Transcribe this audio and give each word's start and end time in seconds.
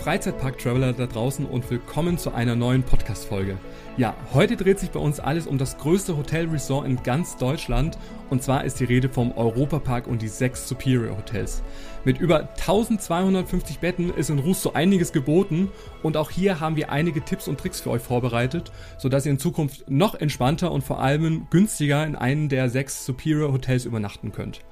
Freizeitpark-Traveler 0.00 0.94
da 0.94 1.06
draußen 1.06 1.44
und 1.44 1.70
willkommen 1.70 2.16
zu 2.16 2.32
einer 2.32 2.56
neuen 2.56 2.82
Podcast-Folge. 2.82 3.58
Ja, 3.98 4.14
heute 4.32 4.56
dreht 4.56 4.78
sich 4.78 4.90
bei 4.90 4.98
uns 4.98 5.20
alles 5.20 5.46
um 5.46 5.58
das 5.58 5.76
größte 5.76 6.16
Hotelresort 6.16 6.86
in 6.86 7.02
ganz 7.02 7.36
Deutschland 7.36 7.98
und 8.30 8.42
zwar 8.42 8.64
ist 8.64 8.80
die 8.80 8.84
Rede 8.84 9.10
vom 9.10 9.30
Europapark 9.36 10.06
und 10.06 10.22
die 10.22 10.28
sechs 10.28 10.66
Superior 10.66 11.18
Hotels. 11.18 11.62
Mit 12.06 12.18
über 12.18 12.48
1250 12.48 13.80
Betten 13.80 14.08
ist 14.14 14.30
in 14.30 14.38
Ruß 14.38 14.62
so 14.62 14.72
einiges 14.72 15.12
geboten 15.12 15.68
und 16.02 16.16
auch 16.16 16.30
hier 16.30 16.60
haben 16.60 16.76
wir 16.76 16.90
einige 16.90 17.22
Tipps 17.22 17.46
und 17.46 17.60
Tricks 17.60 17.82
für 17.82 17.90
euch 17.90 18.02
vorbereitet, 18.02 18.72
sodass 18.96 19.26
ihr 19.26 19.32
in 19.32 19.38
Zukunft 19.38 19.90
noch 19.90 20.14
entspannter 20.14 20.72
und 20.72 20.82
vor 20.82 21.02
allem 21.02 21.46
günstiger 21.50 22.06
in 22.06 22.16
einem 22.16 22.48
der 22.48 22.70
sechs 22.70 23.04
Superior 23.04 23.52
Hotels 23.52 23.84
übernachten 23.84 24.32
könnt. 24.32 24.62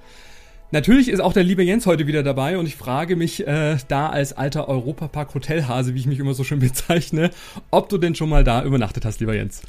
Natürlich 0.71 1.09
ist 1.09 1.21
auch 1.21 1.33
der 1.33 1.45
liebe 1.45 1.63
Jens 1.63 1.87
heute 1.87 2.07
wieder 2.07 2.23
dabei 2.23 2.59
und 2.59 2.67
ich 2.67 2.77
frage 2.77 3.17
mich 3.17 3.47
äh, 3.47 3.79
da 3.89 4.11
als 4.11 4.35
alter 4.35 4.69
Europapark 4.69 5.35
Hotelhase, 5.35 5.95
wie 5.95 5.99
ich 6.01 6.07
mich 6.07 6.19
immer 6.19 6.35
so 6.35 6.45
schön 6.45 6.59
bezeichne, 6.59 7.31
ob 7.71 7.89
du 7.89 7.97
denn 7.97 8.15
schon 8.15 8.29
mal 8.29 8.45
da 8.45 8.63
übernachtet 8.63 9.07
hast, 9.07 9.21
lieber 9.21 9.35
Jens. 9.35 9.63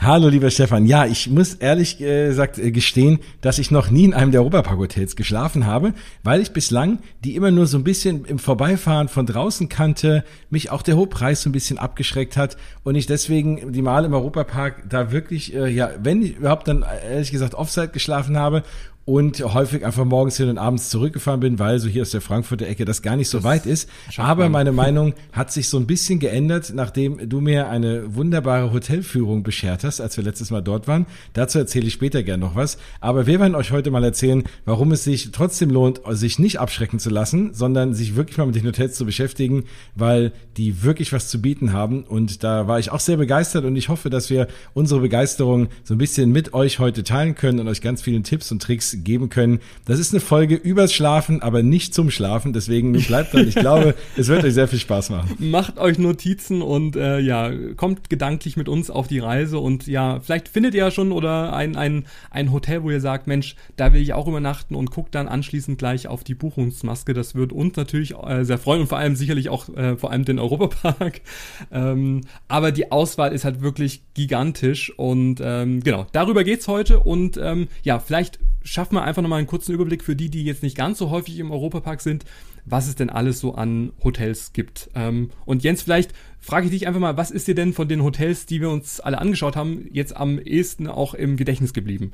Hallo, 0.00 0.28
lieber 0.28 0.50
Stefan. 0.50 0.86
Ja, 0.86 1.06
ich 1.06 1.30
muss 1.30 1.54
ehrlich 1.54 1.98
gesagt 1.98 2.58
äh, 2.58 2.72
gestehen, 2.72 3.20
dass 3.40 3.58
ich 3.58 3.70
noch 3.70 3.90
nie 3.90 4.04
in 4.04 4.12
einem 4.12 4.32
der 4.32 4.40
Europapark-Hotels 4.40 5.14
geschlafen 5.14 5.66
habe, 5.66 5.94
weil 6.24 6.42
ich 6.42 6.50
bislang 6.50 6.98
die 7.22 7.36
immer 7.36 7.52
nur 7.52 7.66
so 7.66 7.78
ein 7.78 7.84
bisschen 7.84 8.24
im 8.24 8.40
Vorbeifahren 8.40 9.08
von 9.08 9.24
draußen 9.24 9.68
kannte, 9.68 10.24
mich 10.50 10.70
auch 10.70 10.82
der 10.82 10.96
hohe 10.96 11.06
Preis 11.06 11.42
so 11.42 11.48
ein 11.48 11.52
bisschen 11.52 11.78
abgeschreckt 11.78 12.36
hat 12.36 12.56
und 12.82 12.96
ich 12.96 13.06
deswegen 13.06 13.72
die 13.72 13.82
Mal 13.82 14.04
im 14.04 14.12
Europapark 14.12 14.90
da 14.90 15.12
wirklich, 15.12 15.54
äh, 15.54 15.68
ja, 15.68 15.90
wenn 16.02 16.22
ich 16.22 16.36
überhaupt 16.36 16.66
dann 16.68 16.84
ehrlich 17.08 17.30
gesagt 17.30 17.54
Offside 17.54 17.88
geschlafen 17.88 18.36
habe 18.36 18.64
und 19.06 19.40
häufig 19.40 19.84
einfach 19.84 20.04
morgens 20.04 20.36
hin 20.36 20.48
und 20.48 20.58
abends 20.58 20.88
zurückgefahren 20.88 21.40
bin, 21.40 21.58
weil 21.58 21.78
so 21.78 21.88
hier 21.88 22.02
aus 22.02 22.10
der 22.10 22.22
Frankfurter 22.22 22.66
Ecke 22.66 22.84
das 22.84 23.02
gar 23.02 23.16
nicht 23.16 23.28
so 23.28 23.38
das 23.38 23.44
weit 23.44 23.66
ist. 23.66 23.88
Aber 24.16 24.48
meine 24.48 24.72
Meinung 24.72 25.14
hat 25.32 25.52
sich 25.52 25.68
so 25.68 25.78
ein 25.78 25.86
bisschen 25.86 26.20
geändert, 26.20 26.72
nachdem 26.74 27.28
du 27.28 27.40
mir 27.40 27.68
eine 27.68 28.14
wunderbare 28.14 28.72
Hotelführung 28.72 29.42
beschert 29.42 29.84
hast, 29.84 30.00
als 30.00 30.16
wir 30.16 30.24
letztes 30.24 30.50
Mal 30.50 30.62
dort 30.62 30.88
waren. 30.88 31.06
Dazu 31.34 31.58
erzähle 31.58 31.86
ich 31.86 31.92
später 31.92 32.22
gern 32.22 32.40
noch 32.40 32.56
was. 32.56 32.78
Aber 33.00 33.26
wir 33.26 33.40
werden 33.40 33.54
euch 33.54 33.72
heute 33.72 33.90
mal 33.90 34.04
erzählen, 34.04 34.44
warum 34.64 34.92
es 34.92 35.04
sich 35.04 35.32
trotzdem 35.32 35.70
lohnt, 35.70 36.00
sich 36.10 36.38
nicht 36.38 36.58
abschrecken 36.58 36.98
zu 36.98 37.10
lassen, 37.10 37.52
sondern 37.52 37.92
sich 37.92 38.16
wirklich 38.16 38.38
mal 38.38 38.46
mit 38.46 38.56
den 38.56 38.66
Hotels 38.66 38.94
zu 38.94 39.04
beschäftigen, 39.04 39.64
weil 39.94 40.32
die 40.56 40.82
wirklich 40.82 41.12
was 41.12 41.28
zu 41.28 41.42
bieten 41.42 41.72
haben. 41.74 42.04
Und 42.04 42.42
da 42.42 42.66
war 42.68 42.78
ich 42.78 42.90
auch 42.90 43.00
sehr 43.00 43.18
begeistert 43.18 43.66
und 43.66 43.76
ich 43.76 43.90
hoffe, 43.90 44.08
dass 44.08 44.30
wir 44.30 44.48
unsere 44.72 45.00
Begeisterung 45.00 45.68
so 45.82 45.94
ein 45.94 45.98
bisschen 45.98 46.32
mit 46.32 46.54
euch 46.54 46.78
heute 46.78 47.04
teilen 47.04 47.34
können 47.34 47.60
und 47.60 47.68
euch 47.68 47.82
ganz 47.82 48.00
viele 48.00 48.22
Tipps 48.22 48.50
und 48.50 48.62
Tricks 48.62 48.93
geben 49.02 49.28
können. 49.28 49.60
Das 49.84 49.98
ist 49.98 50.12
eine 50.12 50.20
Folge 50.20 50.54
übers 50.54 50.92
Schlafen, 50.92 51.42
aber 51.42 51.62
nicht 51.62 51.94
zum 51.94 52.10
Schlafen. 52.10 52.52
Deswegen 52.52 52.92
bleibt 52.92 53.34
dran. 53.34 53.48
Ich 53.48 53.54
glaube, 53.54 53.94
es 54.16 54.28
wird 54.28 54.44
euch 54.44 54.54
sehr 54.54 54.68
viel 54.68 54.78
Spaß 54.78 55.10
machen. 55.10 55.36
Macht 55.38 55.78
euch 55.78 55.98
Notizen 55.98 56.62
und 56.62 56.96
äh, 56.96 57.18
ja, 57.18 57.50
kommt 57.76 58.10
gedanklich 58.10 58.56
mit 58.56 58.68
uns 58.68 58.90
auf 58.90 59.08
die 59.08 59.18
Reise 59.18 59.58
und 59.58 59.86
ja, 59.86 60.20
vielleicht 60.20 60.48
findet 60.48 60.74
ihr 60.74 60.84
ja 60.84 60.90
schon 60.90 61.12
oder 61.12 61.54
ein, 61.54 61.76
ein, 61.76 62.06
ein 62.30 62.52
Hotel, 62.52 62.82
wo 62.82 62.90
ihr 62.90 63.00
sagt, 63.00 63.26
Mensch, 63.26 63.56
da 63.76 63.92
will 63.92 64.00
ich 64.00 64.12
auch 64.12 64.26
übernachten 64.26 64.74
und 64.74 64.90
guckt 64.90 65.14
dann 65.14 65.28
anschließend 65.28 65.78
gleich 65.78 66.08
auf 66.08 66.24
die 66.24 66.34
Buchungsmaske. 66.34 67.14
Das 67.14 67.34
wird 67.34 67.52
uns 67.52 67.76
natürlich 67.76 68.14
äh, 68.14 68.44
sehr 68.44 68.58
freuen 68.58 68.82
und 68.82 68.86
vor 68.88 68.98
allem 68.98 69.16
sicherlich 69.16 69.48
auch 69.48 69.68
äh, 69.76 69.96
vor 69.96 70.10
allem 70.10 70.24
den 70.24 70.38
Europapark. 70.38 71.20
Ähm, 71.72 72.22
aber 72.48 72.72
die 72.72 72.92
Auswahl 72.92 73.32
ist 73.32 73.44
halt 73.44 73.60
wirklich 73.60 74.02
gigantisch 74.14 74.92
und 74.96 75.40
ähm, 75.42 75.82
genau, 75.82 76.06
darüber 76.12 76.44
geht's 76.44 76.68
heute 76.68 77.00
und 77.00 77.36
ähm, 77.36 77.68
ja, 77.82 77.98
vielleicht 77.98 78.38
schaffen 78.64 78.96
wir 78.96 79.02
einfach 79.02 79.22
nochmal 79.22 79.38
einen 79.38 79.46
kurzen 79.46 79.72
Überblick 79.72 80.02
für 80.02 80.16
die, 80.16 80.30
die 80.30 80.44
jetzt 80.44 80.62
nicht 80.62 80.76
ganz 80.76 80.98
so 80.98 81.10
häufig 81.10 81.38
im 81.38 81.50
Europapark 81.50 82.00
sind, 82.00 82.24
was 82.64 82.88
es 82.88 82.96
denn 82.96 83.10
alles 83.10 83.38
so 83.38 83.54
an 83.54 83.92
Hotels 84.02 84.52
gibt. 84.52 84.90
Ähm, 84.94 85.30
und 85.44 85.62
Jens, 85.62 85.82
vielleicht 85.82 86.12
frage 86.40 86.66
ich 86.66 86.72
dich 86.72 86.86
einfach 86.86 87.00
mal, 87.00 87.16
was 87.16 87.30
ist 87.30 87.46
dir 87.46 87.54
denn 87.54 87.72
von 87.72 87.88
den 87.88 88.02
Hotels, 88.02 88.46
die 88.46 88.60
wir 88.60 88.70
uns 88.70 89.00
alle 89.00 89.18
angeschaut 89.18 89.54
haben, 89.54 89.86
jetzt 89.92 90.16
am 90.16 90.38
ehesten 90.38 90.88
auch 90.88 91.14
im 91.14 91.36
Gedächtnis 91.36 91.72
geblieben? 91.72 92.12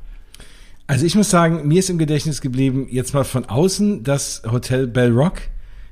Also 0.87 1.07
ich 1.07 1.15
muss 1.15 1.31
sagen, 1.31 1.69
mir 1.69 1.79
ist 1.79 1.89
im 1.89 1.99
Gedächtnis 1.99 2.41
geblieben, 2.41 2.89
jetzt 2.91 3.15
mal 3.15 3.25
von 3.25 3.45
außen, 3.45 4.03
das 4.03 4.43
Hotel 4.45 4.89
Bell 4.89 5.13
Rock 5.13 5.43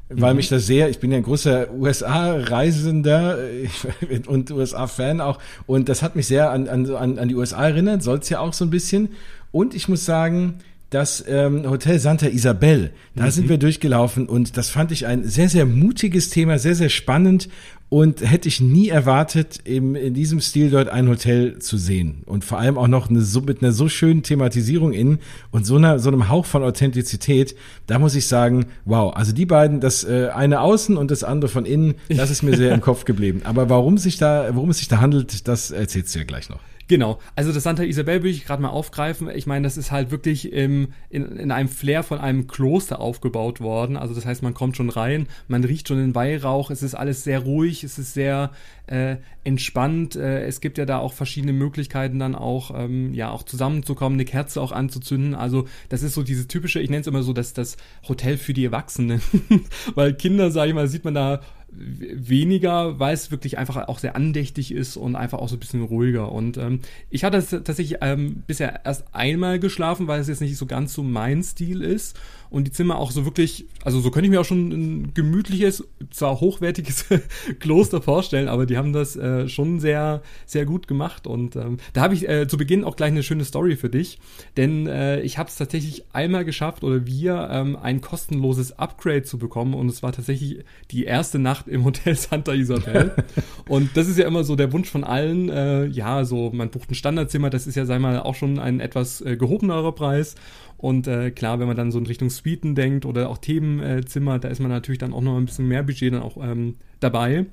weil 0.08 0.32
mhm. 0.32 0.38
mich 0.38 0.48
das 0.48 0.66
sehr, 0.66 0.88
ich 0.88 0.98
bin 0.98 1.10
ja 1.10 1.18
ein 1.18 1.22
großer 1.22 1.72
USA-Reisender 1.72 3.38
und 4.26 4.50
USA-Fan 4.50 5.20
auch 5.20 5.38
und 5.66 5.88
das 5.88 6.02
hat 6.02 6.16
mich 6.16 6.26
sehr 6.26 6.50
an, 6.50 6.68
an, 6.68 7.18
an 7.18 7.28
die 7.28 7.34
USA 7.34 7.68
erinnert, 7.68 8.02
soll 8.02 8.18
es 8.18 8.28
ja 8.28 8.40
auch 8.40 8.52
so 8.52 8.64
ein 8.64 8.70
bisschen 8.70 9.10
und 9.52 9.74
ich 9.74 9.88
muss 9.88 10.04
sagen, 10.04 10.60
das 10.90 11.22
ähm, 11.28 11.68
Hotel 11.68 11.98
Santa 11.98 12.28
Isabel, 12.28 12.92
da 13.14 13.26
mhm. 13.26 13.30
sind 13.30 13.48
wir 13.48 13.58
durchgelaufen 13.58 14.26
und 14.26 14.56
das 14.56 14.70
fand 14.70 14.90
ich 14.90 15.06
ein 15.06 15.24
sehr, 15.24 15.48
sehr 15.48 15.66
mutiges 15.66 16.30
Thema, 16.30 16.58
sehr, 16.58 16.74
sehr 16.74 16.88
spannend 16.88 17.48
und 17.90 18.20
hätte 18.20 18.48
ich 18.48 18.60
nie 18.60 18.88
erwartet, 18.88 19.60
eben 19.66 19.94
in 19.94 20.12
diesem 20.12 20.40
Stil 20.40 20.70
dort 20.70 20.88
ein 20.88 21.08
Hotel 21.08 21.58
zu 21.58 21.78
sehen. 21.78 22.22
Und 22.26 22.44
vor 22.44 22.58
allem 22.58 22.76
auch 22.76 22.88
noch 22.88 23.08
eine, 23.08 23.22
so, 23.22 23.40
mit 23.40 23.62
einer 23.62 23.72
so 23.72 23.88
schönen 23.88 24.22
Thematisierung 24.22 24.92
innen 24.92 25.20
und 25.50 25.64
so, 25.64 25.76
einer, 25.76 25.98
so 25.98 26.08
einem 26.10 26.28
Hauch 26.28 26.44
von 26.44 26.62
Authentizität. 26.62 27.54
Da 27.86 27.98
muss 27.98 28.14
ich 28.14 28.26
sagen, 28.26 28.66
wow, 28.84 29.14
also 29.14 29.32
die 29.32 29.46
beiden, 29.46 29.80
das 29.80 30.04
äh, 30.04 30.28
eine 30.34 30.60
außen 30.60 30.98
und 30.98 31.10
das 31.10 31.24
andere 31.24 31.50
von 31.50 31.64
innen, 31.64 31.94
das 32.08 32.30
ist 32.30 32.42
mir 32.42 32.56
sehr 32.56 32.74
im 32.74 32.80
Kopf 32.82 33.04
geblieben. 33.04 33.40
Aber 33.44 33.70
warum 33.70 33.96
sich 33.96 34.18
da, 34.18 34.54
worum 34.54 34.70
es 34.70 34.78
sich 34.78 34.88
da 34.88 35.00
handelt, 35.00 35.48
das 35.48 35.70
erzählst 35.70 36.14
du 36.14 36.18
ja 36.18 36.24
gleich 36.26 36.50
noch. 36.50 36.60
Genau, 36.88 37.18
also 37.36 37.52
das 37.52 37.64
Santa 37.64 37.82
Isabel 37.82 38.22
würde 38.22 38.30
ich 38.30 38.46
gerade 38.46 38.62
mal 38.62 38.70
aufgreifen. 38.70 39.28
Ich 39.34 39.46
meine, 39.46 39.64
das 39.64 39.76
ist 39.76 39.90
halt 39.90 40.10
wirklich 40.10 40.50
im, 40.54 40.88
in, 41.10 41.36
in 41.36 41.52
einem 41.52 41.68
Flair 41.68 42.02
von 42.02 42.18
einem 42.18 42.46
Kloster 42.46 42.98
aufgebaut 42.98 43.60
worden. 43.60 43.98
Also 43.98 44.14
das 44.14 44.24
heißt, 44.24 44.42
man 44.42 44.54
kommt 44.54 44.78
schon 44.78 44.88
rein, 44.88 45.26
man 45.48 45.64
riecht 45.64 45.88
schon 45.88 45.98
den 45.98 46.14
Weihrauch, 46.14 46.70
es 46.70 46.82
ist 46.82 46.94
alles 46.94 47.24
sehr 47.24 47.40
ruhig, 47.40 47.84
es 47.84 47.98
ist 47.98 48.14
sehr 48.14 48.52
äh, 48.86 49.16
entspannt. 49.44 50.16
Äh, 50.16 50.46
es 50.46 50.62
gibt 50.62 50.78
ja 50.78 50.86
da 50.86 50.96
auch 50.98 51.12
verschiedene 51.12 51.52
Möglichkeiten, 51.52 52.18
dann 52.18 52.34
auch, 52.34 52.72
ähm, 52.74 53.12
ja, 53.12 53.30
auch 53.30 53.42
zusammenzukommen, 53.42 54.16
eine 54.16 54.24
Kerze 54.24 54.62
auch 54.62 54.72
anzuzünden. 54.72 55.34
Also 55.34 55.68
das 55.90 56.02
ist 56.02 56.14
so 56.14 56.22
diese 56.22 56.48
typische, 56.48 56.80
ich 56.80 56.88
nenne 56.88 57.02
es 57.02 57.06
immer 57.06 57.22
so, 57.22 57.34
dass 57.34 57.52
das 57.52 57.76
Hotel 58.08 58.38
für 58.38 58.54
die 58.54 58.64
Erwachsenen. 58.64 59.20
Weil 59.94 60.14
Kinder, 60.14 60.50
sage 60.50 60.70
ich 60.70 60.74
mal, 60.74 60.88
sieht 60.88 61.04
man 61.04 61.14
da 61.14 61.42
weniger, 61.70 62.98
weil 62.98 63.14
es 63.14 63.30
wirklich 63.30 63.58
einfach 63.58 63.88
auch 63.88 63.98
sehr 63.98 64.16
andächtig 64.16 64.72
ist 64.72 64.96
und 64.96 65.16
einfach 65.16 65.38
auch 65.38 65.48
so 65.48 65.56
ein 65.56 65.60
bisschen 65.60 65.82
ruhiger. 65.82 66.32
Und 66.32 66.56
ähm, 66.56 66.80
ich 67.10 67.24
hatte 67.24 67.44
tatsächlich 67.46 67.98
ähm, 68.00 68.42
bisher 68.46 68.84
erst 68.84 69.04
einmal 69.12 69.58
geschlafen, 69.58 70.06
weil 70.06 70.20
es 70.20 70.28
jetzt 70.28 70.40
nicht 70.40 70.56
so 70.56 70.66
ganz 70.66 70.94
so 70.94 71.02
mein 71.02 71.42
Stil 71.42 71.82
ist 71.82 72.18
und 72.50 72.66
die 72.66 72.70
Zimmer 72.70 72.98
auch 72.98 73.10
so 73.10 73.24
wirklich, 73.24 73.66
also 73.84 74.00
so 74.00 74.10
könnte 74.10 74.26
ich 74.26 74.30
mir 74.30 74.40
auch 74.40 74.44
schon 74.44 74.68
ein 74.70 75.14
gemütliches, 75.14 75.84
zwar 76.10 76.40
hochwertiges 76.40 77.06
Kloster 77.60 78.00
vorstellen, 78.00 78.48
aber 78.48 78.66
die 78.66 78.76
haben 78.76 78.92
das 78.92 79.16
äh, 79.16 79.48
schon 79.48 79.80
sehr, 79.80 80.22
sehr 80.46 80.64
gut 80.64 80.88
gemacht. 80.88 81.26
Und 81.26 81.56
ähm, 81.56 81.78
da 81.92 82.02
habe 82.02 82.14
ich 82.14 82.28
äh, 82.28 82.48
zu 82.48 82.56
Beginn 82.56 82.84
auch 82.84 82.96
gleich 82.96 83.10
eine 83.10 83.22
schöne 83.22 83.44
Story 83.44 83.76
für 83.76 83.90
dich, 83.90 84.18
denn 84.56 84.86
äh, 84.86 85.20
ich 85.20 85.38
habe 85.38 85.48
es 85.48 85.56
tatsächlich 85.56 86.04
einmal 86.12 86.44
geschafft 86.44 86.84
oder 86.84 87.06
wir 87.06 87.48
ähm, 87.50 87.76
ein 87.76 88.00
kostenloses 88.00 88.78
Upgrade 88.78 89.22
zu 89.22 89.38
bekommen 89.38 89.74
und 89.74 89.88
es 89.88 90.02
war 90.02 90.12
tatsächlich 90.12 90.64
die 90.90 91.04
erste 91.04 91.38
Nacht 91.38 91.68
im 91.68 91.84
Hotel 91.84 92.14
Santa 92.14 92.54
Isabel. 92.54 93.12
und 93.68 93.96
das 93.96 94.08
ist 94.08 94.18
ja 94.18 94.26
immer 94.26 94.44
so 94.44 94.56
der 94.56 94.72
Wunsch 94.72 94.88
von 94.88 95.04
allen, 95.04 95.48
äh, 95.50 95.86
ja, 95.86 96.24
so 96.24 96.50
man 96.52 96.70
bucht 96.70 96.90
ein 96.90 96.94
Standardzimmer, 96.94 97.50
das 97.50 97.66
ist 97.66 97.74
ja, 97.74 97.84
sei 97.84 97.98
mal, 97.98 98.20
auch 98.20 98.34
schon 98.34 98.58
ein 98.58 98.80
etwas 98.80 99.20
äh, 99.20 99.36
gehobenerer 99.36 99.92
Preis. 99.92 100.34
Und 100.78 101.08
äh, 101.08 101.32
klar, 101.32 101.58
wenn 101.58 101.66
man 101.66 101.76
dann 101.76 101.90
so 101.90 101.98
in 101.98 102.06
Richtung 102.06 102.30
Suiten 102.30 102.74
denkt 102.74 103.04
oder 103.04 103.28
auch 103.28 103.38
Themenzimmer, 103.38 104.38
da 104.38 104.48
ist 104.48 104.60
man 104.60 104.70
natürlich 104.70 105.00
dann 105.00 105.12
auch 105.12 105.20
noch 105.20 105.36
ein 105.36 105.44
bisschen 105.44 105.68
mehr 105.68 105.82
Budget 105.82 106.14
dann 106.14 106.22
auch 106.22 106.36
ähm, 106.40 106.76
dabei. 107.00 107.46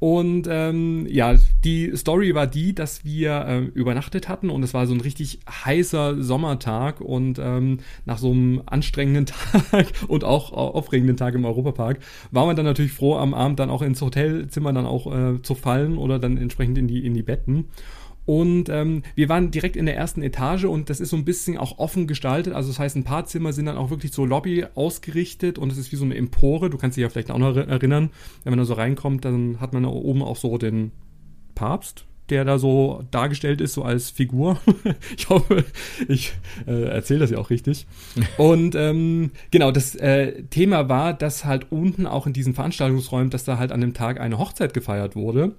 Und 0.00 0.46
ähm, 0.48 1.06
ja, 1.10 1.34
die 1.64 1.96
Story 1.96 2.32
war 2.34 2.46
die, 2.46 2.72
dass 2.72 3.04
wir 3.04 3.46
äh, 3.46 3.58
übernachtet 3.58 4.28
hatten 4.28 4.48
und 4.48 4.62
es 4.62 4.72
war 4.72 4.86
so 4.86 4.94
ein 4.94 5.00
richtig 5.00 5.40
heißer 5.50 6.22
Sommertag 6.22 7.00
und 7.00 7.40
ähm, 7.40 7.78
nach 8.04 8.18
so 8.18 8.30
einem 8.30 8.62
anstrengenden 8.66 9.26
Tag 9.70 9.86
und 10.06 10.22
auch 10.22 10.52
aufregenden 10.52 11.16
Tag 11.16 11.34
im 11.34 11.44
Europapark 11.44 11.98
war 12.30 12.46
man 12.46 12.54
dann 12.54 12.64
natürlich 12.64 12.92
froh, 12.92 13.16
am 13.16 13.34
Abend 13.34 13.58
dann 13.58 13.70
auch 13.70 13.82
ins 13.82 14.00
Hotelzimmer 14.00 14.72
dann 14.72 14.86
auch 14.86 15.12
äh, 15.12 15.42
zu 15.42 15.56
fallen 15.56 15.98
oder 15.98 16.20
dann 16.20 16.36
entsprechend 16.36 16.78
in 16.78 16.86
die, 16.86 17.04
in 17.04 17.14
die 17.14 17.24
Betten. 17.24 17.64
Und 18.28 18.68
ähm, 18.68 19.04
wir 19.14 19.30
waren 19.30 19.50
direkt 19.50 19.74
in 19.74 19.86
der 19.86 19.96
ersten 19.96 20.20
Etage 20.20 20.64
und 20.64 20.90
das 20.90 21.00
ist 21.00 21.08
so 21.08 21.16
ein 21.16 21.24
bisschen 21.24 21.56
auch 21.56 21.78
offen 21.78 22.06
gestaltet. 22.06 22.52
Also 22.52 22.68
das 22.68 22.78
heißt, 22.78 22.94
ein 22.94 23.02
paar 23.02 23.24
Zimmer 23.24 23.54
sind 23.54 23.64
dann 23.64 23.78
auch 23.78 23.88
wirklich 23.88 24.12
so 24.12 24.26
Lobby 24.26 24.66
ausgerichtet 24.74 25.56
und 25.56 25.72
es 25.72 25.78
ist 25.78 25.92
wie 25.92 25.96
so 25.96 26.04
eine 26.04 26.14
Empore. 26.14 26.68
Du 26.68 26.76
kannst 26.76 26.98
dich 26.98 27.02
ja 27.04 27.08
vielleicht 27.08 27.30
auch 27.30 27.38
noch 27.38 27.56
erinnern, 27.56 28.10
wenn 28.44 28.50
man 28.50 28.58
da 28.58 28.66
so 28.66 28.74
reinkommt, 28.74 29.24
dann 29.24 29.60
hat 29.60 29.72
man 29.72 29.84
da 29.84 29.88
oben 29.88 30.22
auch 30.22 30.36
so 30.36 30.58
den 30.58 30.92
Papst, 31.54 32.04
der 32.28 32.44
da 32.44 32.58
so 32.58 33.02
dargestellt 33.10 33.62
ist, 33.62 33.72
so 33.72 33.82
als 33.82 34.10
Figur. 34.10 34.60
ich 35.16 35.30
hoffe, 35.30 35.64
ich 36.06 36.34
äh, 36.66 36.82
erzähle 36.82 37.20
das 37.20 37.30
ja 37.30 37.38
auch 37.38 37.48
richtig. 37.48 37.86
Und 38.36 38.74
ähm, 38.74 39.30
genau, 39.50 39.70
das 39.70 39.94
äh, 39.94 40.42
Thema 40.50 40.90
war, 40.90 41.14
dass 41.14 41.46
halt 41.46 41.72
unten 41.72 42.06
auch 42.06 42.26
in 42.26 42.34
diesen 42.34 42.52
Veranstaltungsräumen, 42.52 43.30
dass 43.30 43.44
da 43.44 43.56
halt 43.56 43.72
an 43.72 43.80
dem 43.80 43.94
Tag 43.94 44.20
eine 44.20 44.36
Hochzeit 44.36 44.74
gefeiert 44.74 45.16
wurde. 45.16 45.54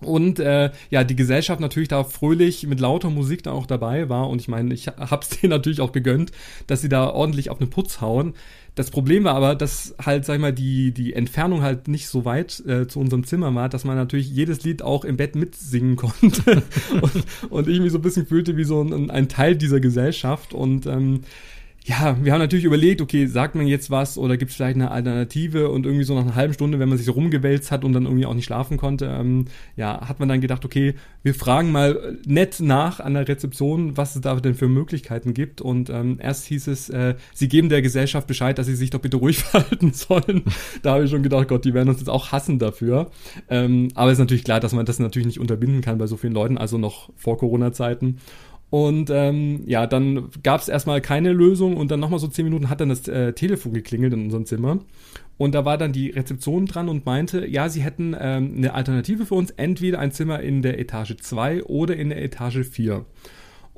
Und 0.00 0.38
äh, 0.38 0.70
ja, 0.90 1.04
die 1.04 1.16
Gesellschaft 1.16 1.60
natürlich 1.60 1.88
da 1.88 2.04
fröhlich 2.04 2.66
mit 2.66 2.80
lauter 2.80 3.10
Musik 3.10 3.42
da 3.42 3.52
auch 3.52 3.66
dabei 3.66 4.08
war. 4.08 4.28
Und 4.28 4.40
ich 4.40 4.48
meine, 4.48 4.72
ich 4.74 4.86
hab's 4.86 5.28
denen 5.40 5.50
natürlich 5.50 5.80
auch 5.80 5.92
gegönnt, 5.92 6.32
dass 6.66 6.80
sie 6.80 6.88
da 6.88 7.10
ordentlich 7.10 7.50
auf 7.50 7.58
den 7.58 7.70
Putz 7.70 8.00
hauen. 8.00 8.34
Das 8.74 8.90
Problem 8.92 9.24
war 9.24 9.34
aber, 9.34 9.56
dass 9.56 9.96
halt, 10.04 10.24
sag 10.24 10.36
ich 10.36 10.40
mal, 10.40 10.52
die, 10.52 10.92
die 10.92 11.12
Entfernung 11.12 11.62
halt 11.62 11.88
nicht 11.88 12.06
so 12.06 12.24
weit 12.24 12.62
äh, 12.64 12.86
zu 12.86 13.00
unserem 13.00 13.24
Zimmer 13.24 13.52
war, 13.52 13.68
dass 13.68 13.84
man 13.84 13.96
natürlich 13.96 14.30
jedes 14.30 14.62
Lied 14.62 14.82
auch 14.82 15.04
im 15.04 15.16
Bett 15.16 15.34
mitsingen 15.34 15.96
konnte. 15.96 16.62
und, 17.00 17.24
und 17.50 17.68
ich 17.68 17.80
mich 17.80 17.90
so 17.90 17.98
ein 17.98 18.02
bisschen 18.02 18.26
fühlte 18.26 18.56
wie 18.56 18.62
so 18.62 18.80
ein, 18.80 19.10
ein 19.10 19.28
Teil 19.28 19.56
dieser 19.56 19.80
Gesellschaft. 19.80 20.54
Und 20.54 20.86
ähm, 20.86 21.22
ja, 21.88 22.18
wir 22.22 22.34
haben 22.34 22.40
natürlich 22.40 22.66
überlegt, 22.66 23.00
okay, 23.00 23.26
sagt 23.26 23.54
man 23.54 23.66
jetzt 23.66 23.90
was 23.90 24.18
oder 24.18 24.36
gibt 24.36 24.50
es 24.50 24.56
vielleicht 24.56 24.74
eine 24.74 24.90
Alternative 24.90 25.70
und 25.70 25.86
irgendwie 25.86 26.04
so 26.04 26.14
nach 26.14 26.20
einer 26.20 26.34
halben 26.34 26.52
Stunde, 26.52 26.78
wenn 26.78 26.88
man 26.90 26.98
sich 26.98 27.06
so 27.06 27.12
rumgewälzt 27.12 27.70
hat 27.70 27.82
und 27.82 27.94
dann 27.94 28.04
irgendwie 28.04 28.26
auch 28.26 28.34
nicht 28.34 28.44
schlafen 28.44 28.76
konnte, 28.76 29.06
ähm, 29.06 29.46
ja, 29.74 30.06
hat 30.06 30.20
man 30.20 30.28
dann 30.28 30.42
gedacht, 30.42 30.66
okay, 30.66 30.96
wir 31.22 31.34
fragen 31.34 31.72
mal 31.72 32.18
nett 32.26 32.60
nach 32.60 33.00
an 33.00 33.14
der 33.14 33.26
Rezeption, 33.26 33.96
was 33.96 34.16
es 34.16 34.20
da 34.20 34.38
denn 34.38 34.54
für 34.54 34.68
Möglichkeiten 34.68 35.32
gibt 35.32 35.62
und 35.62 35.88
ähm, 35.88 36.18
erst 36.20 36.44
hieß 36.44 36.66
es, 36.66 36.90
äh, 36.90 37.14
sie 37.32 37.48
geben 37.48 37.70
der 37.70 37.80
Gesellschaft 37.80 38.26
Bescheid, 38.26 38.58
dass 38.58 38.66
sie 38.66 38.76
sich 38.76 38.90
doch 38.90 39.00
bitte 39.00 39.16
ruhig 39.16 39.38
verhalten 39.42 39.94
sollen. 39.94 40.42
da 40.82 40.92
habe 40.92 41.04
ich 41.04 41.10
schon 41.10 41.22
gedacht, 41.22 41.48
Gott, 41.48 41.64
die 41.64 41.72
werden 41.72 41.88
uns 41.88 42.00
jetzt 42.00 42.10
auch 42.10 42.32
hassen 42.32 42.58
dafür. 42.58 43.10
Ähm, 43.48 43.88
aber 43.94 44.10
es 44.10 44.18
ist 44.18 44.20
natürlich 44.20 44.44
klar, 44.44 44.60
dass 44.60 44.74
man 44.74 44.84
das 44.84 44.98
natürlich 44.98 45.26
nicht 45.26 45.40
unterbinden 45.40 45.80
kann 45.80 45.96
bei 45.96 46.06
so 46.06 46.18
vielen 46.18 46.34
Leuten, 46.34 46.58
also 46.58 46.76
noch 46.76 47.08
vor 47.16 47.38
Corona-Zeiten. 47.38 48.18
Und 48.70 49.08
ähm, 49.10 49.62
ja, 49.66 49.86
dann 49.86 50.28
gab 50.42 50.60
es 50.60 50.68
erstmal 50.68 51.00
keine 51.00 51.32
Lösung 51.32 51.76
und 51.76 51.90
dann 51.90 52.00
nochmal 52.00 52.18
so 52.18 52.28
zehn 52.28 52.44
Minuten 52.44 52.68
hat 52.68 52.80
dann 52.80 52.90
das 52.90 53.08
äh, 53.08 53.32
Telefon 53.32 53.72
geklingelt 53.72 54.12
in 54.12 54.24
unserem 54.24 54.44
Zimmer. 54.44 54.80
Und 55.38 55.54
da 55.54 55.64
war 55.64 55.78
dann 55.78 55.92
die 55.92 56.10
Rezeption 56.10 56.66
dran 56.66 56.88
und 56.88 57.06
meinte, 57.06 57.46
ja, 57.46 57.68
sie 57.68 57.80
hätten 57.80 58.14
ähm, 58.18 58.54
eine 58.56 58.74
Alternative 58.74 59.24
für 59.24 59.36
uns, 59.36 59.52
entweder 59.52 60.00
ein 60.00 60.12
Zimmer 60.12 60.40
in 60.40 60.62
der 60.62 60.78
Etage 60.78 61.16
2 61.16 61.64
oder 61.64 61.96
in 61.96 62.10
der 62.10 62.22
Etage 62.22 62.66
4. 62.68 63.06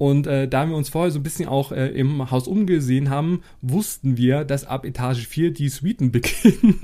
Und 0.01 0.27
äh, 0.27 0.49
da 0.49 0.67
wir 0.67 0.75
uns 0.75 0.89
vorher 0.89 1.11
so 1.11 1.19
ein 1.19 1.23
bisschen 1.23 1.47
auch 1.47 1.73
äh, 1.73 1.89
im 1.89 2.31
Haus 2.31 2.49
umgesehen 2.49 3.11
haben, 3.11 3.43
wussten 3.61 4.17
wir, 4.17 4.45
dass 4.47 4.65
ab 4.65 4.87
Etage 4.87 5.27
4 5.27 5.51
die 5.51 5.69
Suiten 5.69 6.11
beginnen. 6.11 6.79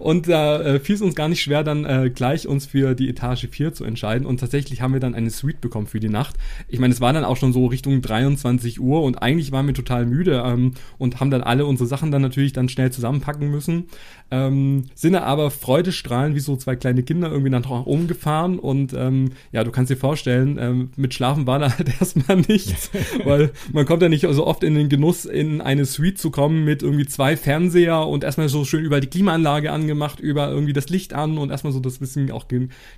und 0.00 0.26
da 0.26 0.60
äh, 0.60 0.80
fiel 0.80 0.96
es 0.96 1.00
uns 1.00 1.14
gar 1.14 1.28
nicht 1.28 1.42
schwer, 1.42 1.62
dann 1.62 1.84
äh, 1.84 2.10
gleich 2.12 2.48
uns 2.48 2.66
für 2.66 2.96
die 2.96 3.08
Etage 3.08 3.46
4 3.48 3.72
zu 3.72 3.84
entscheiden. 3.84 4.26
Und 4.26 4.40
tatsächlich 4.40 4.82
haben 4.82 4.94
wir 4.94 4.98
dann 4.98 5.14
eine 5.14 5.30
Suite 5.30 5.60
bekommen 5.60 5.86
für 5.86 6.00
die 6.00 6.08
Nacht. 6.08 6.34
Ich 6.66 6.80
meine, 6.80 6.92
es 6.92 7.00
war 7.00 7.12
dann 7.12 7.22
auch 7.22 7.36
schon 7.36 7.52
so 7.52 7.66
Richtung 7.66 8.02
23 8.02 8.80
Uhr 8.80 9.04
und 9.04 9.22
eigentlich 9.22 9.52
waren 9.52 9.68
wir 9.68 9.74
total 9.74 10.04
müde 10.04 10.42
ähm, 10.44 10.72
und 10.98 11.20
haben 11.20 11.30
dann 11.30 11.42
alle 11.42 11.66
unsere 11.66 11.86
Sachen 11.86 12.10
dann 12.10 12.22
natürlich 12.22 12.52
dann 12.52 12.68
schnell 12.68 12.90
zusammenpacken 12.90 13.48
müssen. 13.48 13.84
Ähm, 14.32 14.86
sind 14.96 15.14
aber 15.14 15.52
freudestrahlend 15.52 16.34
wie 16.34 16.40
so 16.40 16.56
zwei 16.56 16.74
kleine 16.74 17.04
Kinder 17.04 17.30
irgendwie 17.30 17.50
nach 17.50 17.68
oben 17.68 18.08
gefahren 18.08 18.58
und 18.58 18.92
ähm, 18.92 19.32
ja, 19.52 19.62
du 19.62 19.70
kannst 19.70 19.90
dir 19.90 19.96
vorstellen, 19.96 20.58
ähm, 20.58 20.90
mit 20.96 21.14
Schlafen 21.14 21.46
war 21.46 21.60
da 21.60 21.70
halt 21.78 21.91
erstmal 22.00 22.38
nichts, 22.38 22.90
weil 23.24 23.52
man 23.72 23.86
kommt 23.86 24.02
ja 24.02 24.08
nicht 24.08 24.26
so 24.30 24.46
oft 24.46 24.62
in 24.64 24.74
den 24.74 24.88
Genuss, 24.88 25.24
in 25.24 25.60
eine 25.60 25.84
Suite 25.84 26.18
zu 26.18 26.30
kommen 26.30 26.64
mit 26.64 26.82
irgendwie 26.82 27.06
zwei 27.06 27.36
Fernseher 27.36 28.06
und 28.06 28.24
erstmal 28.24 28.48
so 28.48 28.64
schön 28.64 28.84
über 28.84 29.00
die 29.00 29.08
Klimaanlage 29.08 29.72
angemacht, 29.72 30.20
über 30.20 30.48
irgendwie 30.48 30.72
das 30.72 30.88
Licht 30.88 31.14
an 31.14 31.38
und 31.38 31.50
erstmal 31.50 31.72
so 31.72 31.80
das 31.80 31.98
bisschen 31.98 32.30
auch 32.30 32.46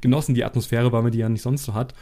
genossen, 0.00 0.35
die 0.35 0.44
Atmosphäre, 0.44 0.93
weil 0.93 1.02
man 1.02 1.12
die 1.12 1.19
ja 1.19 1.29
nicht 1.29 1.43
sonst 1.43 1.64
so 1.64 1.75
hat. 1.75 1.94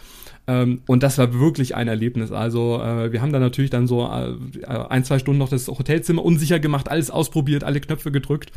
Ähm, 0.47 0.83
und 0.87 1.03
das 1.03 1.19
war 1.19 1.39
wirklich 1.39 1.77
ein 1.77 1.89
Erlebnis. 1.89 2.33
Also 2.33 2.81
äh, 2.81 3.13
wir 3.13 3.23
haben 3.23 3.33
da 3.33 3.39
natürlich 3.39 3.71
dann 3.71 3.87
so 3.87 4.03
äh, 4.07 4.35
ein, 4.67 5.05
zwei 5.05 5.19
Stunden 5.19 5.39
noch 5.39 5.49
das 5.49 5.69
Hotelzimmer 5.69 6.25
unsicher 6.25 6.59
gemacht, 6.59 6.89
alles 6.89 7.11
ausprobiert, 7.11 7.65
alle 7.65 7.81
Knöpfe 7.81 8.11
gedrückt. 8.11 8.53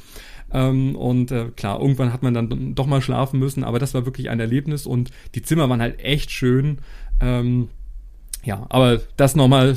Ähm, 0.52 0.96
und 0.96 1.32
äh, 1.32 1.50
klar, 1.56 1.80
irgendwann 1.80 2.14
hat 2.14 2.24
man 2.24 2.34
dann 2.34 2.76
doch 2.76 2.88
mal 2.88 3.02
schlafen 3.02 3.40
müssen, 3.40 3.64
aber 3.64 3.80
das 3.80 3.94
war 3.94 4.06
wirklich 4.06 4.30
ein 4.30 4.40
Erlebnis 4.40 4.86
und 4.86 5.12
die 5.36 5.42
Zimmer 5.42 5.70
waren 5.70 5.82
halt 5.82 6.00
echt 6.00 6.32
schön. 6.32 6.80
Ähm, 7.22 7.70
ja, 8.46 8.66
aber 8.70 9.02
das 9.18 9.36
nochmal 9.36 9.76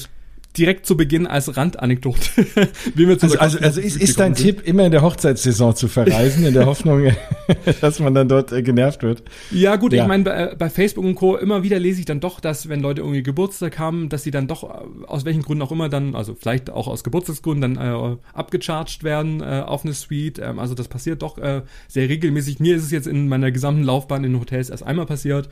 direkt 0.56 0.86
zu 0.86 0.96
Beginn 0.96 1.26
als 1.26 1.56
Randanekdote. 1.56 2.20
Wie 2.94 3.06
wir 3.06 3.22
also, 3.22 3.38
also, 3.38 3.58
also 3.58 3.80
ist, 3.80 3.96
ist 3.96 4.18
dein 4.18 4.34
sind. 4.34 4.44
Tipp, 4.44 4.66
immer 4.66 4.84
in 4.84 4.90
der 4.90 5.02
Hochzeitssaison 5.02 5.76
zu 5.76 5.88
verreisen, 5.88 6.44
in 6.44 6.54
der 6.54 6.66
Hoffnung, 6.66 7.12
dass 7.80 8.00
man 8.00 8.14
dann 8.14 8.28
dort 8.28 8.52
äh, 8.52 8.62
genervt 8.62 9.02
wird? 9.02 9.22
Ja 9.50 9.76
gut, 9.76 9.92
ja. 9.92 10.02
ich 10.02 10.08
meine, 10.08 10.24
bei, 10.24 10.54
bei, 10.56 10.70
Facebook 10.70 11.04
und 11.04 11.14
Co. 11.14 11.36
immer 11.36 11.62
wieder 11.62 11.78
lese 11.78 12.00
ich 12.00 12.06
dann 12.06 12.20
doch, 12.20 12.40
dass 12.40 12.68
wenn 12.68 12.80
Leute 12.80 13.02
irgendwie 13.02 13.22
Geburtstag 13.22 13.78
haben, 13.78 14.08
dass 14.08 14.24
sie 14.24 14.30
dann 14.30 14.48
doch, 14.48 14.64
äh, 14.64 15.06
aus 15.06 15.24
welchen 15.24 15.42
Gründen 15.42 15.62
auch 15.62 15.72
immer, 15.72 15.88
dann, 15.88 16.14
also 16.14 16.34
vielleicht 16.34 16.70
auch 16.70 16.88
aus 16.88 17.04
Geburtstagsgründen, 17.04 17.74
dann 17.74 18.12
äh, 18.12 18.16
abgecharged 18.32 19.04
werden 19.04 19.40
äh, 19.40 19.62
auf 19.64 19.84
eine 19.84 19.94
Suite. 19.94 20.40
Ähm, 20.40 20.58
also 20.58 20.74
das 20.74 20.88
passiert 20.88 21.22
doch 21.22 21.38
äh, 21.38 21.62
sehr 21.86 22.08
regelmäßig. 22.08 22.58
Mir 22.58 22.76
ist 22.76 22.84
es 22.84 22.90
jetzt 22.90 23.06
in 23.06 23.28
meiner 23.28 23.52
gesamten 23.52 23.84
Laufbahn 23.84 24.24
in 24.24 24.38
Hotels 24.38 24.70
erst 24.70 24.82
einmal 24.82 25.06
passiert. 25.06 25.48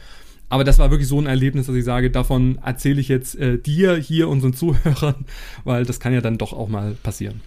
Aber 0.48 0.64
das 0.64 0.78
war 0.78 0.90
wirklich 0.90 1.08
so 1.08 1.20
ein 1.20 1.26
Erlebnis, 1.26 1.66
dass 1.66 1.74
ich 1.74 1.84
sage, 1.84 2.10
davon 2.10 2.58
erzähle 2.64 3.00
ich 3.00 3.08
jetzt 3.08 3.34
äh, 3.36 3.58
dir, 3.58 3.96
hier 3.96 4.28
unseren 4.28 4.54
Zuhörern, 4.54 5.24
weil 5.64 5.84
das 5.84 5.98
kann 5.98 6.12
ja 6.12 6.20
dann 6.20 6.38
doch 6.38 6.52
auch 6.52 6.68
mal 6.68 6.94
passieren. 7.02 7.40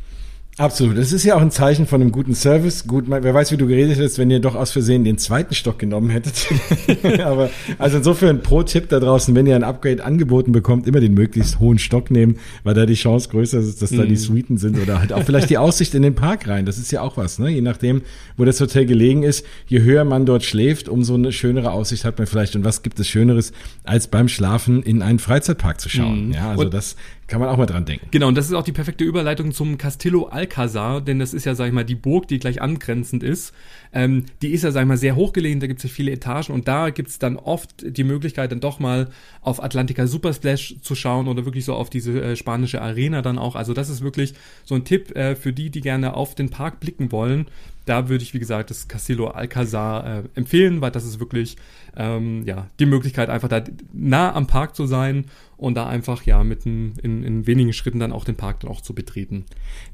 Absolut. 0.60 0.98
Das 0.98 1.14
ist 1.14 1.24
ja 1.24 1.36
auch 1.36 1.42
ein 1.42 1.52
Zeichen 1.52 1.88
von 1.88 2.02
einem 2.02 2.12
guten 2.12 2.36
Service. 2.36 2.86
Gut, 2.86 3.06
wer 3.08 3.34
weiß, 3.34 3.54
wie 3.54 3.58
du 3.58 3.66
geredet 3.66 3.98
hättest, 3.98 4.18
wenn 4.18 4.30
ihr 4.30 4.42
doch 4.42 4.56
aus 4.56 4.72
Versehen 4.72 5.06
den 5.06 5.18
zweiten 5.18 5.56
Stock 5.56 5.80
genommen 5.80 6.10
hättet. 6.10 6.50
Aber 7.24 7.50
also 7.78 7.98
insofern 7.98 8.42
Pro-Tipp 8.42 8.90
da 8.90 9.00
draußen, 9.00 9.34
wenn 9.36 9.48
ihr 9.48 9.56
ein 9.56 9.64
Upgrade 9.64 10.04
angeboten 10.04 10.52
bekommt, 10.52 10.86
immer 10.86 11.00
den 11.00 11.14
möglichst 11.14 11.62
hohen 11.62 11.80
Stock 11.80 12.12
nehmen, 12.12 12.40
weil 12.66 12.74
da 12.74 12.86
die 12.86 12.96
Chance 12.96 13.30
größer 13.30 13.60
ist, 13.60 13.82
dass 13.82 13.92
da 13.92 14.04
die 14.04 14.12
mhm. 14.12 14.18
Suiten 14.18 14.58
sind 14.58 14.78
oder 14.78 15.00
halt 15.00 15.14
auch 15.14 15.24
vielleicht 15.24 15.50
die 15.50 15.58
Aussicht 15.58 15.96
in 15.96 16.02
den 16.02 16.16
Park 16.16 16.50
rein. 16.50 16.66
Das 16.66 16.78
ist 16.78 16.92
ja 16.92 17.02
auch 17.04 17.16
was, 17.16 17.40
ne? 17.40 17.50
Je 17.50 17.62
nachdem, 17.62 18.02
wo 18.36 18.44
das 18.44 18.60
Hotel 18.60 18.86
gelegen 18.86 19.24
ist, 19.24 19.46
je 19.66 19.82
höher 19.82 20.04
man 20.04 20.26
dort 20.26 20.44
schläft, 20.44 20.90
umso 20.90 21.14
eine 21.14 21.32
schönere 21.32 21.72
Aussicht 21.72 22.04
hat 22.04 22.18
man 22.18 22.28
vielleicht. 22.28 22.58
Und 22.58 22.66
was 22.66 22.84
gibt 22.84 23.00
es 23.00 23.08
Schöneres, 23.08 23.54
als 23.86 24.10
beim 24.10 24.28
Schlafen 24.28 24.84
in 24.84 25.02
einen 25.04 25.20
Freizeitpark 25.20 25.80
zu 25.80 25.88
schauen? 25.88 26.28
Mhm. 26.28 26.34
Ja, 26.34 26.50
also 26.50 26.66
und 26.66 26.74
das 26.74 26.98
kann 27.30 27.40
man 27.40 27.50
auch 27.50 27.58
mal 27.58 27.66
dran 27.66 27.86
denken. 27.86 28.08
Genau, 28.12 28.28
und 28.28 28.36
das 28.36 28.48
ist 28.48 28.54
auch 28.54 28.64
die 28.64 28.72
perfekte 28.72 29.04
Überleitung 29.04 29.52
zum 29.52 29.78
Castillo 29.78 30.26
Alcazar, 30.26 31.00
denn 31.00 31.20
das 31.20 31.34
ist 31.34 31.46
ja, 31.46 31.56
sag 31.56 31.68
ich 31.68 31.74
mal, 31.74 31.86
die 31.86 31.96
Burg, 31.96 32.28
die 32.28 32.40
gleich 32.40 32.62
angrenzend 32.62 33.24
ist. 33.24 33.54
Ähm, 33.94 34.26
die 34.42 34.50
ist 34.50 34.64
ja, 34.64 34.72
sag 34.72 34.82
ich 34.82 34.88
mal, 34.88 34.98
sehr 34.98 35.16
hochgelegen, 35.16 35.60
da 35.60 35.68
gibt 35.68 35.80
es 35.80 35.84
ja 35.84 35.90
viele 35.90 36.12
Etagen 36.12 36.54
und 36.54 36.68
da 36.68 36.90
gibt 36.90 37.10
es 37.10 37.20
dann 37.20 37.38
oft 37.38 37.86
die 37.86 38.04
Möglichkeit, 38.04 38.52
dann 38.52 38.60
doch 38.60 38.80
mal 38.80 39.10
auf 39.42 39.64
Atlantica 39.64 40.08
Super 40.08 40.34
Splash 40.34 40.76
zu 40.82 40.96
schauen 40.96 41.28
oder 41.28 41.46
wirklich 41.46 41.66
so 41.66 41.76
auf 41.76 41.90
diese 41.90 42.22
äh, 42.22 42.36
spanische 42.36 42.82
Arena 42.82 43.22
dann 43.22 43.38
auch. 43.38 43.56
Also 43.56 43.74
das 43.74 43.90
ist 43.90 44.02
wirklich 44.02 44.34
so 44.66 44.76
ein 44.76 44.84
Tipp 44.84 45.16
äh, 45.16 45.36
für 45.36 45.54
die, 45.54 45.70
die 45.70 45.82
gerne 45.82 46.16
auf 46.16 46.36
den 46.36 46.50
Park 46.50 46.80
blicken 46.80 47.12
wollen 47.12 47.46
da 47.90 48.08
würde 48.08 48.24
ich, 48.24 48.36
wie 48.36 48.40
gesagt, 48.40 48.70
das 48.70 48.88
Castillo 48.88 49.28
Alcazar 49.28 50.20
äh, 50.20 50.24
empfehlen, 50.36 50.80
weil 50.80 50.92
das 50.92 51.06
ist 51.06 51.20
wirklich 51.20 51.58
ähm, 51.98 52.44
ja, 52.46 52.68
die 52.80 52.86
Möglichkeit, 52.86 53.30
einfach 53.30 53.48
da 53.48 53.64
nah 53.92 54.34
am 54.36 54.46
Park 54.46 54.76
zu 54.76 54.86
sein 54.86 55.26
und 55.58 55.76
da 55.76 55.88
einfach 55.88 56.24
ja 56.24 56.44
mit 56.44 56.66
in, 56.66 56.94
in, 57.02 57.48
wenigen 57.48 57.74
Schritten 57.74 58.00
dann 58.00 58.14
auch 58.14 58.24
den 58.24 58.36
Park 58.36 58.60
dann 58.60 58.70
auch 58.70 58.82
zu 58.82 58.94
betreten. 58.94 59.46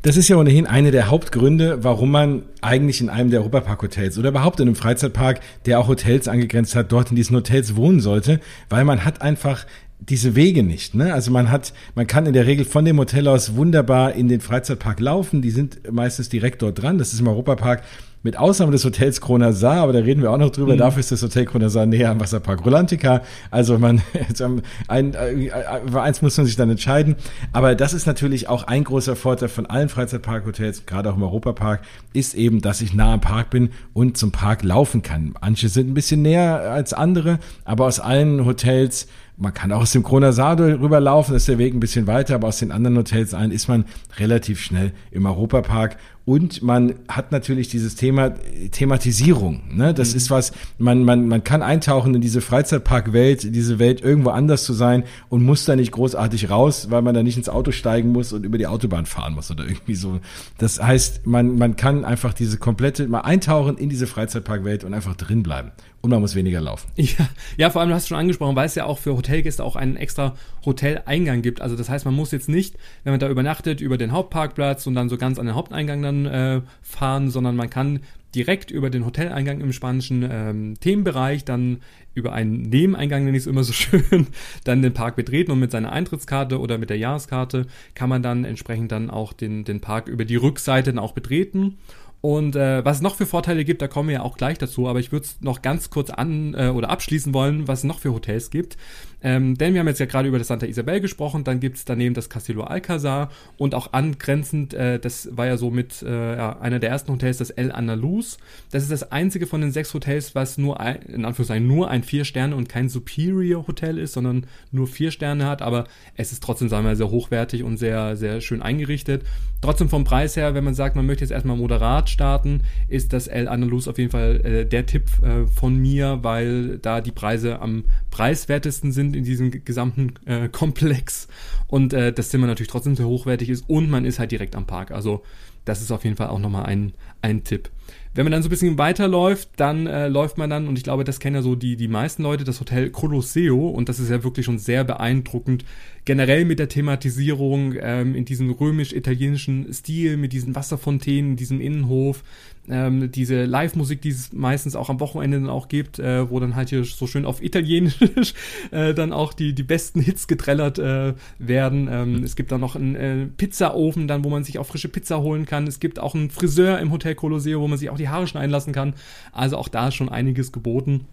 Das 0.02 0.18
ist 0.18 0.28
ja 0.28 0.36
ohnehin 0.36 0.68
eine 0.68 0.92
der 0.92 1.10
Hauptgründe, 1.10 1.84
warum 1.84 2.12
man 2.12 2.44
eigentlich 2.62 3.00
in 3.00 3.10
einem 3.10 3.32
der 3.32 3.40
Europapark-Hotels 3.40 4.18
oder 4.20 4.30
überhaupt 4.30 4.60
in 4.60 4.68
einem 4.68 4.76
Freizeitpark, 4.76 5.40
der 5.66 5.80
auch 5.80 5.88
Hotels 5.88 6.28
angegrenzt 6.28 6.76
hat, 6.76 6.92
dort 6.92 7.10
in 7.10 7.16
diesen 7.16 7.36
Hotels 7.36 7.76
wohnen 7.76 8.02
sollte, 8.02 8.42
weil 8.70 8.84
man 8.84 9.06
hat 9.06 9.22
einfach 9.22 9.66
diese 10.00 10.36
Wege 10.36 10.64
nicht. 10.64 10.94
Ne? 10.94 11.14
Also 11.14 11.32
man 11.32 11.50
hat, 11.50 11.74
man 11.96 12.08
kann 12.08 12.26
in 12.26 12.34
der 12.34 12.46
Regel 12.46 12.66
von 12.66 12.86
dem 12.86 13.00
Hotel 13.00 13.28
aus 13.28 13.56
wunderbar 13.56 14.14
in 14.14 14.28
den 14.28 14.42
Freizeitpark 14.42 15.00
laufen. 15.00 15.42
Die 15.42 15.52
sind 15.52 15.92
meistens 15.92 16.30
direkt 16.30 16.62
dort 16.62 16.82
dran. 16.82 16.98
Das 16.98 17.14
ist 17.14 17.20
im 17.20 17.28
Europapark 17.28 17.84
mit 18.26 18.40
Ausnahme 18.40 18.72
des 18.72 18.84
Hotels 18.84 19.22
Kronasar, 19.22 19.84
aber 19.84 19.94
da 19.94 20.00
reden 20.00 20.24
wir 20.24 20.32
auch 20.32 20.40
noch 20.40 20.50
drüber. 20.50 20.74
Mhm. 20.74 20.80
Dafür 20.80 21.02
ist 21.02 21.12
das 21.12 21.22
Hotel 21.22 21.46
Kronasar 21.46 21.86
näher 21.86 22.10
am 22.10 22.20
Wasserpark 22.20 22.66
Rolantica. 22.66 23.22
Also 23.52 23.78
man, 23.78 24.02
ein, 24.88 25.14
äh, 25.14 25.52
eins 25.94 26.24
muss 26.24 26.36
man 26.36 26.48
sich 26.48 26.56
dann 26.56 26.72
entscheiden. 26.72 27.18
Aber 27.54 27.76
das 27.76 27.94
ist 27.94 28.08
natürlich 28.08 28.50
auch 28.50 28.64
ein 28.64 28.84
großer 28.84 29.16
Vorteil 29.16 29.48
von 29.48 29.68
allen 29.68 29.90
Freizeitparkhotels, 29.90 30.88
gerade 30.88 31.12
auch 31.12 31.16
im 31.18 31.22
Europapark, 31.22 31.82
ist 32.14 32.34
eben, 32.34 32.62
dass 32.62 32.82
ich 32.82 32.96
nah 32.96 33.14
am 33.14 33.22
Park 33.22 33.52
bin 33.52 33.70
und 33.94 34.18
zum 34.18 34.32
Park 34.32 34.64
laufen 34.64 35.04
kann. 35.04 35.36
Manche 35.40 35.70
sind 35.70 35.92
ein 35.92 35.94
bisschen 35.94 36.24
näher 36.24 36.72
als 36.72 36.94
andere, 36.94 37.38
aber 37.64 37.86
aus 37.86 38.00
allen 38.00 38.44
Hotels 38.44 39.06
man 39.38 39.54
kann 39.54 39.72
auch 39.72 39.82
aus 39.82 39.92
dem 39.92 40.04
Kronasado 40.04 40.64
rüberlaufen, 40.64 41.36
ist 41.36 41.48
der 41.48 41.58
Weg 41.58 41.74
ein 41.74 41.80
bisschen 41.80 42.08
weiter, 42.08 42.36
aber 42.36 42.48
aus 42.48 42.60
den 42.60 42.72
anderen 42.72 42.98
Hotels 42.98 43.34
ein 43.34 43.52
ist 43.52 43.68
man 43.68 43.86
relativ 44.18 44.62
schnell 44.62 44.94
im 45.12 45.26
Europapark 45.26 45.98
und 46.26 46.64
man 46.64 46.96
hat 47.08 47.32
natürlich 47.32 47.70
dieses 47.70 47.96
Thema 47.96 48.34
Thematisierung. 48.72 49.62
Ne? 49.72 49.94
Das 49.94 50.12
mhm. 50.12 50.18
ist 50.18 50.32
was, 50.32 50.52
man, 50.80 51.04
man, 51.04 51.28
man 51.28 51.44
kann 51.44 51.62
eintauchen 51.62 52.16
in 52.16 52.22
diese 52.22 52.42
Freizeitparkwelt, 52.42 53.56
diese 53.56 53.78
Welt 53.78 54.02
irgendwo 54.02 54.32
anders 54.32 54.64
zu 54.64 54.74
sein 54.74 55.04
und 55.30 55.44
muss 55.44 55.66
da 55.66 55.76
nicht 55.76 55.92
großartig 55.92 56.50
raus, 56.50 56.88
weil 56.90 57.04
man 57.04 57.14
da 57.14 57.22
nicht 57.22 57.38
ins 57.38 57.50
Auto 57.50 57.72
steigen 57.72 58.12
muss 58.12 58.34
und 58.34 58.44
über 58.44 58.58
die 58.58 58.66
Autobahn 58.66 59.06
fahren 59.06 59.36
muss 59.36 59.52
oder 59.52 59.66
irgendwie 59.66 59.96
so. 59.96 60.20
Das 60.58 60.82
heißt, 60.82 61.28
man, 61.28 61.58
man 61.58 61.76
kann 61.76 62.04
einfach 62.04 62.34
diese 62.34 62.58
komplette, 62.58 63.08
mal 63.08 63.22
eintauchen 63.22 63.78
in 63.78 63.90
diese 63.90 64.08
Freizeitparkwelt 64.08 64.84
und 64.84 64.96
einfach 64.96 65.16
drin 65.16 65.44
bleiben 65.44 65.72
und 66.06 66.12
man 66.12 66.22
muss 66.22 66.36
weniger 66.36 66.62
laufen. 66.62 66.90
Ja, 66.96 67.30
ja, 67.58 67.70
vor 67.70 67.82
allem, 67.82 67.90
du 67.90 67.96
hast 67.96 68.08
schon 68.08 68.18
angesprochen, 68.18 68.56
weil 68.56 68.66
es 68.66 68.76
ja 68.76 68.86
auch 68.86 68.98
für 68.98 69.16
Hotelgäste 69.16 69.64
auch 69.64 69.76
einen 69.76 69.96
extra 69.96 70.36
Hoteleingang 70.66 71.42
gibt. 71.42 71.62
Also 71.62 71.76
das 71.76 71.90
heißt, 71.90 72.04
man 72.06 72.14
muss 72.14 72.32
jetzt 72.32 72.50
nicht, 72.50 72.76
wenn 73.04 73.14
man 73.14 73.20
da 73.20 73.30
übernachtet, 73.30 73.80
über 73.80 73.98
den 73.98 74.12
Hauptparkplatz 74.12 74.88
und 74.88 74.96
dann 74.96 75.08
so 75.08 75.18
ganz 75.18 75.40
an 75.40 75.46
den 75.46 75.56
Haupteingang 75.56 76.02
dann 76.02 76.15
äh, 76.26 76.62
fahren, 76.82 77.30
sondern 77.30 77.56
man 77.56 77.70
kann 77.70 78.00
direkt 78.36 78.70
über 78.70 78.90
den 78.90 79.06
Hoteleingang 79.06 79.62
im 79.62 79.72
spanischen 79.72 80.28
ähm, 80.30 80.80
Themenbereich, 80.80 81.46
dann 81.46 81.80
über 82.14 82.34
einen 82.34 82.64
Nebeneingang, 82.64 83.24
nenne 83.24 83.38
ich 83.38 83.44
es 83.44 83.48
immer 83.48 83.64
so 83.64 83.74
schön, 83.74 84.28
dann 84.64 84.82
den 84.82 84.94
Park 84.94 85.16
betreten 85.16 85.52
und 85.52 85.60
mit 85.60 85.72
seiner 85.72 85.92
Eintrittskarte 85.92 86.60
oder 86.60 86.78
mit 86.78 86.90
der 86.90 86.98
Jahreskarte 86.98 87.66
kann 87.96 88.10
man 88.10 88.22
dann 88.22 88.46
entsprechend 88.46 88.92
dann 88.92 89.10
auch 89.10 89.34
den, 89.34 89.64
den 89.64 89.80
Park 89.80 90.08
über 90.08 90.26
die 90.26 90.36
Rückseite 90.36 90.92
dann 90.94 91.00
auch 91.00 91.14
betreten. 91.14 91.78
Und 92.22 92.56
äh, 92.56 92.84
was 92.84 92.98
es 92.98 93.04
noch 93.04 93.16
für 93.16 93.28
Vorteile 93.28 93.64
gibt, 93.64 93.84
da 93.84 93.88
kommen 93.88 94.10
wir 94.10 94.16
ja 94.16 94.22
auch 94.24 94.36
gleich 94.36 94.58
dazu, 94.58 94.88
aber 94.88 95.00
ich 95.00 95.12
würde 95.12 95.26
es 95.26 95.42
noch 95.42 95.62
ganz 95.62 95.92
kurz 95.92 96.10
an 96.10 96.56
äh, 96.56 96.70
oder 96.70 96.90
abschließen 96.90 97.36
wollen, 97.36 97.68
was 97.68 97.80
es 97.80 97.84
noch 97.84 98.00
für 98.00 98.14
Hotels 98.14 98.50
gibt. 98.50 98.78
Ähm, 99.26 99.58
denn 99.58 99.74
wir 99.74 99.80
haben 99.80 99.88
jetzt 99.88 100.00
ja 100.00 100.06
gerade 100.06 100.28
über 100.28 100.38
das 100.38 100.50
Santa 100.50 100.68
Isabel 100.68 101.02
gesprochen, 101.02 101.44
dann 101.44 101.60
gibt 101.60 101.78
es 101.78 101.86
daneben 101.86 102.14
das 102.14 102.30
Castillo 102.30 102.64
Alcazar 102.64 103.32
und 103.58 103.74
auch 103.74 103.92
angrenzend, 103.92 104.76
äh, 104.76 105.00
das 105.00 105.36
war 105.36 105.48
ja 105.48 105.58
so 105.58 105.72
mit 105.72 106.04
äh, 106.04 106.36
ja, 106.38 106.60
einer 106.60 106.78
der 106.78 106.92
ersten 106.92 107.12
Hotels, 107.12 107.40
das 107.40 107.50
El 107.50 107.72
Andalus. 107.72 108.38
Das 108.70 108.84
ist 108.84 108.92
das 108.92 109.12
einzige 109.12 109.48
von 109.48 109.62
den 109.62 109.72
sechs 109.72 109.92
Hotels, 109.96 110.36
was 110.36 110.60
nur 110.60 110.80
ein, 110.80 110.98
in 110.98 111.26
Anführungszeichen 111.26 111.66
nur 111.66 111.90
ein 111.90 112.04
vier 112.04 112.24
Sterne 112.24 112.56
und 112.56 112.70
kein 112.70 112.88
Superior 112.88 113.66
Hotel 113.66 113.98
ist, 113.98 114.14
sondern 114.14 114.46
nur 114.72 114.86
vier 114.86 115.10
Sterne 115.10 115.48
hat, 115.48 115.64
aber 115.64 115.86
es 116.16 116.32
ist 116.32 116.44
trotzdem, 116.44 116.70
sagen 116.70 116.84
wir 116.84 116.92
mal, 116.92 116.96
sehr 116.96 117.10
hochwertig 117.10 117.64
und 117.64 117.78
sehr, 117.78 118.16
sehr 118.18 118.42
schön 118.42 118.62
eingerichtet. 118.62 119.24
Trotzdem 119.62 119.90
vom 119.90 120.04
Preis 120.04 120.36
her, 120.36 120.54
wenn 120.54 120.64
man 120.64 120.76
sagt, 120.76 120.96
man 120.96 121.08
möchte 121.08 121.24
jetzt 121.24 121.32
erstmal 121.32 121.58
moderat 121.58 122.12
starten, 122.12 122.62
ist 122.90 123.12
das 123.12 123.26
El 123.26 123.48
Andalus 123.48 123.88
auf 123.88 123.98
jeden 123.98 124.12
Fall 124.12 124.42
äh, 124.46 124.66
der 124.68 124.86
Tipp 124.86 125.06
äh, 125.24 125.48
von 125.48 125.76
mir, 125.76 126.20
weil 126.22 126.78
da 126.78 127.02
die 127.02 127.12
Preise 127.12 127.60
am 127.60 127.86
preiswertesten 128.12 128.92
sind 128.92 129.15
in 129.16 129.24
diesem 129.24 129.52
gesamten 129.64 130.14
äh, 130.26 130.50
Komplex 130.50 131.28
und 131.68 131.94
äh, 131.94 132.14
das 132.14 132.30
Zimmer 132.30 132.48
natürlich 132.48 132.70
trotzdem 132.70 132.96
sehr 132.96 133.08
hochwertig 133.08 133.50
ist 133.50 133.64
und 133.68 133.90
man 133.90 134.06
ist 134.06 134.20
halt 134.20 134.32
direkt 134.32 134.56
am 134.56 134.66
Park. 134.66 134.92
Also 134.92 135.24
das 135.66 135.82
ist 135.82 135.92
auf 135.92 136.04
jeden 136.04 136.16
Fall 136.16 136.28
auch 136.28 136.40
nochmal 136.40 136.66
ein, 136.66 136.94
ein 137.22 137.44
Tipp. 137.44 137.70
Wenn 138.14 138.24
man 138.24 138.32
dann 138.32 138.44
so 138.44 138.48
ein 138.48 138.52
bisschen 138.52 138.78
weiterläuft, 138.78 139.50
dann 139.58 139.88
äh, 139.88 140.08
läuft 140.08 140.38
man 140.38 140.50
dann, 140.50 140.68
und 140.68 140.78
ich 140.78 140.84
glaube, 140.84 141.04
das 141.04 141.20
kennen 141.20 141.36
ja 141.36 141.42
so 141.42 141.56
die, 141.56 141.76
die 141.76 141.90
meisten 141.90 142.24
Leute, 142.24 142.46
das 142.46 142.62
Hotel 142.62 142.90
Colosseo, 142.90 143.68
und 143.68 143.90
das 143.90 144.00
ist 144.00 144.10
ja 144.10 144.24
wirklich 144.24 144.46
schon 144.46 144.58
sehr 144.58 144.86
beeindruckend, 144.86 145.66
generell 146.06 146.46
mit 146.46 146.60
der 146.60 146.70
Thematisierung 146.70 147.74
ähm, 147.80 148.16
in 148.16 148.26
diesem 148.26 148.52
römisch-italienischen 148.52 149.74
Stil, 149.74 150.18
mit 150.18 150.34
diesen 150.34 150.56
Wasserfontänen, 150.56 151.36
diesem 151.36 151.60
Innenhof, 151.60 152.24
ähm, 152.70 153.12
diese 153.12 153.46
Live-Musik, 153.46 154.02
die 154.02 154.10
es 154.10 154.32
meistens 154.32 154.76
auch 154.76 154.90
am 154.90 155.00
Wochenende 155.00 155.40
dann 155.40 155.50
auch 155.50 155.68
gibt, 155.68 156.00
äh, 156.00 156.30
wo 156.30 156.40
dann 156.40 156.56
halt 156.56 156.70
hier 156.70 156.84
so 156.84 157.08
schön 157.08 157.26
auf 157.26 157.42
Italienisch 157.42 158.34
äh, 158.72 158.94
dann 158.94 159.12
auch 159.14 159.34
die, 159.34 159.54
die 159.54 159.64
besten 159.64 160.00
Hits 160.00 160.28
getrellert 160.28 160.80
äh, 160.80 161.14
werden. 161.40 161.88
Ähm, 161.92 162.24
es 162.24 162.36
gibt 162.36 162.52
dann 162.52 162.62
noch 162.62 162.76
einen 162.76 162.96
äh, 162.96 163.26
Pizzaofen, 163.26 164.08
dann, 164.08 164.24
wo 164.24 164.30
man 164.30 164.44
sich 164.44 164.60
auch 164.60 164.66
frische 164.66 164.90
Pizza 164.90 165.22
holen 165.22 165.46
kann. 165.46 165.68
Es 165.68 165.80
gibt 165.80 166.00
auch 166.00 166.16
einen 166.16 166.30
Friseur 166.30 166.80
im 166.80 166.92
Hotel 166.92 167.16
Colosseo, 167.16 167.62
wo 167.62 167.68
man 167.68 167.78
sich 167.78 167.90
auch 167.90 167.98
die 167.98 168.10
Haare 168.10 168.28
schneiden 168.28 168.52
lassen 168.52 168.74
kann. 168.74 168.94
Also 169.32 169.58
auch 169.58 169.68
da 169.68 169.88
ist 169.88 169.96
schon 169.96 170.10
einiges 170.10 170.52
geboten. 170.52 171.08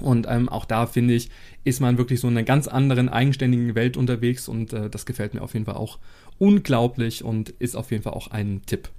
Und 0.00 0.26
ähm, 0.28 0.48
auch 0.48 0.64
da 0.64 0.86
finde 0.86 1.14
ich, 1.14 1.30
ist 1.64 1.80
man 1.80 1.98
wirklich 1.98 2.20
so 2.20 2.28
in 2.28 2.36
einer 2.36 2.44
ganz 2.44 2.68
anderen, 2.68 3.08
eigenständigen 3.08 3.74
Welt 3.74 3.96
unterwegs 3.96 4.48
und 4.48 4.72
äh, 4.72 4.90
das 4.90 5.06
gefällt 5.06 5.34
mir 5.34 5.42
auf 5.42 5.54
jeden 5.54 5.64
Fall 5.64 5.76
auch 5.76 5.98
unglaublich 6.38 7.24
und 7.24 7.50
ist 7.50 7.76
auf 7.76 7.90
jeden 7.90 8.02
Fall 8.02 8.12
auch 8.12 8.28
ein 8.30 8.62
Tipp. 8.66 8.90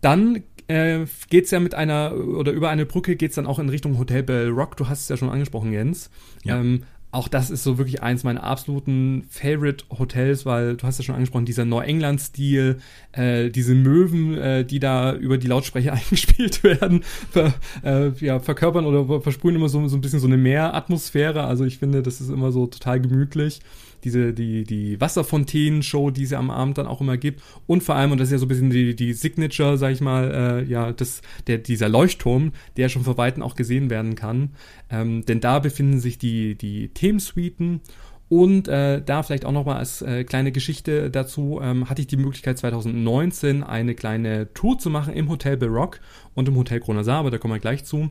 Dann 0.00 0.42
äh, 0.68 1.06
geht 1.30 1.46
es 1.46 1.50
ja 1.50 1.60
mit 1.60 1.74
einer, 1.74 2.14
oder 2.14 2.52
über 2.52 2.70
eine 2.70 2.86
Brücke 2.86 3.16
geht 3.16 3.30
es 3.30 3.36
dann 3.36 3.46
auch 3.46 3.58
in 3.58 3.68
Richtung 3.68 3.98
Hotel 3.98 4.22
Bell 4.22 4.48
Rock. 4.48 4.76
Du 4.76 4.88
hast 4.88 5.02
es 5.02 5.08
ja 5.08 5.16
schon 5.16 5.30
angesprochen, 5.30 5.72
Jens. 5.72 6.10
Ja. 6.42 6.58
Ähm, 6.58 6.84
auch 7.14 7.28
das 7.28 7.50
ist 7.50 7.62
so 7.62 7.78
wirklich 7.78 8.02
eins 8.02 8.24
meiner 8.24 8.42
absoluten 8.42 9.26
Favorite 9.30 9.84
Hotels, 9.98 10.44
weil 10.44 10.76
du 10.76 10.86
hast 10.86 10.98
ja 10.98 11.04
schon 11.04 11.14
angesprochen, 11.14 11.44
dieser 11.44 11.64
Neuengland-Stil, 11.64 12.78
äh, 13.12 13.50
diese 13.50 13.74
Möwen, 13.74 14.36
äh, 14.36 14.64
die 14.64 14.80
da 14.80 15.14
über 15.14 15.38
die 15.38 15.46
Lautsprecher 15.46 15.92
eingespielt 15.94 16.62
werden, 16.64 17.02
ver, 17.30 17.54
äh, 17.84 18.10
ja, 18.18 18.40
verkörpern 18.40 18.84
oder 18.84 19.20
versprühen 19.20 19.56
immer 19.56 19.68
so, 19.68 19.86
so 19.86 19.96
ein 19.96 20.00
bisschen 20.00 20.20
so 20.20 20.26
eine 20.26 20.36
Meeratmosphäre. 20.36 21.44
Also 21.44 21.64
ich 21.64 21.78
finde, 21.78 22.02
das 22.02 22.20
ist 22.20 22.30
immer 22.30 22.52
so 22.52 22.66
total 22.66 23.00
gemütlich 23.00 23.60
diese, 24.04 24.32
die, 24.32 24.64
die 24.64 25.00
Wasserfontänen-Show, 25.00 26.10
die 26.10 26.24
ja 26.24 26.38
am 26.38 26.50
Abend 26.50 26.78
dann 26.78 26.86
auch 26.86 27.00
immer 27.00 27.16
gibt. 27.16 27.42
Und 27.66 27.82
vor 27.82 27.94
allem, 27.94 28.12
und 28.12 28.18
das 28.18 28.28
ist 28.28 28.32
ja 28.32 28.38
so 28.38 28.46
ein 28.46 28.48
bisschen 28.48 28.70
die, 28.70 28.94
die 28.94 29.12
Signature, 29.12 29.78
sag 29.78 29.92
ich 29.92 30.00
mal, 30.00 30.62
äh, 30.64 30.70
ja, 30.70 30.92
das, 30.92 31.22
der, 31.46 31.58
dieser 31.58 31.88
Leuchtturm, 31.88 32.52
der 32.76 32.88
schon 32.88 33.04
vor 33.04 33.18
Weitem 33.18 33.42
auch 33.42 33.54
gesehen 33.54 33.90
werden 33.90 34.14
kann. 34.14 34.50
Ähm, 34.90 35.24
denn 35.24 35.40
da 35.40 35.58
befinden 35.58 35.98
sich 36.00 36.18
die, 36.18 36.54
die 36.54 36.88
Themensuiten 36.88 37.80
und 38.28 38.68
äh, 38.68 39.02
da 39.02 39.22
vielleicht 39.22 39.44
auch 39.44 39.52
nochmal 39.52 39.76
als 39.76 40.00
äh, 40.00 40.24
kleine 40.24 40.50
Geschichte 40.50 41.10
dazu, 41.10 41.60
ähm, 41.62 41.90
hatte 41.90 42.00
ich 42.00 42.06
die 42.06 42.16
Möglichkeit 42.16 42.58
2019 42.58 43.62
eine 43.62 43.94
kleine 43.94 44.52
Tour 44.54 44.78
zu 44.78 44.88
machen 44.88 45.12
im 45.14 45.28
Hotel 45.28 45.56
Baroque 45.56 46.00
und 46.34 46.48
im 46.48 46.56
Hotel 46.56 46.80
Kronasar, 46.80 47.18
aber 47.18 47.30
da 47.30 47.38
kommen 47.38 47.54
wir 47.54 47.60
gleich 47.60 47.84
zu. 47.84 48.10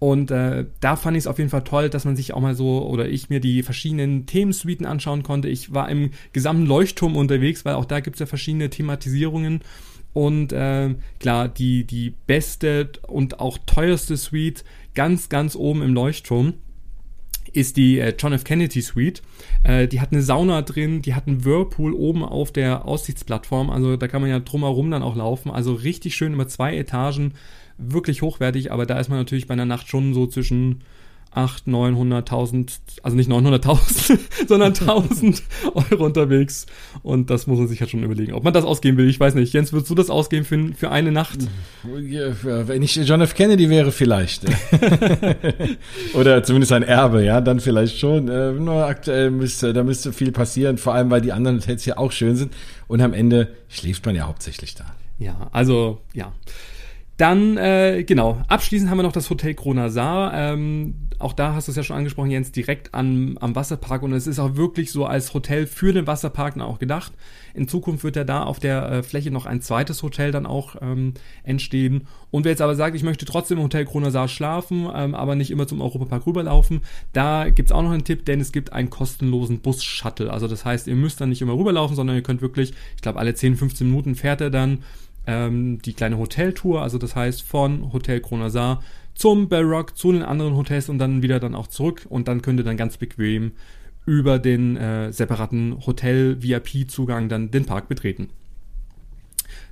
Und 0.00 0.30
äh, 0.30 0.64
da 0.80 0.96
fand 0.96 1.14
ich 1.18 1.24
es 1.24 1.26
auf 1.26 1.36
jeden 1.36 1.50
Fall 1.50 1.62
toll, 1.62 1.90
dass 1.90 2.06
man 2.06 2.16
sich 2.16 2.32
auch 2.32 2.40
mal 2.40 2.54
so 2.54 2.86
oder 2.86 3.06
ich 3.06 3.28
mir 3.28 3.38
die 3.38 3.62
verschiedenen 3.62 4.24
Themensuiten 4.24 4.86
anschauen 4.86 5.22
konnte. 5.22 5.48
Ich 5.48 5.74
war 5.74 5.90
im 5.90 6.10
gesamten 6.32 6.64
Leuchtturm 6.64 7.16
unterwegs, 7.16 7.66
weil 7.66 7.74
auch 7.74 7.84
da 7.84 8.00
gibt 8.00 8.16
es 8.16 8.20
ja 8.20 8.26
verschiedene 8.26 8.70
Thematisierungen. 8.70 9.60
Und 10.14 10.54
äh, 10.54 10.94
klar, 11.18 11.48
die, 11.48 11.84
die 11.84 12.14
beste 12.26 12.88
und 13.08 13.40
auch 13.40 13.58
teuerste 13.66 14.16
Suite 14.16 14.64
ganz, 14.94 15.28
ganz 15.28 15.54
oben 15.54 15.82
im 15.82 15.92
Leuchtturm 15.92 16.54
ist 17.52 17.76
die 17.76 17.98
äh, 17.98 18.14
John 18.18 18.32
F. 18.32 18.44
Kennedy 18.44 18.80
Suite. 18.80 19.22
Äh, 19.64 19.86
die 19.86 20.00
hat 20.00 20.12
eine 20.12 20.22
Sauna 20.22 20.62
drin, 20.62 21.02
die 21.02 21.14
hat 21.14 21.26
einen 21.26 21.44
Whirlpool 21.44 21.92
oben 21.92 22.24
auf 22.24 22.52
der 22.52 22.86
Aussichtsplattform. 22.86 23.68
Also 23.68 23.98
da 23.98 24.08
kann 24.08 24.22
man 24.22 24.30
ja 24.30 24.40
drumherum 24.40 24.90
dann 24.90 25.02
auch 25.02 25.16
laufen. 25.16 25.50
Also 25.50 25.74
richtig 25.74 26.14
schön 26.14 26.32
über 26.32 26.48
zwei 26.48 26.74
Etagen 26.76 27.34
wirklich 27.80 28.22
hochwertig, 28.22 28.72
aber 28.72 28.86
da 28.86 28.98
ist 28.98 29.08
man 29.08 29.18
natürlich 29.18 29.46
bei 29.46 29.54
einer 29.54 29.66
Nacht 29.66 29.88
schon 29.88 30.14
so 30.14 30.26
zwischen 30.26 30.82
8, 31.32 31.68
900.000, 31.68 32.80
also 33.04 33.16
nicht 33.16 33.30
900.000, 33.30 34.18
sondern 34.48 34.74
1000 34.74 35.42
Euro 35.74 36.04
unterwegs. 36.04 36.66
Und 37.02 37.30
das 37.30 37.46
muss 37.46 37.58
man 37.58 37.68
sich 37.68 37.80
halt 37.80 37.90
schon 37.90 38.02
überlegen, 38.02 38.32
ob 38.32 38.42
man 38.42 38.52
das 38.52 38.64
ausgeben 38.64 38.96
will. 38.98 39.08
Ich 39.08 39.20
weiß 39.20 39.34
nicht. 39.36 39.52
Jens, 39.52 39.72
würdest 39.72 39.90
du 39.90 39.94
das 39.94 40.10
ausgeben 40.10 40.44
für, 40.44 40.72
für 40.74 40.90
eine 40.90 41.12
Nacht? 41.12 41.38
Wenn 41.84 42.82
ich 42.82 42.96
John 42.96 43.20
F. 43.20 43.34
Kennedy 43.34 43.70
wäre, 43.70 43.92
vielleicht. 43.92 44.44
Oder 46.14 46.42
zumindest 46.42 46.72
ein 46.72 46.82
Erbe, 46.82 47.24
ja, 47.24 47.40
dann 47.40 47.60
vielleicht 47.60 47.98
schon. 47.98 48.28
Äh, 48.28 48.52
nur 48.52 48.86
aktuell 48.86 49.30
müsste, 49.30 49.72
da 49.72 49.84
müsste 49.84 50.12
viel 50.12 50.32
passieren, 50.32 50.78
vor 50.78 50.94
allem, 50.94 51.10
weil 51.10 51.20
die 51.20 51.32
anderen 51.32 51.58
Hotels 51.58 51.84
ja 51.86 51.96
auch 51.96 52.10
schön 52.10 52.34
sind. 52.34 52.52
Und 52.88 53.00
am 53.02 53.12
Ende 53.12 53.54
schläft 53.68 54.04
man 54.04 54.16
ja 54.16 54.26
hauptsächlich 54.26 54.74
da. 54.74 54.84
Ja, 55.20 55.48
also, 55.52 56.00
ja. 56.12 56.32
Dann, 57.20 57.58
äh, 57.58 58.02
genau, 58.02 58.40
abschließend 58.48 58.88
haben 58.88 58.96
wir 58.96 59.02
noch 59.02 59.12
das 59.12 59.28
Hotel 59.28 59.52
Kronasar. 59.52 60.32
Ähm, 60.32 60.94
auch 61.18 61.34
da 61.34 61.52
hast 61.52 61.68
du 61.68 61.72
es 61.72 61.76
ja 61.76 61.82
schon 61.82 61.98
angesprochen, 61.98 62.30
Jens, 62.30 62.50
direkt 62.50 62.94
an, 62.94 63.36
am 63.42 63.54
Wasserpark. 63.54 64.02
Und 64.02 64.14
es 64.14 64.26
ist 64.26 64.38
auch 64.38 64.56
wirklich 64.56 64.90
so 64.90 65.04
als 65.04 65.34
Hotel 65.34 65.66
für 65.66 65.92
den 65.92 66.06
Wasserpark 66.06 66.58
auch 66.58 66.78
gedacht. 66.78 67.12
In 67.52 67.68
Zukunft 67.68 68.04
wird 68.04 68.16
ja 68.16 68.24
da 68.24 68.44
auf 68.44 68.58
der 68.58 68.90
äh, 68.90 69.02
Fläche 69.02 69.30
noch 69.30 69.44
ein 69.44 69.60
zweites 69.60 70.02
Hotel 70.02 70.32
dann 70.32 70.46
auch 70.46 70.76
ähm, 70.80 71.12
entstehen. 71.42 72.06
Und 72.30 72.44
wer 72.44 72.52
jetzt 72.52 72.62
aber 72.62 72.74
sagt, 72.74 72.96
ich 72.96 73.02
möchte 73.02 73.26
trotzdem 73.26 73.58
im 73.58 73.64
Hotel 73.64 73.84
Kronasar 73.84 74.26
schlafen, 74.26 74.88
ähm, 74.94 75.14
aber 75.14 75.34
nicht 75.34 75.50
immer 75.50 75.66
zum 75.66 75.82
Europapark 75.82 76.26
rüberlaufen, 76.26 76.80
da 77.12 77.50
gibt's 77.50 77.70
auch 77.70 77.82
noch 77.82 77.90
einen 77.90 78.04
Tipp, 78.04 78.24
denn 78.24 78.40
es 78.40 78.50
gibt 78.50 78.72
einen 78.72 78.88
kostenlosen 78.88 79.60
Bus-Shuttle. 79.60 80.32
Also 80.32 80.48
das 80.48 80.64
heißt, 80.64 80.86
ihr 80.86 80.96
müsst 80.96 81.20
dann 81.20 81.28
nicht 81.28 81.42
immer 81.42 81.52
rüberlaufen, 81.52 81.96
sondern 81.96 82.16
ihr 82.16 82.22
könnt 82.22 82.40
wirklich, 82.40 82.72
ich 82.96 83.02
glaube, 83.02 83.18
alle 83.18 83.34
10, 83.34 83.56
15 83.56 83.86
Minuten 83.86 84.14
fährt 84.14 84.40
er 84.40 84.48
dann 84.48 84.78
ähm, 85.30 85.80
die 85.82 85.92
kleine 85.92 86.18
Hoteltour, 86.18 86.82
also 86.82 86.98
das 86.98 87.14
heißt 87.14 87.42
von 87.42 87.92
Hotel 87.92 88.20
Kronasar 88.20 88.82
zum 89.14 89.48
Barock, 89.48 89.96
zu 89.96 90.10
den 90.10 90.22
anderen 90.22 90.56
Hotels 90.56 90.88
und 90.88 90.98
dann 90.98 91.22
wieder 91.22 91.38
dann 91.38 91.54
auch 91.54 91.68
zurück 91.68 92.06
und 92.08 92.26
dann 92.26 92.42
könnt 92.42 92.58
ihr 92.58 92.64
dann 92.64 92.76
ganz 92.76 92.96
bequem 92.96 93.52
über 94.06 94.38
den 94.40 94.76
äh, 94.76 95.12
separaten 95.12 95.86
Hotel-VIP-Zugang 95.86 97.28
dann 97.28 97.50
den 97.50 97.64
Park 97.64 97.88
betreten. 97.88 98.30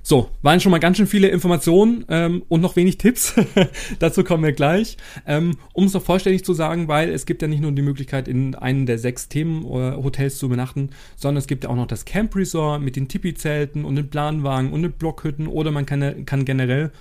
So, 0.01 0.29
waren 0.41 0.59
schon 0.59 0.71
mal 0.71 0.79
ganz 0.79 0.97
schön 0.97 1.07
viele 1.07 1.27
Informationen 1.27 2.05
ähm, 2.09 2.43
und 2.47 2.61
noch 2.61 2.75
wenig 2.75 2.97
Tipps. 2.97 3.35
Dazu 3.99 4.23
kommen 4.23 4.43
wir 4.43 4.53
gleich. 4.53 4.97
Ähm, 5.27 5.57
um 5.73 5.85
es 5.85 5.93
noch 5.93 6.01
vollständig 6.01 6.45
zu 6.45 6.53
sagen, 6.53 6.87
weil 6.87 7.09
es 7.09 7.25
gibt 7.25 7.41
ja 7.41 7.47
nicht 7.47 7.61
nur 7.61 7.71
die 7.71 7.81
Möglichkeit, 7.81 8.27
in 8.27 8.55
einem 8.55 8.85
der 8.85 8.97
sechs 8.97 9.29
Themenhotels 9.29 10.37
zu 10.37 10.47
übernachten, 10.47 10.89
sondern 11.15 11.37
es 11.37 11.47
gibt 11.47 11.63
ja 11.63 11.69
auch 11.69 11.75
noch 11.75 11.87
das 11.87 12.05
Camp 12.05 12.35
Resort 12.35 12.81
mit 12.81 12.95
den 12.95 13.07
Tipi-Zelten 13.07 13.85
und 13.85 13.95
den 13.95 14.09
Planwagen 14.09 14.71
und 14.71 14.81
den 14.81 14.93
Blockhütten 14.93 15.47
oder 15.47 15.71
man 15.71 15.85
kann, 15.85 16.25
kann 16.25 16.45
generell 16.45 16.91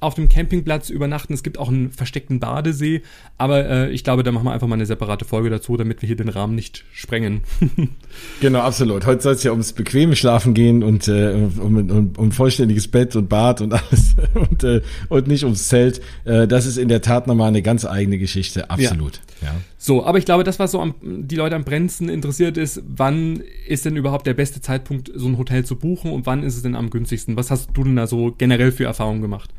auf 0.00 0.14
dem 0.14 0.28
Campingplatz 0.28 0.90
übernachten. 0.90 1.34
Es 1.34 1.42
gibt 1.42 1.58
auch 1.58 1.68
einen 1.68 1.90
versteckten 1.90 2.40
Badesee, 2.40 3.02
aber 3.36 3.68
äh, 3.68 3.90
ich 3.90 4.04
glaube, 4.04 4.22
da 4.22 4.32
machen 4.32 4.44
wir 4.44 4.52
einfach 4.52 4.68
mal 4.68 4.74
eine 4.74 4.86
separate 4.86 5.24
Folge 5.24 5.50
dazu, 5.50 5.76
damit 5.76 6.02
wir 6.02 6.06
hier 6.06 6.16
den 6.16 6.28
Rahmen 6.28 6.54
nicht 6.54 6.84
sprengen. 6.92 7.42
genau, 8.40 8.60
absolut. 8.60 9.06
Heute 9.06 9.22
soll 9.22 9.34
es 9.34 9.42
ja 9.42 9.50
ums 9.50 9.72
bequeme 9.72 10.16
Schlafen 10.16 10.54
gehen 10.54 10.82
und 10.82 11.08
äh, 11.08 11.48
um, 11.60 11.76
um, 11.76 12.12
um 12.16 12.32
vollständiges 12.32 12.88
Bett 12.88 13.16
und 13.16 13.28
Bad 13.28 13.60
und 13.60 13.72
alles 13.74 14.14
und, 14.34 14.64
äh, 14.64 14.82
und 15.08 15.26
nicht 15.26 15.44
ums 15.44 15.68
Zelt. 15.68 16.00
Äh, 16.24 16.46
das 16.46 16.66
ist 16.66 16.78
in 16.78 16.88
der 16.88 17.02
Tat 17.02 17.26
nochmal 17.26 17.48
eine 17.48 17.62
ganz 17.62 17.84
eigene 17.84 18.18
Geschichte, 18.18 18.70
absolut. 18.70 19.20
Ja. 19.42 19.48
ja. 19.48 19.54
So, 19.80 20.04
aber 20.04 20.18
ich 20.18 20.24
glaube, 20.24 20.44
das, 20.44 20.58
was 20.58 20.72
so 20.72 20.80
am, 20.80 20.94
die 21.02 21.36
Leute 21.36 21.56
am 21.56 21.64
brennendsten 21.64 22.08
interessiert 22.08 22.56
ist, 22.56 22.82
wann 22.86 23.42
ist 23.66 23.84
denn 23.84 23.96
überhaupt 23.96 24.26
der 24.26 24.34
beste 24.34 24.60
Zeitpunkt, 24.60 25.10
so 25.14 25.26
ein 25.28 25.38
Hotel 25.38 25.64
zu 25.64 25.76
buchen 25.76 26.12
und 26.12 26.26
wann 26.26 26.42
ist 26.42 26.56
es 26.56 26.62
denn 26.62 26.74
am 26.74 26.90
günstigsten? 26.90 27.36
Was 27.36 27.50
hast 27.50 27.70
du 27.74 27.84
denn 27.84 27.96
da 27.96 28.06
so 28.06 28.34
generell 28.36 28.72
für 28.72 28.84
Erfahrungen 28.84 29.22
gemacht? 29.22 29.50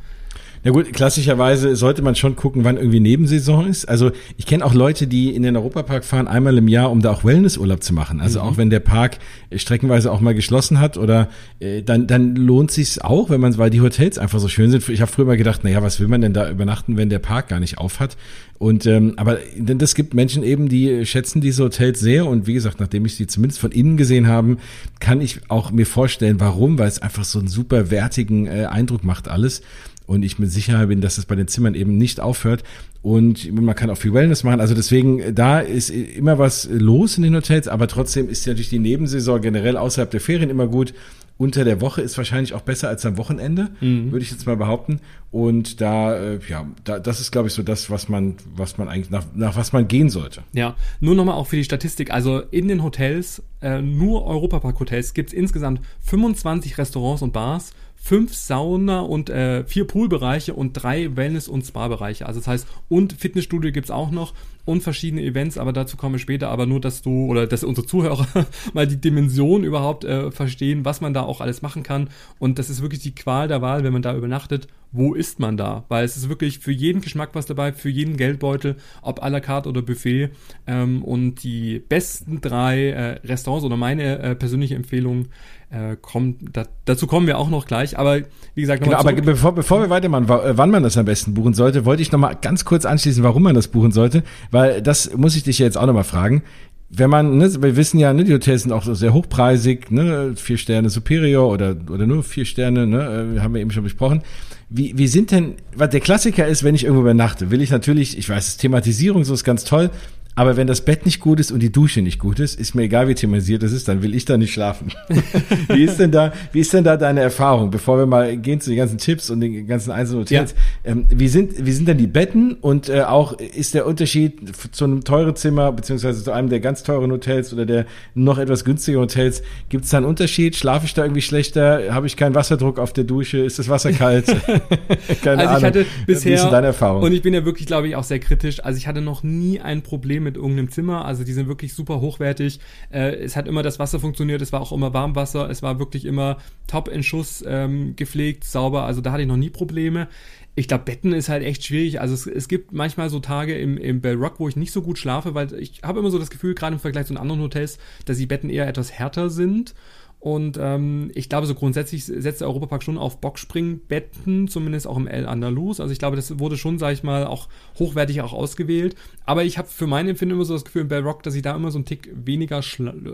Na 0.63 0.71
gut, 0.71 0.91
klassischerweise 0.91 1.77
sollte 1.77 2.01
man 2.01 2.15
schon 2.15 2.35
gucken, 2.35 2.65
wann 2.65 2.75
irgendwie 2.75 2.99
Nebensaison 2.99 3.65
ist. 3.65 3.85
Also 3.85 4.11
ich 4.35 4.45
kenne 4.45 4.65
auch 4.65 4.73
Leute, 4.73 5.07
die 5.07 5.33
in 5.33 5.43
den 5.43 5.55
Europapark 5.55 6.03
fahren 6.03 6.27
einmal 6.27 6.57
im 6.57 6.67
Jahr, 6.67 6.91
um 6.91 7.01
da 7.01 7.11
auch 7.11 7.23
Wellnessurlaub 7.23 7.81
zu 7.81 7.93
machen. 7.93 8.19
Also 8.19 8.41
mhm. 8.41 8.45
auch 8.45 8.57
wenn 8.57 8.69
der 8.69 8.81
Park 8.81 9.19
streckenweise 9.55 10.11
auch 10.11 10.19
mal 10.19 10.33
geschlossen 10.33 10.81
hat 10.81 10.97
oder 10.97 11.29
äh, 11.59 11.81
dann 11.81 12.07
dann 12.07 12.35
lohnt 12.35 12.71
sich's 12.71 12.99
auch, 12.99 13.29
wenn 13.29 13.39
man 13.39 13.57
weil 13.57 13.69
die 13.69 13.81
Hotels 13.81 14.17
einfach 14.17 14.39
so 14.39 14.49
schön 14.49 14.69
sind. 14.69 14.87
Ich 14.89 15.01
habe 15.01 15.11
früher 15.11 15.25
mal 15.25 15.37
gedacht, 15.37 15.63
naja, 15.63 15.81
was 15.81 15.99
will 16.01 16.07
man 16.07 16.21
denn 16.21 16.33
da 16.33 16.49
übernachten, 16.49 16.97
wenn 16.97 17.09
der 17.09 17.19
Park 17.19 17.47
gar 17.47 17.59
nicht 17.61 17.77
auf 17.77 18.01
hat? 18.01 18.17
Und 18.57 18.85
ähm, 18.85 19.13
aber 19.15 19.37
denn 19.55 19.77
das 19.77 19.95
gibt 19.95 20.13
Menschen 20.13 20.43
eben, 20.43 20.67
die 20.67 21.05
schätzen 21.05 21.39
diese 21.39 21.63
Hotels 21.63 22.01
sehr 22.01 22.25
und 22.25 22.45
wie 22.45 22.53
gesagt, 22.53 22.81
nachdem 22.81 23.05
ich 23.05 23.15
sie 23.15 23.27
zumindest 23.27 23.61
von 23.61 23.71
innen 23.71 23.95
gesehen 23.95 24.27
haben, 24.27 24.57
kann 24.99 25.21
ich 25.21 25.39
auch 25.47 25.71
mir 25.71 25.85
vorstellen, 25.85 26.41
warum, 26.41 26.77
weil 26.77 26.89
es 26.89 27.01
einfach 27.01 27.23
so 27.23 27.39
einen 27.39 27.47
super 27.47 27.89
wertigen 27.89 28.47
äh, 28.47 28.65
Eindruck 28.65 29.05
macht 29.05 29.29
alles 29.29 29.61
und 30.09 30.23
ich 30.23 30.39
mit 30.39 30.51
Sicherheit 30.51 30.87
bin, 30.87 31.01
dass 31.01 31.19
es 31.19 31.25
bei 31.25 31.35
den 31.35 31.47
Zimmern 31.47 31.75
eben 31.75 31.95
nicht 31.99 32.19
aufhört. 32.19 32.63
Und 33.03 33.53
man 33.53 33.75
kann 33.75 33.91
auch 33.91 33.97
viel 33.97 34.11
Wellness 34.11 34.43
machen. 34.43 34.59
Also 34.59 34.73
deswegen, 34.73 35.35
da 35.35 35.59
ist 35.59 35.91
immer 35.91 36.39
was 36.39 36.67
los 36.71 37.15
in 37.17 37.23
den 37.23 37.35
Hotels, 37.35 37.67
aber 37.67 37.87
trotzdem 37.87 38.27
ist 38.27 38.43
ja 38.43 38.53
natürlich 38.53 38.69
die 38.69 38.79
Nebensaison 38.79 39.39
generell 39.39 39.77
außerhalb 39.77 40.09
der 40.09 40.19
Ferien 40.19 40.49
immer 40.49 40.65
gut. 40.65 40.95
Unter 41.37 41.63
der 41.63 41.79
Woche 41.79 42.01
ist 42.01 42.17
wahrscheinlich 42.17 42.55
auch 42.55 42.61
besser 42.61 42.89
als 42.89 43.05
am 43.05 43.17
Wochenende, 43.17 43.69
mhm. 43.81 44.11
würde 44.11 44.25
ich 44.25 44.31
jetzt 44.31 44.47
mal 44.47 44.57
behaupten. 44.57 44.99
Und 45.29 45.79
da, 45.79 46.17
äh, 46.17 46.39
ja, 46.49 46.65
da, 46.83 46.97
das 46.97 47.21
ist, 47.21 47.31
glaube 47.31 47.47
ich, 47.47 47.53
so 47.53 47.61
das, 47.61 47.91
was 47.91 48.09
man, 48.09 48.33
was 48.55 48.79
man 48.79 48.89
eigentlich 48.89 49.11
nach, 49.11 49.25
nach 49.35 49.55
was 49.55 49.73
man 49.73 49.87
gehen 49.87 50.09
sollte. 50.09 50.41
Ja, 50.53 50.75
nur 50.99 51.13
nochmal 51.13 51.35
auch 51.35 51.45
für 51.45 51.55
die 51.55 51.63
Statistik. 51.63 52.11
Also 52.11 52.39
in 52.49 52.67
den 52.67 52.81
Hotels, 52.83 53.43
äh, 53.61 53.79
nur 53.79 54.25
Europapark-Hotels, 54.25 55.13
gibt 55.13 55.29
es 55.29 55.33
insgesamt 55.33 55.81
25 56.01 56.79
Restaurants 56.79 57.21
und 57.21 57.31
Bars 57.31 57.73
fünf 58.01 58.33
Sauna- 58.33 59.01
und 59.01 59.29
äh, 59.29 59.63
vier 59.65 59.85
Poolbereiche 59.85 60.53
und 60.53 60.73
drei 60.73 61.15
Wellness- 61.15 61.47
und 61.47 61.65
Spa-Bereiche. 61.65 62.25
Also 62.25 62.39
das 62.39 62.47
heißt, 62.47 62.67
und 62.87 63.13
Fitnessstudio 63.13 63.71
gibt's 63.71 63.91
auch 63.91 64.09
noch 64.11 64.33
und 64.65 64.81
verschiedene 64.81 65.23
Events, 65.23 65.57
aber 65.57 65.73
dazu 65.73 65.97
komme 65.97 66.17
ich 66.17 66.21
später. 66.21 66.49
Aber 66.49 66.65
nur, 66.65 66.79
dass 66.79 67.01
du 67.01 67.25
oder 67.25 67.47
dass 67.47 67.63
unsere 67.63 67.87
Zuhörer 67.87 68.27
mal 68.73 68.87
die 68.87 69.01
Dimension 69.01 69.63
überhaupt 69.63 70.05
äh, 70.05 70.31
verstehen, 70.31 70.85
was 70.85 71.01
man 71.01 71.13
da 71.13 71.23
auch 71.23 71.41
alles 71.41 71.61
machen 71.61 71.83
kann. 71.83 72.09
Und 72.37 72.59
das 72.59 72.69
ist 72.69 72.81
wirklich 72.81 73.01
die 73.01 73.15
Qual 73.15 73.47
der 73.47 73.61
Wahl, 73.61 73.83
wenn 73.83 73.93
man 73.93 74.01
da 74.01 74.15
übernachtet. 74.15 74.67
Wo 74.91 75.13
ist 75.13 75.39
man 75.39 75.55
da? 75.55 75.85
Weil 75.87 76.03
es 76.03 76.17
ist 76.17 76.29
wirklich 76.29 76.59
für 76.59 76.71
jeden 76.71 77.01
Geschmack 77.01 77.31
was 77.33 77.45
dabei, 77.45 77.73
für 77.73 77.89
jeden 77.89 78.17
Geldbeutel, 78.17 78.75
ob 79.01 79.23
à 79.23 79.29
la 79.29 79.39
carte 79.39 79.69
oder 79.69 79.81
Buffet. 79.81 80.29
Ähm, 80.67 81.03
und 81.03 81.43
die 81.43 81.79
besten 81.79 82.41
drei 82.41 82.89
äh, 82.89 83.27
Restaurants 83.27 83.65
oder 83.65 83.77
meine 83.77 84.19
äh, 84.19 84.35
persönliche 84.35 84.75
Empfehlung 84.75 85.27
äh, 85.71 85.95
kommt, 86.01 86.37
da, 86.53 86.65
dazu 86.85 87.07
kommen 87.07 87.27
wir 87.27 87.37
auch 87.37 87.49
noch 87.49 87.67
gleich. 87.67 87.97
Aber 87.97 88.19
wie 88.55 88.61
gesagt, 88.61 88.83
genau, 88.83 88.97
aber 88.97 89.13
bevor, 89.13 89.53
bevor 89.53 89.81
wir 89.81 89.89
weitermachen, 89.89 90.25
äh, 90.27 90.57
wann 90.57 90.71
man 90.71 90.83
das 90.83 90.97
am 90.97 91.05
besten 91.05 91.33
buchen 91.33 91.53
sollte, 91.53 91.85
wollte 91.85 92.01
ich 92.01 92.11
noch 92.11 92.19
mal 92.19 92.33
ganz 92.33 92.65
kurz 92.65 92.85
anschließen, 92.85 93.23
warum 93.23 93.43
man 93.43 93.55
das 93.55 93.67
buchen 93.67 93.91
sollte, 93.91 94.23
weil 94.51 94.81
das 94.81 95.15
muss 95.15 95.35
ich 95.35 95.43
dich 95.43 95.59
jetzt 95.59 95.77
auch 95.77 95.85
noch 95.85 95.93
mal 95.93 96.03
fragen. 96.03 96.43
Wenn 96.91 97.11
man, 97.11 97.37
ne, 97.37 97.61
wir 97.61 97.75
wissen 97.75 97.99
ja, 97.99 98.13
ne, 98.13 98.23
die 98.23 98.33
Hotels 98.33 98.63
sind 98.63 98.71
auch 98.71 98.83
so 98.83 98.95
sehr 98.95 99.13
hochpreisig, 99.13 99.91
ne, 99.91 100.33
vier 100.35 100.57
Sterne 100.57 100.89
Superior 100.89 101.47
oder 101.47 101.75
oder 101.91 102.07
nur 102.07 102.23
vier 102.23 102.45
Sterne, 102.45 102.87
ne, 102.87 103.35
äh, 103.37 103.39
haben 103.41 103.53
wir 103.53 103.61
eben 103.61 103.69
schon 103.69 103.83
besprochen. 103.83 104.23
Wie, 104.71 104.97
wie 104.97 105.07
sind 105.07 105.31
denn, 105.31 105.55
was 105.75 105.89
der 105.89 105.99
Klassiker 105.99 106.47
ist, 106.47 106.63
wenn 106.63 106.75
ich 106.75 106.83
irgendwo 106.83 107.01
übernachte, 107.01 107.51
will 107.51 107.61
ich 107.61 107.69
natürlich, 107.69 108.17
ich 108.17 108.29
weiß, 108.29 108.57
Thematisierung 108.57 109.23
so 109.23 109.33
ist 109.35 109.43
ganz 109.43 109.63
toll, 109.63 109.91
aber 110.39 110.55
wenn 110.55 110.67
das 110.67 110.79
Bett 110.79 111.05
nicht 111.05 111.19
gut 111.19 111.41
ist 111.41 111.51
und 111.51 111.59
die 111.59 111.69
Dusche 111.69 112.01
nicht 112.01 112.17
gut 112.17 112.39
ist, 112.39 112.57
ist 112.57 112.73
mir 112.73 112.83
egal, 112.83 113.09
wie 113.09 113.13
thematisiert 113.13 113.61
das 113.61 113.73
ist, 113.73 113.89
dann 113.89 114.01
will 114.01 114.15
ich 114.15 114.23
da 114.23 114.37
nicht 114.37 114.53
schlafen. 114.53 114.93
wie 115.67 115.83
ist 115.83 115.99
denn 115.99 116.11
da, 116.11 116.31
wie 116.53 116.61
ist 116.61 116.71
denn 116.71 116.85
da 116.85 116.95
deine 116.95 117.19
Erfahrung, 117.19 117.71
bevor 117.71 117.97
wir 117.97 118.05
mal 118.05 118.37
gehen 118.37 118.61
zu 118.61 118.69
den 118.69 118.77
ganzen 118.77 118.99
Tipps 118.99 119.29
und 119.29 119.41
den 119.41 119.67
ganzen 119.67 119.91
einzelnen 119.91 120.21
Hotels? 120.21 120.55
Ja. 120.85 120.91
Ähm, 120.91 121.07
wie 121.09 121.27
sind, 121.27 121.65
wie 121.65 121.73
sind 121.73 121.89
denn 121.89 121.97
die 121.97 122.07
Betten 122.07 122.53
und 122.53 122.87
äh, 122.87 123.01
auch 123.01 123.33
ist 123.33 123.73
der 123.73 123.85
Unterschied 123.85 124.55
zu 124.71 124.85
einem 124.85 125.03
teuren 125.03 125.35
Zimmer 125.35 125.73
beziehungsweise 125.73 126.23
zu 126.23 126.31
einem 126.31 126.47
der 126.47 126.61
ganz 126.61 126.83
teuren 126.83 127.11
Hotels 127.11 127.51
oder 127.51 127.65
der 127.65 127.85
noch 128.13 128.37
etwas 128.37 128.63
günstigeren 128.63 129.03
Hotels? 129.03 129.43
Gibt 129.67 129.83
es 129.83 129.91
da 129.91 129.97
einen 129.97 130.05
Unterschied? 130.05 130.55
Schlafe 130.55 130.85
ich 130.85 130.93
da 130.93 131.03
irgendwie 131.03 131.21
schlechter? 131.21 131.93
Habe 131.93 132.07
ich 132.07 132.15
keinen 132.15 132.33
Wasserdruck 132.33 132.79
auf 132.79 132.93
der 132.93 133.03
Dusche? 133.03 133.39
Ist 133.39 133.59
das 133.59 133.67
Wasser 133.67 133.91
kalt? 133.91 134.27
Keine 135.21 135.49
also 135.49 135.57
ich 135.57 135.63
hatte 135.65 135.85
bisher, 136.07 136.31
wie 136.31 136.35
ist 136.35 136.43
denn 136.43 136.51
deine 136.51 136.67
Erfahrung? 136.67 137.03
Und 137.03 137.11
ich 137.11 137.21
bin 137.21 137.33
ja 137.33 137.43
wirklich, 137.43 137.67
glaube 137.67 137.89
ich, 137.89 137.97
auch 137.97 138.05
sehr 138.05 138.19
kritisch. 138.19 138.63
Also 138.63 138.77
ich 138.77 138.87
hatte 138.87 139.01
noch 139.01 139.21
nie 139.21 139.59
ein 139.59 139.81
Problem 139.81 140.28
mit 140.29 140.37
irgendeinem 140.37 140.69
Zimmer. 140.69 141.05
Also 141.05 141.23
die 141.23 141.33
sind 141.33 141.47
wirklich 141.47 141.73
super 141.73 141.99
hochwertig. 142.01 142.59
Äh, 142.91 143.15
es 143.15 143.35
hat 143.35 143.47
immer 143.47 143.63
das 143.63 143.79
Wasser 143.79 143.99
funktioniert, 143.99 144.41
es 144.41 144.53
war 144.53 144.61
auch 144.61 144.71
immer 144.71 144.93
Warmwasser, 144.93 145.49
es 145.49 145.63
war 145.63 145.79
wirklich 145.79 146.05
immer 146.05 146.37
top 146.67 146.87
in 146.87 147.01
Schuss 147.01 147.43
ähm, 147.47 147.95
gepflegt, 147.95 148.43
sauber. 148.43 148.83
Also 148.83 149.01
da 149.01 149.11
hatte 149.11 149.23
ich 149.23 149.27
noch 149.27 149.37
nie 149.37 149.49
Probleme. 149.49 150.07
Ich 150.55 150.67
glaube, 150.67 150.83
Betten 150.83 151.13
ist 151.13 151.29
halt 151.29 151.43
echt 151.43 151.65
schwierig. 151.65 151.99
Also 151.99 152.13
es, 152.13 152.27
es 152.27 152.47
gibt 152.47 152.73
manchmal 152.73 153.09
so 153.09 153.19
Tage 153.19 153.57
im, 153.57 153.77
im 153.77 154.01
Bell 154.01 154.15
Rock, 154.15 154.39
wo 154.39 154.47
ich 154.47 154.55
nicht 154.55 154.71
so 154.71 154.81
gut 154.81 154.97
schlafe, 154.97 155.33
weil 155.33 155.53
ich 155.53 155.81
habe 155.83 155.99
immer 155.99 156.11
so 156.11 156.19
das 156.19 156.29
Gefühl, 156.29 156.53
gerade 156.53 156.73
im 156.75 156.79
Vergleich 156.79 157.07
zu 157.07 157.17
anderen 157.17 157.41
Hotels, 157.41 157.79
dass 158.05 158.17
die 158.17 158.25
Betten 158.27 158.49
eher 158.49 158.67
etwas 158.67 158.91
härter 158.91 159.29
sind. 159.29 159.73
Und 160.19 160.57
ähm, 160.61 161.11
ich 161.15 161.29
glaube, 161.29 161.47
so 161.47 161.55
grundsätzlich 161.55 162.03
setzt 162.03 162.41
der 162.41 162.49
Europapark 162.49 162.83
schon 162.83 162.97
auf 162.97 163.21
Boxspringbetten, 163.21 164.49
zumindest 164.49 164.85
auch 164.85 164.97
im 164.97 165.07
El 165.07 165.25
Andalus. 165.25 165.79
Also 165.79 165.93
ich 165.93 165.99
glaube, 165.99 166.17
das 166.17 166.39
wurde 166.39 166.57
schon, 166.57 166.77
sage 166.77 166.93
ich 166.93 167.03
mal, 167.03 167.25
auch 167.25 167.47
hochwertig 167.77 168.21
auch 168.21 168.33
ausgewählt. 168.33 168.95
Aber 169.25 169.45
ich 169.45 169.57
habe 169.57 169.69
für 169.69 169.87
mein 169.87 170.09
Empfinden 170.09 170.35
immer 170.35 170.43
so 170.43 170.53
das 170.53 170.65
Gefühl 170.65 170.81
im 170.81 170.87
Bell 170.89 171.03
Rock, 171.03 171.23
dass 171.23 171.35
ich 171.35 171.41
da 171.41 171.55
immer 171.55 171.71
so 171.71 171.77
einen 171.77 171.85
Tick 171.85 172.09
weniger 172.13 172.61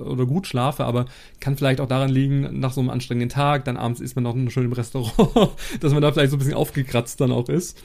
oder 0.03 0.25
gut 0.25 0.47
schlafe. 0.47 0.83
Aber 0.85 1.05
kann 1.39 1.55
vielleicht 1.55 1.79
auch 1.79 1.87
daran 1.87 2.09
liegen, 2.09 2.59
nach 2.59 2.73
so 2.73 2.81
einem 2.81 2.89
anstrengenden 2.89 3.29
Tag, 3.29 3.65
dann 3.65 3.77
abends 3.77 4.01
ist 4.01 4.15
man 4.15 4.23
noch 4.23 4.35
schön 4.49 4.65
im 4.65 4.73
Restaurant, 4.73 5.51
dass 5.81 5.93
man 5.93 6.01
da 6.01 6.11
vielleicht 6.11 6.31
so 6.31 6.37
ein 6.37 6.39
bisschen 6.39 6.55
aufgekratzt 6.55 7.21
dann 7.21 7.31
auch 7.31 7.49
ist. 7.49 7.77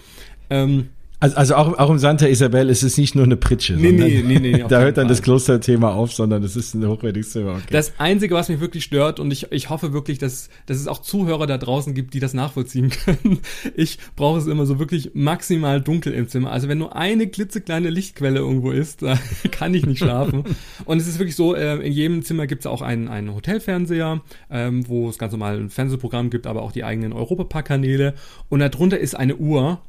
Ähm, 0.48 0.88
also, 1.20 1.36
also 1.36 1.54
auch, 1.54 1.78
auch 1.78 1.90
im 1.90 1.98
Santa 1.98 2.26
Isabel 2.26 2.70
ist 2.70 2.82
es 2.82 2.96
nicht 2.96 3.14
nur 3.14 3.24
eine 3.24 3.36
Pritsche. 3.36 3.74
Nee, 3.74 3.92
nee, 3.92 4.22
nee, 4.26 4.38
nee. 4.38 4.64
da 4.68 4.80
hört 4.80 4.96
dann 4.96 5.06
das 5.06 5.20
Klosterthema 5.20 5.92
auf, 5.92 6.14
sondern 6.14 6.42
es 6.42 6.56
ist 6.56 6.74
ein 6.74 6.86
hochwertiges 6.86 7.32
Zimmer. 7.32 7.52
Okay. 7.52 7.64
Das 7.70 7.92
Einzige, 7.98 8.34
was 8.34 8.48
mich 8.48 8.60
wirklich 8.60 8.84
stört, 8.84 9.20
und 9.20 9.30
ich, 9.30 9.52
ich 9.52 9.68
hoffe 9.68 9.92
wirklich, 9.92 10.18
dass, 10.18 10.48
dass 10.64 10.78
es 10.78 10.88
auch 10.88 11.02
Zuhörer 11.02 11.46
da 11.46 11.58
draußen 11.58 11.92
gibt, 11.94 12.14
die 12.14 12.20
das 12.20 12.32
nachvollziehen 12.32 12.88
können. 13.04 13.40
Ich 13.76 13.98
brauche 14.16 14.38
es 14.38 14.46
immer 14.46 14.64
so 14.64 14.78
wirklich 14.78 15.10
maximal 15.12 15.82
dunkel 15.82 16.14
im 16.14 16.26
Zimmer. 16.26 16.52
Also 16.52 16.68
wenn 16.68 16.78
nur 16.78 16.96
eine 16.96 17.26
klitzekleine 17.26 17.90
Lichtquelle 17.90 18.38
irgendwo 18.38 18.70
ist, 18.70 19.02
da 19.02 19.18
kann 19.50 19.74
ich 19.74 19.84
nicht 19.84 19.98
schlafen. 19.98 20.44
und 20.86 20.98
es 20.98 21.06
ist 21.06 21.18
wirklich 21.18 21.36
so, 21.36 21.54
äh, 21.54 21.86
in 21.86 21.92
jedem 21.92 22.22
Zimmer 22.22 22.46
gibt 22.46 22.62
es 22.62 22.66
auch 22.66 22.80
einen, 22.80 23.08
einen 23.08 23.34
Hotelfernseher, 23.34 24.22
ähm, 24.50 24.88
wo 24.88 25.10
es 25.10 25.18
ganz 25.18 25.32
normal 25.32 25.58
ein 25.58 25.68
Fernsehprogramm 25.68 26.30
gibt, 26.30 26.46
aber 26.46 26.62
auch 26.62 26.72
die 26.72 26.82
eigenen 26.82 27.12
Europapark-Kanäle. 27.12 28.14
Und 28.48 28.60
darunter 28.60 28.98
ist 28.98 29.14
eine 29.14 29.36
Uhr, 29.36 29.80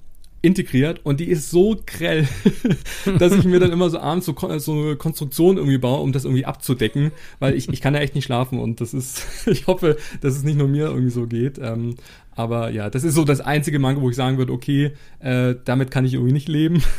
integriert 0.41 1.01
und 1.03 1.19
die 1.19 1.29
ist 1.29 1.51
so 1.51 1.77
grell, 1.85 2.27
dass 3.19 3.33
ich 3.33 3.45
mir 3.45 3.59
dann 3.59 3.71
immer 3.71 3.89
so 3.89 3.99
abends 3.99 4.25
so, 4.25 4.35
so 4.57 4.71
eine 4.73 4.95
Konstruktion 4.95 5.57
irgendwie 5.57 5.77
baue, 5.77 6.01
um 6.01 6.11
das 6.11 6.25
irgendwie 6.25 6.45
abzudecken, 6.45 7.11
weil 7.39 7.55
ich, 7.55 7.69
ich 7.69 7.81
kann 7.81 7.93
ja 7.93 7.99
echt 7.99 8.15
nicht 8.15 8.25
schlafen 8.25 8.59
und 8.59 8.81
das 8.81 8.93
ist, 8.93 9.25
ich 9.47 9.67
hoffe, 9.67 9.97
dass 10.21 10.35
es 10.35 10.43
nicht 10.43 10.57
nur 10.57 10.67
mir 10.67 10.87
irgendwie 10.87 11.11
so 11.11 11.27
geht. 11.27 11.59
Ähm, 11.59 11.95
aber 12.35 12.71
ja, 12.71 12.89
das 12.89 13.03
ist 13.03 13.13
so 13.13 13.23
das 13.23 13.41
einzige 13.41 13.77
Manko, 13.77 14.01
wo 14.01 14.09
ich 14.09 14.15
sagen 14.15 14.37
würde, 14.37 14.53
okay, 14.53 14.93
äh, 15.19 15.55
damit 15.63 15.91
kann 15.91 16.05
ich 16.05 16.13
irgendwie 16.13 16.33
nicht 16.33 16.49
leben. 16.49 16.83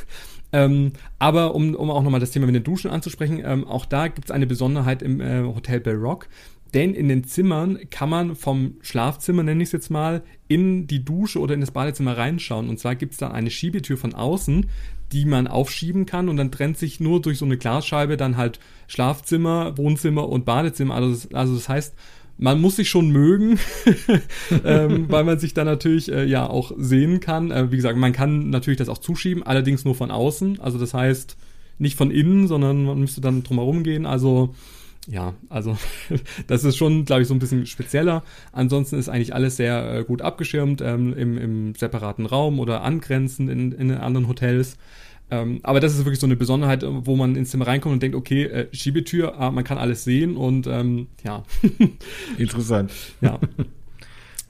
Ähm, 0.55 0.93
aber 1.19 1.55
um, 1.55 1.75
um 1.75 1.91
auch 1.91 2.03
nochmal 2.03 2.21
das 2.21 2.31
Thema 2.31 2.45
mit 2.45 2.55
den 2.55 2.63
Duschen 2.63 2.91
anzusprechen, 2.91 3.41
ähm, 3.43 3.67
auch 3.67 3.87
da 3.87 4.09
gibt 4.09 4.27
es 4.27 4.31
eine 4.31 4.47
Besonderheit 4.47 5.01
im 5.01 5.19
äh, 5.19 5.45
Hotel 5.45 5.81
Bell 5.81 5.97
Rock. 5.97 6.29
Denn 6.75 6.95
in 6.95 7.09
den 7.09 7.25
Zimmern 7.25 7.79
kann 7.91 8.09
man 8.09 8.35
vom 8.35 8.77
Schlafzimmer, 8.81 9.43
nenne 9.43 9.63
ich 9.63 9.69
es 9.69 9.73
jetzt 9.73 9.91
mal, 9.91 10.23
in 10.49 10.87
die 10.87 11.05
Dusche 11.05 11.39
oder 11.39 11.55
in 11.55 11.61
das 11.61 11.71
Badezimmer 11.71 12.17
reinschauen. 12.17 12.69
Und 12.69 12.79
zwar 12.79 12.95
gibt 12.95 13.13
es 13.13 13.19
da 13.19 13.31
eine 13.31 13.51
Schiebetür 13.51 13.99
von 13.99 14.15
außen, 14.15 14.67
die 15.13 15.27
man 15.27 15.47
aufschieben 15.47 16.07
kann 16.07 16.31
und 16.31 16.39
dann 16.39 16.51
trennt 16.51 16.79
sich 16.79 16.99
nur 16.99 17.21
durch 17.21 17.39
so 17.39 17.45
eine 17.45 17.59
Glasscheibe 17.59 18.17
dann 18.17 18.39
halt 18.39 18.59
Schlafzimmer, 18.89 19.77
Wohnzimmer 19.77 20.29
und 20.29 20.47
Badezimmer. 20.47 20.95
Also 20.95 21.11
das, 21.11 21.35
also 21.35 21.55
das 21.55 21.69
heißt, 21.69 21.95
man 22.39 22.61
muss 22.61 22.77
sich 22.77 22.89
schon 22.89 23.11
mögen, 23.11 23.59
ähm, 24.65 25.07
weil 25.11 25.25
man 25.25 25.39
sich 25.39 25.53
dann 25.53 25.67
natürlich 25.67 26.11
äh, 26.11 26.25
ja 26.25 26.49
auch 26.49 26.73
sehen 26.79 27.21
kann. 27.21 27.51
Äh, 27.51 27.71
wie 27.71 27.77
gesagt, 27.77 27.99
man 27.99 28.13
kann 28.13 28.49
natürlich 28.49 28.79
das 28.79 28.89
auch 28.89 28.99
zuschieben, 28.99 29.43
allerdings 29.43 29.85
nur 29.85 29.95
von 29.95 30.11
außen. 30.11 30.61
Also 30.61 30.79
das 30.79 30.95
heißt 30.95 31.37
nicht 31.79 31.99
von 31.99 32.11
innen, 32.11 32.49
sondern 32.49 32.85
man 32.85 32.99
müsste 32.99 33.21
dann 33.21 33.43
drumherum 33.43 33.83
gehen. 33.83 34.07
Also 34.07 34.55
ja, 35.09 35.35
also 35.49 35.77
das 36.47 36.65
ist 36.65 36.77
schon, 36.77 37.05
glaube 37.05 37.23
ich, 37.23 37.29
so 37.29 37.35
ein 37.35 37.41
bisschen 37.41 37.67
spezieller. 37.67 38.23
Ansonsten 38.53 38.99
ist 38.99 39.09
eigentlich 39.09 39.35
alles 39.35 39.57
sehr 39.57 39.95
äh, 39.95 40.05
gut 40.05 40.23
abgeschirmt 40.23 40.81
ähm, 40.81 41.15
im, 41.15 41.39
im 41.39 41.75
separaten 41.75 42.27
Raum 42.27 42.61
oder 42.61 42.83
angrenzend 42.83 43.51
in, 43.51 43.73
in 43.73 43.91
anderen 43.93 44.29
Hotels. 44.29 44.77
Ähm, 45.31 45.61
aber 45.63 45.81
das 45.81 45.95
ist 45.95 46.05
wirklich 46.05 46.21
so 46.21 46.27
eine 46.27 46.37
Besonderheit, 46.37 46.85
wo 46.87 47.17
man 47.17 47.37
ins 47.37 47.51
Zimmer 47.51 47.67
reinkommt 47.67 47.95
und 47.95 48.03
denkt, 48.03 48.17
okay, 48.17 48.45
äh, 48.45 48.69
Schiebetür, 48.73 49.39
ah, 49.41 49.51
man 49.51 49.65
kann 49.65 49.79
alles 49.79 50.05
sehen 50.05 50.37
und 50.37 50.67
ähm, 50.67 51.09
ja. 51.25 51.43
Interessant. 52.39 52.93
ja. 53.21 53.41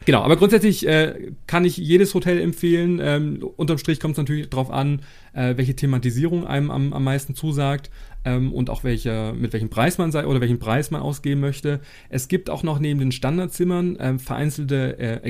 Genau, 0.05 0.23
aber 0.23 0.37
grundsätzlich 0.37 0.87
äh, 0.87 1.33
kann 1.47 1.65
ich 1.65 1.77
jedes 1.77 2.15
Hotel 2.15 2.41
empfehlen. 2.41 3.01
Ähm, 3.01 3.49
unterm 3.57 3.79
Strich 3.79 4.01
kommt 4.01 4.13
es 4.13 4.19
natürlich 4.19 4.51
darauf 4.51 4.71
an, 4.71 5.03
äh, 5.33 5.57
welche 5.57 5.77
Thematisierung 5.77 6.47
einem 6.47 6.71
am, 6.71 6.93
am 6.93 7.05
meisten 7.05 7.35
zusagt. 7.35 7.91
Ähm, 8.25 8.53
und 8.53 8.71
auch 8.71 8.85
welche, 8.85 9.35
mit 9.37 9.53
welchem 9.53 9.71
Preis 9.71 9.99
man 9.99 10.13
sei 10.13 10.27
oder 10.27 10.41
welchen 10.41 10.59
Preis 10.59 10.91
man 10.91 11.03
ausgeben 11.03 11.41
möchte. 11.41 11.81
Es 12.09 12.29
gibt 12.29 12.51
auch 12.51 12.63
noch 12.63 12.79
neben 12.79 13.01
den 13.01 13.13
Standardzimmern 13.13 13.97
ähm, 14.01 14.19
vereinzelte 14.19 14.99
äh, 14.99 15.29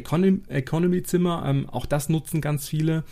Economy-Zimmer. 0.48 1.44
Ähm, 1.46 1.68
auch 1.70 1.86
das 1.86 2.08
nutzen 2.08 2.40
ganz 2.40 2.68
viele. 2.68 3.04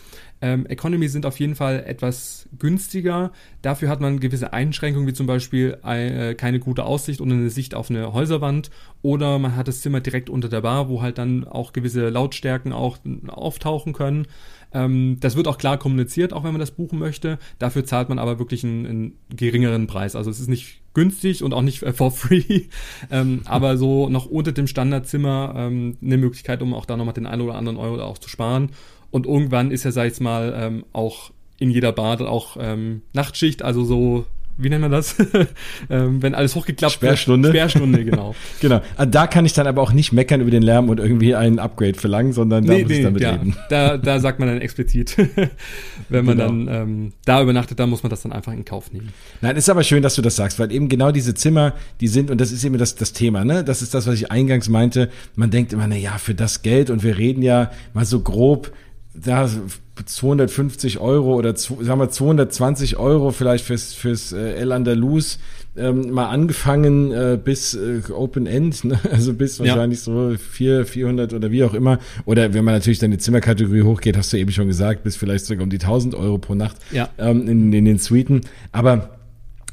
Ähm, 0.42 0.66
Economy 0.66 1.08
sind 1.08 1.26
auf 1.26 1.38
jeden 1.38 1.54
Fall 1.54 1.84
etwas 1.86 2.48
günstiger. 2.58 3.30
Dafür 3.62 3.88
hat 3.88 4.00
man 4.00 4.20
gewisse 4.20 4.52
Einschränkungen, 4.52 5.06
wie 5.06 5.12
zum 5.12 5.26
Beispiel 5.26 5.76
äh, 5.84 6.34
keine 6.34 6.60
gute 6.60 6.84
Aussicht 6.84 7.20
und 7.20 7.30
eine 7.30 7.50
Sicht 7.50 7.74
auf 7.74 7.90
eine 7.90 8.12
Häuserwand. 8.12 8.70
Oder 9.02 9.38
man 9.38 9.56
hat 9.56 9.68
das 9.68 9.80
Zimmer 9.82 10.00
direkt 10.00 10.30
unter 10.30 10.48
der 10.48 10.62
Bar, 10.62 10.88
wo 10.88 11.02
halt 11.02 11.18
dann 11.18 11.46
auch 11.46 11.72
gewisse 11.72 12.08
Lautstärken 12.08 12.72
auch 12.72 12.98
auftauchen 13.28 13.92
können. 13.92 14.26
Ähm, 14.72 15.18
das 15.20 15.37
wird 15.37 15.48
auch 15.48 15.59
klar 15.59 15.78
kommuniziert, 15.78 16.33
auch 16.33 16.44
wenn 16.44 16.52
man 16.52 16.61
das 16.61 16.70
buchen 16.70 16.98
möchte. 16.98 17.38
Dafür 17.59 17.85
zahlt 17.85 18.09
man 18.09 18.18
aber 18.18 18.38
wirklich 18.38 18.64
einen, 18.64 18.87
einen 18.87 19.12
geringeren 19.35 19.87
Preis. 19.87 20.16
Also 20.16 20.30
es 20.30 20.40
ist 20.40 20.48
nicht 20.48 20.80
günstig 20.94 21.42
und 21.42 21.52
auch 21.52 21.62
nicht 21.62 21.83
äh, 21.83 21.92
for 21.92 22.11
free, 22.11 22.62
ähm, 23.11 23.42
aber 23.44 23.76
so 23.76 24.09
noch 24.09 24.26
unter 24.26 24.52
dem 24.52 24.66
Standardzimmer 24.66 25.54
ähm, 25.56 25.96
eine 26.02 26.16
Möglichkeit, 26.16 26.62
um 26.62 26.74
auch 26.74 26.87
da 26.87 26.96
nochmal 26.96 27.14
den 27.14 27.26
einen 27.26 27.42
oder 27.42 27.54
anderen 27.54 27.78
Euro 27.78 28.02
auch 28.02 28.18
zu 28.18 28.28
sparen. 28.28 28.70
Und 29.11 29.26
irgendwann 29.26 29.70
ist 29.70 29.85
ja, 29.85 29.92
sag 29.92 30.11
ich 30.11 30.20
mal, 30.20 30.54
ähm, 30.56 30.85
auch 30.92 31.33
in 31.59 31.70
jeder 31.70 31.92
Bar 31.92 32.20
auch 32.22 32.56
ähm, 32.59 33.02
Nachtschicht, 33.12 33.62
also 33.62 33.85
so 33.85 34.24
wie 34.62 34.68
nennt 34.68 34.83
man 34.83 34.90
das? 34.90 35.16
ähm, 35.90 36.23
wenn 36.23 36.35
alles 36.35 36.55
hochgeklappt 36.55 36.94
Sperrstunde. 36.94 37.49
wird. 37.49 37.70
Sperrstunde, 37.70 38.05
genau. 38.05 38.35
genau. 38.61 38.83
Ah, 38.96 39.07
da 39.07 39.27
kann 39.27 39.46
ich 39.46 39.53
dann 39.53 39.66
aber 39.66 39.83
auch 39.83 39.92
nicht 39.92 40.12
meckern 40.12 40.40
über 40.40 40.51
den 40.51 40.62
Lärm 40.62 40.88
und 40.88 41.01
irgendwie 41.01 41.35
ein 41.35 41.59
Upgrade 41.59 41.94
verlangen, 41.94 42.33
sondern 42.33 42.64
da 42.66 42.75
nee, 42.75 42.83
muss 42.83 42.90
nee, 42.90 42.99
ich 42.99 43.05
damit 43.05 43.23
ja, 43.23 43.33
leben. 43.33 43.57
Da, 43.68 43.96
da 43.96 44.20
sagt 44.20 44.38
man 44.38 44.49
dann 44.49 44.61
explizit, 44.61 45.16
wenn 46.09 46.25
man 46.25 46.38
genau. 46.38 46.49
dann 46.49 46.68
ähm, 46.68 47.12
da 47.25 47.42
übernachtet, 47.42 47.79
dann 47.79 47.90
muss 47.90 48.03
man 48.03 48.11
das 48.11 48.23
dann 48.23 48.33
einfach 48.33 48.53
in 48.53 48.64
Kauf 48.64 48.92
nehmen. 48.92 49.11
Nein, 49.40 49.57
ist 49.57 49.68
aber 49.68 49.83
schön, 49.83 50.03
dass 50.03 50.14
du 50.14 50.23
das 50.23 50.37
sagst, 50.37 50.59
weil 50.59 50.73
eben 50.73 50.88
genau 50.88 51.12
diese 51.12 51.35
Zimmer, 51.35 51.75
die 52.01 52.09
sind, 52.09 52.31
und 52.31 52.40
das 52.40 52.53
ist 52.53 52.64
eben 52.64 52.79
das, 52.79 52.94
das 52.94 53.12
Thema, 53.12 53.44
ne? 53.44 53.64
Das 53.64 53.83
ist 53.83 53.94
das, 53.94 54.07
was 54.07 54.14
ich 54.14 54.31
eingangs 54.31 54.68
meinte. 54.68 55.11
Man 55.35 55.51
denkt 55.51 55.73
immer, 55.73 55.87
na 55.87 55.96
ja, 55.96 56.18
für 56.18 56.35
das 56.35 56.62
Geld 56.62 56.90
und 56.90 57.03
wir 57.03 57.18
reden 57.18 57.42
ja 57.42 57.70
mal 57.94 58.05
so 58.05 58.20
grob, 58.20 58.73
da 59.14 59.49
250 60.04 60.98
Euro 60.98 61.34
oder 61.34 61.56
sagen 61.56 62.00
wir 62.00 62.10
220 62.10 62.96
Euro 62.96 63.30
vielleicht 63.30 63.64
fürs, 63.64 63.94
fürs 63.94 64.32
äh, 64.32 64.54
El 64.54 64.72
Andalus 64.72 65.38
ähm, 65.76 66.10
mal 66.10 66.26
angefangen 66.26 67.12
äh, 67.12 67.38
bis 67.42 67.74
äh, 67.74 68.02
Open 68.12 68.46
End, 68.46 68.84
ne? 68.84 68.98
also 69.10 69.34
bis 69.34 69.58
ja. 69.58 69.66
wahrscheinlich 69.66 70.00
so 70.00 70.34
4, 70.36 70.84
400 70.84 71.32
oder 71.32 71.50
wie 71.50 71.64
auch 71.64 71.74
immer. 71.74 71.98
Oder 72.24 72.52
wenn 72.54 72.64
man 72.64 72.74
natürlich 72.74 72.98
dann 72.98 73.10
die 73.10 73.18
Zimmerkategorie 73.18 73.82
hochgeht, 73.82 74.16
hast 74.16 74.32
du 74.32 74.36
eben 74.36 74.50
schon 74.50 74.66
gesagt, 74.66 75.04
bis 75.04 75.16
vielleicht 75.16 75.46
sogar 75.46 75.62
um 75.62 75.70
die 75.70 75.78
1000 75.78 76.14
Euro 76.14 76.38
pro 76.38 76.54
Nacht 76.54 76.76
ja. 76.90 77.08
ähm, 77.18 77.48
in, 77.48 77.72
in 77.72 77.84
den 77.84 77.98
Suiten. 77.98 78.42
Aber 78.72 79.19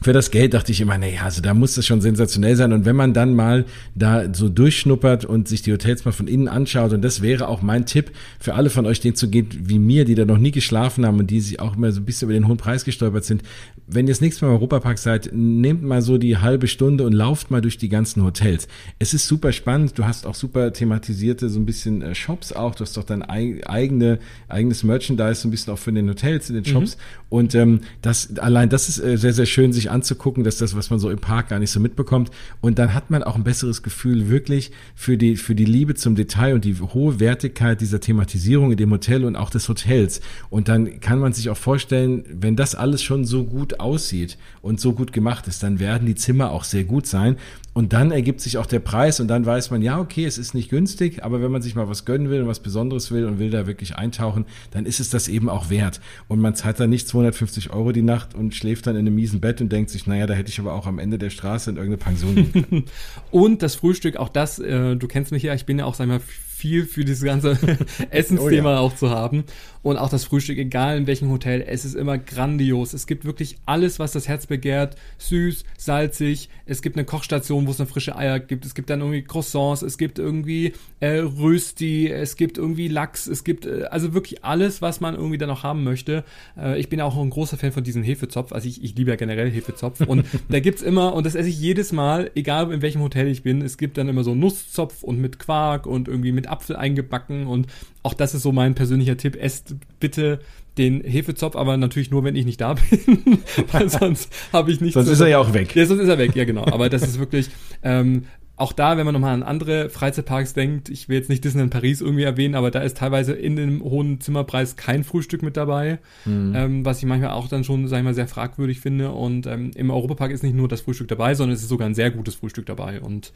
für 0.01 0.13
das 0.13 0.31
Geld 0.31 0.53
dachte 0.53 0.71
ich 0.71 0.81
immer, 0.81 0.97
naja, 0.97 1.23
also 1.23 1.41
da 1.41 1.53
muss 1.53 1.75
das 1.75 1.85
schon 1.85 2.01
sensationell 2.01 2.55
sein. 2.55 2.71
Und 2.73 2.85
wenn 2.85 2.95
man 2.95 3.13
dann 3.13 3.35
mal 3.35 3.65
da 3.95 4.33
so 4.33 4.49
durchschnuppert 4.49 5.25
und 5.25 5.47
sich 5.47 5.61
die 5.61 5.71
Hotels 5.71 6.05
mal 6.05 6.11
von 6.11 6.27
innen 6.27 6.47
anschaut, 6.47 6.93
und 6.93 7.01
das 7.01 7.21
wäre 7.21 7.47
auch 7.47 7.61
mein 7.61 7.85
Tipp 7.85 8.11
für 8.39 8.53
alle 8.53 8.69
von 8.69 8.85
euch, 8.85 8.99
denen 8.99 9.15
zu 9.15 9.29
geht 9.29 9.69
wie 9.69 9.79
mir, 9.79 10.05
die 10.05 10.15
da 10.15 10.25
noch 10.25 10.37
nie 10.37 10.51
geschlafen 10.51 11.05
haben 11.05 11.19
und 11.19 11.31
die 11.31 11.39
sich 11.41 11.59
auch 11.59 11.75
immer 11.75 11.91
so 11.91 12.01
ein 12.01 12.05
bisschen 12.05 12.27
über 12.27 12.33
den 12.33 12.47
hohen 12.47 12.57
Preis 12.57 12.85
gestolpert 12.85 13.25
sind. 13.25 13.43
Wenn 13.87 14.05
ihr 14.07 14.11
das 14.11 14.21
nächste 14.21 14.45
Mal 14.45 14.51
im 14.51 14.57
Europapark 14.57 14.97
seid, 14.97 15.31
nehmt 15.33 15.81
mal 15.81 16.01
so 16.01 16.17
die 16.17 16.37
halbe 16.37 16.67
Stunde 16.67 17.05
und 17.05 17.13
lauft 17.13 17.51
mal 17.51 17.61
durch 17.61 17.77
die 17.77 17.89
ganzen 17.89 18.23
Hotels. 18.23 18.67
Es 18.99 19.13
ist 19.13 19.27
super 19.27 19.51
spannend. 19.51 19.97
Du 19.97 20.05
hast 20.05 20.25
auch 20.25 20.35
super 20.35 20.73
thematisierte 20.73 21.49
so 21.49 21.59
ein 21.59 21.65
bisschen 21.65 22.01
äh, 22.01 22.13
Shops 22.13 22.51
auch. 22.51 22.75
Du 22.75 22.81
hast 22.81 22.97
doch 22.97 23.03
dein 23.03 23.23
eigene, 23.23 24.19
eigenes 24.49 24.83
Merchandise 24.83 25.41
so 25.41 25.47
ein 25.47 25.51
bisschen 25.51 25.73
auch 25.73 25.79
für 25.79 25.93
den 25.93 26.09
Hotels 26.09 26.49
in 26.49 26.55
den 26.55 26.65
Shops. 26.65 26.97
Mhm. 26.97 27.01
Und 27.29 27.55
ähm, 27.55 27.81
das 28.01 28.37
allein 28.37 28.69
das 28.69 28.89
ist 28.89 28.99
äh, 28.99 29.17
sehr, 29.17 29.33
sehr 29.33 29.45
schön, 29.45 29.73
sich 29.73 29.86
anzugucken. 29.89 30.43
Das 30.43 30.55
ist 30.55 30.61
das, 30.61 30.75
was 30.75 30.89
man 30.89 30.99
so 30.99 31.09
im 31.09 31.19
Park 31.19 31.49
gar 31.49 31.59
nicht 31.59 31.71
so 31.71 31.79
mitbekommt. 31.79 32.31
Und 32.61 32.79
dann 32.79 32.93
hat 32.93 33.09
man 33.09 33.23
auch 33.23 33.35
ein 33.35 33.43
besseres 33.43 33.83
Gefühl 33.83 34.29
wirklich 34.29 34.71
für 34.95 35.17
die, 35.17 35.35
für 35.35 35.55
die 35.55 35.65
Liebe 35.65 35.95
zum 35.95 36.15
Detail 36.15 36.55
und 36.55 36.65
die 36.65 36.75
hohe 36.75 37.19
Wertigkeit 37.19 37.81
dieser 37.81 37.99
Thematisierung 37.99 38.71
in 38.71 38.77
dem 38.77 38.91
Hotel 38.91 39.25
und 39.25 39.35
auch 39.35 39.49
des 39.49 39.67
Hotels. 39.69 40.21
Und 40.49 40.67
dann 40.67 40.99
kann 40.99 41.19
man 41.19 41.33
sich 41.33 41.49
auch 41.49 41.57
vorstellen, 41.57 42.23
wenn 42.31 42.55
das 42.55 42.75
alles 42.75 43.03
schon 43.03 43.25
so 43.25 43.43
gut 43.43 43.79
aussieht 43.79 44.37
und 44.61 44.79
so 44.79 44.93
gut 44.93 45.13
gemacht 45.13 45.47
ist, 45.47 45.63
dann 45.63 45.79
werden 45.79 46.05
die 46.05 46.15
Zimmer 46.15 46.51
auch 46.51 46.63
sehr 46.63 46.83
gut 46.83 47.07
sein. 47.07 47.37
Und 47.77 47.93
dann 47.93 48.09
ergibt 48.09 48.41
sich 48.41 48.57
auch 48.57 48.65
der 48.65 48.79
Preis 48.79 49.19
und 49.19 49.27
dann 49.27 49.45
weiß 49.45 49.69
man, 49.69 49.83
ja, 49.83 49.99
okay, 49.99 50.25
es 50.25 50.39
ist 50.39 50.55
nicht 50.55 50.71
günstig, 50.71 51.23
aber 51.23 51.43
wenn 51.43 51.51
man 51.51 51.61
sich 51.61 51.75
mal 51.75 51.87
was 51.87 52.05
gönnen 52.05 52.31
will 52.31 52.41
und 52.41 52.47
was 52.47 52.59
Besonderes 52.59 53.11
will 53.11 53.25
und 53.25 53.37
will 53.37 53.51
da 53.51 53.67
wirklich 53.67 53.95
eintauchen, 53.95 54.45
dann 54.71 54.87
ist 54.87 54.99
es 54.99 55.11
das 55.11 55.27
eben 55.27 55.47
auch 55.47 55.69
wert. 55.69 56.01
Und 56.27 56.39
man 56.39 56.55
zahlt 56.55 56.79
dann 56.79 56.89
nicht 56.89 57.07
250 57.07 57.69
Euro 57.69 57.91
die 57.91 58.01
Nacht 58.01 58.33
und 58.33 58.55
schläft 58.55 58.87
dann 58.87 58.95
in 58.95 59.05
einem 59.05 59.13
miesen 59.13 59.41
Bett 59.41 59.61
und 59.61 59.71
denkt 59.71 59.91
sich, 59.91 60.07
naja, 60.07 60.25
da 60.25 60.33
hätte 60.33 60.49
ich 60.49 60.59
aber 60.59 60.73
auch 60.73 60.87
am 60.87 60.97
Ende 60.97 61.19
der 61.19 61.29
Straße 61.29 61.69
in 61.69 61.75
irgendeine 61.75 61.97
Pension 62.03 62.33
gehen 62.33 62.51
können. 62.67 62.85
und 63.29 63.61
das 63.61 63.75
Frühstück, 63.75 64.17
auch 64.17 64.29
das, 64.29 64.57
äh, 64.57 64.95
du 64.95 65.07
kennst 65.07 65.31
mich 65.31 65.43
ja, 65.43 65.53
ich 65.53 65.67
bin 65.67 65.77
ja 65.77 65.85
auch, 65.85 65.93
sag 65.93 66.07
mal, 66.07 66.21
viel 66.57 66.85
für 66.85 67.05
dieses 67.05 67.23
ganze 67.23 67.57
Essensthema 68.09 68.69
oh 68.69 68.73
ja. 68.73 68.79
auch 68.79 68.95
zu 68.95 69.11
haben. 69.11 69.43
Und 69.83 69.97
auch 69.97 70.09
das 70.09 70.25
Frühstück, 70.25 70.57
egal 70.57 70.97
in 70.97 71.07
welchem 71.07 71.29
Hotel, 71.29 71.63
es 71.65 71.85
ist 71.85 71.95
immer 71.95 72.17
grandios. 72.17 72.93
Es 72.93 73.07
gibt 73.07 73.23
wirklich 73.23 73.57
alles, 73.65 73.99
was 73.99 74.11
das 74.11 74.27
Herz 74.27 74.47
begehrt. 74.47 74.97
Süß, 75.19 75.63
salzig. 75.77 76.49
Es 76.65 76.81
gibt 76.81 76.97
eine 76.97 77.05
Kochstation, 77.05 77.67
wo 77.67 77.71
es 77.71 77.77
dann 77.77 77.87
frische 77.87 78.17
Eier 78.17 78.39
gibt. 78.39 78.65
Es 78.65 78.75
gibt 78.75 78.89
dann 78.89 78.99
irgendwie 78.99 79.21
Croissants. 79.21 79.83
Es 79.83 79.97
gibt 79.97 80.19
irgendwie 80.19 80.73
äh, 80.99 81.19
Rösti. 81.19 82.09
Es 82.09 82.35
gibt 82.35 82.57
irgendwie 82.57 82.87
Lachs. 82.87 83.27
Es 83.27 83.43
gibt 83.43 83.65
äh, 83.65 83.83
also 83.83 84.13
wirklich 84.13 84.43
alles, 84.43 84.81
was 84.81 84.99
man 84.99 85.15
irgendwie 85.15 85.37
dann 85.37 85.47
noch 85.47 85.63
haben 85.63 85.83
möchte. 85.83 86.25
Äh, 86.57 86.79
ich 86.79 86.89
bin 86.89 86.99
auch 86.99 87.15
ein 87.15 87.29
großer 87.29 87.57
Fan 87.57 87.71
von 87.71 87.83
diesem 87.83 88.03
Hefezopf. 88.03 88.51
Also 88.51 88.67
ich, 88.67 88.83
ich 88.83 88.95
liebe 88.95 89.11
ja 89.11 89.15
generell 89.15 89.49
Hefezopf. 89.49 90.01
Und 90.01 90.25
da 90.49 90.59
gibt's 90.59 90.81
immer, 90.81 91.13
und 91.13 91.25
das 91.25 91.35
esse 91.35 91.49
ich 91.49 91.61
jedes 91.61 91.91
Mal, 91.91 92.31
egal 92.35 92.73
in 92.73 92.81
welchem 92.81 93.01
Hotel 93.01 93.27
ich 93.27 93.43
bin, 93.43 93.61
es 93.61 93.77
gibt 93.77 93.97
dann 93.97 94.09
immer 94.09 94.23
so 94.23 94.35
Nusszopf 94.35 95.03
und 95.03 95.21
mit 95.21 95.39
Quark 95.39 95.85
und 95.85 96.07
irgendwie 96.07 96.31
mit 96.31 96.46
Apfel 96.47 96.75
eingebacken 96.75 97.47
und 97.47 97.67
auch 98.03 98.13
das 98.13 98.33
ist 98.33 98.43
so 98.43 98.51
mein 98.51 98.75
persönlicher 98.75 99.17
Tipp. 99.17 99.35
Esst 99.35 99.75
bitte 99.99 100.39
den 100.77 101.01
Hefezopf, 101.01 101.55
aber 101.55 101.75
natürlich 101.77 102.11
nur, 102.11 102.23
wenn 102.23 102.35
ich 102.35 102.45
nicht 102.45 102.61
da 102.61 102.73
bin, 102.89 103.39
weil 103.71 103.89
sonst 103.89 104.31
habe 104.53 104.71
ich 104.71 104.81
nichts. 104.81 104.93
sonst 104.93 105.09
ist 105.09 105.19
er 105.19 105.27
ja 105.27 105.39
auch 105.39 105.53
weg. 105.53 105.75
Ja, 105.75 105.85
sonst 105.85 106.01
ist 106.01 106.09
er 106.09 106.17
weg, 106.17 106.35
ja 106.35 106.45
genau. 106.45 106.65
Aber 106.65 106.89
das 106.89 107.03
ist 107.03 107.19
wirklich, 107.19 107.49
ähm, 107.83 108.23
auch 108.57 108.73
da, 108.73 108.97
wenn 108.97 109.05
man 109.05 109.13
nochmal 109.13 109.35
an 109.35 109.43
andere 109.43 109.89
Freizeitparks 109.89 110.55
denkt, 110.55 110.89
ich 110.89 111.07
will 111.07 111.17
jetzt 111.17 111.29
nicht 111.29 111.43
Disneyland 111.43 111.71
Paris 111.71 112.01
irgendwie 112.01 112.23
erwähnen, 112.23 112.55
aber 112.55 112.71
da 112.71 112.79
ist 112.79 112.97
teilweise 112.97 113.33
in 113.33 113.55
dem 113.55 113.83
hohen 113.83 114.19
Zimmerpreis 114.19 114.75
kein 114.75 115.03
Frühstück 115.03 115.43
mit 115.43 115.55
dabei, 115.57 115.99
mhm. 116.25 116.53
ähm, 116.55 116.85
was 116.85 116.97
ich 116.97 117.05
manchmal 117.05 117.31
auch 117.31 117.47
dann 117.47 117.63
schon, 117.63 117.87
sag 117.87 117.99
ich 117.99 118.03
mal, 118.03 118.15
sehr 118.15 118.27
fragwürdig 118.27 118.79
finde. 118.79 119.11
Und 119.11 119.45
ähm, 119.45 119.71
im 119.75 119.91
Europapark 119.91 120.31
ist 120.31 120.41
nicht 120.41 120.55
nur 120.55 120.67
das 120.67 120.81
Frühstück 120.81 121.07
dabei, 121.07 121.35
sondern 121.35 121.55
es 121.55 121.61
ist 121.61 121.69
sogar 121.69 121.87
ein 121.87 121.93
sehr 121.93 122.09
gutes 122.09 122.33
Frühstück 122.33 122.65
dabei. 122.65 122.99
Und 122.99 123.31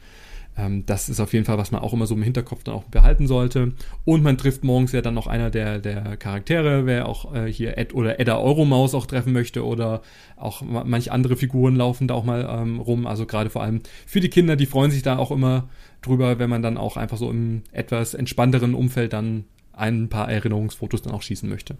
ähm, 0.56 0.84
das 0.86 1.08
ist 1.08 1.20
auf 1.20 1.32
jeden 1.32 1.44
Fall, 1.44 1.58
was 1.58 1.70
man 1.70 1.80
auch 1.80 1.92
immer 1.92 2.06
so 2.06 2.14
im 2.14 2.22
Hinterkopf 2.22 2.64
dann 2.64 2.74
auch 2.74 2.84
behalten 2.84 3.26
sollte. 3.26 3.72
Und 4.04 4.22
man 4.22 4.36
trifft 4.36 4.64
morgens 4.64 4.92
ja 4.92 5.00
dann 5.00 5.14
noch 5.14 5.26
einer 5.26 5.50
der, 5.50 5.78
der 5.78 6.16
Charaktere, 6.16 6.86
wer 6.86 7.08
auch 7.08 7.34
äh, 7.34 7.50
hier 7.50 7.78
Ed 7.78 7.94
oder 7.94 8.20
Edda 8.20 8.38
Euromaus 8.38 8.94
auch 8.94 9.06
treffen 9.06 9.32
möchte 9.32 9.64
oder 9.64 10.02
auch 10.36 10.62
manche 10.62 11.12
andere 11.12 11.36
Figuren 11.36 11.76
laufen 11.76 12.08
da 12.08 12.14
auch 12.14 12.24
mal 12.24 12.46
ähm, 12.50 12.80
rum. 12.80 13.06
Also 13.06 13.26
gerade 13.26 13.50
vor 13.50 13.62
allem 13.62 13.80
für 14.06 14.20
die 14.20 14.30
Kinder, 14.30 14.56
die 14.56 14.66
freuen 14.66 14.90
sich 14.90 15.02
da 15.02 15.16
auch 15.16 15.30
immer 15.30 15.68
drüber, 16.02 16.38
wenn 16.38 16.50
man 16.50 16.62
dann 16.62 16.76
auch 16.76 16.96
einfach 16.96 17.16
so 17.16 17.30
im 17.30 17.62
etwas 17.72 18.14
entspannteren 18.14 18.74
Umfeld 18.74 19.12
dann 19.12 19.44
ein 19.72 20.08
paar 20.08 20.30
Erinnerungsfotos 20.30 21.02
dann 21.02 21.14
auch 21.14 21.22
schießen 21.22 21.48
möchte. 21.48 21.76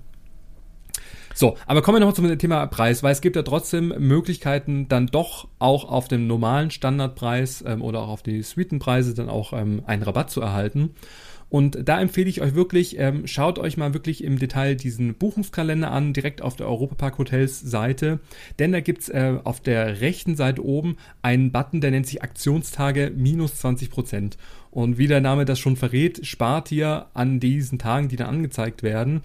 So, 1.34 1.56
aber 1.66 1.82
kommen 1.82 1.96
wir 1.96 2.00
nochmal 2.00 2.14
zum 2.14 2.38
Thema 2.38 2.66
Preis, 2.66 3.02
weil 3.02 3.12
es 3.12 3.20
gibt 3.20 3.36
ja 3.36 3.42
trotzdem 3.42 3.94
Möglichkeiten, 3.98 4.88
dann 4.88 5.06
doch 5.06 5.48
auch 5.58 5.84
auf 5.88 6.08
dem 6.08 6.26
normalen 6.26 6.70
Standardpreis 6.70 7.64
ähm, 7.66 7.82
oder 7.82 8.00
auch 8.00 8.08
auf 8.08 8.22
die 8.22 8.42
Suitenpreise 8.42 9.14
dann 9.14 9.28
auch 9.28 9.52
ähm, 9.52 9.82
einen 9.86 10.02
Rabatt 10.02 10.30
zu 10.30 10.40
erhalten. 10.40 10.94
Und 11.52 11.86
da 11.86 12.00
empfehle 12.00 12.30
ich 12.30 12.40
euch 12.40 12.54
wirklich, 12.54 12.98
ähm, 12.98 13.26
schaut 13.26 13.58
euch 13.58 13.76
mal 13.76 13.92
wirklich 13.92 14.24
im 14.24 14.38
Detail 14.38 14.74
diesen 14.74 15.12
Buchungskalender 15.12 15.90
an, 15.90 16.14
direkt 16.14 16.40
auf 16.40 16.56
der 16.56 16.66
Europapark 16.66 17.18
Hotels 17.18 17.60
Seite. 17.60 18.20
Denn 18.58 18.72
da 18.72 18.80
gibt's 18.80 19.10
äh, 19.10 19.34
auf 19.44 19.60
der 19.60 20.00
rechten 20.00 20.34
Seite 20.34 20.64
oben 20.64 20.96
einen 21.20 21.52
Button, 21.52 21.82
der 21.82 21.90
nennt 21.90 22.06
sich 22.06 22.22
Aktionstage 22.22 23.12
minus 23.14 23.56
20 23.56 23.90
Prozent. 23.90 24.38
Und 24.70 24.96
wie 24.96 25.08
der 25.08 25.20
Name 25.20 25.44
das 25.44 25.58
schon 25.58 25.76
verrät, 25.76 26.24
spart 26.24 26.72
ihr 26.72 27.08
an 27.12 27.38
diesen 27.38 27.78
Tagen, 27.78 28.08
die 28.08 28.16
dann 28.16 28.28
angezeigt 28.28 28.82
werden, 28.82 29.20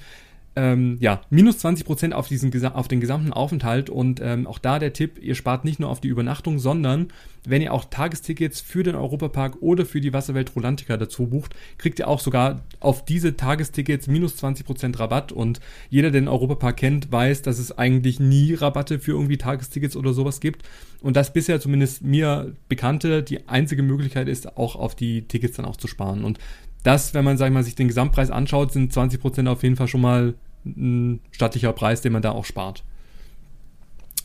ähm, 0.58 0.98
ja, 1.00 1.22
minus 1.30 1.60
20 1.60 1.86
Prozent 1.86 2.13
auf, 2.15 2.32
auf 2.74 2.88
den 2.88 3.00
gesamten 3.00 3.32
Aufenthalt 3.32 3.91
und 3.91 4.20
ähm, 4.24 4.48
auch 4.48 4.58
da 4.58 4.80
der 4.80 4.91
Tipp, 4.91 5.20
ihr 5.22 5.36
spart 5.36 5.63
nicht 5.63 5.80
nur 5.80 5.88
auf 5.88 6.02
die 6.02 6.08
Übernachtung, 6.08 6.58
sondern 6.58 7.10
wenn 7.46 7.62
ihr 7.62 7.72
auch 7.72 7.86
Tagestickets 7.86 8.60
für 8.60 8.82
den 8.82 8.96
Europapark 8.96 9.62
oder 9.62 9.86
für 9.86 10.02
die 10.02 10.13
Wasserwelt 10.13 10.56
Rolantica 10.56 10.98
dazu 10.98 11.28
bucht, 11.28 11.56
kriegt 11.78 12.00
ihr 12.00 12.08
auch 12.08 12.20
sogar 12.20 12.63
auf 12.80 13.06
diese 13.06 13.38
Tagestickets 13.38 14.08
minus 14.08 14.36
20 14.38 14.65
Prozent 14.65 15.00
Rabatt 15.00 15.32
und 15.32 15.60
jeder, 15.91 16.10
der 16.10 16.22
den 16.22 16.28
Europapark 16.28 16.78
kennt, 16.78 17.12
weiß, 17.12 17.43
dass 17.43 17.60
es 17.60 17.78
eigentlich 17.78 18.20
nie 18.20 18.56
Rabatte 18.56 18.98
für 18.98 19.12
irgendwie 19.12 19.38
Tagestickets 19.38 19.96
oder 19.96 20.13
sowas 20.13 20.39
gibt 20.39 20.67
und 21.02 21.15
das 21.15 21.34
bisher 21.34 21.62
zumindest 21.62 22.04
mir 22.04 22.56
bekannte 22.67 23.22
die 23.22 23.48
einzige 23.48 23.84
Möglichkeit 23.84 24.28
ist, 24.28 24.58
auch 24.58 24.76
auf 24.76 24.96
die 24.96 25.28
Tickets 25.28 25.58
dann 25.58 25.65
auch 25.65 25.78
zu 25.78 25.88
sparen 25.88 26.24
und 26.24 26.39
das, 26.84 27.13
wenn 27.13 27.26
man, 27.26 27.38
sag 27.38 27.48
ich 27.48 27.54
mal, 27.54 27.63
sich 27.63 27.76
den 27.76 27.89
Gesamtpreis 27.89 28.32
anschaut, 28.32 28.72
sind 28.72 28.93
20 28.93 29.20
Prozent 29.20 29.50
auf 29.50 29.62
jeden 29.62 29.76
Fall 29.76 29.89
schon 29.89 30.00
mal 30.00 30.36
ein 30.75 31.19
stattlicher 31.32 31.73
Preis, 31.73 32.01
den 32.01 32.13
man 32.13 32.21
da 32.21 32.32
auch 32.32 32.45
spart. 32.45 32.84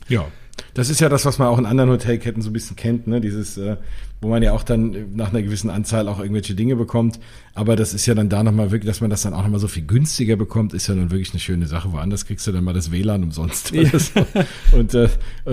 Ja. 0.07 0.25
Das 0.73 0.89
ist 0.89 1.01
ja 1.01 1.09
das, 1.09 1.25
was 1.25 1.39
man 1.39 1.47
auch 1.47 1.57
in 1.57 1.65
anderen 1.65 1.89
Hotelketten 1.89 2.41
so 2.41 2.49
ein 2.49 2.53
bisschen 2.53 2.75
kennt, 2.75 3.07
ne? 3.07 3.21
Dieses, 3.21 3.57
äh, 3.57 3.77
wo 4.23 4.29
man 4.29 4.41
ja 4.41 4.53
auch 4.53 4.63
dann 4.63 5.13
nach 5.13 5.29
einer 5.29 5.41
gewissen 5.41 5.69
Anzahl 5.69 6.07
auch 6.07 6.19
irgendwelche 6.19 6.55
Dinge 6.55 6.75
bekommt. 6.75 7.19
Aber 7.53 7.75
das 7.75 7.93
ist 7.93 8.05
ja 8.05 8.15
dann 8.15 8.29
da 8.29 8.41
nochmal 8.41 8.71
wirklich, 8.71 8.89
dass 8.89 9.01
man 9.01 9.09
das 9.09 9.21
dann 9.21 9.33
auch 9.33 9.43
nochmal 9.43 9.59
so 9.59 9.67
viel 9.67 9.85
günstiger 9.85 10.35
bekommt, 10.35 10.73
ist 10.73 10.87
ja 10.87 10.95
dann 10.95 11.11
wirklich 11.11 11.31
eine 11.31 11.39
schöne 11.39 11.67
Sache. 11.67 11.91
Woanders 11.91 12.25
kriegst 12.25 12.47
du 12.47 12.51
dann 12.51 12.63
mal 12.63 12.73
das 12.73 12.91
WLAN 12.91 13.23
umsonst. 13.23 13.71
Ja. 13.71 13.83
So. 13.99 14.25
Und 14.71 14.93
äh, 14.93 15.09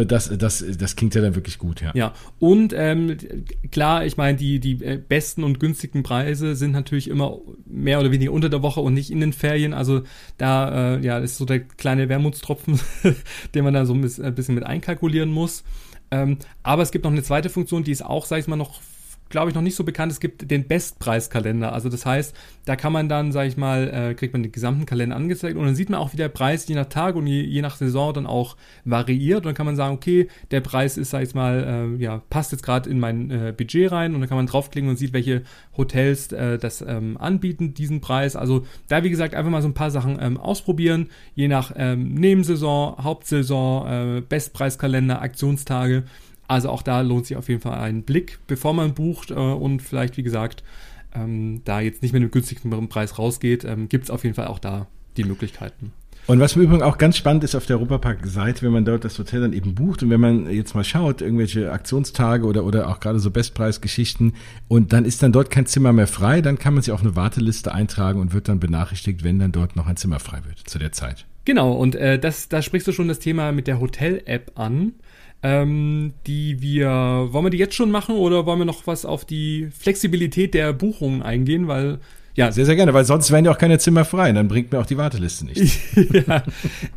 das, 0.07 0.31
das, 0.37 0.65
das 0.79 0.97
klingt 0.97 1.15
ja 1.15 1.21
dann 1.21 1.35
wirklich 1.35 1.59
gut, 1.59 1.83
ja. 1.83 1.91
Ja, 1.95 2.15
und 2.39 2.73
ähm, 2.75 3.17
klar, 3.71 4.07
ich 4.07 4.17
meine, 4.17 4.39
die, 4.39 4.61
die 4.61 4.83
äh, 4.83 4.97
besten 4.97 5.45
und 5.45 5.61
günstigen 5.61 6.03
Preise 6.03 6.55
sind 6.55 6.73
natürlich 6.73 7.09
immer 7.09 7.39
mehr 7.67 8.01
oder 8.01 8.13
weniger 8.13 8.33
unter 8.33 8.49
der 8.49 8.63
Woche 8.63 8.81
und 8.81 8.95
nicht 8.95 9.11
in 9.11 9.21
den 9.21 9.33
Ferien. 9.33 9.75
Also 9.75 10.03
da 10.39 10.95
äh, 10.95 11.01
ja, 11.05 11.19
ist 11.19 11.37
so 11.37 11.45
der 11.45 11.61
kleine 11.61 12.09
Wermutstropfen, 12.09 12.81
den 13.55 13.65
man 13.65 13.75
da 13.75 13.85
so 13.85 13.95
ein 13.95 14.01
bisschen 14.01 14.55
mit 14.55 14.65
einkalkulieren 14.65 15.31
muss. 15.31 15.65
Ähm, 16.11 16.38
aber 16.62 16.83
es 16.83 16.90
gibt 16.90 17.05
noch 17.05 17.12
eine 17.12 17.23
zweite 17.23 17.51
Funktion, 17.51 17.85
die 17.85 17.92
ist 17.92 18.05
auch, 18.05 18.27
sag 18.27 18.38
ich 18.38 18.49
mal, 18.49 18.57
noch 18.57 18.81
glaube 19.31 19.49
ich, 19.49 19.55
noch 19.55 19.62
nicht 19.62 19.77
so 19.77 19.85
bekannt. 19.85 20.12
Es 20.12 20.21
gibt 20.21 20.51
den 20.51 20.66
Bestpreiskalender. 20.66 21.73
Also 21.73 21.88
das 21.88 22.05
heißt, 22.05 22.37
da 22.66 22.77
kann 22.77 22.93
man 22.93 23.09
dann, 23.09 23.33
sage 23.33 23.49
ich 23.49 23.57
mal, 23.57 23.88
äh, 23.88 24.14
kriegt 24.14 24.33
man 24.33 24.43
den 24.43 24.53
gesamten 24.53 24.87
Kalender 24.87 25.16
angezeigt 25.16 25.57
und 25.57 25.64
dann 25.64 25.75
sieht 25.75 25.88
man 25.88 25.99
auch, 25.99 26.12
wie 26.12 26.16
der 26.16 26.29
Preis 26.29 26.69
je 26.69 26.75
nach 26.75 26.87
Tag 26.87 27.14
und 27.14 27.27
je, 27.27 27.40
je 27.43 27.62
nach 27.62 27.77
Saison 27.77 28.12
dann 28.12 28.27
auch 28.27 28.57
variiert. 28.85 29.38
Und 29.38 29.47
dann 29.47 29.55
kann 29.55 29.66
man 29.66 29.77
sagen, 29.77 29.95
okay, 29.95 30.29
der 30.51 30.61
Preis 30.61 30.99
ist, 30.99 31.11
sag 31.11 31.23
ich 31.23 31.35
mal, 31.35 31.97
äh, 31.97 32.03
ja, 32.03 32.23
passt 32.29 32.53
jetzt 32.53 32.62
gerade 32.62 32.90
in 32.90 33.01
mein 33.01 33.31
äh, 33.31 33.55
Budget 33.57 33.90
rein 33.93 34.14
und 34.14 34.21
dann 34.21 34.29
kann 34.29 34.37
man 34.37 34.47
draufklicken 34.47 34.90
und 34.90 34.97
sieht, 34.97 35.12
welche 35.12 35.43
Hotels 35.77 36.33
äh, 36.33 36.59
das 36.59 36.83
ähm, 36.83 37.16
anbieten, 37.16 37.73
diesen 37.73 38.01
Preis. 38.01 38.37
Also 38.37 38.66
da, 38.88 39.05
wie 39.05 39.11
gesagt, 39.11 39.35
einfach 39.35 39.51
mal 39.51 39.62
so 39.62 39.69
ein 39.69 39.75
paar 39.75 39.90
Sachen 39.90 40.19
ähm, 40.21 40.37
ausprobieren, 40.37 41.09
je 41.35 41.49
nach 41.49 41.73
ähm, 41.77 42.14
Nebensaison, 42.14 42.97
Hauptsaison, 43.03 43.87
äh, 43.87 44.21
Bestpreiskalender, 44.21 45.23
Aktionstage. 45.23 46.05
Also 46.51 46.69
auch 46.69 46.83
da 46.83 47.01
lohnt 47.03 47.27
sich 47.27 47.37
auf 47.37 47.49
jeden 47.49 47.61
Fall 47.61 47.79
ein 47.79 48.03
Blick, 48.03 48.41
bevor 48.49 48.75
man 48.75 48.93
bucht 48.93 49.31
äh, 49.31 49.35
und 49.35 49.83
vielleicht, 49.83 50.17
wie 50.17 50.25
gesagt, 50.25 50.65
ähm, 51.15 51.63
da 51.65 51.79
jetzt 51.79 52.03
nicht 52.03 52.13
mit 52.13 52.23
einem 52.23 52.33
günstigeren 52.33 52.89
Preis 52.89 53.21
rausgeht, 53.21 53.65
ähm, 53.65 53.89
gibt 53.89 54.05
es 54.05 54.11
auf 54.11 54.25
jeden 54.25 54.35
Fall 54.35 54.49
auch 54.49 54.59
da 54.59 54.89
die 55.17 55.23
Möglichkeiten. 55.23 55.93
Und 56.27 56.41
was 56.41 56.57
im 56.57 56.63
Übrigen 56.63 56.83
auch 56.83 56.99
ganz 56.99 57.17
spannend 57.17 57.45
ist 57.45 57.55
auf 57.55 57.67
der 57.67 57.77
Europapark-Seite, 57.77 58.63
wenn 58.63 58.73
man 58.73 58.85
dort 58.85 59.05
das 59.05 59.17
Hotel 59.17 59.43
dann 59.43 59.53
eben 59.53 59.77
bucht 59.77 60.03
und 60.03 60.11
wenn 60.11 60.21
man 60.21 60.51
jetzt 60.51 60.75
mal 60.75 60.83
schaut, 60.83 61.23
irgendwelche 61.23 61.71
Aktionstage 61.71 62.45
oder, 62.45 62.65
oder 62.65 62.89
auch 62.89 62.99
gerade 62.99 63.21
so 63.21 63.31
Bestpreisgeschichten 63.31 64.33
und 64.67 64.93
dann 64.93 65.05
ist 65.05 65.23
dann 65.23 65.31
dort 65.31 65.51
kein 65.51 65.67
Zimmer 65.67 65.93
mehr 65.93 66.09
frei, 66.09 66.41
dann 66.41 66.59
kann 66.59 66.75
man 66.75 66.83
sich 66.83 66.93
auf 66.93 67.03
eine 67.03 67.15
Warteliste 67.15 67.73
eintragen 67.73 68.21
und 68.21 68.33
wird 68.33 68.49
dann 68.49 68.59
benachrichtigt, 68.59 69.23
wenn 69.23 69.39
dann 69.39 69.53
dort 69.53 69.77
noch 69.77 69.87
ein 69.87 69.97
Zimmer 69.97 70.19
frei 70.19 70.41
wird 70.49 70.59
zu 70.69 70.81
der 70.81 70.91
Zeit. 70.91 71.27
Genau, 71.45 71.73
und 71.73 71.95
äh, 71.95 72.19
das, 72.19 72.49
da 72.49 72.61
sprichst 72.61 72.89
du 72.89 72.93
schon 72.93 73.07
das 73.07 73.21
Thema 73.21 73.53
mit 73.53 73.69
der 73.69 73.79
Hotel-App 73.79 74.53
an 74.57 74.95
ähm, 75.42 76.12
die 76.26 76.61
wir, 76.61 77.29
wollen 77.31 77.46
wir 77.46 77.50
die 77.50 77.59
jetzt 77.59 77.74
schon 77.74 77.90
machen 77.90 78.16
oder 78.16 78.46
wollen 78.46 78.59
wir 78.59 78.64
noch 78.66 78.87
was 78.87 79.05
auf 79.05 79.24
die 79.24 79.68
Flexibilität 79.79 80.55
der 80.55 80.72
Buchungen 80.72 81.22
eingehen, 81.22 81.68
weil 81.68 81.98
ja. 82.37 82.53
Sehr, 82.53 82.64
sehr 82.64 82.76
gerne, 82.76 82.94
weil 82.94 83.05
sonst 83.05 83.31
wären 83.33 83.44
ja 83.44 83.50
auch 83.50 83.59
keine 83.59 83.79
Zimmer 83.79 84.05
frei, 84.05 84.33
dann 84.33 84.48
bringt 84.48 84.72
mir 84.72 84.79
auch 84.79 84.87
die 84.87 84.96
Warteliste 84.96 85.44
nichts. 85.46 85.79
ja, 86.26 86.44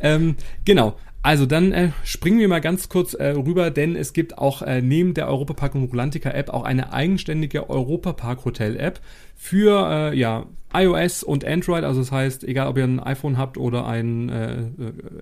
ähm, 0.00 0.36
genau. 0.64 0.96
Also 1.22 1.46
dann 1.46 1.72
äh, 1.72 1.90
springen 2.04 2.38
wir 2.38 2.48
mal 2.48 2.60
ganz 2.60 2.90
kurz 2.90 3.14
äh, 3.14 3.28
rüber, 3.28 3.70
denn 3.70 3.96
es 3.96 4.12
gibt 4.12 4.36
auch 4.36 4.60
äh, 4.60 4.82
neben 4.82 5.14
der 5.14 5.26
Europapark 5.28 5.74
und 5.74 5.84
Rulantica 5.84 6.30
App 6.30 6.50
auch 6.50 6.64
eine 6.64 6.92
eigenständige 6.92 7.70
Europapark 7.70 8.44
Hotel 8.44 8.76
App 8.76 9.00
für 9.34 9.88
äh, 10.12 10.18
ja, 10.18 10.44
iOS 10.74 11.22
und 11.22 11.44
Android. 11.46 11.82
Also 11.82 12.00
das 12.00 12.12
heißt, 12.12 12.44
egal 12.44 12.68
ob 12.68 12.76
ihr 12.76 12.84
ein 12.84 13.00
iPhone 13.00 13.38
habt 13.38 13.56
oder 13.56 13.86
ein 13.86 14.28
äh, 14.28 14.52
äh 14.62 14.66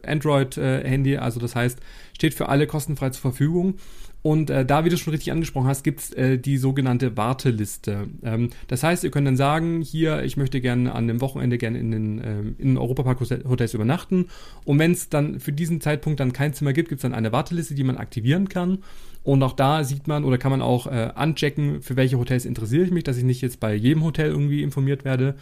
Android 0.04 0.56
äh, 0.56 0.82
Handy, 0.82 1.18
also 1.18 1.38
das 1.38 1.54
heißt, 1.54 1.78
steht 2.12 2.34
für 2.34 2.48
alle 2.48 2.66
kostenfrei 2.66 3.10
zur 3.10 3.20
Verfügung. 3.20 3.74
Und 4.22 4.50
äh, 4.50 4.64
da, 4.64 4.84
wie 4.84 4.88
du 4.88 4.96
schon 4.96 5.10
richtig 5.12 5.32
angesprochen 5.32 5.66
hast, 5.66 5.82
gibt's 5.82 6.12
äh, 6.12 6.38
die 6.38 6.56
sogenannte 6.56 7.16
Warteliste. 7.16 8.06
Ähm, 8.22 8.50
das 8.68 8.84
heißt, 8.84 9.02
ihr 9.02 9.10
könnt 9.10 9.26
dann 9.26 9.36
sagen, 9.36 9.82
hier, 9.82 10.22
ich 10.22 10.36
möchte 10.36 10.60
gerne 10.60 10.94
an 10.94 11.08
dem 11.08 11.20
Wochenende 11.20 11.58
gerne 11.58 11.80
in 11.80 11.90
den 11.90 12.22
ähm, 12.24 12.54
in 12.58 12.78
Europapark-Hotels 12.78 13.74
übernachten. 13.74 14.26
Und 14.64 14.78
wenn 14.78 14.92
es 14.92 15.08
dann 15.08 15.40
für 15.40 15.52
diesen 15.52 15.80
Zeitpunkt 15.80 16.20
dann 16.20 16.32
kein 16.32 16.54
Zimmer 16.54 16.72
gibt, 16.72 16.88
gibt's 16.88 17.02
dann 17.02 17.14
eine 17.14 17.32
Warteliste, 17.32 17.74
die 17.74 17.82
man 17.82 17.96
aktivieren 17.96 18.48
kann. 18.48 18.78
Und 19.24 19.42
auch 19.42 19.54
da 19.54 19.82
sieht 19.82 20.06
man 20.06 20.24
oder 20.24 20.38
kann 20.38 20.52
man 20.52 20.62
auch 20.62 20.86
äh, 20.86 21.10
anchecken, 21.14 21.82
für 21.82 21.96
welche 21.96 22.18
Hotels 22.18 22.44
interessiere 22.44 22.84
ich 22.84 22.92
mich, 22.92 23.04
dass 23.04 23.16
ich 23.16 23.24
nicht 23.24 23.40
jetzt 23.40 23.58
bei 23.58 23.74
jedem 23.74 24.04
Hotel 24.04 24.30
irgendwie 24.30 24.62
informiert 24.62 25.04
werde. 25.04 25.34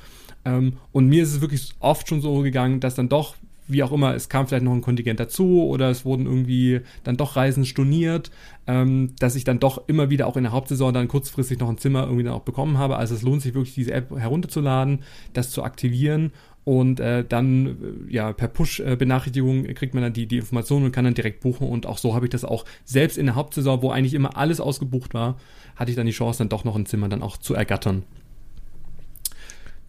Ähm, 0.46 0.74
und 0.92 1.06
mir 1.06 1.22
ist 1.22 1.34
es 1.34 1.40
wirklich 1.42 1.74
oft 1.80 2.08
schon 2.08 2.22
so 2.22 2.40
gegangen, 2.40 2.80
dass 2.80 2.94
dann 2.94 3.10
doch 3.10 3.36
wie 3.72 3.82
auch 3.82 3.92
immer, 3.92 4.14
es 4.14 4.28
kam 4.28 4.46
vielleicht 4.46 4.64
noch 4.64 4.72
ein 4.72 4.82
Kontingent 4.82 5.20
dazu 5.20 5.64
oder 5.64 5.90
es 5.90 6.04
wurden 6.04 6.26
irgendwie 6.26 6.80
dann 7.04 7.16
doch 7.16 7.36
Reisen 7.36 7.64
storniert, 7.64 8.30
ähm, 8.66 9.14
dass 9.18 9.36
ich 9.36 9.44
dann 9.44 9.60
doch 9.60 9.88
immer 9.88 10.10
wieder 10.10 10.26
auch 10.26 10.36
in 10.36 10.44
der 10.44 10.52
Hauptsaison 10.52 10.92
dann 10.92 11.08
kurzfristig 11.08 11.58
noch 11.58 11.68
ein 11.68 11.78
Zimmer 11.78 12.04
irgendwie 12.04 12.24
dann 12.24 12.32
auch 12.32 12.42
bekommen 12.42 12.78
habe. 12.78 12.96
Also 12.96 13.14
es 13.14 13.22
lohnt 13.22 13.42
sich 13.42 13.54
wirklich, 13.54 13.74
diese 13.74 13.92
App 13.92 14.10
herunterzuladen, 14.16 15.00
das 15.32 15.50
zu 15.50 15.62
aktivieren 15.62 16.32
und 16.64 17.00
äh, 17.00 17.24
dann 17.26 17.66
äh, 18.08 18.12
ja 18.12 18.32
per 18.32 18.48
Push-Benachrichtigung 18.48 19.64
kriegt 19.74 19.94
man 19.94 20.02
dann 20.02 20.12
die, 20.12 20.26
die 20.26 20.38
Informationen 20.38 20.86
und 20.86 20.92
kann 20.92 21.04
dann 21.04 21.14
direkt 21.14 21.40
buchen 21.40 21.66
und 21.68 21.86
auch 21.86 21.98
so 21.98 22.14
habe 22.14 22.26
ich 22.26 22.30
das 22.30 22.44
auch 22.44 22.64
selbst 22.84 23.18
in 23.18 23.26
der 23.26 23.34
Hauptsaison, 23.34 23.82
wo 23.82 23.90
eigentlich 23.90 24.14
immer 24.14 24.36
alles 24.36 24.60
ausgebucht 24.60 25.14
war, 25.14 25.36
hatte 25.76 25.90
ich 25.90 25.96
dann 25.96 26.06
die 26.06 26.12
Chance, 26.12 26.38
dann 26.38 26.48
doch 26.48 26.64
noch 26.64 26.76
ein 26.76 26.86
Zimmer 26.86 27.08
dann 27.08 27.22
auch 27.22 27.36
zu 27.36 27.54
ergattern. 27.54 28.04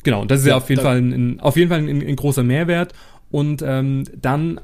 Genau, 0.03 0.21
und 0.21 0.31
das 0.31 0.39
ist 0.39 0.47
ja, 0.47 0.53
ja 0.53 0.57
auf 0.57 0.69
jeden 0.69 0.81
Fall 0.81 0.97
ein, 0.97 1.39
auf 1.39 1.57
jeden 1.57 1.69
Fall 1.69 1.79
ein, 1.79 2.01
ein 2.01 2.15
großer 2.15 2.43
Mehrwert 2.43 2.93
und 3.31 3.61
ähm, 3.61 4.03
dann 4.19 4.59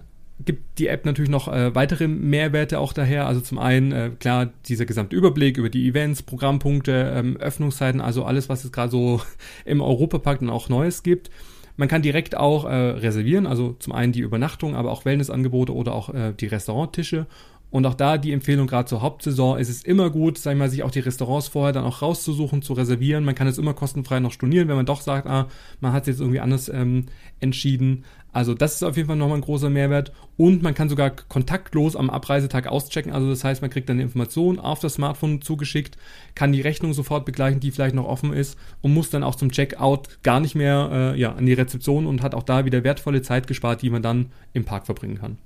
gibt 0.45 0.77
die 0.79 0.87
App 0.87 1.05
natürlich 1.05 1.31
noch 1.31 1.47
äh, 1.47 1.73
weitere 1.73 2.07
Mehrwerte 2.07 2.79
auch 2.79 2.93
daher. 2.93 3.27
Also 3.27 3.41
zum 3.41 3.57
einen, 3.57 3.91
äh, 3.91 4.11
klar, 4.19 4.49
dieser 4.67 4.85
gesamte 4.85 5.15
Überblick 5.15 5.57
über 5.57 5.69
die 5.69 5.87
Events, 5.87 6.21
Programmpunkte, 6.21 7.13
ähm, 7.15 7.37
Öffnungszeiten, 7.37 8.01
also 8.01 8.23
alles, 8.23 8.47
was 8.47 8.63
es 8.63 8.71
gerade 8.71 8.91
so 8.91 9.21
im 9.65 9.81
Europapark 9.81 10.39
dann 10.39 10.49
auch 10.49 10.69
Neues 10.69 11.01
gibt. 11.03 11.31
Man 11.75 11.87
kann 11.87 12.01
direkt 12.01 12.35
auch 12.35 12.65
äh, 12.65 12.73
reservieren, 12.73 13.45
also 13.45 13.75
zum 13.79 13.93
einen 13.93 14.11
die 14.11 14.21
Übernachtung, 14.21 14.75
aber 14.75 14.91
auch 14.91 15.05
Wellnessangebote 15.05 15.73
oder 15.73 15.93
auch 15.93 16.13
äh, 16.13 16.33
die 16.33 16.47
Restauranttische. 16.47 17.27
Und 17.69 17.85
auch 17.85 17.95
da 17.95 18.17
die 18.17 18.31
Empfehlung, 18.31 18.65
gerade 18.65 18.87
zur 18.87 19.01
Hauptsaison, 19.01 19.59
ist 19.59 19.69
es 19.69 19.83
immer 19.83 20.09
gut, 20.09 20.37
sag 20.37 20.53
ich 20.53 20.57
mal, 20.57 20.69
sich 20.69 20.83
auch 20.83 20.91
die 20.91 21.01
Restaurants 21.01 21.49
vorher 21.49 21.73
dann 21.73 21.83
auch 21.83 22.01
rauszusuchen, 22.01 22.61
zu 22.61 22.73
reservieren. 22.73 23.25
Man 23.25 23.35
kann 23.35 23.47
es 23.47 23.57
immer 23.57 23.73
kostenfrei 23.73 24.19
noch 24.21 24.31
stornieren, 24.31 24.69
wenn 24.69 24.77
man 24.77 24.85
doch 24.85 25.01
sagt, 25.01 25.27
ah, 25.27 25.47
man 25.81 25.91
hat 25.91 26.03
es 26.03 26.07
jetzt 26.07 26.19
irgendwie 26.21 26.39
anders 26.39 26.69
ähm, 26.69 27.07
entschieden. 27.41 28.05
Also 28.37 28.53
das 28.53 28.75
ist 28.75 28.83
auf 28.83 28.95
jeden 28.97 29.07
Fall 29.07 29.15
nochmal 29.15 29.39
ein 29.39 29.41
großer 29.41 29.71
Mehrwert. 29.71 30.11
Und 30.37 30.61
man 30.61 30.75
kann 30.75 30.89
sogar 30.89 31.09
kontaktlos 31.09 31.95
am 31.95 32.11
Abreisetag 32.11 32.67
auschecken. 32.67 33.11
Also 33.11 33.31
das 33.31 33.43
heißt, 33.43 33.63
man 33.63 33.71
kriegt 33.71 33.89
dann 33.89 33.95
eine 33.95 34.03
Information 34.03 34.59
auf 34.59 34.77
das 34.77 34.93
Smartphone 34.93 35.41
zugeschickt, 35.41 35.97
kann 36.35 36.51
die 36.51 36.61
Rechnung 36.61 36.93
sofort 36.93 37.25
begleichen, 37.25 37.59
die 37.59 37.71
vielleicht 37.71 37.95
noch 37.95 38.05
offen 38.05 38.33
ist 38.33 38.55
und 38.81 38.93
muss 38.93 39.09
dann 39.09 39.23
auch 39.23 39.33
zum 39.33 39.51
Checkout 39.51 40.21
gar 40.21 40.39
nicht 40.39 40.53
mehr 40.53 41.15
äh, 41.15 41.19
ja, 41.19 41.33
an 41.33 41.47
die 41.47 41.53
Rezeption 41.53 42.05
und 42.05 42.21
hat 42.21 42.35
auch 42.35 42.43
da 42.43 42.63
wieder 42.63 42.83
wertvolle 42.83 43.23
Zeit 43.23 43.47
gespart, 43.47 43.81
die 43.81 43.89
man 43.89 44.03
dann 44.03 44.27
im 44.53 44.65
Park 44.65 44.85
verbringen 44.85 45.17
kann. 45.17 45.39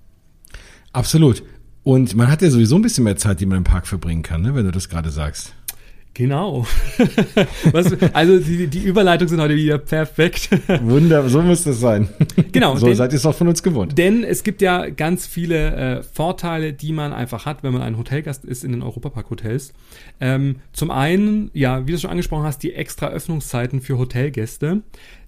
Absolut. 0.91 1.43
Und 1.83 2.13
man 2.15 2.29
hat 2.29 2.41
ja 2.41 2.49
sowieso 2.49 2.75
ein 2.75 2.81
bisschen 2.81 3.05
mehr 3.05 3.15
Zeit, 3.15 3.39
die 3.39 3.45
man 3.45 3.59
im 3.59 3.63
Park 3.63 3.87
verbringen 3.87 4.21
kann, 4.21 4.41
ne, 4.41 4.53
wenn 4.53 4.65
du 4.65 4.71
das 4.71 4.89
gerade 4.89 5.11
sagst. 5.11 5.53
Genau. 6.13 6.65
Was, 7.71 7.95
also 8.13 8.39
die, 8.39 8.67
die 8.67 8.83
Überleitungen 8.83 9.29
sind 9.29 9.39
heute 9.39 9.55
wieder 9.55 9.77
perfekt. 9.77 10.49
Wunder, 10.81 11.27
so 11.29 11.41
muss 11.41 11.63
das 11.63 11.79
sein. 11.79 12.09
Genau. 12.51 12.75
So 12.75 12.87
denn, 12.87 12.95
seid 12.95 13.13
ihr 13.13 13.17
es 13.17 13.25
auch 13.25 13.35
von 13.35 13.47
uns 13.47 13.63
gewohnt. 13.63 13.97
Denn 13.97 14.25
es 14.25 14.43
gibt 14.43 14.61
ja 14.61 14.89
ganz 14.89 15.25
viele 15.25 15.99
äh, 15.99 16.03
Vorteile, 16.03 16.73
die 16.73 16.91
man 16.91 17.13
einfach 17.13 17.45
hat, 17.45 17.63
wenn 17.63 17.71
man 17.71 17.81
ein 17.81 17.97
Hotelgast 17.97 18.43
ist 18.43 18.65
in 18.65 18.73
den 18.73 18.81
Europapark-Hotels. 18.81 19.73
Ähm, 20.19 20.57
zum 20.73 20.91
einen, 20.91 21.49
ja, 21.53 21.87
wie 21.87 21.93
du 21.93 21.97
schon 21.97 22.09
angesprochen 22.09 22.43
hast, 22.43 22.59
die 22.59 22.73
extra 22.73 23.07
Öffnungszeiten 23.07 23.79
für 23.79 23.97
Hotelgäste. 23.97 24.81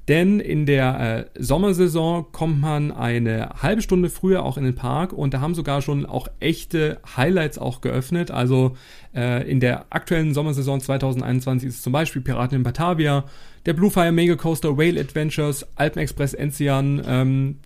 Denn 0.07 0.41
in 0.41 0.65
der 0.65 1.29
äh, 1.35 1.41
Sommersaison 1.41 2.25
kommt 2.33 2.59
man 2.59 2.91
eine 2.91 3.49
halbe 3.61 3.81
Stunde 3.81 4.09
früher 4.09 4.43
auch 4.43 4.57
in 4.57 4.65
den 4.65 4.75
Park 4.75 5.13
und 5.13 5.33
da 5.33 5.39
haben 5.39 5.55
sogar 5.55 5.81
schon 5.81 6.05
auch 6.05 6.27
echte 6.41 6.99
Highlights 7.15 7.57
auch 7.57 7.79
geöffnet. 7.79 8.29
Also 8.29 8.75
äh, 9.15 9.49
in 9.49 9.61
der 9.61 9.85
aktuellen 9.91 10.33
Sommersaison 10.33 10.81
2021 10.81 11.69
ist 11.69 11.75
es 11.75 11.81
zum 11.83 11.93
Beispiel 11.93 12.21
Piraten 12.21 12.57
in 12.57 12.63
Batavia, 12.63 13.23
der 13.65 13.73
Bluefire 13.73 14.11
Mega 14.11 14.35
Coaster, 14.35 14.77
Whale 14.77 14.99
Adventures, 14.99 15.65
Alpen 15.75 16.01
Express 16.01 16.33
Enzian, 16.33 17.01
ähm, 17.07 17.59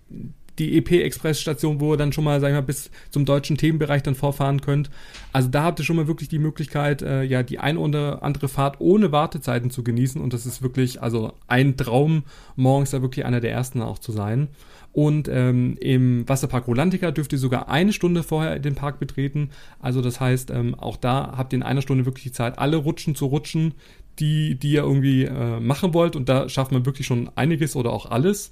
die 0.58 0.76
EP-Express-Station, 0.78 1.80
wo 1.80 1.94
ihr 1.94 1.96
dann 1.96 2.12
schon 2.12 2.24
mal, 2.24 2.40
sag 2.40 2.48
ich 2.48 2.54
mal, 2.54 2.62
bis 2.62 2.90
zum 3.10 3.24
deutschen 3.24 3.56
Themenbereich 3.56 4.02
dann 4.02 4.14
vorfahren 4.14 4.60
könnt. 4.60 4.90
Also 5.32 5.48
da 5.48 5.62
habt 5.62 5.78
ihr 5.78 5.84
schon 5.84 5.96
mal 5.96 6.08
wirklich 6.08 6.28
die 6.28 6.38
Möglichkeit, 6.38 7.02
äh, 7.02 7.22
ja, 7.22 7.42
die 7.42 7.58
ein 7.58 7.76
oder 7.76 8.22
andere 8.22 8.48
Fahrt 8.48 8.80
ohne 8.80 9.12
Wartezeiten 9.12 9.70
zu 9.70 9.84
genießen. 9.84 10.20
Und 10.20 10.32
das 10.32 10.46
ist 10.46 10.62
wirklich, 10.62 11.02
also 11.02 11.32
ein 11.46 11.76
Traum, 11.76 12.24
morgens 12.56 12.90
da 12.90 13.02
wirklich 13.02 13.24
einer 13.24 13.40
der 13.40 13.52
ersten 13.52 13.82
auch 13.82 13.98
zu 13.98 14.12
sein. 14.12 14.48
Und 14.92 15.28
ähm, 15.28 15.76
im 15.80 16.28
Wasserpark 16.28 16.66
Rolantica 16.66 17.10
dürft 17.10 17.32
ihr 17.32 17.38
sogar 17.38 17.68
eine 17.68 17.92
Stunde 17.92 18.22
vorher 18.22 18.58
den 18.58 18.74
Park 18.74 18.98
betreten. 18.98 19.50
Also 19.80 20.02
das 20.02 20.18
heißt, 20.18 20.50
ähm, 20.50 20.74
auch 20.74 20.96
da 20.96 21.34
habt 21.36 21.52
ihr 21.52 21.58
in 21.58 21.62
einer 21.62 21.82
Stunde 21.82 22.04
wirklich 22.04 22.24
die 22.24 22.32
Zeit, 22.32 22.58
alle 22.58 22.78
Rutschen 22.78 23.14
zu 23.14 23.26
rutschen, 23.26 23.74
die, 24.18 24.56
die 24.56 24.72
ihr 24.72 24.82
irgendwie 24.82 25.24
äh, 25.24 25.60
machen 25.60 25.94
wollt. 25.94 26.16
Und 26.16 26.28
da 26.28 26.48
schafft 26.48 26.72
man 26.72 26.86
wirklich 26.86 27.06
schon 27.06 27.30
einiges 27.36 27.76
oder 27.76 27.92
auch 27.92 28.10
alles. 28.10 28.50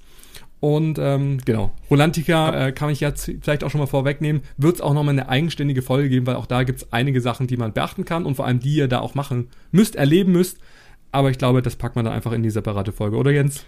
Und 0.59 0.97
ähm, 0.99 1.37
genau, 1.45 1.71
Rolantica 1.89 2.67
äh, 2.67 2.71
kann 2.71 2.89
ich 2.89 2.99
jetzt 2.99 3.31
vielleicht 3.41 3.63
auch 3.63 3.69
schon 3.69 3.79
mal 3.79 3.85
vorwegnehmen, 3.85 4.41
wird 4.57 4.75
es 4.75 4.81
auch 4.81 4.93
nochmal 4.93 5.13
eine 5.13 5.29
eigenständige 5.29 5.83
Folge 5.83 6.09
geben, 6.09 6.25
weil 6.25 6.35
auch 6.35 6.47
da 6.47 6.63
gibt 6.63 6.79
es 6.81 6.87
einige 6.91 7.21
Sachen, 7.21 7.45
die 7.45 7.57
man 7.57 7.73
beachten 7.73 8.05
kann 8.05 8.25
und 8.25 8.35
vor 8.35 8.45
allem 8.45 8.59
die 8.59 8.75
ihr 8.75 8.87
da 8.87 8.99
auch 8.99 9.13
machen 9.13 9.49
müsst, 9.71 9.95
erleben 9.95 10.31
müsst. 10.31 10.57
Aber 11.11 11.29
ich 11.29 11.37
glaube, 11.37 11.61
das 11.61 11.75
packt 11.75 11.95
man 11.95 12.05
dann 12.05 12.13
einfach 12.13 12.31
in 12.31 12.43
die 12.43 12.49
separate 12.49 12.91
Folge, 12.91 13.17
oder 13.17 13.31
Jens? 13.31 13.65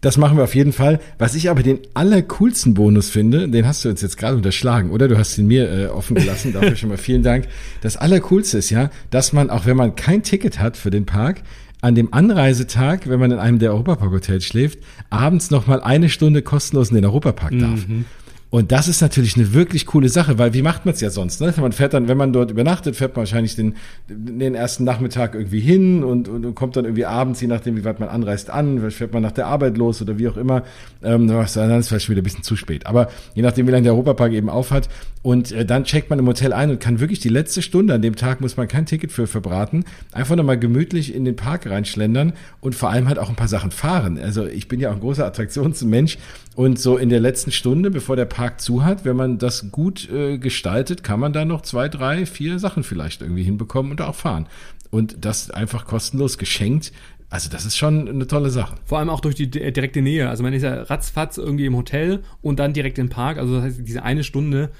Das 0.00 0.16
machen 0.16 0.36
wir 0.36 0.44
auf 0.44 0.54
jeden 0.54 0.72
Fall. 0.72 1.00
Was 1.18 1.34
ich 1.34 1.50
aber 1.50 1.64
den 1.64 1.80
allercoolsten 1.94 2.72
Bonus 2.72 3.10
finde, 3.10 3.48
den 3.48 3.66
hast 3.66 3.84
du 3.84 3.88
uns 3.88 4.00
jetzt 4.00 4.16
gerade 4.16 4.36
unterschlagen, 4.36 4.90
oder? 4.90 5.08
Du 5.08 5.18
hast 5.18 5.36
ihn 5.38 5.48
mir 5.48 5.68
äh, 5.70 5.86
offen 5.86 6.14
gelassen. 6.14 6.52
Dafür 6.52 6.76
schon 6.76 6.88
mal 6.88 6.98
vielen 6.98 7.24
Dank. 7.24 7.48
Das 7.80 7.96
allercoolste 7.96 8.58
ist 8.58 8.70
ja, 8.70 8.90
dass 9.10 9.32
man, 9.32 9.50
auch 9.50 9.66
wenn 9.66 9.76
man 9.76 9.96
kein 9.96 10.22
Ticket 10.22 10.60
hat 10.60 10.76
für 10.76 10.90
den 10.90 11.04
Park, 11.04 11.42
an 11.80 11.94
dem 11.94 12.12
Anreisetag, 12.12 13.08
wenn 13.08 13.20
man 13.20 13.30
in 13.30 13.38
einem 13.38 13.58
der 13.58 13.72
Europapark-Hotels 13.72 14.44
schläft, 14.44 14.80
abends 15.10 15.50
noch 15.50 15.66
mal 15.66 15.80
eine 15.80 16.08
Stunde 16.08 16.42
kostenlos 16.42 16.90
in 16.90 16.96
den 16.96 17.04
Europapark 17.04 17.58
darf. 17.58 17.86
Mhm. 17.86 18.04
Und 18.50 18.72
das 18.72 18.88
ist 18.88 19.02
natürlich 19.02 19.36
eine 19.36 19.52
wirklich 19.52 19.84
coole 19.84 20.08
Sache, 20.08 20.38
weil 20.38 20.54
wie 20.54 20.62
macht 20.62 20.86
man 20.86 20.94
es 20.94 21.02
ja 21.02 21.10
sonst? 21.10 21.40
Ne? 21.42 21.52
Man 21.58 21.72
fährt 21.72 21.92
dann, 21.92 22.08
wenn 22.08 22.16
man 22.16 22.32
dort 22.32 22.50
übernachtet, 22.50 22.96
fährt 22.96 23.14
man 23.14 23.22
wahrscheinlich 23.22 23.56
den, 23.56 23.74
den 24.08 24.54
ersten 24.54 24.84
Nachmittag 24.84 25.34
irgendwie 25.34 25.60
hin 25.60 26.02
und, 26.02 26.28
und, 26.28 26.46
und 26.46 26.54
kommt 26.54 26.74
dann 26.76 26.86
irgendwie 26.86 27.04
abends, 27.04 27.42
je 27.42 27.46
nachdem, 27.46 27.76
wie 27.76 27.84
weit 27.84 28.00
man 28.00 28.08
anreist, 28.08 28.48
an, 28.48 28.78
vielleicht 28.78 28.96
fährt 28.96 29.12
man 29.12 29.22
nach 29.22 29.32
der 29.32 29.48
Arbeit 29.48 29.76
los 29.76 30.00
oder 30.00 30.18
wie 30.18 30.28
auch 30.28 30.38
immer. 30.38 30.62
Ähm, 31.02 31.28
dann 31.28 31.44
ist 31.44 31.56
es 31.56 31.88
vielleicht 31.88 32.06
schon 32.06 32.14
wieder 32.14 32.22
ein 32.22 32.24
bisschen 32.24 32.42
zu 32.42 32.56
spät. 32.56 32.86
Aber 32.86 33.08
je 33.34 33.42
nachdem, 33.42 33.66
wie 33.66 33.70
lange 33.70 33.82
der 33.82 33.92
Europapark 33.92 34.32
eben 34.32 34.48
aufhat. 34.48 34.88
Und 35.20 35.52
äh, 35.52 35.66
dann 35.66 35.84
checkt 35.84 36.08
man 36.08 36.18
im 36.18 36.26
Hotel 36.26 36.54
ein 36.54 36.70
und 36.70 36.80
kann 36.80 37.00
wirklich 37.00 37.18
die 37.18 37.28
letzte 37.28 37.60
Stunde, 37.60 37.92
an 37.92 38.00
dem 38.00 38.16
Tag 38.16 38.40
muss 38.40 38.56
man 38.56 38.66
kein 38.66 38.86
Ticket 38.86 39.12
für 39.12 39.26
verbraten, 39.26 39.84
einfach 40.12 40.36
nochmal 40.36 40.58
gemütlich 40.58 41.14
in 41.14 41.26
den 41.26 41.36
Park 41.36 41.68
reinschlendern 41.68 42.32
und 42.60 42.74
vor 42.74 42.88
allem 42.88 43.08
halt 43.08 43.18
auch 43.18 43.28
ein 43.28 43.36
paar 43.36 43.48
Sachen 43.48 43.72
fahren. 43.72 44.18
Also 44.18 44.46
ich 44.46 44.68
bin 44.68 44.80
ja 44.80 44.88
auch 44.88 44.94
ein 44.94 45.00
großer 45.00 45.26
Attraktionsmensch 45.26 46.16
und 46.54 46.78
so 46.78 46.96
in 46.96 47.08
der 47.08 47.20
letzten 47.20 47.52
Stunde, 47.52 47.90
bevor 47.90 48.16
der 48.16 48.24
Park 48.24 48.37
zu 48.60 48.84
hat, 48.84 49.04
wenn 49.04 49.16
man 49.16 49.38
das 49.38 49.70
gut 49.70 50.08
äh, 50.10 50.38
gestaltet, 50.38 51.02
kann 51.02 51.20
man 51.20 51.32
da 51.32 51.44
noch 51.44 51.62
zwei, 51.62 51.88
drei, 51.88 52.24
vier 52.24 52.58
Sachen 52.58 52.82
vielleicht 52.82 53.22
irgendwie 53.22 53.42
hinbekommen 53.42 53.92
und 53.92 54.00
auch 54.00 54.14
fahren. 54.14 54.46
Und 54.90 55.24
das 55.24 55.50
einfach 55.50 55.84
kostenlos 55.86 56.38
geschenkt. 56.38 56.92
Also 57.30 57.50
das 57.50 57.66
ist 57.66 57.76
schon 57.76 58.08
eine 58.08 58.26
tolle 58.26 58.48
Sache. 58.48 58.76
Vor 58.86 58.98
allem 58.98 59.10
auch 59.10 59.20
durch 59.20 59.34
die 59.34 59.50
direkte 59.50 60.00
Nähe. 60.00 60.30
Also 60.30 60.42
man 60.42 60.54
ist 60.54 60.62
ja 60.62 60.82
ratzfatz 60.82 61.36
irgendwie 61.36 61.66
im 61.66 61.76
Hotel 61.76 62.22
und 62.40 62.58
dann 62.58 62.72
direkt 62.72 62.98
im 62.98 63.10
Park. 63.10 63.36
Also 63.36 63.56
das 63.56 63.64
heißt, 63.64 63.80
diese 63.82 64.02
eine 64.02 64.24
Stunde 64.24 64.70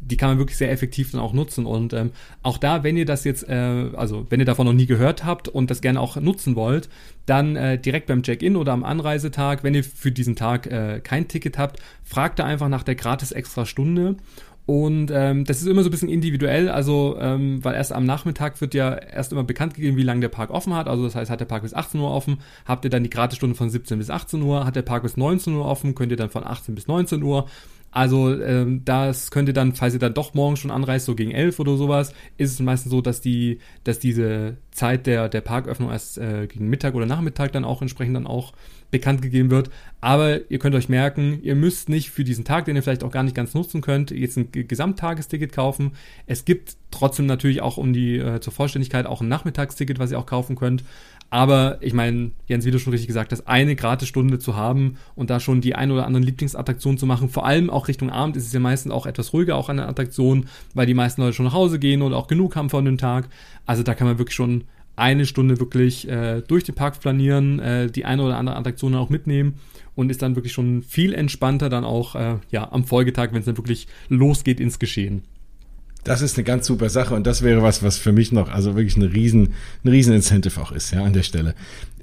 die 0.00 0.16
kann 0.16 0.30
man 0.30 0.38
wirklich 0.38 0.56
sehr 0.56 0.70
effektiv 0.70 1.12
dann 1.12 1.20
auch 1.20 1.32
nutzen. 1.32 1.66
Und 1.66 1.92
ähm, 1.92 2.12
auch 2.42 2.58
da, 2.58 2.84
wenn 2.84 2.96
ihr 2.96 3.06
das 3.06 3.24
jetzt, 3.24 3.48
äh, 3.48 3.90
also 3.94 4.26
wenn 4.30 4.40
ihr 4.40 4.46
davon 4.46 4.66
noch 4.66 4.72
nie 4.72 4.86
gehört 4.86 5.24
habt 5.24 5.48
und 5.48 5.70
das 5.70 5.80
gerne 5.80 6.00
auch 6.00 6.16
nutzen 6.16 6.56
wollt, 6.56 6.88
dann 7.26 7.56
äh, 7.56 7.78
direkt 7.78 8.06
beim 8.06 8.22
Check-in 8.22 8.56
oder 8.56 8.72
am 8.72 8.84
Anreisetag, 8.84 9.64
wenn 9.64 9.74
ihr 9.74 9.84
für 9.84 10.12
diesen 10.12 10.36
Tag 10.36 10.66
äh, 10.66 11.00
kein 11.02 11.28
Ticket 11.28 11.58
habt, 11.58 11.80
fragt 12.04 12.38
da 12.38 12.44
einfach 12.44 12.68
nach 12.68 12.82
der 12.82 12.94
gratis 12.94 13.32
extra 13.32 13.66
Stunde. 13.66 14.16
Und 14.66 15.12
ähm, 15.14 15.44
das 15.44 15.62
ist 15.62 15.68
immer 15.68 15.84
so 15.84 15.88
ein 15.88 15.92
bisschen 15.92 16.08
individuell, 16.08 16.68
also 16.68 17.16
ähm, 17.20 17.64
weil 17.64 17.76
erst 17.76 17.92
am 17.92 18.04
Nachmittag 18.04 18.60
wird 18.60 18.74
ja 18.74 18.94
erst 18.96 19.30
immer 19.30 19.44
bekannt 19.44 19.74
gegeben, 19.74 19.96
wie 19.96 20.02
lange 20.02 20.22
der 20.22 20.28
Park 20.28 20.50
offen 20.50 20.74
hat. 20.74 20.88
Also 20.88 21.04
das 21.04 21.14
heißt, 21.14 21.30
hat 21.30 21.38
der 21.38 21.44
Park 21.44 21.62
bis 21.62 21.72
18 21.72 22.00
Uhr 22.00 22.10
offen, 22.10 22.38
habt 22.64 22.84
ihr 22.84 22.90
dann 22.90 23.04
die 23.04 23.10
Gratisstunde 23.10 23.54
von 23.54 23.70
17 23.70 23.96
bis 23.96 24.10
18 24.10 24.42
Uhr, 24.42 24.66
hat 24.66 24.74
der 24.74 24.82
Park 24.82 25.04
bis 25.04 25.16
19 25.16 25.54
Uhr 25.54 25.64
offen, 25.64 25.94
könnt 25.94 26.10
ihr 26.10 26.16
dann 26.16 26.30
von 26.30 26.44
18 26.44 26.74
bis 26.74 26.88
19 26.88 27.22
Uhr 27.22 27.46
also 27.96 28.38
ähm, 28.42 28.82
das 28.84 29.30
könnte 29.30 29.54
dann, 29.54 29.72
falls 29.72 29.94
ihr 29.94 29.98
dann 29.98 30.12
doch 30.12 30.34
morgen 30.34 30.58
schon 30.58 30.70
anreist, 30.70 31.06
so 31.06 31.14
gegen 31.14 31.30
elf 31.30 31.58
oder 31.58 31.78
sowas, 31.78 32.12
ist 32.36 32.52
es 32.52 32.60
meistens 32.60 32.90
so, 32.92 33.00
dass 33.00 33.22
die, 33.22 33.58
dass 33.84 33.98
diese 33.98 34.58
Zeit 34.70 35.06
der, 35.06 35.30
der 35.30 35.40
Parköffnung 35.40 35.88
erst 35.90 36.18
äh, 36.18 36.46
gegen 36.46 36.68
Mittag 36.68 36.94
oder 36.94 37.06
Nachmittag 37.06 37.52
dann 37.52 37.64
auch 37.64 37.80
entsprechend 37.80 38.14
dann 38.14 38.26
auch 38.26 38.52
bekannt 38.90 39.22
gegeben 39.22 39.50
wird. 39.50 39.70
Aber 40.02 40.50
ihr 40.50 40.58
könnt 40.58 40.74
euch 40.74 40.90
merken, 40.90 41.40
ihr 41.42 41.54
müsst 41.54 41.88
nicht 41.88 42.10
für 42.10 42.22
diesen 42.22 42.44
Tag, 42.44 42.66
den 42.66 42.76
ihr 42.76 42.82
vielleicht 42.82 43.02
auch 43.02 43.10
gar 43.10 43.22
nicht 43.22 43.34
ganz 43.34 43.54
nutzen 43.54 43.80
könnt, 43.80 44.10
jetzt 44.10 44.36
ein 44.36 44.52
Gesamttagesticket 44.52 45.52
kaufen. 45.52 45.92
Es 46.26 46.44
gibt 46.44 46.76
trotzdem 46.90 47.24
natürlich 47.24 47.62
auch 47.62 47.78
um 47.78 47.94
die 47.94 48.18
äh, 48.18 48.40
zur 48.40 48.52
Vollständigkeit 48.52 49.06
auch 49.06 49.22
ein 49.22 49.28
Nachmittagsticket, 49.28 49.98
was 49.98 50.10
ihr 50.12 50.18
auch 50.18 50.26
kaufen 50.26 50.54
könnt. 50.54 50.84
Aber 51.28 51.78
ich 51.80 51.92
meine, 51.92 52.30
Jens, 52.46 52.64
wie 52.64 52.70
du 52.70 52.78
schon 52.78 52.92
richtig 52.92 53.08
gesagt 53.08 53.32
hast, 53.32 53.48
eine 53.48 53.74
Gratisstunde 53.74 54.38
zu 54.38 54.56
haben 54.56 54.96
und 55.16 55.28
da 55.28 55.40
schon 55.40 55.60
die 55.60 55.74
ein 55.74 55.90
oder 55.90 56.06
anderen 56.06 56.24
Lieblingsattraktionen 56.24 56.98
zu 56.98 57.06
machen, 57.06 57.28
vor 57.28 57.44
allem 57.44 57.68
auch 57.68 57.88
Richtung 57.88 58.10
Abend 58.10 58.36
ist 58.36 58.46
es 58.46 58.52
ja 58.52 58.60
meistens 58.60 58.92
auch 58.92 59.06
etwas 59.06 59.32
ruhiger 59.32 59.56
auch 59.56 59.68
an 59.68 59.78
der 59.78 59.88
Attraktion, 59.88 60.46
weil 60.74 60.86
die 60.86 60.94
meisten 60.94 61.22
Leute 61.22 61.34
schon 61.34 61.46
nach 61.46 61.52
Hause 61.52 61.78
gehen 61.78 62.02
oder 62.02 62.16
auch 62.16 62.28
genug 62.28 62.54
haben 62.54 62.70
von 62.70 62.84
dem 62.84 62.96
Tag. 62.96 63.28
Also 63.66 63.82
da 63.82 63.94
kann 63.94 64.06
man 64.06 64.18
wirklich 64.18 64.36
schon 64.36 64.64
eine 64.94 65.26
Stunde 65.26 65.60
wirklich 65.60 66.08
äh, 66.08 66.42
durch 66.42 66.64
den 66.64 66.74
Park 66.74 67.00
planieren, 67.00 67.58
äh, 67.58 67.90
die 67.90 68.04
eine 68.04 68.22
oder 68.22 68.38
andere 68.38 68.56
Attraktion 68.56 68.94
auch 68.94 69.10
mitnehmen 69.10 69.54
und 69.94 70.10
ist 70.10 70.22
dann 70.22 70.36
wirklich 70.36 70.52
schon 70.52 70.82
viel 70.82 71.12
entspannter 71.12 71.68
dann 71.68 71.84
auch 71.84 72.14
äh, 72.14 72.36
ja 72.50 72.70
am 72.72 72.84
Folgetag, 72.84 73.28
wenn 73.32 73.40
es 73.40 73.46
dann 73.46 73.58
wirklich 73.58 73.88
losgeht 74.08 74.60
ins 74.60 74.78
Geschehen. 74.78 75.22
Das 76.06 76.22
ist 76.22 76.36
eine 76.36 76.44
ganz 76.44 76.68
super 76.68 76.88
Sache 76.88 77.14
und 77.14 77.26
das 77.26 77.42
wäre 77.42 77.64
was, 77.64 77.82
was 77.82 77.98
für 77.98 78.12
mich 78.12 78.30
noch, 78.30 78.48
also 78.48 78.76
wirklich 78.76 78.96
ein 78.96 79.02
riesen, 79.02 79.54
ein 79.84 79.88
riesen 79.88 80.14
Incentive 80.14 80.60
auch 80.60 80.70
ist, 80.70 80.92
ja, 80.92 81.02
an 81.02 81.12
der 81.12 81.24
Stelle. 81.24 81.56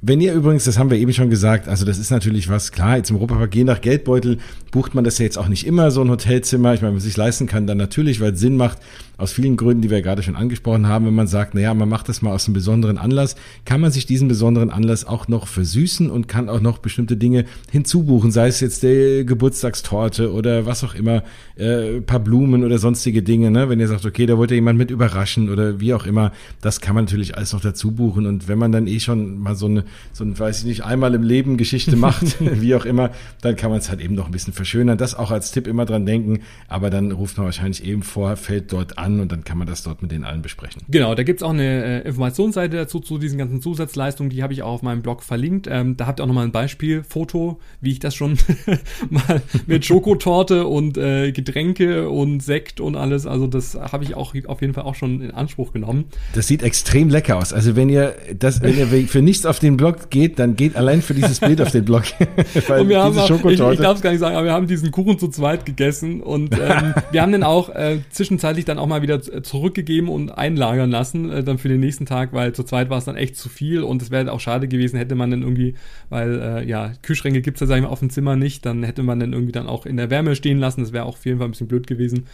Wenn 0.05 0.19
ihr 0.19 0.33
übrigens, 0.33 0.65
das 0.65 0.77
haben 0.77 0.89
wir 0.89 0.97
eben 0.97 1.13
schon 1.13 1.29
gesagt, 1.29 1.69
also 1.69 1.85
das 1.85 1.97
ist 1.97 2.11
natürlich 2.11 2.49
was, 2.49 2.73
klar, 2.73 2.97
jetzt 2.97 3.09
im 3.09 3.15
Europapark, 3.15 3.55
je 3.55 3.63
nach 3.63 3.79
Geldbeutel 3.79 4.37
bucht 4.69 4.95
man 4.95 5.05
das 5.05 5.17
ja 5.17 5.23
jetzt 5.23 5.37
auch 5.37 5.47
nicht 5.47 5.65
immer, 5.65 5.91
so 5.91 6.01
ein 6.01 6.09
Hotelzimmer. 6.09 6.73
Ich 6.73 6.81
meine, 6.81 6.89
wenn 6.89 6.95
man 6.95 7.01
sich 7.01 7.15
leisten 7.15 7.47
kann, 7.47 7.67
dann 7.67 7.77
natürlich, 7.77 8.19
weil 8.19 8.33
es 8.33 8.39
Sinn 8.41 8.57
macht, 8.57 8.79
aus 9.17 9.31
vielen 9.31 9.55
Gründen, 9.55 9.81
die 9.81 9.89
wir 9.89 10.01
gerade 10.01 10.23
schon 10.23 10.35
angesprochen 10.35 10.87
haben, 10.87 11.05
wenn 11.05 11.13
man 11.13 11.27
sagt, 11.27 11.53
naja, 11.53 11.73
man 11.73 11.87
macht 11.87 12.09
das 12.09 12.21
mal 12.21 12.33
aus 12.33 12.45
einem 12.45 12.55
besonderen 12.55 12.97
Anlass, 12.97 13.35
kann 13.63 13.79
man 13.79 13.91
sich 13.91 14.05
diesen 14.05 14.27
besonderen 14.27 14.71
Anlass 14.71 15.05
auch 15.05 15.27
noch 15.27 15.47
versüßen 15.47 16.09
und 16.09 16.27
kann 16.27 16.49
auch 16.49 16.59
noch 16.59 16.79
bestimmte 16.79 17.15
Dinge 17.15 17.45
hinzubuchen, 17.71 18.31
sei 18.31 18.47
es 18.47 18.59
jetzt 18.59 18.83
der 18.83 19.23
Geburtstagstorte 19.23 20.33
oder 20.33 20.65
was 20.65 20.83
auch 20.83 20.95
immer, 20.95 21.23
äh, 21.55 22.01
paar 22.01 22.19
Blumen 22.19 22.63
oder 22.63 22.79
sonstige 22.79 23.21
Dinge, 23.21 23.51
ne? 23.51 23.69
wenn 23.69 23.79
ihr 23.79 23.87
sagt, 23.87 24.05
okay, 24.05 24.25
da 24.25 24.37
wollte 24.37 24.55
jemand 24.55 24.79
mit 24.79 24.89
überraschen 24.89 25.49
oder 25.49 25.79
wie 25.79 25.93
auch 25.93 26.05
immer, 26.07 26.31
das 26.61 26.81
kann 26.81 26.95
man 26.95 27.05
natürlich 27.05 27.37
alles 27.37 27.53
noch 27.53 27.61
dazu 27.61 27.91
buchen 27.91 28.25
und 28.25 28.47
wenn 28.47 28.57
man 28.57 28.71
dann 28.71 28.87
eh 28.87 28.99
schon 28.99 29.37
mal 29.37 29.55
so 29.55 29.67
eine, 29.67 29.85
so 30.11 30.23
ein, 30.23 30.37
weiß 30.37 30.59
ich 30.59 30.65
nicht, 30.65 30.83
einmal 30.83 31.13
im 31.13 31.23
Leben 31.23 31.57
Geschichte 31.57 31.95
macht, 31.95 32.35
wie 32.61 32.75
auch 32.75 32.85
immer, 32.85 33.11
dann 33.41 33.55
kann 33.55 33.69
man 33.69 33.79
es 33.79 33.89
halt 33.89 34.01
eben 34.01 34.15
noch 34.15 34.25
ein 34.25 34.31
bisschen 34.31 34.53
verschönern, 34.53 34.97
das 34.97 35.15
auch 35.15 35.31
als 35.31 35.51
Tipp 35.51 35.67
immer 35.67 35.85
dran 35.85 36.05
denken, 36.05 36.41
aber 36.67 36.89
dann 36.89 37.11
ruft 37.11 37.37
man 37.37 37.45
wahrscheinlich 37.45 37.85
eben 37.85 38.03
vor, 38.03 38.35
fällt 38.35 38.73
dort 38.73 38.97
an, 38.97 39.13
an 39.13 39.19
und 39.19 39.31
dann 39.31 39.43
kann 39.43 39.57
man 39.57 39.67
das 39.67 39.83
dort 39.83 40.01
mit 40.01 40.11
den 40.11 40.23
allen 40.23 40.41
besprechen. 40.41 40.81
Genau, 40.89 41.15
da 41.15 41.23
gibt 41.23 41.39
es 41.39 41.43
auch 41.43 41.51
eine 41.51 42.03
äh, 42.03 42.07
Informationsseite 42.07 42.75
dazu 42.75 42.99
zu 42.99 43.17
diesen 43.17 43.37
ganzen 43.37 43.61
Zusatzleistungen, 43.61 44.29
die 44.29 44.43
habe 44.43 44.53
ich 44.53 44.63
auch 44.63 44.73
auf 44.73 44.81
meinem 44.81 45.01
Blog 45.01 45.23
verlinkt. 45.23 45.67
Ähm, 45.69 45.97
da 45.97 46.07
habt 46.07 46.19
ihr 46.19 46.23
auch 46.23 46.27
nochmal 46.27 46.45
ein 46.45 46.51
Beispiel, 46.51 47.03
Foto, 47.03 47.59
wie 47.81 47.91
ich 47.91 47.99
das 47.99 48.15
schon 48.15 48.37
mal 49.09 49.41
mit 49.67 49.85
Schokotorte 49.85 50.67
und 50.67 50.97
äh, 50.97 51.31
Getränke 51.31 52.09
und 52.09 52.41
Sekt 52.41 52.79
und 52.79 52.95
alles, 52.95 53.25
also 53.25 53.47
das 53.47 53.75
habe 53.75 54.03
ich 54.03 54.15
auch 54.15 54.33
auf 54.45 54.61
jeden 54.61 54.73
Fall 54.73 54.83
auch 54.83 54.95
schon 54.95 55.21
in 55.21 55.31
Anspruch 55.31 55.73
genommen. 55.73 56.05
Das 56.33 56.47
sieht 56.47 56.63
extrem 56.63 57.09
lecker 57.09 57.37
aus. 57.37 57.53
Also 57.53 57.75
wenn 57.75 57.89
ihr 57.89 58.15
das, 58.37 58.61
wenn 58.61 58.77
ihr 58.77 58.87
für 59.07 59.21
nichts 59.21 59.45
auf 59.45 59.59
den 59.59 59.77
Blog 59.83 60.09
geht, 60.09 60.39
dann 60.39 60.55
geht 60.55 60.77
allein 60.77 61.01
für 61.01 61.13
dieses 61.13 61.41
Bild 61.41 61.59
auf 61.59 61.71
den 61.71 61.83
Blog. 61.83 62.03
und 62.19 62.87
wir 62.87 63.03
haben 63.03 63.17
auch, 63.17 63.29
ich, 63.29 63.59
ich 63.59 63.79
darf 63.79 63.97
es 63.97 64.01
gar 64.01 64.11
nicht 64.11 64.21
sagen, 64.21 64.37
aber 64.37 64.45
wir 64.45 64.53
haben 64.53 64.65
diesen 64.65 64.91
Kuchen 64.91 65.19
zu 65.19 65.27
zweit 65.27 65.65
gegessen 65.65 66.21
und 66.21 66.53
ähm, 66.57 66.93
wir 67.11 67.21
haben 67.21 67.33
den 67.33 67.43
auch 67.43 67.67
äh, 67.67 67.97
zwischenzeitlich 68.09 68.63
dann 68.63 68.79
auch 68.79 68.87
mal 68.87 69.01
wieder 69.01 69.21
zurückgegeben 69.43 70.07
und 70.07 70.29
einlagern 70.31 70.89
lassen, 70.89 71.29
äh, 71.29 71.43
dann 71.43 71.57
für 71.57 71.67
den 71.67 71.81
nächsten 71.81 72.05
Tag, 72.05 72.31
weil 72.31 72.53
zu 72.53 72.63
zweit 72.63 72.89
war 72.89 72.97
es 72.97 73.03
dann 73.03 73.17
echt 73.17 73.35
zu 73.35 73.49
viel 73.49 73.83
und 73.83 74.01
es 74.01 74.09
wäre 74.09 74.31
auch 74.31 74.39
schade 74.39 74.69
gewesen, 74.69 74.95
hätte 74.95 75.15
man 75.15 75.31
dann 75.31 75.41
irgendwie, 75.41 75.75
weil 76.09 76.39
äh, 76.39 76.65
ja, 76.65 76.93
Kühlschränke 77.01 77.41
gibt's 77.41 77.59
ja, 77.59 77.67
sag 77.67 77.75
ich 77.75 77.83
mal, 77.83 77.89
auf 77.89 77.99
dem 77.99 78.09
Zimmer 78.09 78.37
nicht, 78.37 78.65
dann 78.65 78.83
hätte 78.83 79.03
man 79.03 79.19
dann 79.19 79.33
irgendwie 79.33 79.51
dann 79.51 79.67
auch 79.67 79.85
in 79.85 79.97
der 79.97 80.09
Wärme 80.09 80.37
stehen 80.37 80.59
lassen, 80.59 80.79
das 80.79 80.93
wäre 80.93 81.03
auch 81.03 81.17
auf 81.17 81.25
jeden 81.25 81.39
Fall 81.39 81.49
ein 81.49 81.51
bisschen 81.51 81.67
blöd 81.67 81.87
gewesen. 81.87 82.25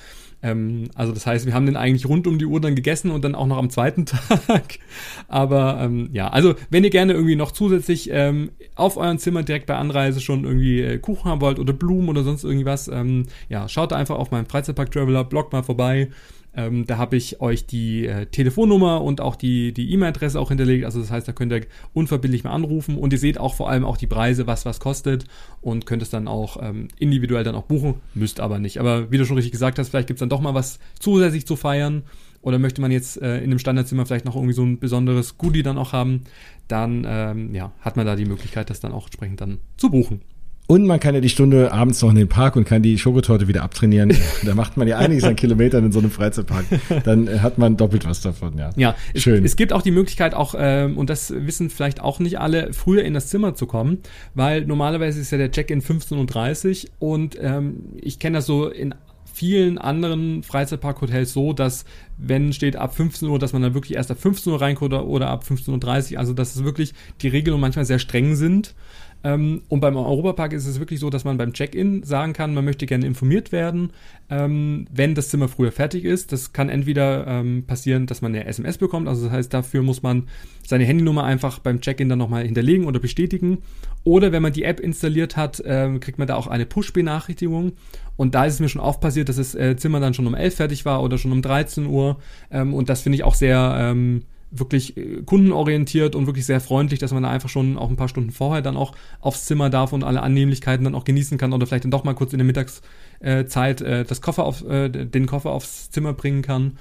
Ähm, 0.42 0.90
also 0.96 1.12
das 1.12 1.26
heißt, 1.26 1.46
wir 1.46 1.54
haben 1.54 1.66
den 1.66 1.76
eigentlich 1.76 2.08
rund 2.08 2.28
um 2.28 2.40
die 2.40 2.46
Uhr 2.46 2.62
dann 2.62 2.76
gegessen 2.76 3.12
und 3.12 3.24
dann 3.24 3.36
auch 3.36 3.48
noch 3.48 3.58
am 3.58 3.70
zweiten 3.70 4.06
Tag. 4.06 4.80
Aber 5.28 5.80
ähm, 5.82 6.10
ja, 6.14 6.30
also 6.30 6.56
wenn 6.70 6.84
ihr 6.84 6.90
gerne 6.90 7.14
irgendwie 7.14 7.36
noch 7.36 7.52
zusätzlich 7.52 8.10
ähm, 8.12 8.52
auf 8.76 8.98
euren 8.98 9.20
Zimmer 9.20 9.44
direkt 9.44 9.66
bei 9.66 9.76
Anreise 9.76 10.22
schon 10.22 10.46
irgendwie 10.46 10.82
äh, 10.82 10.98
Kuchen 10.98 11.30
haben 11.30 11.42
wollt 11.42 11.60
oder 11.60 11.74
Blumen 11.74 12.10
oder 12.10 12.24
sonst 12.24 12.44
irgendwas, 12.44 12.88
ähm, 12.88 13.26
ja, 13.50 13.68
schaut 13.68 13.92
da 13.92 13.98
einfach 13.98 14.18
auf 14.18 14.32
meinem 14.32 14.46
Freizeitpark 14.46 14.92
Traveler 14.92 15.24
Blog 15.24 15.52
mal 15.52 15.64
vorbei. 15.64 16.10
Ähm, 16.60 16.86
da 16.86 16.98
habe 16.98 17.16
ich 17.16 17.40
euch 17.40 17.66
die 17.66 18.06
äh, 18.06 18.26
Telefonnummer 18.26 19.02
und 19.02 19.22
auch 19.22 19.38
die 19.38 19.72
E-Mail-Adresse 19.72 20.40
auch 20.40 20.50
hinterlegt. 20.50 20.84
Also 20.84 21.00
das 21.00 21.10
heißt, 21.10 21.26
da 21.28 21.32
könnt 21.32 21.54
ihr 21.54 21.62
unverbindlich 21.94 22.44
mal 22.44 22.52
anrufen 22.52 22.98
und 22.98 23.14
ihr 23.14 23.20
seht 23.20 23.38
auch 23.38 23.54
vor 23.54 23.70
allem 23.70 23.86
auch 23.86 23.96
die 23.96 24.08
Preise, 24.08 24.46
was 24.46 24.66
was 24.66 24.82
kostet 24.82 25.26
und 25.62 25.86
könnt 25.86 26.02
es 26.02 26.10
dann 26.10 26.28
auch 26.28 26.58
ähm, 26.62 26.90
individuell 26.98 27.46
dann 27.46 27.56
auch 27.56 27.64
buchen. 27.64 27.96
Müsst 28.14 28.42
aber 28.42 28.60
nicht. 28.60 28.80
Aber 28.80 29.10
wie 29.10 29.18
du 29.18 29.26
schon 29.26 29.38
richtig 29.38 29.54
gesagt 29.54 29.80
hast, 29.80 29.90
vielleicht 29.90 30.08
gibt's 30.08 30.20
dann 30.20 30.30
doch 30.30 30.42
mal 30.42 30.54
was 30.54 30.80
zusätzlich 31.00 31.46
zu 31.48 31.56
feiern. 31.56 32.04
Oder 32.42 32.60
möchte 32.60 32.82
man 32.82 32.92
jetzt 32.92 33.22
äh, 33.22 33.38
in 33.38 33.46
einem 33.46 33.60
Standardzimmer 33.60 34.06
vielleicht 34.06 34.26
noch 34.26 34.36
irgendwie 34.36 34.54
so 34.54 34.64
ein 34.64 34.80
besonderes 34.80 35.38
Goodie 35.38 35.64
dann 35.64 35.78
auch 35.78 35.94
haben, 35.94 36.24
dann 36.68 37.06
ähm, 37.08 37.54
ja, 37.54 37.72
hat 37.82 37.98
man 37.98 38.06
da 38.06 38.16
die 38.16 38.26
Möglichkeit, 38.26 38.70
das 38.70 38.80
dann 38.80 38.94
auch 38.94 39.06
entsprechend 39.06 39.42
dann 39.42 39.60
zu 39.78 39.90
buchen. 39.90 40.22
Und 40.70 40.86
man 40.86 41.00
kann 41.00 41.16
ja 41.16 41.22
die 41.22 41.30
Stunde 41.30 41.72
abends 41.72 42.00
noch 42.04 42.12
in 42.12 42.16
den 42.16 42.30
Park 42.30 42.56
und 42.56 42.64
kann 42.64 42.84
die 42.84 43.00
Schokotorte 43.00 43.48
wieder 43.48 43.64
abtrainieren. 43.64 44.16
da 44.46 44.54
macht 44.54 44.78
man 44.78 44.88
ja 44.88 45.00
einiges 45.00 45.24
an 45.24 45.36
Kilometern 45.36 45.86
in 45.86 45.92
so 45.92 45.98
einem 45.98 46.12
Freizeitpark. 46.12 46.66
Dann 47.06 47.28
äh, 47.28 47.40
hat 47.40 47.58
man 47.58 47.76
doppelt 47.76 48.06
was 48.06 48.22
davon, 48.22 48.56
ja. 48.56 48.70
Ja, 48.76 48.96
schön. 49.16 49.44
Es, 49.44 49.54
es 49.54 49.56
gibt 49.56 49.74
auch 49.74 49.82
die 49.82 49.90
Möglichkeit 49.90 50.36
auch, 50.36 50.54
ähm, 50.56 50.96
und 50.96 51.10
das 51.10 51.34
wissen 51.36 51.72
vielleicht 51.72 52.02
auch 52.02 52.20
nicht 52.20 52.40
alle, 52.40 52.72
früher 52.72 53.04
in 53.04 53.16
das 53.16 53.30
Zimmer 53.30 53.56
zu 53.56 53.66
kommen, 53.66 53.98
weil 54.36 54.64
normalerweise 54.64 55.20
ist 55.20 55.32
ja 55.32 55.40
der 55.40 55.50
Check-in 55.50 55.82
15.30 55.82 56.86
Uhr 57.00 57.14
und 57.14 57.36
ähm, 57.42 57.86
ich 58.00 58.20
kenne 58.20 58.38
das 58.38 58.46
so 58.46 58.70
in 58.70 58.94
vielen 59.40 59.78
anderen 59.80 60.44
Freizeitpark-Hotels 60.44 61.34
so, 61.34 61.54
dass 61.54 61.86
wenn 62.18 62.54
steht 62.54 62.76
ab 62.76 62.96
15 62.96 63.28
Uhr, 63.28 63.40
dass 63.40 63.54
man 63.54 63.62
dann 63.62 63.74
wirklich 63.74 63.96
erst 63.96 64.12
ab 64.12 64.20
15 64.20 64.52
Uhr 64.52 64.62
reinkommt 64.62 64.94
oder, 64.94 65.08
oder 65.08 65.30
ab 65.30 65.46
15.30 65.50 66.14
Uhr, 66.14 66.20
also 66.20 66.34
dass 66.34 66.56
es 66.56 66.64
wirklich 66.64 66.94
die 67.22 67.30
Regelungen 67.30 67.62
manchmal 67.62 67.86
sehr 67.86 68.00
streng 68.00 68.36
sind. 68.36 68.76
Ähm, 69.24 69.64
und 69.68 69.82
beim 69.82 69.98
Europapark 69.98 70.54
ist 70.54 70.66
es 70.66 70.80
wirklich 70.80 71.00
so, 71.00 71.10
dass 71.10 71.26
man 71.26 71.38
beim 71.38 71.54
Check-in 71.54 72.04
sagen 72.04 72.34
kann, 72.34 72.54
man 72.54 72.64
möchte 72.64 72.86
gerne 72.86 73.06
informiert 73.06 73.52
werden, 73.52 73.92
ähm, 74.30 74.88
wenn 74.92 75.16
das 75.16 75.30
Zimmer 75.30 75.50
früher 75.50 75.72
fertig 75.72 76.06
ist. 76.06 76.32
Das 76.32 76.54
kann 76.54 76.70
entweder 76.70 77.28
ähm, 77.28 77.66
passieren, 77.68 78.06
dass 78.06 78.22
man 78.22 78.34
eine 78.34 78.46
SMS 78.46 78.78
bekommt, 78.78 79.08
also 79.08 79.26
das 79.26 79.32
heißt, 79.34 79.54
dafür 79.54 79.82
muss 79.82 80.02
man 80.04 80.28
seine 80.66 80.86
Handynummer 80.86 81.24
einfach 81.24 81.60
beim 81.60 81.82
Check-in 81.82 82.08
dann 82.08 82.20
nochmal 82.20 82.46
hinterlegen 82.46 82.86
oder 82.86 83.00
bestätigen. 83.00 83.60
Oder 84.06 84.32
wenn 84.32 84.42
man 84.42 84.54
die 84.54 84.64
App 84.64 84.80
installiert 84.80 85.36
hat, 85.36 85.62
ähm, 85.66 86.00
kriegt 86.00 86.20
man 86.20 86.28
da 86.28 86.36
auch 86.36 86.48
eine 86.48 86.66
Push-Benachrichtigung. 86.66 87.74
Und 88.16 88.36
da 88.36 88.46
ist 88.46 88.56
es 88.56 88.60
mir 88.60 88.70
schon 88.70 88.82
oft 88.82 89.02
passiert, 89.02 89.30
dass 89.30 89.36
das 89.36 89.56
äh, 89.56 89.76
Zimmer 89.76 90.00
dann 90.00 90.14
schon 90.14 90.28
um 90.28 90.36
11 90.36 90.56
fertig 90.56 90.86
war 90.86 91.04
oder 91.04 91.18
schon 91.18 91.32
um 91.32 91.42
13 91.42 91.86
Uhr. 91.88 92.20
Ähm, 92.52 92.74
und 92.74 92.88
das 92.88 93.02
finde 93.02 93.18
ich 93.18 93.24
auch 93.24 93.36
sehr 93.36 93.76
ähm, 93.78 94.24
wirklich 94.52 94.98
äh, 94.98 95.22
kundenorientiert 95.24 96.16
und 96.16 96.26
wirklich 96.26 96.46
sehr 96.46 96.62
freundlich, 96.62 97.00
dass 97.00 97.12
man 97.12 97.24
da 97.24 97.30
einfach 97.30 97.50
schon 97.50 97.78
auch 97.78 97.90
ein 97.90 97.96
paar 97.96 98.08
Stunden 98.08 98.32
vorher 98.32 98.62
dann 98.62 98.78
auch 98.78 98.94
aufs 99.20 99.46
Zimmer 99.46 99.70
darf 99.70 99.94
und 99.94 100.04
alle 100.04 100.22
Annehmlichkeiten 100.22 100.84
dann 100.84 100.96
auch 100.96 101.04
genießen 101.04 101.38
kann 101.38 101.54
oder 101.54 101.68
vielleicht 101.68 101.84
dann 101.84 101.92
doch 101.92 102.04
mal 102.04 102.14
kurz 102.14 102.34
in 102.34 102.40
der 102.40 102.46
Mittagszeit 102.46 103.82
äh, 103.82 104.06
das 104.06 104.22
Koffer 104.22 104.44
auf, 104.46 104.68
äh, 104.68 104.90
den 104.90 105.26
Koffer 105.26 105.52
aufs 105.52 105.92
Zimmer 105.92 106.14
bringen 106.14 106.42
kann. 106.42 106.78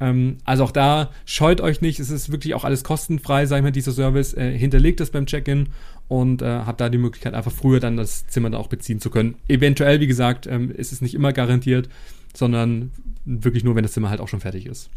Ähm, 0.00 0.38
also 0.44 0.64
auch 0.64 0.72
da 0.72 1.10
scheut 1.24 1.60
euch 1.60 1.80
nicht, 1.80 2.00
es 2.00 2.10
ist 2.10 2.32
wirklich 2.32 2.54
auch 2.54 2.64
alles 2.64 2.82
kostenfrei, 2.82 3.46
sag 3.46 3.58
ich 3.58 3.62
mal, 3.62 3.70
dieser 3.70 3.92
Service. 3.92 4.34
Äh, 4.34 4.56
hinterlegt 4.56 5.00
das 5.00 5.10
beim 5.10 5.26
Check-in 5.26 5.68
und 6.08 6.42
habt 6.42 6.78
da 6.78 6.90
die 6.90 6.98
Möglichkeit, 6.98 7.32
einfach 7.32 7.52
früher 7.52 7.80
dann 7.80 7.96
das 7.96 8.26
Zimmer 8.26 8.50
dann 8.50 8.60
auch 8.60 8.66
beziehen 8.66 9.00
zu 9.00 9.08
können. 9.08 9.36
Eventuell, 9.48 10.00
wie 10.00 10.06
gesagt, 10.06 10.46
ähm, 10.46 10.70
ist 10.70 10.92
es 10.92 11.00
nicht 11.00 11.14
immer 11.14 11.32
garantiert, 11.32 11.88
sondern 12.34 12.90
wirklich 13.24 13.64
nur, 13.64 13.76
wenn 13.76 13.82
das 13.82 13.92
Zimmer 13.92 14.10
halt 14.10 14.20
auch 14.20 14.28
schon 14.28 14.40
fertig 14.40 14.66
ist. 14.66 14.90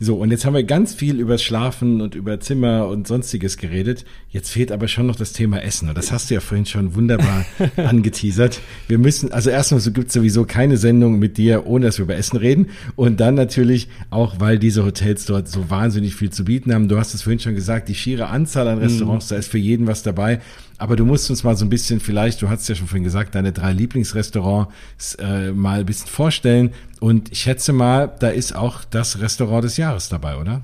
So, 0.00 0.16
und 0.16 0.32
jetzt 0.32 0.44
haben 0.44 0.54
wir 0.54 0.64
ganz 0.64 0.92
viel 0.92 1.20
über 1.20 1.38
Schlafen 1.38 2.00
und 2.00 2.16
über 2.16 2.40
Zimmer 2.40 2.88
und 2.88 3.06
sonstiges 3.06 3.56
geredet. 3.56 4.04
Jetzt 4.28 4.50
fehlt 4.50 4.72
aber 4.72 4.88
schon 4.88 5.06
noch 5.06 5.14
das 5.14 5.32
Thema 5.32 5.62
Essen. 5.62 5.88
Und 5.88 5.96
das 5.96 6.10
hast 6.10 6.28
du 6.28 6.34
ja 6.34 6.40
vorhin 6.40 6.66
schon 6.66 6.96
wunderbar 6.96 7.46
angeteasert. 7.76 8.60
Wir 8.88 8.98
müssen, 8.98 9.32
also 9.32 9.50
erstmal 9.50 9.80
so 9.80 9.92
gibt 9.92 10.08
es 10.08 10.14
sowieso 10.14 10.46
keine 10.46 10.78
Sendung 10.78 11.20
mit 11.20 11.38
dir, 11.38 11.66
ohne 11.66 11.86
dass 11.86 11.98
wir 11.98 12.04
über 12.04 12.16
Essen 12.16 12.38
reden. 12.38 12.70
Und 12.96 13.20
dann 13.20 13.36
natürlich 13.36 13.88
auch, 14.10 14.40
weil 14.40 14.58
diese 14.58 14.84
Hotels 14.84 15.26
dort 15.26 15.46
so 15.46 15.70
wahnsinnig 15.70 16.16
viel 16.16 16.30
zu 16.30 16.44
bieten 16.44 16.74
haben. 16.74 16.88
Du 16.88 16.98
hast 16.98 17.14
es 17.14 17.22
vorhin 17.22 17.38
schon 17.38 17.54
gesagt, 17.54 17.88
die 17.88 17.94
schiere 17.94 18.26
Anzahl 18.26 18.66
an 18.66 18.78
Restaurants, 18.78 19.26
mhm. 19.26 19.34
da 19.34 19.38
ist 19.38 19.50
für 19.50 19.58
jeden 19.58 19.86
was 19.86 20.02
dabei. 20.02 20.40
Aber 20.78 20.96
du 20.96 21.04
musst 21.04 21.30
uns 21.30 21.44
mal 21.44 21.56
so 21.56 21.64
ein 21.64 21.68
bisschen 21.68 22.00
vielleicht, 22.00 22.42
du 22.42 22.48
hast 22.48 22.68
ja 22.68 22.74
schon 22.74 22.88
vorhin 22.88 23.04
gesagt, 23.04 23.34
deine 23.34 23.52
drei 23.52 23.72
Lieblingsrestaurants 23.72 25.14
äh, 25.16 25.52
mal 25.52 25.80
ein 25.80 25.86
bisschen 25.86 26.08
vorstellen. 26.08 26.72
Und 27.00 27.30
ich 27.32 27.40
schätze 27.40 27.72
mal, 27.72 28.12
da 28.18 28.28
ist 28.28 28.54
auch 28.54 28.84
das 28.84 29.20
Restaurant 29.20 29.64
des 29.64 29.76
Jahres 29.76 30.08
dabei, 30.08 30.36
oder? 30.36 30.62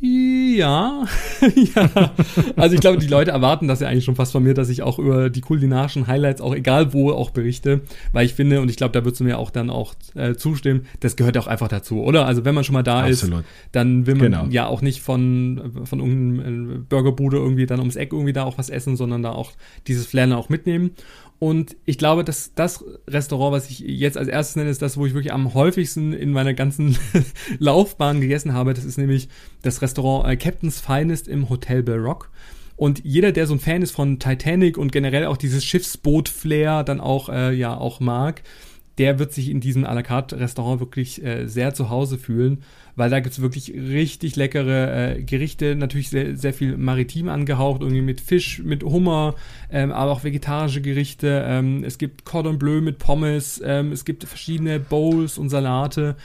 Ja, 0.00 1.04
ja. 1.74 2.12
Also 2.56 2.74
ich 2.76 2.80
glaube, 2.80 2.98
die 2.98 3.08
Leute 3.08 3.32
erwarten 3.32 3.66
das 3.66 3.80
ja 3.80 3.88
eigentlich 3.88 4.04
schon 4.04 4.14
fast 4.14 4.30
von 4.30 4.44
mir, 4.44 4.54
dass 4.54 4.68
ich 4.68 4.82
auch 4.82 5.00
über 5.00 5.28
die 5.28 5.40
kulinarischen 5.40 6.06
Highlights 6.06 6.40
auch 6.40 6.54
egal 6.54 6.92
wo 6.92 7.10
auch 7.10 7.30
berichte, 7.30 7.80
weil 8.12 8.24
ich 8.24 8.34
finde 8.34 8.60
und 8.60 8.68
ich 8.68 8.76
glaube, 8.76 8.92
da 8.92 9.04
würdest 9.04 9.18
du 9.20 9.24
mir 9.24 9.38
auch 9.38 9.50
dann 9.50 9.70
auch 9.70 9.94
äh, 10.14 10.34
zustimmen, 10.34 10.86
das 11.00 11.16
gehört 11.16 11.36
auch 11.36 11.48
einfach 11.48 11.66
dazu, 11.66 12.02
oder? 12.02 12.26
Also 12.26 12.44
wenn 12.44 12.54
man 12.54 12.62
schon 12.62 12.74
mal 12.74 12.84
da 12.84 13.04
Absolut. 13.04 13.40
ist, 13.40 13.46
dann 13.72 14.06
will 14.06 14.14
man 14.14 14.30
genau. 14.30 14.46
ja 14.50 14.66
auch 14.66 14.82
nicht 14.82 15.02
von 15.02 15.82
von 15.84 15.98
irgendeinem 15.98 16.86
Burgerbude 16.88 17.38
irgendwie 17.38 17.66
dann 17.66 17.80
ums 17.80 17.96
Eck 17.96 18.12
irgendwie 18.12 18.32
da 18.32 18.44
auch 18.44 18.56
was 18.56 18.70
essen, 18.70 18.96
sondern 18.96 19.24
da 19.24 19.32
auch 19.32 19.52
dieses 19.88 20.06
Flair 20.06 20.28
auch 20.36 20.48
mitnehmen. 20.48 20.92
Und 21.38 21.76
ich 21.84 21.98
glaube, 21.98 22.24
dass 22.24 22.52
das 22.54 22.84
Restaurant, 23.06 23.52
was 23.52 23.70
ich 23.70 23.78
jetzt 23.78 24.18
als 24.18 24.28
erstes 24.28 24.56
nenne, 24.56 24.70
ist 24.70 24.82
das, 24.82 24.96
wo 24.96 25.06
ich 25.06 25.14
wirklich 25.14 25.32
am 25.32 25.54
häufigsten 25.54 26.12
in 26.12 26.32
meiner 26.32 26.52
ganzen 26.52 26.98
Laufbahn 27.58 28.20
gegessen 28.20 28.54
habe. 28.54 28.74
Das 28.74 28.84
ist 28.84 28.98
nämlich 28.98 29.28
das 29.62 29.80
Restaurant 29.80 30.28
äh, 30.28 30.36
Captain's 30.36 30.80
Finest 30.80 31.28
im 31.28 31.48
Hotel 31.48 31.84
Bell 31.84 31.98
Rock. 31.98 32.30
Und 32.74 33.04
jeder, 33.04 33.32
der 33.32 33.46
so 33.46 33.54
ein 33.54 33.60
Fan 33.60 33.82
ist 33.82 33.90
von 33.92 34.18
Titanic 34.18 34.78
und 34.78 34.92
generell 34.92 35.26
auch 35.26 35.36
dieses 35.36 35.64
Schiffsboot-Flair 35.64 36.84
dann 36.84 37.00
auch, 37.00 37.28
äh, 37.28 37.52
ja, 37.52 37.76
auch 37.76 38.00
mag, 38.00 38.42
der 38.98 39.18
wird 39.18 39.32
sich 39.32 39.48
in 39.48 39.60
diesem 39.60 39.84
à 39.84 39.94
la 39.94 40.02
carte 40.02 40.38
Restaurant 40.38 40.80
wirklich 40.80 41.22
äh, 41.24 41.46
sehr 41.46 41.72
zu 41.72 41.88
Hause 41.88 42.18
fühlen, 42.18 42.62
weil 42.96 43.10
da 43.10 43.20
gibt's 43.20 43.40
wirklich 43.40 43.72
richtig 43.72 44.34
leckere 44.34 45.16
äh, 45.16 45.22
Gerichte, 45.22 45.76
natürlich 45.76 46.10
sehr, 46.10 46.36
sehr 46.36 46.52
viel 46.52 46.76
maritim 46.76 47.28
angehaucht, 47.28 47.80
irgendwie 47.80 48.02
mit 48.02 48.20
Fisch, 48.20 48.60
mit 48.62 48.82
Hummer, 48.82 49.36
ähm, 49.70 49.92
aber 49.92 50.10
auch 50.10 50.24
vegetarische 50.24 50.80
Gerichte. 50.80 51.44
Ähm, 51.46 51.84
es 51.84 51.98
gibt 51.98 52.24
Cordon 52.24 52.58
Bleu 52.58 52.80
mit 52.80 52.98
Pommes, 52.98 53.62
ähm, 53.64 53.92
es 53.92 54.04
gibt 54.04 54.24
verschiedene 54.24 54.80
Bowls 54.80 55.38
und 55.38 55.48
Salate. 55.48 56.16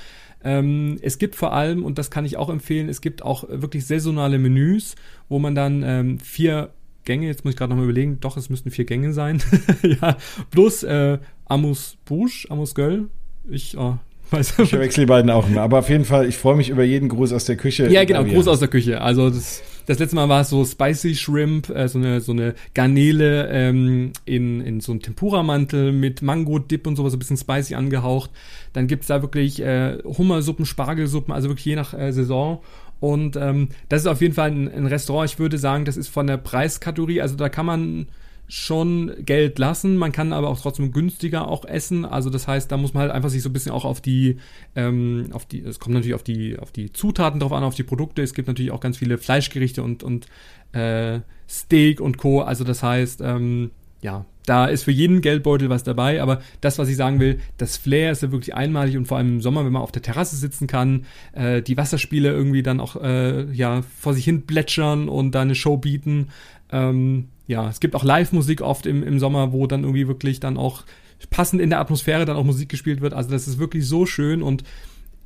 Ähm, 0.44 0.98
es 1.02 1.20
gibt 1.20 1.36
vor 1.36 1.54
allem, 1.54 1.86
und 1.86 1.98
das 1.98 2.12
kann 2.12 2.26
ich 2.26 2.38
auch 2.38 2.50
empfehlen, 2.50 2.90
es 2.90 3.02
gibt 3.02 3.22
auch 3.24 3.46
wirklich 3.48 3.86
saisonale 3.86 4.40
Menüs, 4.40 4.96
wo 5.30 5.40
man 5.40 5.56
dann 5.56 5.84
ähm, 5.84 6.20
vier 6.20 6.72
Gänge, 7.06 7.28
jetzt 7.28 7.44
muss 7.44 7.54
ich 7.54 7.58
gerade 7.58 7.70
nochmal 7.70 7.86
überlegen, 7.86 8.20
doch, 8.20 8.38
es 8.38 8.50
müssten 8.50 8.72
vier 8.72 8.86
Gänge 8.86 9.14
sein. 9.14 9.42
ja, 9.84 10.18
plus 10.52 10.84
äh, 10.84 11.20
Amus 11.46 11.98
Bouche, 12.06 12.50
Amus 12.50 12.76
Göll. 12.76 13.10
Ich, 13.50 13.78
oh, 13.78 13.98
weiß 14.32 14.60
Ich 14.60 14.70
verwechsel 14.70 15.04
die 15.04 15.10
beiden 15.10 15.32
auch 15.32 15.48
immer. 15.48 15.62
Aber 15.62 15.80
auf 15.80 15.90
jeden 15.90 16.06
Fall, 16.06 16.28
ich 16.28 16.38
freue 16.38 16.56
mich 16.56 16.70
über 16.70 16.84
jeden 16.84 17.10
Gruß 17.10 17.34
aus 17.34 17.46
der 17.46 17.56
Küche. 17.56 17.90
Ja, 17.90 18.04
genau, 18.04 18.24
Gruß 18.24 18.48
aus 18.48 18.60
der 18.60 18.68
Küche. 18.68 19.02
Also 19.02 19.30
das, 19.30 19.62
das 19.86 20.00
letzte 20.00 20.16
Mal 20.16 20.30
war 20.30 20.42
es 20.42 20.50
so 20.50 20.66
Spicy 20.66 21.16
Shrimp, 21.16 21.70
äh, 21.70 21.88
so 21.88 22.00
eine 22.00 22.22
so 22.22 22.32
eine 22.32 22.56
Garnele 22.74 23.50
ähm, 23.50 24.12
in, 24.26 24.62
in 24.62 24.80
so 24.80 24.92
einem 24.92 25.02
Tempura-Mantel 25.02 25.92
mit 25.92 26.22
Mango-Dip 26.22 26.88
und 26.88 26.96
sowas, 26.96 27.12
so 27.12 27.18
ein 27.18 27.20
bisschen 27.20 27.38
spicy 27.38 27.76
angehaucht. 27.76 28.32
Dann 28.74 28.88
gibt's 28.88 29.08
da 29.08 29.22
wirklich 29.22 29.62
äh, 29.62 29.98
Hummersuppen, 30.04 30.66
Spargelsuppen, 30.66 31.34
also 31.34 31.50
wirklich 31.50 31.66
je 31.66 31.76
nach 31.76 31.94
äh, 31.94 32.12
Saison. 32.12 32.62
Und 33.04 33.36
ähm, 33.36 33.68
das 33.90 34.04
ist 34.04 34.08
auf 34.08 34.22
jeden 34.22 34.34
Fall 34.34 34.50
ein, 34.50 34.72
ein 34.72 34.86
Restaurant, 34.86 35.30
ich 35.30 35.38
würde 35.38 35.58
sagen, 35.58 35.84
das 35.84 35.98
ist 35.98 36.08
von 36.08 36.26
der 36.26 36.38
Preiskategorie, 36.38 37.20
also 37.20 37.36
da 37.36 37.50
kann 37.50 37.66
man 37.66 38.08
schon 38.48 39.12
Geld 39.26 39.60
lassen, 39.60 39.98
man 39.98 40.14
kann 40.14 40.32
aber 40.32 40.48
auch 40.48 40.62
trotzdem 40.62 40.94
günstiger 40.94 41.50
auch 41.50 41.66
essen. 41.66 42.06
Also 42.06 42.30
das 42.30 42.48
heißt, 42.48 42.72
da 42.72 42.78
muss 42.78 42.94
man 42.94 43.02
halt 43.02 43.12
einfach 43.12 43.28
sich 43.28 43.42
so 43.42 43.50
ein 43.50 43.54
bisschen 43.54 43.74
auch 43.74 43.84
auf 43.84 44.00
die, 44.00 44.38
ähm, 44.78 45.28
auf 45.34 45.46
die, 45.46 45.60
es 45.60 45.82
kommt 45.82 45.96
natürlich 45.96 46.16
auf 46.16 46.24
die, 46.24 46.58
auf 46.58 46.72
die 46.72 46.94
Zutaten 46.94 47.42
drauf 47.42 47.52
an, 47.52 47.66
auf 47.66 47.76
die 47.76 47.84
Produkte. 47.84 48.22
Es 48.22 48.34
gibt 48.34 48.48
natürlich 48.48 48.72
auch 48.72 48.80
ganz 48.80 48.98
viele 48.98 49.18
Fleischgerichte 49.18 49.84
und, 49.84 50.02
und 50.02 50.28
äh, 50.72 51.20
Steak 51.50 52.00
und 52.00 52.18
Co. 52.18 52.40
Also 52.40 52.64
das 52.64 52.84
heißt, 52.84 53.20
ähm, 53.20 53.72
ja, 54.04 54.26
da 54.46 54.66
ist 54.66 54.84
für 54.84 54.92
jeden 54.92 55.22
Geldbeutel 55.22 55.70
was 55.70 55.84
dabei, 55.84 56.22
aber 56.22 56.42
das, 56.60 56.78
was 56.78 56.90
ich 56.90 56.98
sagen 56.98 57.22
will, 57.22 57.40
das 57.58 57.78
Flair 57.78 58.12
ist 58.12 58.22
ja 58.22 58.32
wirklich 58.32 58.54
einmalig 58.54 58.98
und 58.98 59.08
vor 59.08 59.18
allem 59.18 59.36
im 59.36 59.42
Sommer, 59.42 59.66
wenn 59.66 59.72
man 59.72 59.82
auf 59.82 59.94
der 59.94 60.02
Terrasse 60.02 60.36
sitzen 60.36 60.68
kann, 60.68 61.06
äh, 61.32 61.62
die 61.62 61.78
Wasserspiele 61.78 62.30
irgendwie 62.30 62.62
dann 62.62 62.82
auch 62.82 63.02
äh, 63.02 63.50
ja 63.54 63.82
vor 64.00 64.14
sich 64.14 64.26
hin 64.26 64.46
plätschern 64.46 65.08
und 65.08 65.32
da 65.32 65.42
eine 65.42 65.56
Show 65.56 65.78
bieten. 65.78 66.28
Ähm, 66.72 67.30
ja, 67.48 67.70
es 67.70 67.80
gibt 67.80 67.96
auch 67.96 68.04
Live-Musik 68.04 68.62
oft 68.62 68.86
im, 68.86 69.02
im 69.04 69.18
Sommer, 69.20 69.54
wo 69.54 69.66
dann 69.66 69.84
irgendwie 69.84 70.08
wirklich 70.08 70.42
dann 70.42 70.58
auch 70.58 70.84
passend 71.30 71.62
in 71.62 71.70
der 71.70 71.80
Atmosphäre 71.80 72.26
dann 72.26 72.36
auch 72.36 72.44
Musik 72.44 72.68
gespielt 72.68 73.00
wird. 73.00 73.14
Also 73.14 73.30
das 73.30 73.48
ist 73.48 73.60
wirklich 73.60 73.88
so 73.88 74.06
schön 74.06 74.44
und 74.44 74.64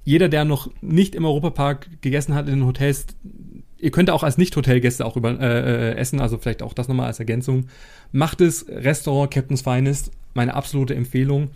jeder, 0.04 0.30
der 0.30 0.46
noch 0.46 0.70
nicht 0.82 1.16
im 1.16 1.26
Europapark 1.26 2.02
gegessen 2.02 2.36
hat 2.36 2.48
in 2.48 2.60
den 2.60 2.66
Hotels, 2.66 3.08
ihr 3.80 3.92
könnt 3.92 4.10
auch 4.10 4.24
als 4.24 4.38
Nicht-Hotelgäste 4.38 5.06
auch 5.06 5.16
über, 5.16 5.40
äh, 5.40 5.92
äh, 5.92 5.96
essen, 5.96 6.20
also 6.20 6.38
vielleicht 6.38 6.64
auch 6.64 6.74
das 6.74 6.88
nochmal 6.88 7.08
als 7.08 7.20
Ergänzung. 7.20 7.68
Macht 8.12 8.42
es, 8.42 8.68
Restaurant 8.68 9.32
Captain's 9.32 9.62
Finest, 9.62 10.12
meine 10.34 10.54
absolute 10.54 10.96
Empfehlung. 10.96 11.50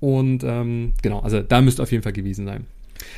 Und 0.00 0.42
ähm, 0.44 0.92
genau, 1.02 1.20
also 1.20 1.40
da 1.42 1.60
müsst 1.60 1.78
ihr 1.78 1.84
auf 1.84 1.92
jeden 1.92 2.02
Fall 2.02 2.12
gewesen 2.12 2.46
sein. 2.46 2.66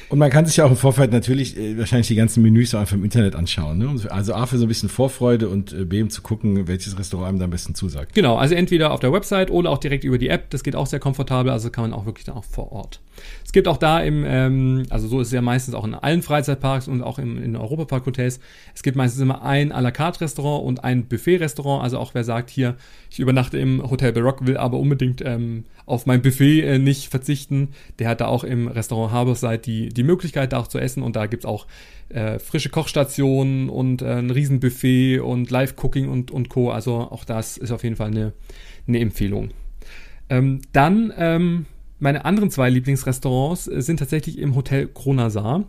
Und 0.08 0.18
man 0.18 0.30
kann 0.30 0.46
sich 0.46 0.56
ja 0.56 0.64
auch 0.64 0.70
im 0.70 0.76
Vorfeld 0.76 1.12
natürlich 1.12 1.56
äh, 1.56 1.78
wahrscheinlich 1.78 2.08
die 2.08 2.14
ganzen 2.14 2.42
Menüs 2.42 2.74
auch 2.74 2.80
einfach 2.80 2.96
im 2.96 3.04
Internet 3.04 3.34
anschauen. 3.34 3.78
Ne? 3.78 3.94
Also 4.10 4.34
A 4.34 4.46
für 4.46 4.58
so 4.58 4.64
ein 4.64 4.68
bisschen 4.68 4.88
Vorfreude 4.88 5.48
und 5.48 5.72
äh, 5.72 5.84
B 5.84 6.02
um 6.02 6.10
zu 6.10 6.22
gucken, 6.22 6.66
welches 6.66 6.98
Restaurant 6.98 7.30
einem 7.30 7.38
da 7.38 7.44
am 7.46 7.50
besten 7.50 7.74
zusagt. 7.74 8.14
Genau, 8.14 8.36
also 8.36 8.54
entweder 8.54 8.92
auf 8.92 9.00
der 9.00 9.12
Website 9.12 9.50
oder 9.50 9.70
auch 9.70 9.78
direkt 9.78 10.04
über 10.04 10.18
die 10.18 10.28
App. 10.28 10.50
Das 10.50 10.62
geht 10.62 10.76
auch 10.76 10.86
sehr 10.86 11.00
komfortabel, 11.00 11.50
also 11.52 11.70
kann 11.70 11.82
man 11.82 11.92
auch 11.92 12.06
wirklich 12.06 12.24
dann 12.24 12.36
auch 12.36 12.44
vor 12.44 12.72
Ort. 12.72 13.00
Es 13.44 13.52
gibt 13.52 13.68
auch 13.68 13.76
da 13.76 14.00
im, 14.00 14.24
ähm, 14.26 14.84
also 14.90 15.08
so 15.08 15.20
ist 15.20 15.28
es 15.28 15.32
ja 15.32 15.42
meistens 15.42 15.74
auch 15.74 15.84
in 15.84 15.94
allen 15.94 16.22
Freizeitparks 16.22 16.88
und 16.88 17.02
auch 17.02 17.18
im, 17.18 17.42
in 17.42 17.56
Europapark-Hotels, 17.56 18.40
es 18.74 18.82
gibt 18.82 18.96
meistens 18.96 19.22
immer 19.22 19.42
ein 19.42 19.72
à 19.72 19.80
la 19.80 19.90
carte 19.90 20.20
Restaurant 20.20 20.64
und 20.64 20.84
ein 20.84 21.06
Buffet-Restaurant. 21.06 21.82
Also 21.82 21.98
auch 21.98 22.14
wer 22.14 22.24
sagt 22.24 22.50
hier, 22.50 22.76
ich 23.10 23.20
übernachte 23.20 23.58
im 23.58 23.88
Hotel 23.88 24.12
Barock, 24.12 24.46
will 24.46 24.56
aber 24.56 24.78
unbedingt 24.78 25.22
ähm, 25.24 25.64
auf 25.86 26.06
mein 26.06 26.22
Buffet 26.22 26.62
äh, 26.62 26.78
nicht 26.78 27.10
verzichten, 27.10 27.68
der 27.98 28.08
hat 28.08 28.20
da 28.20 28.26
auch 28.26 28.44
im 28.44 28.68
Restaurant 28.68 29.12
Harborside 29.12 29.58
die, 29.58 29.88
die 29.94 30.02
Möglichkeit, 30.02 30.52
da 30.52 30.58
auch 30.58 30.66
zu 30.66 30.78
essen 30.78 31.02
und 31.02 31.16
da 31.16 31.26
gibt's 31.26 31.46
auch 31.46 31.66
äh, 32.08 32.38
frische 32.38 32.68
Kochstationen 32.68 33.68
und 33.68 34.02
äh, 34.02 34.14
ein 34.14 34.30
Riesenbuffet 34.30 35.20
und 35.20 35.50
Live-Cooking 35.50 36.08
und, 36.08 36.30
und 36.30 36.48
Co. 36.48 36.70
Also 36.70 36.96
auch 36.96 37.24
das 37.24 37.56
ist 37.56 37.70
auf 37.70 37.82
jeden 37.82 37.96
Fall 37.96 38.08
eine, 38.08 38.32
eine 38.86 39.00
Empfehlung. 39.00 39.50
Ähm, 40.28 40.60
dann 40.72 41.12
ähm, 41.16 41.66
meine 41.98 42.24
anderen 42.24 42.50
zwei 42.50 42.70
Lieblingsrestaurants 42.70 43.64
sind 43.64 43.98
tatsächlich 43.98 44.38
im 44.38 44.54
Hotel 44.54 44.88
Kronasar. 44.88 45.64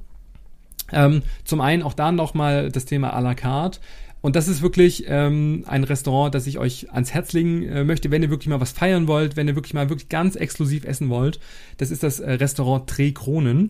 Ähm, 0.92 1.24
zum 1.44 1.62
einen 1.62 1.82
auch 1.82 1.94
da 1.94 2.12
nochmal 2.12 2.72
das 2.72 2.86
Thema 2.86 3.16
à 3.16 3.22
la 3.22 3.34
carte. 3.34 3.80
Und 4.22 4.36
das 4.36 4.48
ist 4.48 4.64
wirklich 4.64 5.06
ähm, 5.08 5.66
ein 5.68 5.84
Restaurant, 5.84 6.34
das 6.34 6.48
ich 6.48 6.58
euch 6.58 6.92
ans 6.92 7.14
Herz 7.14 7.34
legen 7.34 7.62
äh, 7.62 7.84
möchte, 7.84 8.10
wenn 8.10 8.24
ihr 8.24 8.32
wirklich 8.32 8.48
mal 8.48 8.60
was 8.60 8.72
feiern 8.72 9.08
wollt, 9.08 9.36
wenn 9.36 9.48
ihr 9.48 9.56
wirklich 9.56 9.76
mal 9.76 9.90
wirklich 9.90 10.10
ganz 10.10 10.36
exklusiv 10.36 10.84
essen 10.86 11.10
wollt. 11.10 11.40
Das 11.78 11.92
ist 11.92 12.02
das 12.02 12.20
äh, 12.20 12.32
Restaurant 12.32 12.90
Tre 12.90 13.12
Kronen. 13.12 13.70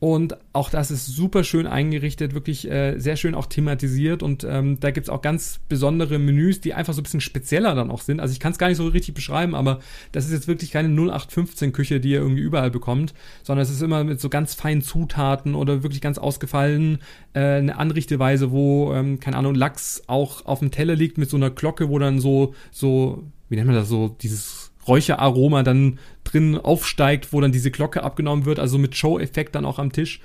Und 0.00 0.36
auch 0.52 0.68
das 0.68 0.90
ist 0.90 1.06
super 1.06 1.44
schön 1.44 1.66
eingerichtet, 1.66 2.34
wirklich 2.34 2.70
äh, 2.70 2.98
sehr 2.98 3.16
schön 3.16 3.34
auch 3.34 3.46
thematisiert. 3.46 4.22
Und 4.22 4.44
ähm, 4.44 4.78
da 4.78 4.90
gibt's 4.90 5.08
auch 5.08 5.22
ganz 5.22 5.60
besondere 5.68 6.18
Menüs, 6.18 6.60
die 6.60 6.74
einfach 6.74 6.92
so 6.92 7.00
ein 7.00 7.04
bisschen 7.04 7.20
spezieller 7.20 7.74
dann 7.74 7.90
auch 7.90 8.02
sind. 8.02 8.20
Also 8.20 8.32
ich 8.32 8.40
kann 8.40 8.52
es 8.52 8.58
gar 8.58 8.68
nicht 8.68 8.76
so 8.76 8.86
richtig 8.86 9.14
beschreiben, 9.14 9.54
aber 9.54 9.80
das 10.12 10.26
ist 10.26 10.32
jetzt 10.32 10.48
wirklich 10.48 10.72
keine 10.72 10.88
0815-Küche, 10.88 12.00
die 12.00 12.10
ihr 12.10 12.18
irgendwie 12.18 12.42
überall 12.42 12.70
bekommt, 12.70 13.14
sondern 13.42 13.62
es 13.62 13.70
ist 13.70 13.82
immer 13.82 14.04
mit 14.04 14.20
so 14.20 14.28
ganz 14.28 14.54
feinen 14.54 14.82
Zutaten 14.82 15.54
oder 15.54 15.82
wirklich 15.82 16.00
ganz 16.00 16.18
ausgefallen 16.18 16.98
äh, 17.32 17.40
eine 17.40 17.78
Anrichteweise, 17.78 18.50
wo, 18.50 18.92
ähm, 18.92 19.20
keine 19.20 19.36
Ahnung, 19.36 19.54
Lachs 19.54 20.02
auch 20.06 20.44
auf 20.44 20.58
dem 20.58 20.70
Teller 20.70 20.96
liegt 20.96 21.18
mit 21.18 21.30
so 21.30 21.36
einer 21.36 21.50
Glocke, 21.50 21.88
wo 21.88 21.98
dann 21.98 22.18
so, 22.18 22.54
so, 22.70 23.24
wie 23.48 23.56
nennt 23.56 23.68
man 23.68 23.76
das 23.76 23.88
so, 23.88 24.08
dieses 24.08 24.63
Räucheraroma 24.86 25.62
dann 25.62 25.98
drin 26.24 26.58
aufsteigt, 26.58 27.32
wo 27.32 27.40
dann 27.40 27.52
diese 27.52 27.70
Glocke 27.70 28.02
abgenommen 28.02 28.44
wird, 28.44 28.58
also 28.58 28.78
mit 28.78 28.96
Show-Effekt 28.96 29.54
dann 29.54 29.64
auch 29.64 29.78
am 29.78 29.92
Tisch. 29.92 30.20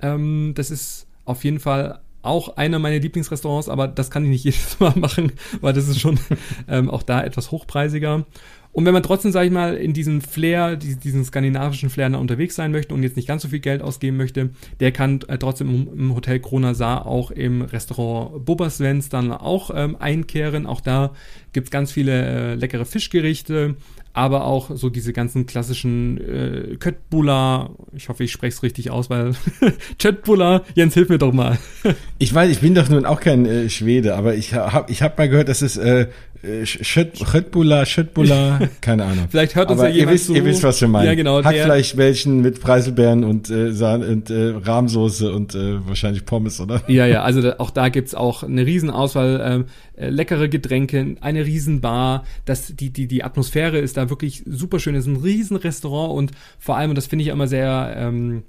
Ähm, 0.00 0.52
das 0.54 0.70
ist 0.70 1.06
auf 1.24 1.44
jeden 1.44 1.60
Fall 1.60 2.00
auch 2.22 2.56
einer 2.56 2.78
meiner 2.78 2.98
Lieblingsrestaurants, 2.98 3.68
aber 3.68 3.88
das 3.88 4.10
kann 4.10 4.24
ich 4.24 4.30
nicht 4.30 4.44
jedes 4.56 4.80
Mal 4.80 4.94
machen, 4.96 5.32
weil 5.60 5.72
das 5.72 5.88
ist 5.88 6.00
schon 6.00 6.18
ähm, 6.68 6.90
auch 6.90 7.02
da 7.02 7.22
etwas 7.22 7.50
hochpreisiger. 7.50 8.24
Und 8.78 8.84
wenn 8.84 8.94
man 8.94 9.02
trotzdem, 9.02 9.32
sage 9.32 9.46
ich 9.46 9.52
mal, 9.52 9.74
in 9.74 9.92
diesem 9.92 10.20
Flair, 10.20 10.76
diesen 10.76 11.24
skandinavischen 11.24 11.90
Flair 11.90 12.16
unterwegs 12.16 12.54
sein 12.54 12.70
möchte 12.70 12.94
und 12.94 13.02
jetzt 13.02 13.16
nicht 13.16 13.26
ganz 13.26 13.42
so 13.42 13.48
viel 13.48 13.58
Geld 13.58 13.82
ausgeben 13.82 14.16
möchte, 14.16 14.50
der 14.78 14.92
kann 14.92 15.18
äh, 15.26 15.36
trotzdem 15.36 15.88
im, 15.92 16.14
Hotel 16.14 16.38
Krona 16.38 16.74
Saar 16.74 17.04
auch 17.04 17.32
im 17.32 17.62
Restaurant 17.62 18.44
Bubba 18.44 18.70
Svens 18.70 19.08
dann 19.08 19.32
auch 19.32 19.72
ähm, 19.74 19.96
einkehren. 19.98 20.64
Auch 20.64 20.80
da 20.80 21.10
gibt's 21.52 21.72
ganz 21.72 21.90
viele 21.90 22.52
äh, 22.52 22.54
leckere 22.54 22.84
Fischgerichte, 22.84 23.74
aber 24.18 24.44
auch 24.44 24.72
so 24.74 24.90
diese 24.90 25.12
ganzen 25.12 25.46
klassischen 25.46 26.18
äh, 26.18 26.76
Köttbullar, 26.76 27.70
ich 27.94 28.08
hoffe, 28.08 28.24
ich 28.24 28.32
spreche 28.32 28.56
es 28.56 28.62
richtig 28.64 28.90
aus, 28.90 29.08
weil 29.10 29.32
Köttbullar, 30.00 30.64
Jens, 30.74 30.94
hilf 30.94 31.08
mir 31.08 31.18
doch 31.18 31.32
mal. 31.32 31.56
ich 32.18 32.34
weiß, 32.34 32.50
ich 32.50 32.58
bin 32.58 32.74
doch 32.74 32.88
nun 32.88 33.06
auch 33.06 33.20
kein 33.20 33.46
äh, 33.46 33.70
Schwede, 33.70 34.16
aber 34.16 34.34
ich 34.34 34.54
habe 34.54 34.90
ich 34.90 35.02
hab 35.02 35.16
mal 35.18 35.28
gehört, 35.28 35.48
dass 35.48 35.62
es 35.62 35.76
äh, 35.76 36.08
Schöttbula, 36.64 37.84
Schöttbula, 37.84 38.60
keine 38.80 39.04
Ahnung. 39.04 39.26
Vielleicht 39.28 39.56
hört 39.56 39.70
uns 39.70 39.80
Aber 39.80 39.88
ja 39.88 39.96
jemand 39.96 40.10
ihr 40.10 40.14
wisst, 40.14 40.26
zu. 40.26 40.34
Ihr 40.34 40.44
wisst, 40.44 40.62
was 40.62 40.80
wir 40.80 40.86
meinen. 40.86 41.06
Ja, 41.06 41.14
genau. 41.14 41.42
Hackfleisch 41.42 41.96
welchen 41.96 42.42
mit 42.42 42.60
Preiselbeeren 42.60 43.24
und, 43.24 43.50
äh, 43.50 43.72
Sahne 43.72 44.06
und 44.06 44.30
äh, 44.30 44.54
Rahmsoße 44.56 45.32
und 45.32 45.56
äh, 45.56 45.84
wahrscheinlich 45.86 46.24
Pommes, 46.24 46.60
oder? 46.60 46.82
Ja, 46.86 47.06
ja, 47.06 47.22
also 47.22 47.42
da, 47.42 47.56
auch 47.58 47.70
da 47.70 47.88
gibt's 47.88 48.14
auch 48.14 48.44
eine 48.44 48.64
Riesenauswahl, 48.64 49.40
ähm, 49.44 49.64
äh, 49.96 50.10
leckere 50.10 50.48
Getränke, 50.48 51.16
eine 51.20 51.44
Riesenbar. 51.44 52.24
Das, 52.44 52.72
die, 52.74 52.90
die, 52.90 53.08
die 53.08 53.24
Atmosphäre 53.24 53.78
ist 53.78 53.96
da 53.96 54.07
wirklich 54.10 54.42
super 54.46 54.78
schön. 54.78 54.94
Es 54.94 55.06
ist 55.06 55.12
ein 55.12 55.22
Riesenrestaurant 55.22 56.16
und 56.16 56.32
vor 56.58 56.76
allem, 56.76 56.90
und 56.90 56.96
das 56.96 57.06
finde 57.06 57.24
ich 57.24 57.28
immer 57.28 57.48
sehr... 57.48 57.94
Ähm, 57.96 58.42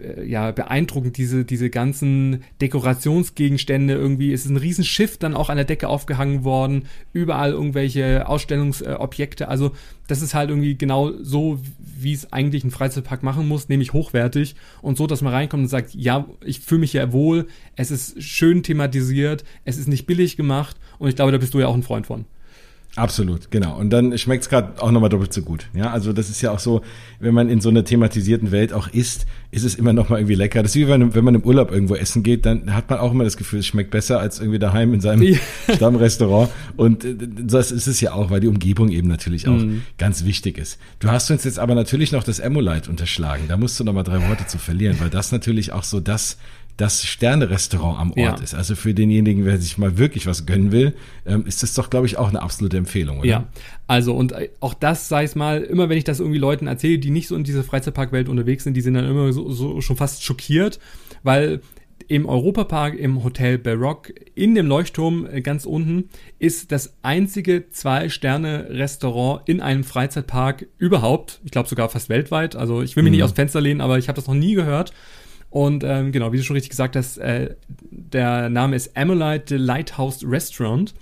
äh, 0.00 0.24
ja, 0.24 0.50
beeindruckend, 0.50 1.16
diese, 1.16 1.44
diese 1.44 1.70
ganzen 1.70 2.42
Dekorationsgegenstände 2.60 3.94
irgendwie. 3.94 4.32
Es 4.32 4.44
ist 4.44 4.50
ein 4.50 4.56
Riesenschiff 4.56 5.18
dann 5.18 5.34
auch 5.34 5.48
an 5.50 5.56
der 5.56 5.64
Decke 5.64 5.88
aufgehangen 5.88 6.44
worden, 6.44 6.84
überall 7.12 7.50
irgendwelche 7.50 8.28
Ausstellungsobjekte. 8.28 9.48
Also 9.48 9.72
das 10.06 10.22
ist 10.22 10.34
halt 10.34 10.50
irgendwie 10.50 10.76
genau 10.76 11.12
so, 11.20 11.60
wie 11.78 12.12
es 12.12 12.32
eigentlich 12.32 12.64
ein 12.64 12.70
Freizeitpark 12.70 13.22
machen 13.22 13.46
muss, 13.48 13.68
nämlich 13.68 13.92
hochwertig 13.92 14.54
und 14.82 14.96
so, 14.96 15.06
dass 15.06 15.22
man 15.22 15.32
reinkommt 15.32 15.64
und 15.64 15.68
sagt, 15.68 15.94
ja, 15.94 16.26
ich 16.44 16.60
fühle 16.60 16.80
mich 16.80 16.92
ja 16.92 17.12
wohl, 17.12 17.46
es 17.76 17.90
ist 17.90 18.22
schön 18.22 18.62
thematisiert, 18.62 19.44
es 19.64 19.78
ist 19.78 19.88
nicht 19.88 20.06
billig 20.06 20.36
gemacht 20.36 20.76
und 20.98 21.08
ich 21.08 21.16
glaube, 21.16 21.32
da 21.32 21.38
bist 21.38 21.54
du 21.54 21.60
ja 21.60 21.66
auch 21.66 21.74
ein 21.74 21.82
Freund 21.82 22.06
von. 22.06 22.24
Absolut, 22.96 23.52
genau. 23.52 23.78
Und 23.78 23.90
dann 23.90 24.18
schmeckt 24.18 24.42
es 24.42 24.48
gerade 24.48 24.82
auch 24.82 24.90
nochmal 24.90 25.10
doppelt 25.10 25.32
so 25.32 25.42
gut. 25.42 25.66
Ja, 25.74 25.90
also 25.92 26.12
das 26.12 26.28
ist 26.28 26.40
ja 26.40 26.50
auch 26.50 26.58
so, 26.58 26.82
wenn 27.20 27.32
man 27.32 27.48
in 27.48 27.60
so 27.60 27.68
einer 27.68 27.84
thematisierten 27.84 28.50
Welt 28.50 28.72
auch 28.72 28.88
isst, 28.88 29.26
ist 29.52 29.64
es 29.64 29.76
immer 29.76 29.92
nochmal 29.92 30.20
irgendwie 30.20 30.34
lecker. 30.34 30.62
Das 30.62 30.72
ist 30.72 30.76
wie 30.76 30.88
wenn, 30.88 31.14
wenn 31.14 31.24
man 31.24 31.36
im 31.36 31.42
Urlaub 31.42 31.70
irgendwo 31.70 31.94
essen 31.94 32.24
geht, 32.24 32.46
dann 32.46 32.74
hat 32.74 32.90
man 32.90 32.98
auch 32.98 33.12
immer 33.12 33.22
das 33.22 33.36
Gefühl, 33.36 33.60
es 33.60 33.66
schmeckt 33.66 33.92
besser 33.92 34.18
als 34.18 34.40
irgendwie 34.40 34.58
daheim 34.58 34.92
in 34.92 35.00
seinem 35.00 35.22
ja. 35.22 35.38
Stammrestaurant. 35.74 36.50
Und 36.76 37.04
äh, 37.04 37.14
das 37.16 37.70
ist 37.70 37.86
es 37.86 38.00
ja 38.00 38.12
auch, 38.12 38.30
weil 38.30 38.40
die 38.40 38.48
Umgebung 38.48 38.90
eben 38.90 39.06
natürlich 39.06 39.46
auch 39.46 39.52
mhm. 39.52 39.82
ganz 39.96 40.24
wichtig 40.24 40.58
ist. 40.58 40.78
Du 40.98 41.08
hast 41.08 41.30
uns 41.30 41.44
jetzt 41.44 41.60
aber 41.60 41.76
natürlich 41.76 42.10
noch 42.10 42.24
das 42.24 42.40
Emolite 42.40 42.90
unterschlagen. 42.90 43.44
Da 43.48 43.56
musst 43.56 43.78
du 43.78 43.84
nochmal 43.84 44.04
drei 44.04 44.28
Worte 44.28 44.46
zu 44.48 44.58
verlieren, 44.58 44.96
weil 44.98 45.10
das 45.10 45.30
natürlich 45.30 45.72
auch 45.72 45.84
so 45.84 46.00
das 46.00 46.38
das 46.80 47.04
Sterne-Restaurant 47.04 47.98
am 47.98 48.10
Ort 48.10 48.16
ja. 48.16 48.34
ist. 48.42 48.54
Also 48.54 48.74
für 48.74 48.94
denjenigen, 48.94 49.44
wer 49.44 49.58
sich 49.58 49.76
mal 49.76 49.98
wirklich 49.98 50.26
was 50.26 50.46
gönnen 50.46 50.72
will, 50.72 50.94
ähm, 51.26 51.44
ist 51.46 51.62
das 51.62 51.74
doch, 51.74 51.90
glaube 51.90 52.06
ich, 52.06 52.16
auch 52.16 52.28
eine 52.28 52.40
absolute 52.40 52.78
Empfehlung, 52.78 53.18
oder? 53.18 53.28
Ja, 53.28 53.48
also 53.86 54.14
und 54.16 54.32
äh, 54.32 54.48
auch 54.60 54.72
das, 54.72 55.08
sei 55.08 55.24
es 55.24 55.34
mal, 55.34 55.62
immer 55.62 55.88
wenn 55.88 55.98
ich 55.98 56.04
das 56.04 56.20
irgendwie 56.20 56.38
Leuten 56.38 56.66
erzähle, 56.66 56.98
die 56.98 57.10
nicht 57.10 57.28
so 57.28 57.36
in 57.36 57.44
dieser 57.44 57.64
Freizeitparkwelt 57.64 58.28
unterwegs 58.28 58.64
sind, 58.64 58.74
die 58.74 58.80
sind 58.80 58.94
dann 58.94 59.08
immer 59.08 59.32
so, 59.32 59.50
so 59.50 59.80
schon 59.80 59.96
fast 59.96 60.24
schockiert, 60.24 60.80
weil 61.22 61.60
im 62.08 62.26
Europapark 62.26 62.98
im 62.98 63.22
Hotel 63.22 63.58
Baroque 63.58 64.12
in 64.34 64.54
dem 64.54 64.66
Leuchtturm 64.66 65.26
äh, 65.30 65.42
ganz 65.42 65.66
unten 65.66 66.08
ist 66.38 66.72
das 66.72 66.94
einzige 67.02 67.68
Zwei-Sterne-Restaurant 67.68 69.42
in 69.46 69.60
einem 69.60 69.84
Freizeitpark 69.84 70.66
überhaupt. 70.78 71.40
Ich 71.44 71.50
glaube 71.50 71.68
sogar 71.68 71.88
fast 71.88 72.08
weltweit. 72.08 72.56
Also 72.56 72.82
ich 72.82 72.96
will 72.96 73.02
mich 73.02 73.10
mhm. 73.10 73.16
nicht 73.16 73.24
aus 73.24 73.32
Fenster 73.32 73.60
lehnen, 73.60 73.80
aber 73.80 73.98
ich 73.98 74.08
habe 74.08 74.16
das 74.16 74.26
noch 74.26 74.34
nie 74.34 74.54
gehört. 74.54 74.92
Und 75.50 75.82
ähm, 75.84 76.12
genau, 76.12 76.32
wie 76.32 76.36
du 76.36 76.44
schon 76.44 76.54
richtig 76.54 76.70
gesagt 76.70 76.96
hast, 76.96 77.18
äh, 77.18 77.54
der 77.90 78.48
Name 78.48 78.76
ist 78.76 78.96
Amolite 78.96 79.44
The 79.48 79.56
Lighthouse 79.56 80.24
Restaurant. 80.24 80.94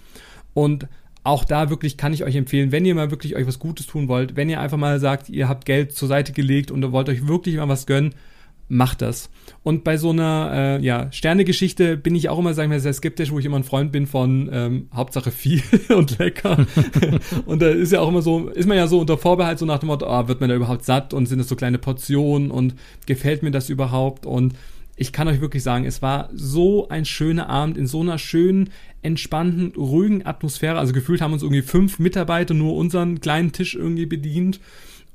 Und 0.54 0.88
auch 1.22 1.44
da 1.44 1.68
wirklich 1.68 1.98
kann 1.98 2.14
ich 2.14 2.24
euch 2.24 2.34
empfehlen, 2.34 2.72
wenn 2.72 2.86
ihr 2.86 2.94
mal 2.94 3.10
wirklich 3.10 3.36
euch 3.36 3.46
was 3.46 3.58
Gutes 3.58 3.86
tun 3.86 4.08
wollt, 4.08 4.36
wenn 4.36 4.48
ihr 4.48 4.60
einfach 4.60 4.78
mal 4.78 4.98
sagt, 4.98 5.28
ihr 5.28 5.48
habt 5.48 5.66
Geld 5.66 5.92
zur 5.92 6.08
Seite 6.08 6.32
gelegt 6.32 6.70
und 6.70 6.90
wollt 6.90 7.10
euch 7.10 7.28
wirklich 7.28 7.56
mal 7.56 7.68
was 7.68 7.86
gönnen, 7.86 8.14
macht 8.68 9.02
das. 9.02 9.30
Und 9.62 9.82
bei 9.82 9.96
so 9.96 10.10
einer 10.10 10.50
äh, 10.52 10.84
ja, 10.84 11.10
Sternegeschichte 11.10 11.96
bin 11.96 12.14
ich 12.14 12.28
auch 12.28 12.38
immer, 12.38 12.54
sagen 12.54 12.70
wir, 12.70 12.80
sehr 12.80 12.92
skeptisch, 12.92 13.30
wo 13.30 13.38
ich 13.38 13.46
immer 13.46 13.56
ein 13.56 13.64
Freund 13.64 13.92
bin 13.92 14.06
von 14.06 14.48
ähm, 14.52 14.88
Hauptsache 14.94 15.30
viel 15.30 15.62
und 15.88 16.18
lecker. 16.18 16.66
und 17.46 17.62
da 17.62 17.68
ist 17.68 17.92
ja 17.92 18.00
auch 18.00 18.08
immer 18.08 18.22
so, 18.22 18.48
ist 18.48 18.66
man 18.66 18.76
ja 18.76 18.86
so 18.86 19.00
unter 19.00 19.18
Vorbehalt 19.18 19.58
so 19.58 19.66
nach 19.66 19.78
dem 19.78 19.88
Motto, 19.88 20.06
ah, 20.06 20.28
wird 20.28 20.40
man 20.40 20.50
da 20.50 20.56
überhaupt 20.56 20.84
satt 20.84 21.14
und 21.14 21.26
sind 21.26 21.38
das 21.38 21.48
so 21.48 21.56
kleine 21.56 21.78
Portionen 21.78 22.50
und 22.50 22.74
gefällt 23.06 23.42
mir 23.42 23.50
das 23.50 23.70
überhaupt? 23.70 24.26
Und 24.26 24.54
ich 24.96 25.12
kann 25.12 25.28
euch 25.28 25.40
wirklich 25.40 25.62
sagen, 25.62 25.84
es 25.84 26.02
war 26.02 26.28
so 26.34 26.88
ein 26.88 27.04
schöner 27.04 27.48
Abend 27.48 27.78
in 27.78 27.86
so 27.86 28.00
einer 28.00 28.18
schönen, 28.18 28.70
entspannten, 29.00 29.72
ruhigen 29.76 30.26
Atmosphäre. 30.26 30.78
Also 30.78 30.92
gefühlt 30.92 31.20
haben 31.20 31.32
uns 31.32 31.42
irgendwie 31.42 31.62
fünf 31.62 31.98
Mitarbeiter 32.00 32.52
nur 32.52 32.74
unseren 32.74 33.20
kleinen 33.20 33.52
Tisch 33.52 33.76
irgendwie 33.76 34.06
bedient. 34.06 34.60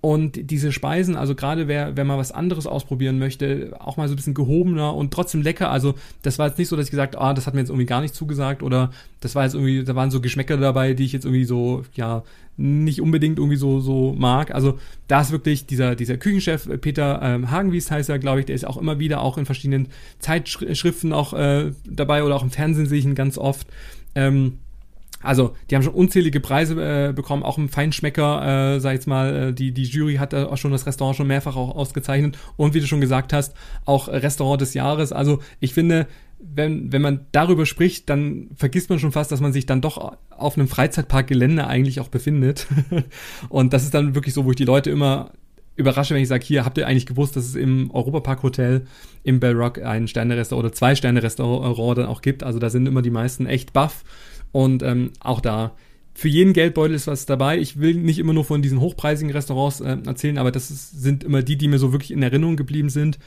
Und 0.06 0.52
diese 0.52 0.74
Speisen, 0.74 1.16
also 1.16 1.34
gerade 1.34 1.70
wer, 1.70 1.96
wer 1.96 2.04
mal 2.04 2.18
was 2.18 2.34
anderes 2.34 2.68
ausprobieren 2.68 3.20
möchte, 3.20 3.74
auch 3.80 3.96
mal 3.96 4.10
so 4.10 4.16
ein 4.16 4.18
bisschen 4.18 4.34
gehobener 4.34 4.94
und 4.94 5.14
trotzdem 5.14 5.42
lecker. 5.42 5.72
Also 5.72 5.94
das 6.24 6.38
war 6.38 6.48
jetzt 6.48 6.58
nicht 6.58 6.68
so, 6.68 6.76
dass 6.76 6.88
ich 6.88 6.92
gesagt, 6.92 7.18
ah, 7.18 7.34
das 7.34 7.48
hat 7.48 7.54
mir 7.54 7.62
jetzt 7.62 7.70
irgendwie 7.70 7.86
gar 7.86 8.02
nicht 8.02 8.14
zugesagt 8.14 8.64
oder 8.64 8.92
das 9.22 9.34
war 9.34 9.46
jetzt 9.46 9.54
irgendwie, 9.54 9.82
da 9.86 9.96
waren 9.96 10.12
so 10.12 10.20
Geschmäcker 10.20 10.58
dabei, 10.58 10.94
die 10.94 11.06
ich 11.06 11.14
jetzt 11.14 11.24
irgendwie 11.24 11.46
so, 11.46 11.84
ja, 11.94 12.24
nicht 12.58 13.00
unbedingt 13.00 13.40
irgendwie 13.40 13.56
so, 13.56 13.80
so 13.80 14.14
mag. 14.18 14.54
Also 14.54 14.78
da 15.08 15.22
ist 15.22 15.32
wirklich 15.32 15.68
dieser, 15.68 15.96
dieser 15.96 16.18
Küchenchef, 16.18 16.68
Peter 16.82 17.22
ähm, 17.24 17.50
Hagenwies 17.50 17.90
heißt 17.90 18.10
er, 18.10 18.20
glaube 18.20 18.42
ich, 18.42 18.46
der 18.46 18.56
ist 18.56 18.68
auch 18.68 18.76
immer 18.76 19.00
wieder 19.00 19.22
auch 19.22 19.38
in 19.38 19.46
verschiedenen 19.46 19.88
Zeitschriften 20.20 21.14
auch 21.14 21.32
äh, 21.32 21.72
dabei 21.90 22.26
oder 22.26 22.36
auch 22.36 22.44
im 22.44 22.52
Fernsehen 22.52 22.88
sehe 22.88 23.00
ich 23.00 23.06
ihn 23.06 23.16
ganz 23.16 23.38
oft. 23.38 23.68
Ähm, 24.16 24.60
also, 25.24 25.56
die 25.70 25.76
haben 25.76 25.84
schon 25.84 25.94
unzählige 25.94 26.40
Preise 26.40 26.76
äh, 27.10 27.14
bekommen, 27.14 27.44
auch 27.44 27.58
im 27.58 27.70
Feinschmecker, 27.70 28.76
äh, 28.76 28.80
sag 28.80 28.92
ich 28.92 28.96
jetzt 28.96 29.08
mal, 29.08 29.36
äh, 29.36 29.54
die, 29.54 29.72
die 29.72 29.84
Jury 29.84 30.16
hat 30.16 30.34
auch 30.34 30.58
schon 30.58 30.72
das 30.72 30.86
Restaurant 30.86 31.16
schon 31.16 31.28
mehrfach 31.28 31.56
auch 31.56 31.76
ausgezeichnet 31.76 32.38
und 32.58 32.74
wie 32.74 32.80
du 32.80 32.88
schon 32.88 33.02
gesagt 33.02 33.34
hast, 33.34 33.56
auch 33.86 34.08
Restaurant 34.10 34.62
des 34.62 34.74
Jahres. 34.74 35.12
Also, 35.12 35.40
ich 35.60 35.74
finde, 35.74 36.08
wenn, 36.40 36.92
wenn 36.92 37.02
man 37.02 37.26
darüber 37.32 37.66
spricht, 37.66 38.10
dann 38.10 38.50
vergisst 38.56 38.90
man 38.90 39.00
schon 39.00 39.12
fast, 39.12 39.32
dass 39.32 39.40
man 39.40 39.54
sich 39.54 39.66
dann 39.66 39.82
doch 39.82 40.18
auf 40.30 40.58
einem 40.58 40.68
Freizeitparkgelände 40.68 41.66
eigentlich 41.66 42.00
auch 42.00 42.10
befindet. 42.10 42.68
und 43.50 43.74
das 43.74 43.84
ist 43.84 43.94
dann 43.94 44.16
wirklich 44.16 44.34
so, 44.34 44.46
wo 44.46 44.50
ich 44.52 44.58
die 44.58 44.66
Leute 44.66 44.90
immer 44.90 45.32
überrasche, 45.76 46.14
wenn 46.14 46.22
ich 46.22 46.28
sage, 46.28 46.46
hier 46.46 46.66
habt 46.66 46.78
ihr 46.78 46.86
eigentlich 46.86 47.06
gewusst, 47.06 47.36
dass 47.36 47.46
es 47.46 47.56
im 47.56 47.90
Europapark 47.92 48.44
Hotel 48.44 48.86
im 49.24 49.40
Bell 49.40 49.56
Rock 49.56 49.82
ein 49.82 50.08
Sterne-Restaurant 50.08 50.66
oder 50.66 50.74
zwei 50.74 50.96
Sterne-Restaurant 50.96 51.98
dann 51.98 52.06
auch 52.06 52.22
gibt. 52.22 52.44
Also 52.44 52.60
da 52.60 52.70
sind 52.70 52.88
immer 52.88 53.02
die 53.02 53.10
meisten 53.10 53.46
echt 53.48 53.74
baff 53.74 54.04
und 54.54 54.84
ähm, 54.84 55.12
auch 55.20 55.42
da, 55.42 55.76
für 56.14 56.30
jeden 56.30 56.54
Geldbeutel 56.54 56.96
ist 56.96 57.08
was 57.08 57.26
dabei. 57.26 57.58
Ich 57.58 57.80
will 57.80 57.96
nicht 57.96 58.20
immer 58.20 58.34
nur 58.34 58.46
von 58.46 58.62
diesen 58.62 58.80
hochpreisigen 58.80 59.34
Restaurants 59.34 59.82
äh, 59.82 59.98
erzählen, 60.06 60.38
aber 60.38 60.52
das 60.52 60.72
ist, 60.72 61.02
sind 61.02 61.24
immer 61.24 61.42
die, 61.42 61.58
die 61.58 61.68
mir 61.68 61.80
so 61.80 61.92
wirklich 61.92 62.12
in 62.12 62.24
Erinnerung 62.24 62.56
geblieben 62.56 62.90
sind. 62.90 63.20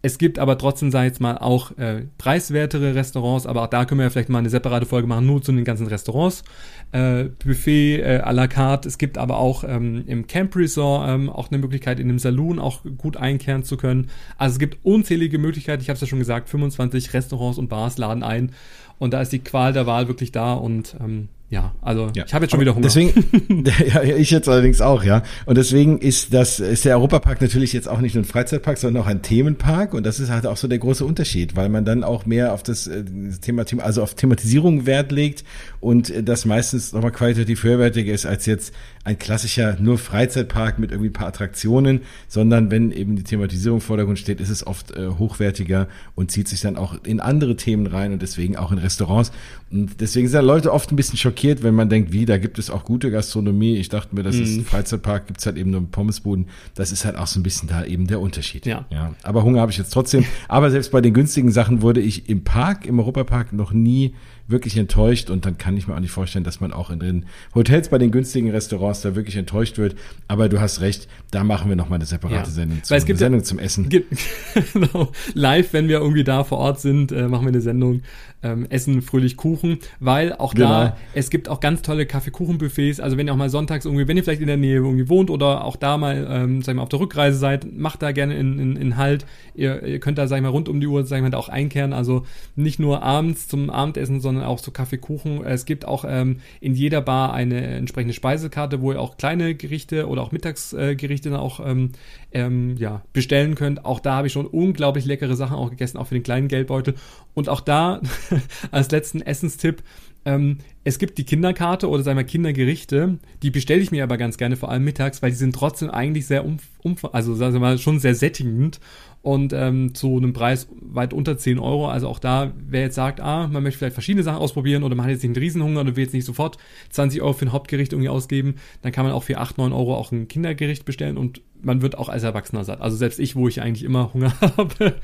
Es 0.00 0.18
gibt 0.18 0.38
aber 0.38 0.56
trotzdem, 0.58 0.92
sag 0.92 1.02
ich 1.02 1.08
jetzt 1.08 1.20
mal, 1.20 1.38
auch 1.38 1.76
äh, 1.76 2.06
preiswertere 2.18 2.94
Restaurants, 2.94 3.46
aber 3.46 3.62
auch 3.62 3.66
da 3.66 3.84
können 3.84 3.98
wir 3.98 4.04
ja 4.04 4.10
vielleicht 4.10 4.28
mal 4.28 4.38
eine 4.38 4.48
separate 4.48 4.86
Folge 4.86 5.08
machen, 5.08 5.26
nur 5.26 5.42
zu 5.42 5.50
den 5.50 5.64
ganzen 5.64 5.88
Restaurants. 5.88 6.44
Äh, 6.92 7.24
Buffet 7.24 8.00
äh, 8.00 8.22
à 8.22 8.32
la 8.32 8.46
carte. 8.46 8.88
Es 8.88 8.98
gibt 8.98 9.18
aber 9.18 9.38
auch 9.38 9.64
ähm, 9.64 10.04
im 10.06 10.28
Camp 10.28 10.54
Resort 10.54 11.08
ähm, 11.08 11.28
auch 11.28 11.50
eine 11.50 11.58
Möglichkeit, 11.58 11.98
in 11.98 12.06
dem 12.06 12.20
Saloon 12.20 12.60
auch 12.60 12.82
gut 12.96 13.16
einkehren 13.16 13.64
zu 13.64 13.76
können. 13.76 14.08
Also 14.36 14.54
es 14.54 14.58
gibt 14.60 14.78
unzählige 14.84 15.38
Möglichkeiten. 15.38 15.82
Ich 15.82 15.88
habe 15.88 15.96
es 15.96 16.00
ja 16.00 16.06
schon 16.06 16.20
gesagt, 16.20 16.48
25 16.48 17.12
Restaurants 17.12 17.58
und 17.58 17.68
Bars 17.68 17.98
laden 17.98 18.22
ein. 18.22 18.52
Und 18.98 19.14
da 19.14 19.20
ist 19.20 19.32
die 19.32 19.40
Qual 19.40 19.72
der 19.72 19.86
Wahl 19.86 20.06
wirklich 20.06 20.30
da 20.30 20.54
und 20.54 20.96
ähm, 21.00 21.28
ja, 21.50 21.74
also 21.80 22.10
ja. 22.14 22.24
ich 22.26 22.34
habe 22.34 22.44
jetzt 22.44 22.50
schon 22.50 22.60
wieder 22.60 22.74
Hunger. 22.74 22.82
Deswegen, 22.82 23.24
ja, 23.86 24.02
ich 24.02 24.30
jetzt 24.30 24.50
allerdings 24.50 24.82
auch, 24.82 25.02
ja. 25.02 25.22
Und 25.46 25.56
deswegen 25.56 25.98
ist 25.98 26.34
das 26.34 26.60
ist 26.60 26.84
der 26.84 26.96
Europapark 26.96 27.40
natürlich 27.40 27.72
jetzt 27.72 27.88
auch 27.88 28.00
nicht 28.00 28.14
nur 28.14 28.22
ein 28.22 28.26
Freizeitpark, 28.26 28.76
sondern 28.76 29.02
auch 29.02 29.06
ein 29.06 29.22
Themenpark. 29.22 29.94
Und 29.94 30.04
das 30.04 30.20
ist 30.20 30.30
halt 30.30 30.46
auch 30.46 30.58
so 30.58 30.68
der 30.68 30.78
große 30.78 31.06
Unterschied, 31.06 31.56
weil 31.56 31.70
man 31.70 31.86
dann 31.86 32.04
auch 32.04 32.26
mehr 32.26 32.52
auf 32.52 32.62
das 32.62 32.86
äh, 32.86 33.02
Thema, 33.40 33.64
also 33.78 34.02
auf 34.02 34.14
Thematisierung 34.14 34.84
Wert 34.84 35.10
legt 35.10 35.44
und 35.80 36.12
das 36.22 36.44
meistens 36.44 36.92
nochmal 36.92 37.12
qualitativ 37.12 37.62
höherwertiger 37.62 38.12
ist 38.12 38.26
als 38.26 38.44
jetzt 38.44 38.74
ein 39.04 39.18
klassischer 39.18 39.76
nur 39.80 39.96
Freizeitpark 39.96 40.78
mit 40.78 40.90
irgendwie 40.90 41.08
ein 41.08 41.14
paar 41.14 41.28
Attraktionen, 41.28 42.02
sondern 42.28 42.70
wenn 42.70 42.92
eben 42.92 43.16
die 43.16 43.22
Thematisierung 43.22 43.78
im 43.78 43.80
Vordergrund 43.80 44.18
steht, 44.18 44.38
ist 44.38 44.50
es 44.50 44.66
oft 44.66 44.90
äh, 44.90 45.08
hochwertiger 45.08 45.88
und 46.14 46.30
zieht 46.30 46.46
sich 46.46 46.60
dann 46.60 46.76
auch 46.76 46.94
in 47.04 47.20
andere 47.20 47.56
Themen 47.56 47.86
rein 47.86 48.12
und 48.12 48.20
deswegen 48.20 48.58
auch 48.58 48.70
in 48.70 48.76
Restaurants. 48.76 49.32
Und 49.70 50.00
deswegen 50.00 50.28
sind 50.28 50.44
Leute 50.44 50.74
oft 50.74 50.92
ein 50.92 50.96
bisschen 50.96 51.16
schockiert, 51.16 51.37
wenn 51.44 51.74
man 51.74 51.88
denkt, 51.88 52.12
wie, 52.12 52.26
da 52.26 52.38
gibt 52.38 52.58
es 52.58 52.70
auch 52.70 52.84
gute 52.84 53.10
Gastronomie. 53.10 53.76
Ich 53.76 53.88
dachte 53.88 54.14
mir, 54.14 54.22
das 54.22 54.36
mhm. 54.36 54.42
ist 54.42 54.56
ein 54.56 54.64
Freizeitpark, 54.64 55.26
gibt 55.26 55.40
es 55.40 55.46
halt 55.46 55.56
eben 55.56 55.70
nur 55.70 55.84
Pommesbuden. 55.90 56.46
Das 56.74 56.92
ist 56.92 57.04
halt 57.04 57.16
auch 57.16 57.26
so 57.26 57.40
ein 57.40 57.42
bisschen 57.42 57.68
da 57.68 57.84
eben 57.84 58.06
der 58.06 58.20
Unterschied. 58.20 58.66
Ja. 58.66 58.86
ja. 58.90 59.14
Aber 59.22 59.44
Hunger 59.44 59.60
habe 59.60 59.72
ich 59.72 59.78
jetzt 59.78 59.90
trotzdem. 59.90 60.24
Aber 60.48 60.70
selbst 60.70 60.92
bei 60.92 61.00
den 61.00 61.14
günstigen 61.14 61.50
Sachen 61.50 61.82
wurde 61.82 62.00
ich 62.00 62.28
im 62.28 62.44
Park, 62.44 62.86
im 62.86 62.98
Europapark 62.98 63.52
noch 63.52 63.72
nie 63.72 64.14
wirklich 64.48 64.78
enttäuscht 64.78 65.28
und 65.28 65.44
dann 65.44 65.58
kann 65.58 65.76
ich 65.76 65.86
mir 65.86 65.94
auch 65.94 66.00
nicht 66.00 66.10
vorstellen, 66.10 66.42
dass 66.42 66.60
man 66.60 66.72
auch 66.72 66.88
in 66.88 67.00
den 67.00 67.26
Hotels 67.54 67.90
bei 67.90 67.98
den 67.98 68.10
günstigen 68.10 68.50
Restaurants 68.50 69.02
da 69.02 69.14
wirklich 69.14 69.36
enttäuscht 69.36 69.76
wird. 69.76 69.94
Aber 70.26 70.48
du 70.48 70.58
hast 70.58 70.80
recht, 70.80 71.06
da 71.30 71.44
machen 71.44 71.68
wir 71.68 71.76
nochmal 71.76 71.96
eine 71.96 72.06
separate 72.06 72.34
ja. 72.34 72.44
Sendung, 72.46 72.82
zu, 72.82 72.90
Weil 72.90 72.98
es 72.98 73.04
gibt 73.04 73.18
eine 73.18 73.26
Sendung 73.26 73.44
zum 73.44 73.58
Essen. 73.58 73.90
Gibt, 73.90 74.16
genau, 74.72 75.12
live, 75.34 75.74
wenn 75.74 75.88
wir 75.88 75.98
irgendwie 75.98 76.24
da 76.24 76.44
vor 76.44 76.58
Ort 76.58 76.80
sind, 76.80 77.12
äh, 77.12 77.28
machen 77.28 77.44
wir 77.44 77.48
eine 77.48 77.60
Sendung 77.60 78.02
ähm, 78.42 78.66
essen 78.70 79.02
fröhlich 79.02 79.36
Kuchen, 79.36 79.78
weil 80.00 80.32
auch 80.32 80.54
genau. 80.54 80.68
da, 80.68 80.96
es 81.14 81.30
gibt 81.30 81.48
auch 81.48 81.60
ganz 81.60 81.82
tolle 81.82 82.06
Kaffeekuchenbuffets, 82.06 83.00
also 83.00 83.16
wenn 83.16 83.26
ihr 83.26 83.32
auch 83.32 83.38
mal 83.38 83.50
sonntags 83.50 83.84
irgendwie, 83.84 84.06
wenn 84.06 84.16
ihr 84.16 84.24
vielleicht 84.24 84.40
in 84.40 84.46
der 84.46 84.56
Nähe 84.56 84.76
irgendwie 84.76 85.08
wohnt 85.08 85.30
oder 85.30 85.64
auch 85.64 85.76
da 85.76 85.96
mal, 85.96 86.26
ähm, 86.30 86.62
sag 86.62 86.72
ich 86.72 86.76
mal, 86.76 86.82
auf 86.82 86.88
der 86.88 87.00
Rückreise 87.00 87.38
seid, 87.38 87.72
macht 87.72 88.02
da 88.02 88.12
gerne 88.12 88.36
in, 88.36 88.58
in, 88.58 88.76
in 88.76 88.96
Halt. 88.96 89.26
Ihr, 89.54 89.82
ihr 89.82 90.00
könnt 90.00 90.18
da, 90.18 90.28
sag 90.28 90.36
ich 90.36 90.42
mal, 90.42 90.50
rund 90.50 90.68
um 90.68 90.80
die 90.80 90.86
Uhr, 90.86 91.04
sag 91.04 91.16
ich 91.16 91.22
mal, 91.22 91.30
da 91.30 91.38
auch 91.38 91.48
einkehren, 91.48 91.92
also 91.92 92.24
nicht 92.54 92.78
nur 92.78 93.02
abends 93.02 93.48
zum 93.48 93.70
Abendessen, 93.70 94.20
sondern 94.20 94.44
auch 94.44 94.60
zu 94.60 94.70
Kaffeekuchen. 94.70 95.44
Es 95.44 95.64
gibt 95.64 95.84
auch 95.84 96.04
ähm, 96.06 96.38
in 96.60 96.74
jeder 96.74 97.00
Bar 97.00 97.32
eine 97.32 97.66
entsprechende 97.66 98.14
Speisekarte, 98.14 98.80
wo 98.80 98.92
ihr 98.92 99.00
auch 99.00 99.16
kleine 99.16 99.54
Gerichte 99.54 100.06
oder 100.06 100.22
auch 100.22 100.32
Mittagsgerichte 100.32 101.30
dann 101.30 101.40
auch 101.40 101.60
ähm, 101.64 101.90
ähm, 102.32 102.76
ja, 102.76 103.02
bestellen 103.12 103.54
könnt. 103.54 103.84
Auch 103.84 104.00
da 104.00 104.14
habe 104.14 104.26
ich 104.26 104.32
schon 104.32 104.46
unglaublich 104.46 105.04
leckere 105.04 105.34
Sachen 105.34 105.56
auch 105.56 105.70
gegessen, 105.70 105.98
auch 105.98 106.06
für 106.06 106.14
den 106.14 106.22
kleinen 106.22 106.48
Geldbeutel. 106.48 106.94
Und 107.34 107.48
auch 107.48 107.60
da 107.60 108.00
als 108.70 108.90
letzten 108.90 109.22
Essenstipp, 109.22 109.82
ähm, 110.24 110.58
es 110.88 110.98
gibt 110.98 111.18
die 111.18 111.24
Kinderkarte 111.24 111.86
oder 111.86 112.02
sagen 112.02 112.16
wir 112.16 112.24
Kindergerichte, 112.24 113.18
die 113.42 113.50
bestelle 113.50 113.82
ich 113.82 113.90
mir 113.90 114.02
aber 114.02 114.16
ganz 114.16 114.38
gerne, 114.38 114.56
vor 114.56 114.70
allem 114.70 114.84
mittags, 114.84 115.20
weil 115.20 115.30
die 115.30 115.36
sind 115.36 115.54
trotzdem 115.54 115.90
eigentlich 115.90 116.26
sehr 116.26 116.46
umf, 116.46 116.62
umf 116.82 117.04
also 117.12 117.34
sagen 117.34 117.52
wir 117.52 117.60
mal 117.60 117.78
schon 117.78 117.98
sehr 117.98 118.14
sättigend 118.14 118.80
und 119.20 119.52
ähm, 119.52 119.94
zu 119.94 120.16
einem 120.16 120.32
Preis 120.32 120.68
weit 120.80 121.12
unter 121.12 121.36
10 121.36 121.58
Euro. 121.58 121.88
Also 121.88 122.08
auch 122.08 122.18
da, 122.18 122.52
wer 122.66 122.82
jetzt 122.82 122.94
sagt, 122.94 123.20
ah, 123.20 123.48
man 123.48 123.62
möchte 123.62 123.78
vielleicht 123.78 123.94
verschiedene 123.94 124.22
Sachen 124.22 124.38
ausprobieren 124.38 124.82
oder 124.82 124.94
man 124.94 125.04
hat 125.04 125.10
jetzt 125.10 125.22
nicht 125.22 125.36
einen 125.36 125.42
Riesenhunger 125.42 125.80
und 125.80 125.96
will 125.96 126.04
jetzt 126.04 126.14
nicht 126.14 126.24
sofort 126.24 126.56
20 126.90 127.20
Euro 127.20 127.34
für 127.34 127.46
ein 127.46 127.52
Hauptgericht 127.52 127.92
irgendwie 127.92 128.08
ausgeben, 128.08 128.54
dann 128.80 128.92
kann 128.92 129.04
man 129.04 129.12
auch 129.12 129.24
für 129.24 129.38
8, 129.38 129.58
9 129.58 129.72
Euro 129.72 129.94
auch 129.94 130.12
ein 130.12 130.28
Kindergericht 130.28 130.86
bestellen 130.86 131.18
und 131.18 131.42
man 131.60 131.82
wird 131.82 131.98
auch 131.98 132.08
als 132.08 132.22
Erwachsener 132.22 132.64
satt. 132.64 132.80
Also 132.80 132.96
selbst 132.96 133.18
ich, 133.18 133.34
wo 133.34 133.48
ich 133.48 133.60
eigentlich 133.60 133.84
immer 133.84 134.14
Hunger 134.14 134.32
habe. 134.56 134.94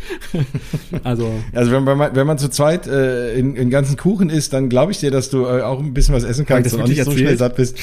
also 1.03 1.33
also 1.53 1.73
wenn 1.73 1.83
man, 1.83 2.15
wenn 2.15 2.27
man 2.27 2.39
zu 2.39 2.49
zweit 2.49 2.87
äh, 2.87 3.35
in, 3.35 3.57
in 3.57 3.71
ganzen 3.71 3.97
Kuchen 3.97 4.31
isst, 4.31 4.53
dann 4.53 4.69
glaube 4.69 4.93
ich 4.93 5.01
dir, 5.01 5.11
dass 5.11 5.31
du 5.31 5.45
äh, 5.45 5.63
auch 5.63 5.74
ein 5.81 5.95
bisschen 5.95 6.15
was 6.15 6.25
essen 6.25 6.47
kannst 6.47 6.75
und 6.75 6.83
auch 6.83 6.89
nicht 6.89 7.03
so 7.05 7.11
schnell 7.13 7.37
satt 7.37 7.57
bist. 7.57 7.79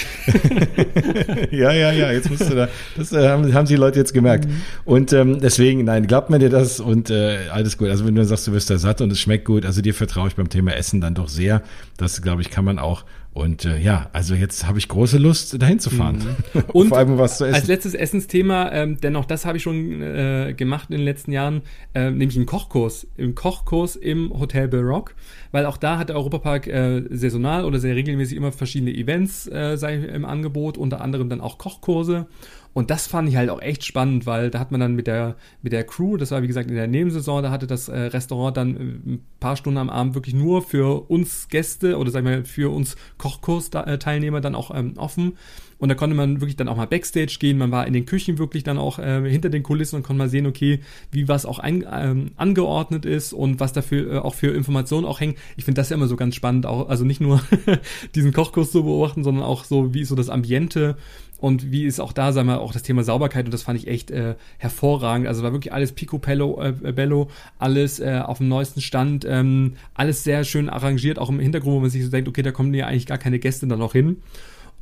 ja, 1.52 1.72
ja, 1.72 1.92
ja, 1.92 2.12
jetzt 2.12 2.30
musst 2.30 2.50
du 2.50 2.56
da, 2.56 2.68
das 2.98 3.12
äh, 3.12 3.28
haben, 3.28 3.54
haben 3.54 3.68
die 3.68 3.76
Leute 3.76 4.00
jetzt 4.00 4.14
gemerkt. 4.14 4.46
Mhm. 4.46 4.62
Und 4.86 5.14
ähm, 5.14 5.40
deswegen, 5.40 5.84
nein, 5.84 6.08
glaubt 6.08 6.30
mir 6.30 6.40
dir 6.40 6.50
das 6.50 6.80
und 6.80 7.10
äh, 7.10 7.38
alles 7.52 7.78
gut. 7.78 7.90
Also 7.90 8.06
wenn 8.06 8.16
du 8.16 8.26
sagst, 8.26 8.48
du 8.48 8.54
wirst 8.54 8.70
da 8.70 8.78
satt 8.78 9.02
und 9.02 9.12
es 9.12 9.20
schmeckt 9.20 9.46
gut, 9.46 9.66
also 9.66 9.82
dir 9.82 9.94
vertraue 9.94 10.28
ich 10.28 10.36
beim 10.36 10.50
Thema 10.50 10.76
Essen 10.76 11.02
dann 11.02 11.16
doch 11.16 11.30
sehr. 11.30 11.62
Das, 11.98 12.22
glaube 12.22 12.42
ich, 12.42 12.50
kann 12.50 12.66
man 12.66 12.80
auch 12.80 13.04
und 13.34 13.64
äh, 13.64 13.80
ja, 13.80 14.10
also 14.12 14.36
jetzt 14.36 14.68
habe 14.68 14.78
ich 14.78 14.90
große 14.90 15.18
Lust, 15.18 15.62
dahin 15.62 15.80
zu 15.80 15.90
fahren. 15.90 16.18
Mhm. 16.54 16.64
Und 16.74 16.90
vor 16.90 16.98
allem 16.98 17.18
was 17.18 17.38
zu 17.38 17.46
essen. 17.46 17.56
Als 17.56 17.68
letztes 17.68 17.94
Essensthema, 17.94 18.70
ähm, 18.74 19.00
denn 19.00 19.16
auch 19.16 19.24
das 19.24 19.46
habe 19.46 19.56
ich 19.56 19.64
schon 19.64 20.02
äh, 20.02 20.54
gemacht 20.56 20.90
in 20.90 20.98
den 20.98 21.06
letzten 21.06 21.32
Jahren, 21.32 21.62
äh, 21.94 22.12
nämlich 22.12 22.36
einen 22.36 22.46
Kochkurs. 22.46 23.08
Im 23.16 23.34
Kochkurs 23.34 23.96
im 23.96 24.38
Hotel 24.38 24.68
Baroque, 24.68 25.16
weil 25.52 25.66
auch 25.66 25.78
da 25.78 25.98
hat 25.98 26.10
der 26.10 26.18
Europapark 26.18 26.68
äh, 26.68 27.04
saisonal 27.10 27.64
oder 27.64 27.80
sehr 27.80 27.96
regelmäßig 27.96 28.36
immer 28.36 28.52
verschiedene 28.52 28.94
Events 28.94 29.48
äh, 29.48 29.78
sei 29.78 29.96
im 29.96 30.26
Angebot, 30.26 30.78
unter 30.78 31.00
anderem 31.00 31.30
dann 31.30 31.40
auch 31.40 31.58
Kochkurse. 31.58 32.28
Und 32.74 32.90
das 32.90 33.08
fand 33.08 33.28
ich 33.28 33.36
halt 33.36 33.50
auch 33.50 33.62
echt 33.62 33.84
spannend, 33.84 34.26
weil 34.26 34.50
da 34.50 34.60
hat 34.60 34.72
man 34.72 34.80
dann 34.80 34.96
mit 34.96 35.08
der, 35.08 35.36
mit 35.62 35.74
der 35.74 35.84
Crew, 35.84 36.16
das 36.16 36.32
war 36.32 36.42
wie 36.42 36.48
gesagt 36.48 36.70
in 36.70 36.76
der 36.76 36.88
Nebensaison, 36.88 37.44
da 37.44 37.52
hatte 37.52 37.68
das 37.68 37.90
äh, 37.90 38.00
Restaurant 38.00 38.56
dann 38.56 38.76
äh, 38.76 38.80
ein 38.80 39.26
paar 39.40 39.58
Stunden 39.58 39.78
am 39.78 39.90
Abend 39.90 40.16
wirklich 40.16 40.36
nur 40.36 40.62
für 40.62 41.10
uns 41.10 41.50
Gäste 41.50 41.98
oder 41.98 42.12
sagen 42.12 42.26
wir 42.26 42.46
für 42.46 42.74
uns 42.74 42.96
Kochkurs-Teilnehmer 43.18 44.40
dann 44.40 44.56
auch 44.56 44.74
ähm, 44.74 44.94
offen. 44.98 45.34
Und 45.82 45.90
da 45.90 45.96
konnte 45.96 46.16
man 46.16 46.42
wirklich 46.42 46.56
dann 46.56 46.68
auch 46.68 46.76
mal 46.76 46.86
Backstage 46.86 47.38
gehen. 47.40 47.58
Man 47.58 47.72
war 47.72 47.88
in 47.88 47.94
den 47.94 48.06
Küchen 48.06 48.38
wirklich 48.38 48.64
dann 48.64 48.78
auch 48.78 49.00
äh, 49.00 49.28
hinter 49.28 49.50
den 49.50 49.64
Kulissen 49.64 49.96
und 49.96 50.04
konnte 50.04 50.20
mal 50.20 50.30
sehen, 50.30 50.46
okay, 50.46 50.82
wie 51.12 51.28
was 51.28 51.44
auch 51.44 51.58
ein, 51.58 51.84
ähm, 51.92 52.34
angeordnet 52.36 53.04
ist 53.04 53.34
und 53.34 53.60
was 53.60 53.74
dafür 53.74 54.14
äh, 54.14 54.18
auch 54.20 54.36
für 54.36 54.50
Informationen 54.50 55.08
auch 55.08 55.20
hängen. 55.20 55.34
Ich 55.58 55.66
finde 55.66 55.82
das 55.82 55.90
ja 55.90 55.96
immer 55.96 56.08
so 56.08 56.16
ganz 56.16 56.36
spannend, 56.36 56.68
auch, 56.68 56.88
also 56.88 57.04
nicht 57.04 57.20
nur 57.20 57.42
diesen 58.16 58.32
Kochkurs 58.32 58.72
zu 58.72 58.84
beobachten, 58.84 59.24
sondern 59.24 59.44
auch 59.44 59.64
so, 59.64 59.92
wie 59.96 60.02
ist 60.02 60.10
so 60.10 60.16
das 60.16 60.30
Ambiente 60.30 60.98
und 61.42 61.72
wie 61.72 61.86
ist 61.86 62.00
auch 62.00 62.14
da, 62.14 62.32
sagen 62.32 62.48
wir, 62.48 62.62
auch 62.62 62.72
das 62.72 62.84
Thema 62.84 63.04
Sauberkeit 63.04 63.46
und 63.46 63.52
das 63.52 63.64
fand 63.64 63.80
ich 63.80 63.88
echt 63.88 64.12
äh, 64.12 64.36
hervorragend. 64.60 65.28
Also 65.28 65.42
war 65.42 65.52
wirklich 65.52 65.74
alles 65.74 65.92
Picobello, 65.92 66.62
äh, 66.62 66.92
Bello, 66.92 67.30
alles 67.58 68.00
äh, 68.00 68.22
auf 68.24 68.38
dem 68.38 68.48
neuesten 68.48 68.80
Stand, 68.80 69.26
ähm, 69.28 69.74
alles 69.96 70.24
sehr 70.24 70.44
schön 70.44 70.70
arrangiert, 70.70 71.18
auch 71.18 71.30
im 71.30 71.40
Hintergrund, 71.40 71.76
wo 71.76 71.80
man 71.80 71.90
sich 71.90 72.06
so 72.06 72.12
denkt, 72.12 72.30
okay, 72.30 72.44
da 72.44 72.52
kommen 72.52 72.72
ja 72.76 72.86
eigentlich 72.86 73.08
gar 73.08 73.18
keine 73.18 73.40
Gäste 73.40 73.66
dann 73.66 73.80
noch 73.80 73.94
hin. 73.94 74.22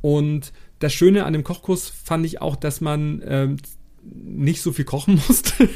Und 0.02 0.52
das 0.80 0.92
Schöne 0.92 1.24
an 1.24 1.32
dem 1.32 1.44
Kochkurs 1.44 1.88
fand 1.88 2.26
ich 2.26 2.42
auch, 2.42 2.56
dass 2.56 2.82
man 2.82 3.22
ähm, 3.26 3.56
nicht 4.02 4.62
so 4.62 4.72
viel 4.72 4.84
kochen 4.84 5.20
musste. 5.28 5.68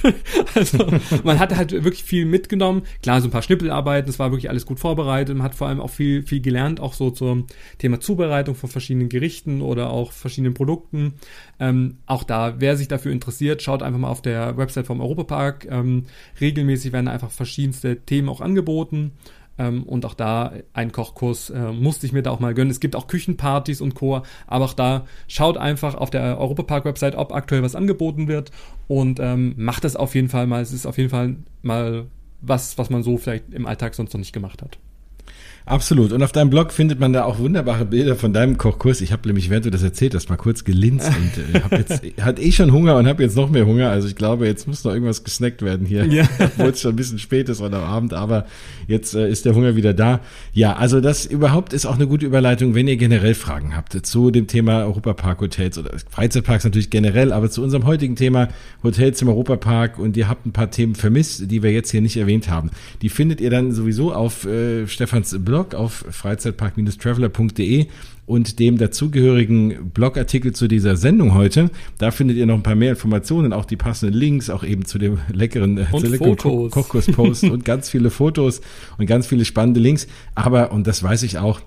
also 0.55 0.87
man 1.25 1.39
hat 1.39 1.55
halt 1.55 1.73
wirklich 1.73 2.05
viel 2.05 2.25
mitgenommen. 2.25 2.83
Klar, 3.03 3.21
so 3.21 3.29
ein 3.29 3.31
paar 3.31 3.43
Schnippelarbeiten, 3.43 4.07
das 4.07 4.19
war 4.19 4.31
wirklich 4.31 4.49
alles 4.49 4.67
gut 4.67 4.81
vorbereitet. 4.81 5.37
Man 5.37 5.45
hat 5.45 5.55
vor 5.55 5.69
allem 5.69 5.81
auch 5.81 5.91
viel, 5.91 6.23
viel 6.23 6.41
gelernt, 6.41 6.81
auch 6.81 6.95
so 6.95 7.11
zum 7.11 7.47
Thema 7.79 8.01
Zubereitung 8.01 8.55
von 8.55 8.71
verschiedenen 8.71 9.09
Gerichten 9.09 9.61
oder 9.61 9.91
auch 9.91 10.13
verschiedenen 10.13 10.55
Produkten. 10.55 11.15
Ähm, 11.61 11.99
auch 12.07 12.25
da, 12.25 12.61
wer 12.61 12.77
sich 12.77 12.89
dafür 12.89 13.13
interessiert, 13.13 13.63
schaut 13.63 13.83
einfach 13.83 14.01
mal 14.01 14.09
auf 14.09 14.23
der 14.23 14.57
Website 14.57 14.87
vom 14.87 15.01
Europapark. 15.01 15.67
Ähm, 15.71 16.05
regelmäßig 16.41 16.93
werden 16.93 17.09
einfach 17.09 17.31
verschiedenste 17.31 18.01
Themen 18.01 18.29
auch 18.29 18.41
angeboten. 18.41 19.13
Ähm, 19.59 19.85
und 19.85 20.05
auch 20.05 20.15
da 20.15 20.53
einen 20.73 20.93
Kochkurs 20.93 21.51
äh, 21.51 21.73
musste 21.73 22.07
ich 22.07 22.13
mir 22.13 22.23
da 22.23 22.31
auch 22.31 22.41
mal 22.41 22.55
gönnen. 22.55 22.71
Es 22.71 22.81
gibt 22.81 22.97
auch 22.97 23.07
Küchenpartys 23.07 23.81
und 23.81 23.95
Co. 23.95 24.23
Aber 24.47 24.65
auch 24.65 24.75
da 24.75 25.07
schaut 25.29 25.57
einfach 25.57 25.95
auf 25.95 26.11
der 26.11 26.39
Europapark-Website, 26.39 27.17
ob 27.17 27.33
aktuell 27.33 27.63
was 27.63 27.77
angeboten 27.77 28.29
wird 28.29 28.51
und 28.89 29.21
ähm, 29.21 29.55
macht 29.57 29.85
das 29.85 29.97
auf 29.97 30.15
jeden 30.15 30.29
Fall 30.29 30.47
mal. 30.47 30.63
Es 30.63 30.73
ist 30.73 30.87
auf 30.87 30.99
jeden 30.99 31.11
Fall 31.11 31.37
mal 31.63 32.07
was, 32.41 32.79
was 32.79 32.91
man 32.91 33.03
so 33.03 33.17
vielleicht 33.17 33.53
im 33.53 33.67
Alltag 33.67 33.95
sonst 33.95 34.13
noch 34.13 34.19
nicht 34.19 34.33
gemacht 34.33 34.63
hat. 34.63 34.79
Absolut. 35.67 36.13
Und 36.13 36.23
auf 36.23 36.31
deinem 36.31 36.51
Blog 36.51 36.73
findet 36.73 37.01
man 37.01 37.15
da 37.15 37.25
auch 37.25 37.39
wunderbare 37.39 37.87
Bilder 37.87 38.17
von 38.17 38.35
deinem 38.35 38.59
Kochkurs. 38.59 39.01
Ich 39.01 39.13
habe 39.13 39.27
nämlich, 39.27 39.49
während 39.49 39.65
du 39.65 39.71
das 39.71 39.83
erzählt 39.83 40.15
hast, 40.15 40.29
mal 40.29 40.37
kurz 40.37 40.65
gelinst 40.65 41.09
und 41.17 41.55
äh, 41.55 41.61
hab 41.61 41.73
jetzt, 41.73 42.03
hat 42.21 42.39
eh 42.39 42.53
schon 42.53 42.71
Hunger 42.71 42.97
und 42.97 43.07
habe 43.07 43.23
jetzt 43.23 43.35
noch 43.35 43.49
mehr 43.49 43.65
Hunger. 43.65 43.89
Also 43.89 44.07
ich 44.07 44.15
glaube, 44.15 44.47
jetzt 44.47 44.69
muss 44.69 44.85
noch 44.85 44.93
irgendwas 44.93 45.25
gesnackt 45.25 45.63
werden 45.63 45.87
hier, 45.87 46.05
ja. 46.05 46.29
obwohl 46.39 46.69
es 46.69 46.83
schon 46.83 46.93
ein 46.93 46.97
bisschen 46.97 47.19
spät 47.19 47.49
ist 47.49 47.63
oder 47.63 47.79
Abend, 47.79 48.13
aber 48.13 48.45
jetzt 48.89 49.15
äh, 49.15 49.27
ist 49.27 49.47
der 49.47 49.55
Hunger 49.55 49.75
wieder 49.75 49.95
da. 49.95 50.21
Ja, 50.53 50.77
also 50.77 51.01
das 51.01 51.25
überhaupt 51.25 51.73
ist 51.73 51.87
auch 51.87 51.95
eine 51.95 52.07
gute 52.07 52.27
Überleitung, 52.27 52.75
wenn 52.75 52.87
ihr 52.87 52.99
generell 52.99 53.35
Fragen 53.35 53.75
habt 53.75 53.95
zu 54.07 54.31
dem 54.31 54.49
Thema 54.49 54.85
Europapark 54.85 55.41
Hotels 55.41 55.79
oder 55.79 55.93
Freizeitparks 56.11 56.65
natürlich 56.65 56.91
generell, 56.91 57.33
aber 57.33 57.51
zu 57.51 57.63
unserem 57.63 57.87
heutigen 57.87 58.17
Thema 58.17 58.49
Hotels 58.83 59.23
im 59.23 59.29
Europapark 59.29 59.99
und 59.99 60.15
ihr 60.19 60.29
habt 60.29 60.45
ein 60.45 60.53
paar 60.53 60.71
Themen 60.71 60.95
vermisst, 60.95 61.51
die 61.51 61.63
wir 61.63 61.73
jetzt 61.73 61.91
hier 61.91 62.03
nicht 62.03 62.19
erwähnt 62.19 62.51
haben. 62.51 62.71
Die 63.01 63.09
findet 63.09 63.41
ihr 63.41 63.49
dann 63.49 63.73
sowieso 63.73 64.13
auf 64.13 64.45
äh, 64.45 64.87
Stefans 64.87 65.35
Blog 65.39 65.54
Blog 65.55 65.75
auf 65.77 66.05
freizeitpark-traveler.de 66.11 67.87
und 68.27 68.59
dem 68.59 68.77
dazugehörigen 68.77 69.93
Blogartikel 69.93 70.53
zu 70.53 70.67
dieser 70.67 70.97
Sendung 70.97 71.33
heute. 71.33 71.71
Da 71.99 72.11
findet 72.11 72.39
ihr 72.39 72.47
noch 72.47 72.57
ein 72.57 72.65
paar 72.65 72.75
mehr 72.75 72.91
Informationen, 72.91 73.53
auch 73.53 73.65
die 73.65 73.77
passenden 73.77 74.19
Links, 74.19 74.51
auch 74.51 74.65
eben 74.65 74.85
zu 74.85 74.99
dem 74.99 75.19
leckeren, 75.33 75.79
äh, 75.79 75.87
leckeren. 75.93 76.37
Kochkurspost 76.71 77.45
und 77.51 77.65
ganz 77.65 77.89
viele 77.89 78.11
Fotos 78.11 78.63
und 78.99 79.07
ganz 79.07 79.29
viele 79.29 79.45
spannende 79.45 79.79
Links. 79.79 80.09
Aber, 80.35 80.73
und 80.73 80.89
das 80.89 81.05
weiß 81.05 81.23
ich 81.23 81.39
auch, 81.39 81.61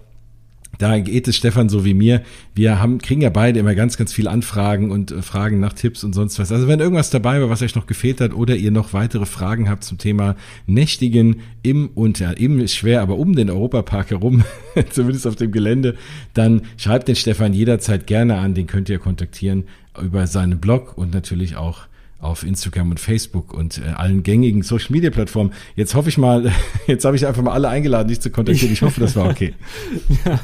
da 0.77 0.99
geht 0.99 1.27
es 1.27 1.35
Stefan 1.35 1.69
so 1.69 1.85
wie 1.85 1.93
mir. 1.93 2.21
Wir 2.53 2.79
haben, 2.79 2.99
kriegen 2.99 3.21
ja 3.21 3.29
beide 3.29 3.59
immer 3.59 3.75
ganz, 3.75 3.97
ganz 3.97 4.13
viele 4.13 4.29
Anfragen 4.29 4.91
und 4.91 5.11
äh, 5.11 5.21
Fragen 5.21 5.59
nach 5.59 5.73
Tipps 5.73 6.03
und 6.03 6.13
sonst 6.13 6.39
was. 6.39 6.51
Also 6.51 6.67
wenn 6.67 6.79
irgendwas 6.79 7.09
dabei 7.09 7.41
war, 7.41 7.49
was 7.49 7.61
euch 7.61 7.75
noch 7.75 7.87
gefehlt 7.87 8.21
hat 8.21 8.33
oder 8.33 8.55
ihr 8.55 8.71
noch 8.71 8.93
weitere 8.93 9.25
Fragen 9.25 9.69
habt 9.69 9.83
zum 9.83 9.97
Thema 9.97 10.35
Nächtigen 10.65 11.37
im 11.63 11.89
und 11.95 12.19
ja, 12.19 12.31
im 12.31 12.59
ist 12.59 12.75
schwer, 12.75 13.01
aber 13.01 13.17
um 13.17 13.35
den 13.35 13.49
Europapark 13.49 14.11
herum, 14.11 14.43
zumindest 14.89 15.27
auf 15.27 15.35
dem 15.35 15.51
Gelände, 15.51 15.95
dann 16.33 16.61
schreibt 16.77 17.07
den 17.07 17.15
Stefan 17.15 17.53
jederzeit 17.53 18.07
gerne 18.07 18.37
an. 18.37 18.53
Den 18.53 18.67
könnt 18.67 18.89
ihr 18.89 18.99
kontaktieren 18.99 19.63
über 20.01 20.27
seinen 20.27 20.59
Blog 20.59 20.97
und 20.97 21.13
natürlich 21.13 21.55
auch 21.55 21.87
auf 22.19 22.43
Instagram 22.43 22.91
und 22.91 22.99
Facebook 22.99 23.53
und 23.53 23.77
äh, 23.77 23.89
allen 23.89 24.23
gängigen 24.23 24.63
Social 24.63 24.91
Media 24.91 25.09
Plattformen. 25.09 25.53
Jetzt 25.75 25.93
hoffe 25.93 26.09
ich 26.09 26.17
mal, 26.17 26.51
jetzt 26.87 27.05
habe 27.05 27.15
ich 27.15 27.27
einfach 27.27 27.43
mal 27.43 27.51
alle 27.51 27.69
eingeladen, 27.69 28.07
dich 28.07 28.19
zu 28.19 28.31
kontaktieren. 28.31 28.73
Ich 28.73 28.81
hoffe, 28.81 28.99
das 28.99 29.15
war 29.15 29.29
okay. 29.29 29.53
ja, 30.25 30.39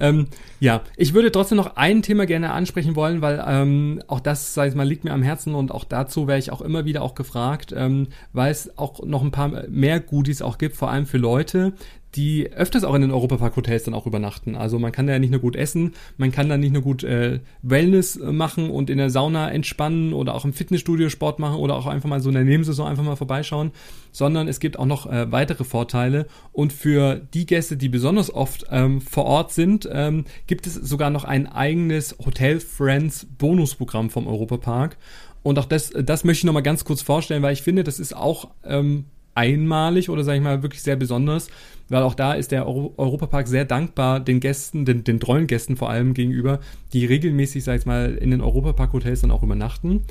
ähm, 0.00 0.26
ja, 0.60 0.82
ich 0.96 1.14
würde 1.14 1.32
trotzdem 1.32 1.56
noch 1.56 1.76
ein 1.76 2.02
Thema 2.02 2.26
gerne 2.26 2.52
ansprechen 2.52 2.94
wollen, 2.94 3.22
weil 3.22 3.42
ähm, 3.46 4.02
auch 4.06 4.20
das, 4.20 4.54
sag 4.54 4.68
ich 4.68 4.74
mal, 4.74 4.86
liegt 4.86 5.04
mir 5.04 5.12
am 5.12 5.22
Herzen 5.22 5.54
und 5.54 5.72
auch 5.72 5.84
dazu 5.84 6.26
wäre 6.26 6.38
ich 6.38 6.52
auch 6.52 6.60
immer 6.60 6.84
wieder 6.84 7.02
auch 7.02 7.14
gefragt, 7.14 7.74
ähm, 7.76 8.08
weil 8.32 8.52
es 8.52 8.76
auch 8.78 9.04
noch 9.04 9.22
ein 9.22 9.30
paar 9.30 9.68
mehr 9.68 10.00
Goodies 10.00 10.42
auch 10.42 10.58
gibt, 10.58 10.76
vor 10.76 10.90
allem 10.90 11.06
für 11.06 11.18
Leute, 11.18 11.72
die 12.14 12.52
öfters 12.52 12.84
auch 12.84 12.94
in 12.94 13.02
den 13.02 13.10
Europapark-Hotels 13.10 13.84
dann 13.84 13.94
auch 13.94 14.06
übernachten. 14.06 14.56
Also 14.56 14.78
man 14.78 14.92
kann 14.92 15.06
da 15.06 15.12
ja 15.12 15.18
nicht 15.18 15.30
nur 15.30 15.40
gut 15.40 15.56
essen, 15.56 15.94
man 16.16 16.32
kann 16.32 16.48
da 16.48 16.56
nicht 16.56 16.72
nur 16.72 16.82
gut 16.82 17.04
äh, 17.04 17.40
Wellness 17.62 18.16
äh, 18.16 18.32
machen 18.32 18.70
und 18.70 18.90
in 18.90 18.98
der 18.98 19.10
Sauna 19.10 19.50
entspannen 19.50 20.12
oder 20.12 20.34
auch 20.34 20.44
im 20.44 20.52
Fitnessstudio 20.52 21.08
Sport 21.08 21.38
machen 21.38 21.56
oder 21.56 21.74
auch 21.76 21.86
einfach 21.86 22.08
mal 22.08 22.20
so 22.20 22.28
in 22.28 22.34
der 22.34 22.44
Nebensaison 22.44 22.86
einfach 22.86 23.04
mal 23.04 23.16
vorbeischauen, 23.16 23.72
sondern 24.12 24.48
es 24.48 24.60
gibt 24.60 24.78
auch 24.78 24.86
noch 24.86 25.06
äh, 25.06 25.30
weitere 25.32 25.64
Vorteile. 25.64 26.26
Und 26.52 26.72
für 26.72 27.16
die 27.16 27.46
Gäste, 27.46 27.76
die 27.76 27.88
besonders 27.88 28.32
oft 28.32 28.66
ähm, 28.70 29.00
vor 29.00 29.24
Ort 29.24 29.52
sind, 29.52 29.88
ähm, 29.92 30.24
gibt 30.46 30.66
es 30.66 30.74
sogar 30.74 31.10
noch 31.10 31.24
ein 31.24 31.46
eigenes 31.46 32.16
Hotel 32.24 32.60
Friends 32.60 33.26
Bonusprogramm 33.38 34.10
vom 34.10 34.26
Europapark. 34.26 34.96
Und 35.42 35.58
auch 35.58 35.66
das, 35.66 35.90
das 35.90 36.24
möchte 36.24 36.40
ich 36.40 36.44
nochmal 36.44 36.62
ganz 36.62 36.84
kurz 36.84 37.02
vorstellen, 37.02 37.42
weil 37.42 37.52
ich 37.52 37.62
finde, 37.62 37.84
das 37.84 38.00
ist 38.00 38.16
auch 38.16 38.48
ähm, 38.64 39.04
einmalig 39.34 40.10
oder 40.10 40.24
sage 40.24 40.38
ich 40.38 40.44
mal 40.44 40.62
wirklich 40.62 40.82
sehr 40.82 40.96
besonders, 40.96 41.48
weil 41.88 42.02
auch 42.02 42.14
da 42.14 42.34
ist 42.34 42.52
der 42.52 42.66
Euro 42.66 42.94
Europapark 42.96 43.46
sehr 43.48 43.64
dankbar 43.64 44.20
den 44.20 44.40
Gästen, 44.40 44.84
den, 44.84 45.04
den 45.04 45.20
treuen 45.20 45.46
Gästen 45.46 45.76
vor 45.76 45.90
allem 45.90 46.14
gegenüber, 46.14 46.60
die 46.92 47.04
regelmäßig, 47.04 47.64
sag 47.64 47.80
ich 47.80 47.86
mal, 47.86 48.14
in 48.14 48.30
den 48.30 48.40
Europapark-Hotels 48.40 49.20
dann 49.20 49.30
auch 49.30 49.42
übernachten. 49.42 50.02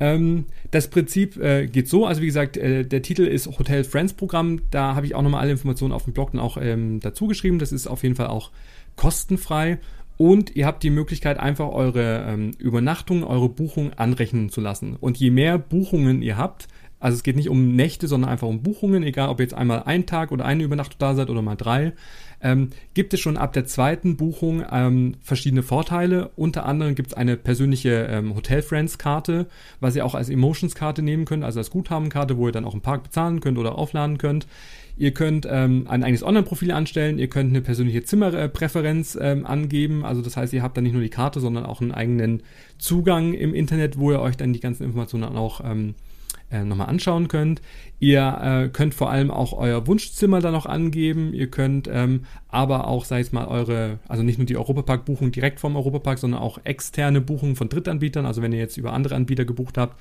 Ähm, 0.00 0.46
das 0.70 0.88
Prinzip 0.88 1.36
äh, 1.36 1.66
geht 1.66 1.88
so, 1.88 2.06
also 2.06 2.22
wie 2.22 2.26
gesagt, 2.26 2.56
äh, 2.56 2.84
der 2.84 3.02
Titel 3.02 3.22
ist 3.22 3.46
Hotel 3.58 3.84
Friends 3.84 4.14
Programm, 4.14 4.62
da 4.70 4.94
habe 4.94 5.06
ich 5.06 5.14
auch 5.14 5.22
nochmal 5.22 5.42
alle 5.42 5.52
Informationen 5.52 5.92
auf 5.92 6.04
dem 6.04 6.12
Blog 6.12 6.32
dann 6.32 6.40
auch 6.40 6.56
ähm, 6.60 7.00
dazu 7.00 7.26
geschrieben, 7.26 7.58
das 7.58 7.72
ist 7.72 7.86
auf 7.86 8.02
jeden 8.02 8.14
Fall 8.14 8.28
auch 8.28 8.50
kostenfrei. 8.96 9.78
Und 10.16 10.56
ihr 10.56 10.66
habt 10.66 10.82
die 10.82 10.90
Möglichkeit, 10.90 11.38
einfach 11.38 11.68
eure 11.68 12.26
ähm, 12.28 12.50
Übernachtung, 12.58 13.22
eure 13.22 13.48
Buchung 13.48 13.92
anrechnen 13.92 14.50
zu 14.50 14.60
lassen. 14.60 14.96
Und 14.98 15.16
je 15.16 15.30
mehr 15.30 15.58
Buchungen 15.58 16.22
ihr 16.22 16.36
habt, 16.36 16.66
also 17.00 17.16
es 17.16 17.22
geht 17.22 17.36
nicht 17.36 17.48
um 17.48 17.76
Nächte, 17.76 18.08
sondern 18.08 18.30
einfach 18.30 18.48
um 18.48 18.62
Buchungen, 18.62 19.02
egal 19.02 19.28
ob 19.28 19.40
ihr 19.40 19.44
jetzt 19.44 19.54
einmal 19.54 19.84
einen 19.84 20.06
Tag 20.06 20.32
oder 20.32 20.44
eine 20.44 20.64
Übernachtung 20.64 20.98
da 20.98 21.14
seid 21.14 21.30
oder 21.30 21.42
mal 21.42 21.56
drei. 21.56 21.92
Ähm, 22.40 22.70
gibt 22.94 23.14
es 23.14 23.20
schon 23.20 23.36
ab 23.36 23.52
der 23.52 23.66
zweiten 23.66 24.16
Buchung 24.16 24.64
ähm, 24.70 25.16
verschiedene 25.20 25.62
Vorteile. 25.62 26.30
Unter 26.36 26.66
anderem 26.66 26.94
gibt 26.94 27.08
es 27.08 27.14
eine 27.14 27.36
persönliche 27.36 28.06
ähm, 28.10 28.34
Hotel 28.34 28.62
Friends 28.62 28.98
Karte, 28.98 29.46
was 29.80 29.96
ihr 29.96 30.04
auch 30.04 30.14
als 30.14 30.28
Emotions 30.28 30.74
Karte 30.74 31.02
nehmen 31.02 31.24
könnt, 31.24 31.44
also 31.44 31.58
als 31.58 31.70
Guthabenkarte, 31.70 32.36
wo 32.36 32.46
ihr 32.46 32.52
dann 32.52 32.64
auch 32.64 32.74
im 32.74 32.80
Park 32.80 33.04
bezahlen 33.04 33.40
könnt 33.40 33.58
oder 33.58 33.76
aufladen 33.76 34.18
könnt. 34.18 34.46
Ihr 34.96 35.12
könnt 35.12 35.46
ähm, 35.48 35.86
ein 35.88 36.02
eigenes 36.02 36.24
Online-Profil 36.24 36.72
anstellen, 36.72 37.20
ihr 37.20 37.28
könnt 37.28 37.50
eine 37.50 37.60
persönliche 37.60 38.02
Zimmerpräferenz 38.02 39.16
ähm, 39.20 39.46
angeben. 39.46 40.04
Also 40.04 40.22
das 40.22 40.36
heißt, 40.36 40.52
ihr 40.52 40.62
habt 40.62 40.76
dann 40.76 40.84
nicht 40.84 40.92
nur 40.92 41.02
die 41.02 41.08
Karte, 41.08 41.38
sondern 41.38 41.66
auch 41.66 41.80
einen 41.80 41.92
eigenen 41.92 42.42
Zugang 42.78 43.32
im 43.34 43.54
Internet, 43.54 43.98
wo 43.98 44.10
ihr 44.10 44.20
euch 44.20 44.36
dann 44.36 44.52
die 44.52 44.60
ganzen 44.60 44.82
Informationen 44.82 45.36
auch 45.36 45.60
ähm, 45.64 45.94
äh, 46.50 46.64
nochmal 46.64 46.88
anschauen 46.88 47.28
könnt. 47.28 47.60
Ihr 48.00 48.38
äh, 48.40 48.68
könnt 48.68 48.94
vor 48.94 49.10
allem 49.10 49.30
auch 49.30 49.52
euer 49.52 49.86
Wunschzimmer 49.86 50.40
da 50.40 50.50
noch 50.50 50.66
angeben. 50.66 51.32
Ihr 51.32 51.48
könnt 51.48 51.88
ähm, 51.92 52.24
aber 52.48 52.86
auch, 52.86 53.04
sag 53.04 53.20
ich 53.20 53.32
mal, 53.32 53.46
eure, 53.46 53.98
also 54.08 54.22
nicht 54.22 54.38
nur 54.38 54.46
die 54.46 54.56
Europapark-Buchung 54.56 55.32
direkt 55.32 55.60
vom 55.60 55.76
Europapark, 55.76 56.18
sondern 56.18 56.40
auch 56.40 56.58
externe 56.64 57.20
Buchungen 57.20 57.56
von 57.56 57.68
Drittanbietern, 57.68 58.26
also 58.26 58.42
wenn 58.42 58.52
ihr 58.52 58.58
jetzt 58.58 58.76
über 58.76 58.92
andere 58.92 59.14
Anbieter 59.14 59.44
gebucht 59.44 59.78
habt, 59.78 59.98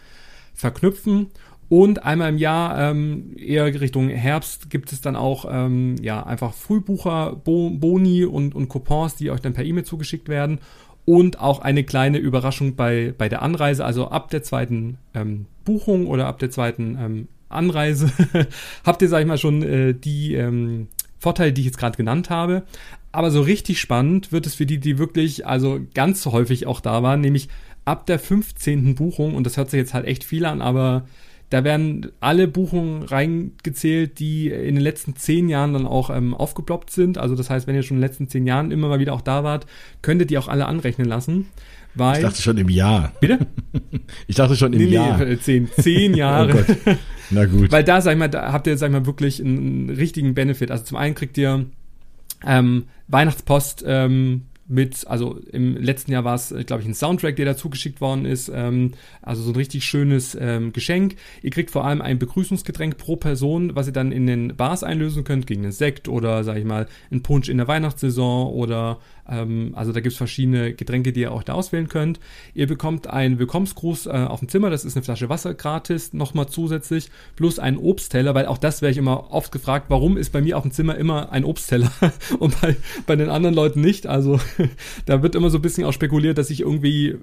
verknüpfen. 0.54 1.28
Und 1.70 2.06
einmal 2.06 2.30
im 2.30 2.38
Jahr, 2.38 2.92
ähm, 2.92 3.36
eher 3.36 3.66
Richtung 3.66 4.08
Herbst, 4.08 4.70
gibt 4.70 4.94
es 4.94 5.02
dann 5.02 5.18
auch 5.18 5.46
ähm, 5.50 5.96
ja 6.02 6.26
einfach 6.26 6.54
Frühbucher, 6.54 7.36
Boni 7.44 8.24
und, 8.24 8.56
und 8.56 8.70
Coupons, 8.70 9.16
die 9.16 9.32
euch 9.32 9.42
dann 9.42 9.52
per 9.52 9.66
E-Mail 9.66 9.84
zugeschickt 9.84 10.30
werden 10.30 10.60
und 11.08 11.40
auch 11.40 11.60
eine 11.60 11.86
kleine 11.86 12.18
Überraschung 12.18 12.76
bei, 12.76 13.14
bei 13.18 13.30
der 13.30 13.42
Anreise, 13.42 13.86
also 13.86 14.10
ab 14.10 14.30
der 14.30 14.44
zweiten 14.44 14.98
ähm, 15.14 15.46
Buchung 15.64 16.06
oder 16.06 16.28
ab 16.28 16.38
der 16.38 16.52
zweiten 16.52 16.98
ähm, 17.00 17.28
Anreise 17.48 18.12
habt 18.86 19.02
ihr, 19.02 19.08
sag 19.08 19.22
ich 19.22 19.26
mal, 19.26 19.38
schon 19.38 19.64
äh, 19.64 19.94
die 19.94 20.34
ähm, 20.34 20.90
Vorteile, 21.18 21.54
die 21.54 21.62
ich 21.62 21.68
jetzt 21.68 21.78
gerade 21.78 21.96
genannt 21.96 22.30
habe. 22.30 22.64
Aber 23.14 23.32
so 23.32 23.40
richtig 23.40 23.80
spannend 23.80 24.34
wird 24.34 24.48
es 24.48 24.56
für 24.56 24.66
die, 24.66 24.80
die 24.80 24.98
wirklich, 24.98 25.48
also 25.48 25.80
ganz 25.94 26.26
häufig 26.26 26.68
auch 26.68 26.82
da 26.82 27.02
waren, 27.04 27.22
nämlich 27.22 27.48
ab 27.86 28.06
der 28.06 28.20
15. 28.20 28.96
Buchung, 28.96 29.34
und 29.34 29.46
das 29.46 29.56
hört 29.56 29.70
sich 29.70 29.78
jetzt 29.78 29.94
halt 29.94 30.06
echt 30.06 30.26
viel 30.26 30.46
an, 30.46 30.62
aber 30.62 31.08
da 31.50 31.64
werden 31.64 32.12
alle 32.20 32.48
Buchungen 32.48 33.04
reingezählt, 33.04 34.20
die 34.20 34.50
in 34.50 34.76
den 34.76 34.84
letzten 34.84 35.16
zehn 35.16 35.48
Jahren 35.48 35.74
dann 35.74 35.88
auch 35.88 36.10
ähm, 36.10 36.34
aufgeploppt 36.34 36.90
sind. 36.90 37.18
Also 37.18 37.36
das 37.36 37.50
heißt, 37.50 37.68
wenn 37.68 37.76
ihr 37.76 37.84
schon 37.84 37.98
in 37.98 38.02
den 38.02 38.08
letzten 38.10 38.28
zehn 38.28 38.46
Jahren 38.46 38.72
immer 38.72 38.90
mal 38.90 39.00
wieder 39.00 39.14
auch 39.14 39.22
da 39.22 39.44
wart, 39.44 39.66
könntet 40.02 40.30
ihr 40.30 40.40
auch 40.40 40.50
alle 40.50 40.66
anrechnen 40.66 41.08
lassen. 41.08 41.48
Weil, 41.96 42.18
ich 42.18 42.22
dachte 42.24 42.42
schon 42.42 42.58
im 42.58 42.70
Jahr. 42.70 43.14
Bitte? 43.22 43.40
Ich 44.28 44.36
dachte 44.36 44.56
schon 44.56 44.74
im 44.74 44.80
nee, 44.80 44.86
Jahr. 44.86 45.18
Nee, 45.18 45.38
zehn, 45.40 45.70
zehn 45.80 46.14
Jahre. 46.16 46.66
oh. 46.86 46.92
Na 47.32 47.46
gut. 47.46 47.72
Weil 47.72 47.84
da, 47.84 48.02
sag 48.02 48.12
ich 48.12 48.20
mal, 48.20 48.28
da 48.28 48.52
habt 48.52 48.68
ihr, 48.68 48.78
sag 48.78 48.88
ich 48.88 48.94
mal, 48.94 49.06
wirklich 49.06 49.42
einen, 49.42 49.58
einen 49.58 49.90
richtigen 49.90 50.34
Benefit. 50.36 50.70
Also 50.70 50.84
zum 50.84 50.98
einen 50.98 51.16
kriegt 51.16 51.38
ihr 51.38 51.66
ähm, 52.46 52.86
Weihnachtspost 53.08 53.84
ähm, 53.88 54.44
mit, 54.68 55.08
also 55.08 55.40
im 55.52 55.78
letzten 55.78 56.12
Jahr 56.12 56.24
war 56.24 56.36
es, 56.36 56.52
äh, 56.52 56.64
glaube 56.64 56.82
ich, 56.82 56.88
ein 56.88 56.94
Soundtrack, 56.94 57.36
der 57.36 57.46
dazu 57.46 57.70
geschickt 57.70 58.02
worden 58.02 58.26
ist. 58.26 58.52
Ähm, 58.54 58.92
also 59.22 59.42
so 59.42 59.52
ein 59.52 59.56
richtig 59.56 59.86
schönes 59.86 60.38
ähm, 60.40 60.74
Geschenk. 60.74 61.16
Ihr 61.42 61.52
kriegt 61.52 61.72
vor 61.72 61.86
allem 61.86 62.02
ein 62.02 62.20
Begrüßungsgetränk 62.20 62.98
pro 62.98 63.16
Person, 63.16 63.76
was 63.76 63.88
ihr 63.88 63.94
dann 63.94 64.12
in 64.12 64.28
den 64.28 64.56
Bars 64.56 64.84
einlösen 64.84 65.24
könnt, 65.24 65.48
gegen 65.48 65.64
einen 65.64 65.72
Sekt 65.72 66.08
oder, 66.10 66.44
sag 66.44 66.58
ich 66.58 66.66
mal, 66.66 66.88
einen 67.12 67.24
Punsch 67.24 67.50
in 67.50 67.58
der 67.58 67.68
Weihnachtssaison 67.68 68.52
oder 68.52 69.00
ähm, 69.30 69.72
also 69.76 69.92
da 69.92 70.00
gibt 70.00 70.14
es 70.14 70.18
verschiedene 70.18 70.74
Getränke, 70.74 71.14
die 71.14 71.22
ihr 71.22 71.32
auch 71.32 71.44
da 71.44 71.54
auswählen 71.54 71.88
könnt. 71.88 72.20
Ihr 72.54 72.68
bekommt 72.68 73.08
einen 73.08 73.40
Willkommensgruß 73.40 74.08
äh, 74.08 74.10
auf 74.10 74.40
dem 74.40 74.50
Zimmer, 74.50 74.70
das 74.70 74.86
ist 74.86 74.96
eine 74.96 75.04
Flasche 75.04 75.30
Wasser 75.30 75.54
gratis, 75.54 76.14
nochmal 76.14 76.48
zusätzlich, 76.48 77.10
plus 77.36 77.60
einen 77.60 77.78
Obstteller, 77.78 78.36
weil 78.36 78.48
auch 78.48 78.58
das 78.58 78.82
werde 78.82 78.92
ich 78.92 78.98
immer 78.98 79.32
oft 79.32 79.52
gefragt, 79.52 79.86
warum 79.90 80.18
ist 80.18 80.32
bei 80.32 80.42
mir 80.42 80.58
auf 80.58 80.64
dem 80.64 80.72
Zimmer 80.72 80.96
immer 80.96 81.32
ein 81.32 81.46
Obstteller 81.46 81.92
und 82.40 82.60
bei, 82.62 82.76
bei 83.06 83.16
den 83.16 83.30
anderen 83.30 83.56
Leuten 83.56 83.82
nicht. 83.82 84.08
Also 84.08 84.40
da 85.06 85.24
wird 85.24 85.36
immer 85.36 85.50
so 85.50 85.58
ein 85.58 85.62
bisschen 85.62 85.86
auch 85.86 85.94
spekuliert, 85.94 86.38
dass 86.38 86.50
ich 86.50 86.62
irgendwie 86.62 87.16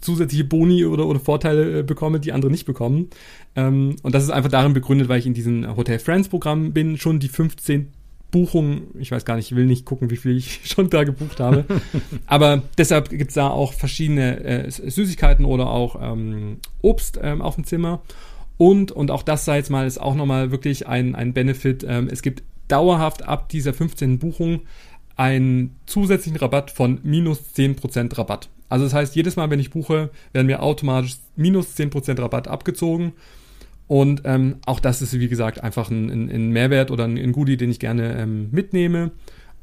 zusätzliche 0.00 0.44
Boni 0.44 0.84
oder, 0.84 1.06
oder 1.06 1.20
Vorteile 1.20 1.80
äh, 1.80 1.82
bekomme, 1.82 2.20
die 2.20 2.32
andere 2.32 2.50
nicht 2.50 2.64
bekommen. 2.64 3.10
Ähm, 3.54 3.96
und 4.02 4.14
das 4.14 4.24
ist 4.24 4.30
einfach 4.30 4.50
darin 4.50 4.72
begründet, 4.72 5.08
weil 5.08 5.18
ich 5.18 5.26
in 5.26 5.34
diesem 5.34 5.76
Hotel 5.76 5.98
Friends 5.98 6.28
Programm 6.28 6.72
bin, 6.72 6.96
schon 6.98 7.20
die 7.20 7.28
15 7.28 7.92
Buchungen, 8.30 8.88
ich 8.98 9.10
weiß 9.10 9.24
gar 9.24 9.36
nicht, 9.36 9.50
ich 9.50 9.56
will 9.56 9.66
nicht 9.66 9.84
gucken, 9.84 10.10
wie 10.10 10.16
viel 10.16 10.36
ich 10.36 10.60
schon 10.64 10.90
da 10.90 11.04
gebucht 11.04 11.40
habe. 11.40 11.64
Aber 12.26 12.62
deshalb 12.78 13.10
gibt 13.10 13.28
es 13.28 13.34
da 13.34 13.48
auch 13.48 13.72
verschiedene 13.72 14.44
äh, 14.44 14.70
Süßigkeiten 14.70 15.44
oder 15.44 15.68
auch 15.68 16.00
ähm, 16.00 16.58
Obst 16.82 17.18
ähm, 17.22 17.42
auf 17.42 17.54
dem 17.54 17.64
Zimmer. 17.64 18.02
Und, 18.58 18.90
und 18.92 19.10
auch 19.10 19.22
das 19.22 19.44
sei 19.44 19.58
jetzt 19.58 19.70
mal, 19.70 19.86
ist 19.86 19.98
auch 19.98 20.14
nochmal 20.14 20.50
wirklich 20.50 20.86
ein, 20.86 21.14
ein 21.14 21.32
Benefit. 21.32 21.84
Ähm, 21.88 22.08
es 22.10 22.22
gibt 22.22 22.42
dauerhaft 22.68 23.22
ab 23.22 23.48
dieser 23.48 23.72
15. 23.72 24.18
Buchung 24.18 24.62
einen 25.16 25.76
zusätzlichen 25.86 26.38
Rabatt 26.38 26.70
von 26.70 27.00
minus 27.02 27.40
10% 27.54 28.16
Rabatt. 28.18 28.48
Also 28.68 28.84
das 28.84 28.94
heißt, 28.94 29.14
jedes 29.14 29.36
Mal, 29.36 29.50
wenn 29.50 29.60
ich 29.60 29.70
buche, 29.70 30.10
werden 30.32 30.46
mir 30.46 30.62
automatisch 30.62 31.16
minus 31.36 31.76
10% 31.76 32.20
Rabatt 32.20 32.48
abgezogen. 32.48 33.12
Und 33.88 34.22
ähm, 34.24 34.56
auch 34.66 34.80
das 34.80 35.02
ist, 35.02 35.18
wie 35.18 35.28
gesagt, 35.28 35.62
einfach 35.62 35.90
ein, 35.90 36.10
ein, 36.10 36.30
ein 36.30 36.50
Mehrwert 36.50 36.90
oder 36.90 37.04
ein, 37.04 37.16
ein 37.16 37.32
Goodie, 37.32 37.56
den 37.56 37.70
ich 37.70 37.78
gerne 37.78 38.16
ähm, 38.18 38.48
mitnehme. 38.50 39.12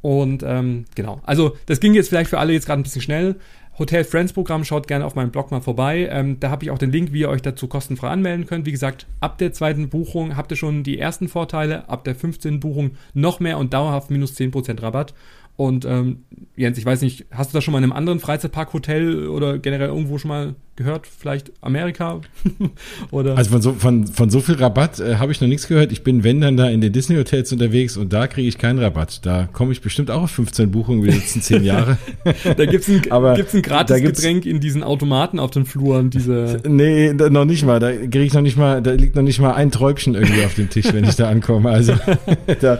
Und 0.02 0.44
ähm, 0.46 0.86
genau, 0.96 1.22
also 1.24 1.56
das 1.66 1.80
ging 1.80 1.94
jetzt 1.94 2.10
vielleicht 2.10 2.30
für 2.30 2.40
alle 2.40 2.54
jetzt 2.54 2.66
gerade 2.66 2.82
ein 2.82 2.84
bisschen 2.84 3.02
schnell, 3.02 3.36
Hotel 3.80 4.04
Friends 4.04 4.34
Programm, 4.34 4.64
schaut 4.64 4.88
gerne 4.88 5.06
auf 5.06 5.16
meinem 5.16 5.32
Blog 5.32 5.50
mal 5.50 5.62
vorbei. 5.62 6.08
Ähm, 6.12 6.40
da 6.40 6.52
habe 6.52 6.64
ich 6.64 6.70
auch 6.70 6.78
den 6.78 6.92
Link, 6.92 7.12
wie 7.12 7.22
ihr 7.22 7.30
euch 7.30 7.42
dazu 7.42 7.68
kostenfrei 7.68 8.10
anmelden 8.10 8.46
könnt. 8.46 8.68
Wie 8.68 8.72
gesagt, 8.72 9.08
ab 9.20 9.40
der 9.40 9.52
zweiten 9.52 9.90
Buchung 9.90 10.38
habt 10.38 10.52
ihr 10.52 10.58
schon 10.58 10.84
die 10.84 11.00
ersten 11.00 11.28
Vorteile, 11.28 11.90
ab 11.90 12.04
der 12.04 12.14
15. 12.14 12.60
Buchung 12.60 12.92
noch 13.16 13.40
mehr 13.40 13.58
und 13.58 13.74
dauerhaft 13.74 14.12
minus 14.12 14.38
10% 14.38 14.82
Rabatt. 14.82 15.16
Und 15.56 15.86
ähm, 15.86 16.24
Jens, 16.56 16.78
ich 16.78 16.86
weiß 16.86 17.02
nicht, 17.02 17.26
hast 17.32 17.52
du 17.52 17.58
da 17.58 17.62
schon 17.62 17.72
mal 17.72 17.80
in 17.80 17.86
einem 17.86 17.94
anderen 17.94 18.20
Freizeitpark-Hotel 18.20 19.28
oder 19.28 19.58
generell 19.58 19.90
irgendwo 19.90 20.20
schon 20.20 20.30
mal 20.30 20.56
gehört? 20.76 21.08
Vielleicht 21.08 21.52
Amerika? 21.62 22.22
oder? 23.12 23.38
Also 23.38 23.52
von 23.52 23.62
so, 23.62 23.74
von, 23.74 24.08
von 24.08 24.30
so 24.30 24.40
viel 24.40 24.56
Rabatt 24.56 25.00
äh, 25.00 25.18
habe 25.18 25.32
ich 25.32 25.40
noch 25.40 25.48
nichts 25.48 25.68
gehört. 25.68 25.92
Ich 25.92 26.04
bin, 26.04 26.24
wenn 26.24 26.42
dann 26.42 26.58
da 26.58 26.68
in 26.70 26.82
den 26.82 26.92
Disney-Hotels 26.92 27.52
unterwegs 27.52 27.96
und 27.96 28.12
da 28.12 28.28
kriege 28.28 28.48
ich 28.48 28.58
keinen 28.58 28.80
Rabatt. 28.80 29.26
Da 29.26 29.48
komme 29.52 29.72
ich 29.72 29.82
bestimmt 29.82 30.10
auch 30.10 30.24
auf 30.24 30.32
15 30.32 30.72
Buchungen 30.72 31.04
wie 31.04 31.12
die 31.12 31.18
letzten 31.18 31.42
10 31.42 31.64
Jahre. 31.64 31.98
da 32.58 32.66
gibt's 32.66 32.90
ein, 32.90 33.04
Aber 33.12 33.36
gibt's 33.36 33.54
ein 33.54 33.62
gratis 33.62 34.02
Getränk 34.02 34.46
in 34.46 34.60
diesen 34.60 34.84
Automaten 34.84 35.40
auf 35.40 35.52
den 35.52 35.66
Fluren. 35.66 36.10
Diese 36.10 36.62
nee, 36.68 37.14
da, 37.14 37.30
noch 37.30 37.46
nicht 37.46 37.66
mal. 37.66 37.80
Da 37.80 37.92
kriege 37.92 38.24
ich 38.24 38.34
noch 38.34 38.42
nicht 38.42 38.58
mal, 38.58 38.82
da 38.82 38.92
liegt 38.92 39.16
noch 39.16 39.22
nicht 39.24 39.40
mal 39.40 39.54
ein 39.54 39.70
Träubchen 39.70 40.16
irgendwie 40.16 40.44
auf 40.44 40.56
dem 40.56 40.70
Tisch, 40.70 40.92
wenn 40.92 41.04
ich 41.04 41.16
da 41.16 41.30
ankomme. 41.30 41.70
Also 41.70 41.94
da, 42.62 42.80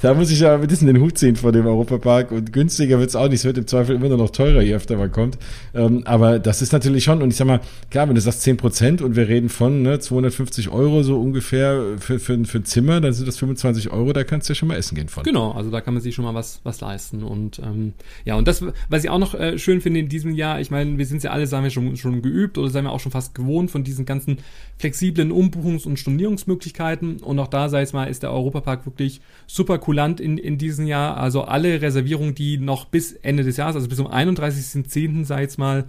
da 0.00 0.14
muss 0.14 0.30
ich 0.30 0.40
ja 0.40 0.54
ein 0.54 0.66
bisschen 0.66 0.86
den 0.86 1.00
Hut 1.00 1.18
ziehen 1.18 1.34
vor 1.34 1.50
dem 1.50 1.66
Europapark 1.66 2.30
und 2.30 2.52
günstiger 2.52 3.00
wird's 3.00 3.16
auch 3.16 3.28
nicht. 3.28 3.40
Es 3.40 3.44
wird 3.44 3.58
im 3.58 3.66
Zweifel 3.66 3.96
immer 3.96 4.08
noch 4.08 4.30
teurer, 4.30 4.62
je 4.62 4.74
öfter 4.74 4.96
man 4.96 5.10
kommt. 5.10 5.38
Ähm, 5.74 6.02
aber 6.04 6.38
das 6.38 6.62
ist 6.62 6.72
natürlich 6.72 7.04
schon 7.04 7.15
schon. 7.16 7.22
Und 7.22 7.30
ich 7.30 7.36
sag 7.36 7.46
mal, 7.46 7.60
klar, 7.90 8.08
wenn 8.08 8.14
du 8.14 8.20
sagst 8.20 8.42
10 8.42 8.56
Prozent 8.56 9.02
und 9.02 9.16
wir 9.16 9.28
reden 9.28 9.48
von 9.48 9.82
ne, 9.82 9.98
250 9.98 10.68
Euro 10.68 11.02
so 11.02 11.20
ungefähr 11.20 11.96
für, 11.98 12.18
für, 12.18 12.44
für 12.44 12.58
ein 12.58 12.64
Zimmer, 12.64 13.00
dann 13.00 13.12
sind 13.12 13.26
das 13.26 13.38
25 13.38 13.90
Euro, 13.90 14.12
da 14.12 14.24
kannst 14.24 14.48
du 14.48 14.52
ja 14.52 14.54
schon 14.54 14.68
mal 14.68 14.76
essen 14.76 14.94
gehen 14.94 15.08
von. 15.08 15.24
Genau, 15.24 15.52
also 15.52 15.70
da 15.70 15.80
kann 15.80 15.94
man 15.94 16.02
sich 16.02 16.14
schon 16.14 16.24
mal 16.24 16.34
was, 16.34 16.60
was 16.64 16.80
leisten. 16.80 17.22
Und 17.22 17.58
ähm, 17.58 17.94
ja, 18.24 18.36
und 18.36 18.46
das, 18.46 18.64
was 18.88 19.04
ich 19.04 19.10
auch 19.10 19.18
noch 19.18 19.34
äh, 19.34 19.58
schön 19.58 19.80
finde 19.80 20.00
in 20.00 20.08
diesem 20.08 20.34
Jahr, 20.34 20.60
ich 20.60 20.70
meine, 20.70 20.98
wir 20.98 21.06
sind 21.06 21.22
ja 21.22 21.30
alle, 21.30 21.46
sagen 21.46 21.64
wir, 21.64 21.70
schon, 21.70 21.96
schon 21.96 22.22
geübt 22.22 22.58
oder 22.58 22.70
sagen 22.70 22.86
wir 22.86 22.92
auch 22.92 23.00
schon 23.00 23.12
fast 23.12 23.34
gewohnt 23.34 23.70
von 23.70 23.84
diesen 23.84 24.04
ganzen 24.04 24.38
flexiblen 24.78 25.32
Umbuchungs- 25.32 25.86
und 25.86 25.98
Stornierungsmöglichkeiten. 25.98 27.18
Und 27.18 27.38
auch 27.38 27.48
da, 27.48 27.68
sei 27.68 27.82
es 27.82 27.92
mal, 27.92 28.04
ist 28.04 28.22
der 28.22 28.32
Europapark 28.32 28.86
wirklich 28.86 29.20
super 29.46 29.78
kulant 29.78 30.20
in, 30.20 30.38
in 30.38 30.58
diesem 30.58 30.86
Jahr. 30.86 31.16
Also 31.16 31.42
alle 31.42 31.80
Reservierungen, 31.80 32.34
die 32.34 32.58
noch 32.58 32.84
bis 32.86 33.12
Ende 33.12 33.42
des 33.42 33.56
Jahres, 33.56 33.76
also 33.76 33.88
bis 33.88 33.96
zum 33.96 34.08
31.10., 34.08 35.24
sei 35.24 35.44
es 35.44 35.58
mal, 35.58 35.86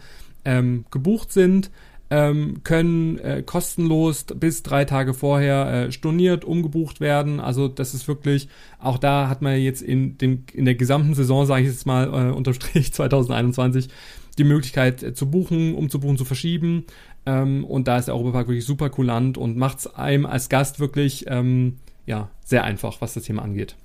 ähm, 0.48 0.86
gebucht 0.90 1.32
sind, 1.32 1.70
ähm, 2.10 2.62
können 2.64 3.20
äh, 3.20 3.44
kostenlos 3.46 4.24
bis 4.24 4.64
drei 4.64 4.86
Tage 4.86 5.14
vorher 5.14 5.88
äh, 5.88 5.92
storniert, 5.92 6.46
umgebucht 6.46 7.02
werden. 7.02 7.42
Also 7.42 7.68
das 7.68 7.94
ist 7.94 8.08
wirklich, 8.08 8.48
auch 8.80 8.98
da 8.98 9.28
hat 9.28 9.42
man 9.42 9.60
jetzt 9.60 9.82
in, 9.82 10.18
dem, 10.18 10.46
in 10.54 10.64
der 10.64 10.76
gesamten 10.76 11.14
Saison, 11.16 11.46
sage 11.46 11.64
ich 11.64 11.68
jetzt 11.68 11.86
mal, 11.86 12.08
äh, 12.08 12.32
unterm 12.34 12.54
Strich 12.54 12.94
2021, 12.94 13.90
die 14.38 14.46
Möglichkeit 14.46 15.04
äh, 15.04 15.14
zu 15.14 15.30
buchen, 15.30 15.76
umzubuchen, 15.76 16.18
zu 16.18 16.24
verschieben. 16.24 16.86
Ähm, 17.26 17.66
und 17.66 17.90
da 17.90 17.98
ist 17.98 18.06
der 18.06 18.16
Europapark 18.16 18.48
wirklich 18.48 18.66
super 18.66 18.90
kulant 18.90 19.38
und 19.38 19.58
macht 19.58 19.80
es 19.80 19.94
einem 19.94 20.26
als 20.26 20.48
Gast 20.48 20.80
wirklich 20.80 21.26
ähm, 21.28 21.76
ja, 22.06 22.30
sehr 22.46 22.64
einfach, 22.64 23.02
was 23.02 23.16
das 23.16 23.24
Thema 23.24 23.42
angeht. 23.42 23.76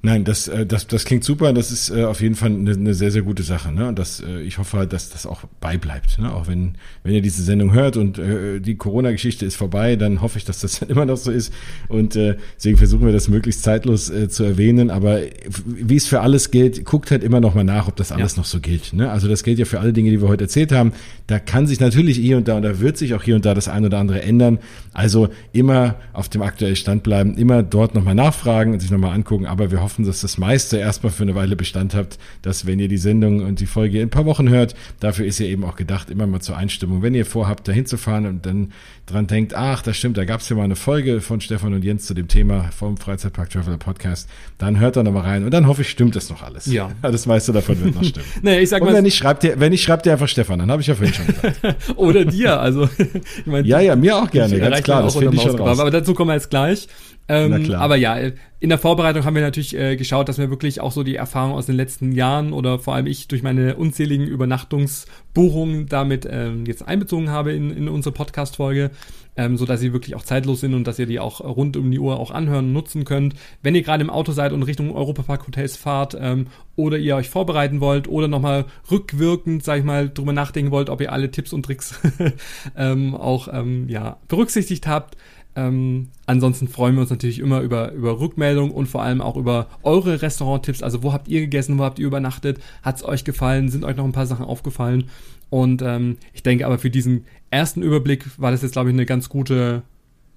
Nein, 0.00 0.22
das, 0.22 0.46
äh, 0.46 0.64
das, 0.64 0.86
das 0.86 1.04
klingt 1.04 1.24
super. 1.24 1.52
Das 1.52 1.72
ist 1.72 1.90
äh, 1.90 2.04
auf 2.04 2.20
jeden 2.20 2.36
Fall 2.36 2.50
eine, 2.50 2.70
eine 2.70 2.94
sehr, 2.94 3.10
sehr 3.10 3.22
gute 3.22 3.42
Sache. 3.42 3.72
Ne? 3.72 3.88
Und 3.88 3.98
das, 3.98 4.20
äh, 4.20 4.42
ich 4.42 4.58
hoffe, 4.58 4.86
dass 4.86 5.10
das 5.10 5.26
auch 5.26 5.42
beibleibt. 5.60 6.20
Ne? 6.20 6.32
Auch 6.32 6.46
wenn, 6.46 6.76
wenn 7.02 7.14
ihr 7.14 7.20
diese 7.20 7.42
Sendung 7.42 7.72
hört 7.72 7.96
und 7.96 8.16
äh, 8.16 8.60
die 8.60 8.76
Corona-Geschichte 8.76 9.44
ist 9.44 9.56
vorbei, 9.56 9.96
dann 9.96 10.22
hoffe 10.22 10.38
ich, 10.38 10.44
dass 10.44 10.60
das 10.60 10.78
dann 10.80 10.88
immer 10.88 11.04
noch 11.04 11.16
so 11.16 11.32
ist. 11.32 11.52
Und 11.88 12.14
äh, 12.14 12.36
deswegen 12.56 12.76
versuchen 12.76 13.06
wir 13.06 13.12
das 13.12 13.26
möglichst 13.26 13.64
zeitlos 13.64 14.08
äh, 14.08 14.28
zu 14.28 14.44
erwähnen. 14.44 14.90
Aber 14.90 15.20
wie 15.66 15.96
es 15.96 16.06
für 16.06 16.20
alles 16.20 16.52
gilt, 16.52 16.84
guckt 16.84 17.10
halt 17.10 17.24
immer 17.24 17.40
noch 17.40 17.56
mal 17.56 17.64
nach, 17.64 17.88
ob 17.88 17.96
das 17.96 18.12
alles 18.12 18.36
ja. 18.36 18.38
noch 18.38 18.46
so 18.46 18.60
gilt. 18.60 18.92
Ne? 18.92 19.10
Also 19.10 19.26
das 19.26 19.42
gilt 19.42 19.58
ja 19.58 19.64
für 19.64 19.80
alle 19.80 19.92
Dinge, 19.92 20.10
die 20.10 20.22
wir 20.22 20.28
heute 20.28 20.44
erzählt 20.44 20.70
haben. 20.70 20.92
Da 21.26 21.40
kann 21.40 21.66
sich 21.66 21.80
natürlich 21.80 22.18
hier 22.18 22.36
und 22.36 22.46
da 22.46 22.56
und 22.56 22.62
da 22.62 22.78
wird 22.78 22.96
sich 22.96 23.14
auch 23.14 23.24
hier 23.24 23.34
und 23.34 23.44
da 23.44 23.52
das 23.52 23.66
ein 23.66 23.84
oder 23.84 23.98
andere 23.98 24.22
ändern. 24.22 24.60
Also 24.92 25.28
immer 25.52 25.96
auf 26.12 26.28
dem 26.28 26.42
aktuellen 26.42 26.76
Stand 26.76 27.02
bleiben, 27.02 27.36
immer 27.36 27.64
dort 27.64 27.96
nochmal 27.96 28.14
nachfragen 28.14 28.74
und 28.74 28.80
sich 28.80 28.92
nochmal 28.92 29.12
angucken. 29.12 29.46
Aber 29.46 29.72
wir 29.72 29.80
hoffen, 29.80 29.87
dass 29.96 30.20
das 30.20 30.38
meiste 30.38 30.78
erstmal 30.78 31.12
für 31.12 31.22
eine 31.22 31.34
Weile 31.34 31.56
Bestand 31.56 31.94
habt, 31.94 32.18
dass 32.42 32.66
wenn 32.66 32.78
ihr 32.78 32.88
die 32.88 32.98
Sendung 32.98 33.44
und 33.44 33.60
die 33.60 33.66
Folge 33.66 33.98
in 34.00 34.08
ein 34.08 34.10
paar 34.10 34.26
Wochen 34.26 34.48
hört, 34.48 34.74
dafür 35.00 35.26
ist 35.26 35.38
ja 35.38 35.46
eben 35.46 35.64
auch 35.64 35.76
gedacht, 35.76 36.10
immer 36.10 36.26
mal 36.26 36.40
zur 36.40 36.56
Einstimmung. 36.56 37.02
Wenn 37.02 37.14
ihr 37.14 37.26
vorhabt, 37.26 37.66
dahin 37.68 37.86
zu 37.86 37.96
fahren 37.96 38.26
und 38.26 38.46
dann 38.46 38.72
dran 39.06 39.26
denkt, 39.26 39.54
ach, 39.54 39.82
das 39.82 39.96
stimmt, 39.96 40.16
da 40.16 40.24
gab 40.24 40.40
es 40.40 40.48
ja 40.48 40.56
mal 40.56 40.64
eine 40.64 40.76
Folge 40.76 41.20
von 41.20 41.40
Stefan 41.40 41.74
und 41.74 41.84
Jens 41.84 42.06
zu 42.06 42.14
dem 42.14 42.28
Thema 42.28 42.70
vom 42.76 42.96
Freizeitpark 42.96 43.50
Traveler 43.50 43.78
Podcast, 43.78 44.28
dann 44.58 44.78
hört 44.78 44.96
da 44.96 45.02
nochmal 45.02 45.24
rein 45.24 45.44
und 45.44 45.52
dann 45.52 45.66
hoffe 45.66 45.82
ich, 45.82 45.88
stimmt 45.88 46.16
das 46.16 46.30
noch 46.30 46.42
alles. 46.42 46.66
Ja. 46.66 46.90
Das 47.08 47.26
meiste 47.26 47.52
davon 47.52 47.82
wird 47.82 47.94
noch 47.94 48.04
stimmen. 48.04 48.26
nee, 48.42 48.60
ich 48.60 48.68
sag 48.68 48.82
und 48.82 48.92
wenn 48.92 49.02
nicht, 49.02 49.16
schreibt 49.16 49.42
ihr, 49.42 49.58
wenn 49.58 49.70
nicht, 49.70 49.82
schreibt 49.82 50.04
ihr 50.04 50.12
einfach 50.12 50.28
Stefan, 50.28 50.58
dann 50.58 50.70
habe 50.70 50.82
ich 50.82 50.88
ja 50.88 50.94
vorhin 50.94 51.14
schon 51.14 51.26
gesagt. 51.26 51.58
Oder 51.96 52.24
dir, 52.26 52.60
also. 52.60 52.88
ich 52.98 53.46
mein, 53.46 53.64
ja, 53.64 53.80
ja, 53.80 53.96
mir 53.96 54.16
auch 54.16 54.30
gerne, 54.30 54.58
ganz 54.58 54.82
klar, 54.82 55.02
das 55.02 55.16
finde 55.16 55.36
ich 55.36 55.42
schon 55.42 55.58
raus. 55.58 55.80
Aber 55.80 55.90
dazu 55.90 56.14
kommen 56.14 56.28
wir 56.28 56.34
jetzt 56.34 56.50
gleich. 56.50 56.86
Ähm, 57.28 57.74
aber 57.74 57.96
ja, 57.96 58.16
in 58.60 58.70
der 58.70 58.78
Vorbereitung 58.78 59.24
haben 59.24 59.34
wir 59.34 59.42
natürlich 59.42 59.76
äh, 59.76 59.96
geschaut, 59.96 60.28
dass 60.28 60.38
wir 60.38 60.48
wirklich 60.50 60.80
auch 60.80 60.92
so 60.92 61.02
die 61.02 61.14
Erfahrung 61.14 61.52
aus 61.52 61.66
den 61.66 61.76
letzten 61.76 62.12
Jahren 62.12 62.52
oder 62.54 62.78
vor 62.78 62.94
allem 62.94 63.06
ich 63.06 63.28
durch 63.28 63.42
meine 63.42 63.76
unzähligen 63.76 64.26
Übernachtungsbuchungen 64.26 65.86
damit 65.86 66.26
ähm, 66.28 66.64
jetzt 66.64 66.88
einbezogen 66.88 67.30
habe 67.30 67.52
in, 67.52 67.70
in 67.70 67.88
unsere 67.88 68.14
Podcast-Folge, 68.14 68.90
ähm, 69.36 69.58
so 69.58 69.66
dass 69.66 69.78
sie 69.78 69.92
wirklich 69.92 70.16
auch 70.16 70.22
zeitlos 70.22 70.60
sind 70.60 70.72
und 70.72 70.86
dass 70.86 70.98
ihr 70.98 71.04
die 71.04 71.20
auch 71.20 71.40
rund 71.40 71.76
um 71.76 71.90
die 71.90 71.98
Uhr 71.98 72.18
auch 72.18 72.30
anhören 72.30 72.66
und 72.66 72.72
nutzen 72.72 73.04
könnt. 73.04 73.34
Wenn 73.62 73.74
ihr 73.74 73.82
gerade 73.82 74.02
im 74.02 74.10
Auto 74.10 74.32
seid 74.32 74.52
und 74.52 74.62
Richtung 74.62 74.96
Europapark 74.96 75.46
Hotels 75.46 75.76
fahrt 75.76 76.16
ähm, 76.18 76.46
oder 76.76 76.96
ihr 76.96 77.14
euch 77.14 77.28
vorbereiten 77.28 77.80
wollt 77.80 78.08
oder 78.08 78.26
nochmal 78.26 78.64
rückwirkend, 78.90 79.62
sag 79.62 79.80
ich 79.80 79.84
mal, 79.84 80.08
drüber 80.08 80.32
nachdenken 80.32 80.72
wollt, 80.72 80.88
ob 80.88 81.02
ihr 81.02 81.12
alle 81.12 81.30
Tipps 81.30 81.52
und 81.52 81.62
Tricks 81.62 82.00
ähm, 82.76 83.14
auch 83.14 83.48
ähm, 83.52 83.88
ja, 83.88 84.16
berücksichtigt 84.28 84.86
habt, 84.86 85.16
ähm, 85.58 86.08
ansonsten 86.26 86.68
freuen 86.68 86.94
wir 86.94 87.00
uns 87.00 87.10
natürlich 87.10 87.40
immer 87.40 87.62
über, 87.62 87.90
über 87.90 88.20
Rückmeldungen 88.20 88.70
und 88.70 88.86
vor 88.86 89.02
allem 89.02 89.20
auch 89.20 89.36
über 89.36 89.66
eure 89.82 90.22
Restauranttipps. 90.22 90.84
Also 90.84 91.02
wo 91.02 91.12
habt 91.12 91.26
ihr 91.26 91.40
gegessen, 91.40 91.78
wo 91.78 91.82
habt 91.82 91.98
ihr 91.98 92.06
übernachtet? 92.06 92.60
Hat 92.82 92.96
es 92.96 93.04
euch 93.04 93.24
gefallen? 93.24 93.68
Sind 93.68 93.84
euch 93.84 93.96
noch 93.96 94.04
ein 94.04 94.12
paar 94.12 94.26
Sachen 94.26 94.44
aufgefallen? 94.44 95.10
Und 95.50 95.82
ähm, 95.82 96.16
ich 96.32 96.44
denke 96.44 96.64
aber 96.64 96.78
für 96.78 96.90
diesen 96.90 97.24
ersten 97.50 97.82
Überblick 97.82 98.24
war 98.38 98.52
das 98.52 98.62
jetzt, 98.62 98.72
glaube 98.72 98.90
ich, 98.90 98.94
eine 98.94 99.06
ganz 99.06 99.28
gute 99.28 99.82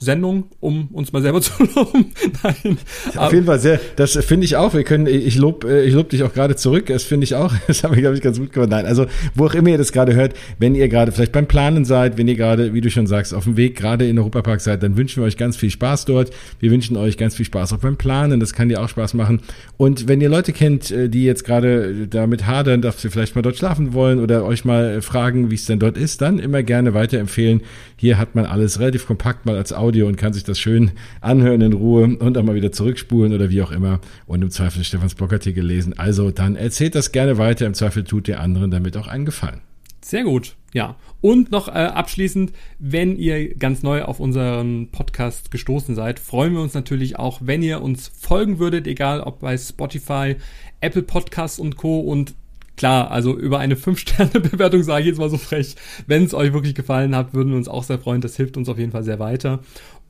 Sendung, 0.02 0.46
um 0.60 0.88
uns 0.88 1.14
mal 1.14 1.22
selber 1.22 1.42
zu 1.42 1.64
loben. 1.64 2.12
Nein. 2.44 2.78
Auf 3.16 3.32
jeden 3.32 3.46
Fall 3.46 3.60
sehr, 3.60 3.80
das 3.96 4.14
finde 4.26 4.46
ich 4.46 4.56
auch. 4.56 4.74
Wir 4.74 4.84
können, 4.84 5.06
ich 5.06 5.38
lob, 5.38 5.64
äh, 5.64 5.84
ich 5.84 5.94
lob 5.94 6.10
dich 6.10 6.24
auch 6.24 6.34
gerade 6.34 6.56
zurück. 6.56 6.88
Das 6.88 7.04
finde 7.04 7.24
ich 7.24 7.36
auch. 7.36 7.54
Das 7.68 7.84
habe 7.84 7.96
ich, 7.96 8.02
glaube 8.02 8.16
ich, 8.16 8.22
ganz 8.22 8.38
gut 8.38 8.52
gemacht. 8.52 8.70
Nein, 8.70 8.86
also, 8.86 9.06
wo 9.36 9.46
auch 9.46 9.54
immer 9.54 9.70
ihr 9.70 9.78
das 9.78 9.92
gerade 9.92 10.14
hört, 10.14 10.34
wenn 10.60 10.76
ihr 10.76 10.90
gerade 10.90 11.12
vielleicht 11.12 11.32
beim 11.32 11.48
Planen 11.48 11.86
seid, 11.86 12.18
wenn 12.18 12.28
ihr 12.28 12.36
gerade, 12.36 12.74
wie 12.74 12.82
du 12.82 12.90
schon 12.90 13.08
sagst, 13.08 13.34
auf 13.34 13.46
dem 13.46 13.56
Weg 13.56 13.78
gerade 13.78 14.06
in 14.06 14.16
den 14.16 14.20
Europapark 14.20 14.60
seid, 14.60 14.84
dann 14.84 14.98
wünschen 14.98 15.22
wir 15.22 15.28
euch 15.28 15.38
ganz 15.38 15.56
viel 15.56 15.70
Spaß 15.70 16.06
dort. 16.06 16.32
Wir 16.60 16.72
wünschen 16.72 16.98
euch 16.98 17.18
ganz 17.18 17.36
viel 17.36 17.46
Spaß 17.46 17.72
auch 17.74 17.78
beim 17.78 17.98
Planen. 17.98 18.40
Das 18.40 18.54
kann 18.54 18.68
dir 18.68 18.82
auch 18.82 18.90
Spaß 18.90 19.14
machen. 19.14 19.42
Und 19.78 20.08
wenn 20.08 20.20
ihr 20.20 20.30
Leute 20.30 20.52
kennt, 20.52 20.92
äh, 20.92 21.08
die 21.08 21.24
jetzt 21.24 21.46
gerade 21.46 22.08
damit 22.08 22.48
hadern, 22.48 22.82
dass 22.82 23.02
sie 23.02 23.10
vielleicht 23.10 23.36
mal 23.36 23.42
dort 23.42 23.58
schlafen 23.58 23.94
wollen 23.94 24.20
oder 24.20 24.44
euch 24.44 24.66
mal 24.66 25.02
fragen, 25.02 25.52
wie 25.52 25.56
es 25.56 25.66
denn 25.66 25.80
dort 25.80 25.98
ist, 25.98 26.22
dann 26.22 26.40
immer 26.40 26.64
gerne 26.64 26.94
weiterempfehlen. 26.94 27.62
Hier 27.96 28.18
hat 28.18 28.36
man 28.36 28.46
alles 28.46 28.80
relativ 28.80 29.06
kompakt 29.06 29.46
mal 29.46 29.56
als 29.56 29.72
Audio 29.72 29.91
Audio 29.92 30.08
und 30.08 30.16
kann 30.16 30.32
sich 30.32 30.46
das 30.46 30.58
schön 30.58 30.92
anhören 31.20 31.60
in 31.60 31.74
Ruhe 31.74 32.04
und 32.18 32.34
dann 32.34 32.46
mal 32.46 32.56
wieder 32.56 32.72
zurückspulen 32.72 33.34
oder 33.34 33.50
wie 33.50 33.62
auch 33.62 33.72
immer 33.72 34.00
und 34.26 34.42
im 34.42 34.50
Zweifel 34.50 34.86
Stefans 34.86 35.16
Blogartikel 35.16 35.66
lesen. 35.66 36.00
Also 36.00 36.32
dann 36.32 36.56
erzählt 36.56 36.96
das 36.96 37.12
gerne 37.12 37.38
weiter. 37.38 37.66
Im 37.66 37.74
Zweifel 37.74 38.06
tut 38.06 38.30
der 38.30 38.40
anderen 38.40 38.72
damit 38.72 38.96
auch 38.96 39.08
einen 39.08 39.26
Gefallen. 39.26 39.60
Sehr 40.00 40.24
gut, 40.24 40.56
ja. 40.74 40.96
Und 41.20 41.52
noch 41.52 41.68
äh, 41.68 41.72
abschließend, 41.72 42.54
wenn 42.80 43.18
ihr 43.18 43.54
ganz 43.56 43.84
neu 43.84 44.04
auf 44.04 44.22
unseren 44.22 44.88
Podcast 44.92 45.52
gestoßen 45.52 45.94
seid, 45.94 46.18
freuen 46.18 46.54
wir 46.54 46.62
uns 46.62 46.74
natürlich 46.74 47.20
auch, 47.20 47.42
wenn 47.44 47.62
ihr 47.62 47.82
uns 47.82 48.08
folgen 48.18 48.60
würdet, 48.60 48.88
egal 48.88 49.20
ob 49.20 49.42
bei 49.42 49.58
Spotify, 49.58 50.38
Apple 50.80 51.04
Podcasts 51.04 51.60
und 51.60 51.76
Co. 51.76 52.00
Und 52.00 52.34
klar, 52.78 53.12
also 53.12 53.38
über 53.38 53.60
eine 53.60 53.76
5-Sterne-Bewertung 53.76 54.84
sage 54.84 55.02
ich 55.02 55.08
jetzt 55.08 55.20
mal 55.20 55.30
so 55.30 55.38
frech. 55.38 55.76
Wenn 56.08 56.24
es 56.24 56.34
euch 56.34 56.54
wirklich 56.54 56.76
gefallen 56.76 57.16
hat, 57.16 57.34
würden 57.34 57.50
wir 57.50 57.58
uns 57.58 57.68
auch 57.68 57.84
sehr 57.84 58.00
freuen. 58.00 58.22
Das 58.22 58.36
hilft 58.36 58.58
uns 58.58 58.70
auf 58.70 58.78
jeden 58.78 58.92
Fall 58.92 59.04
sehr 59.04 59.20
weiter 59.20 59.60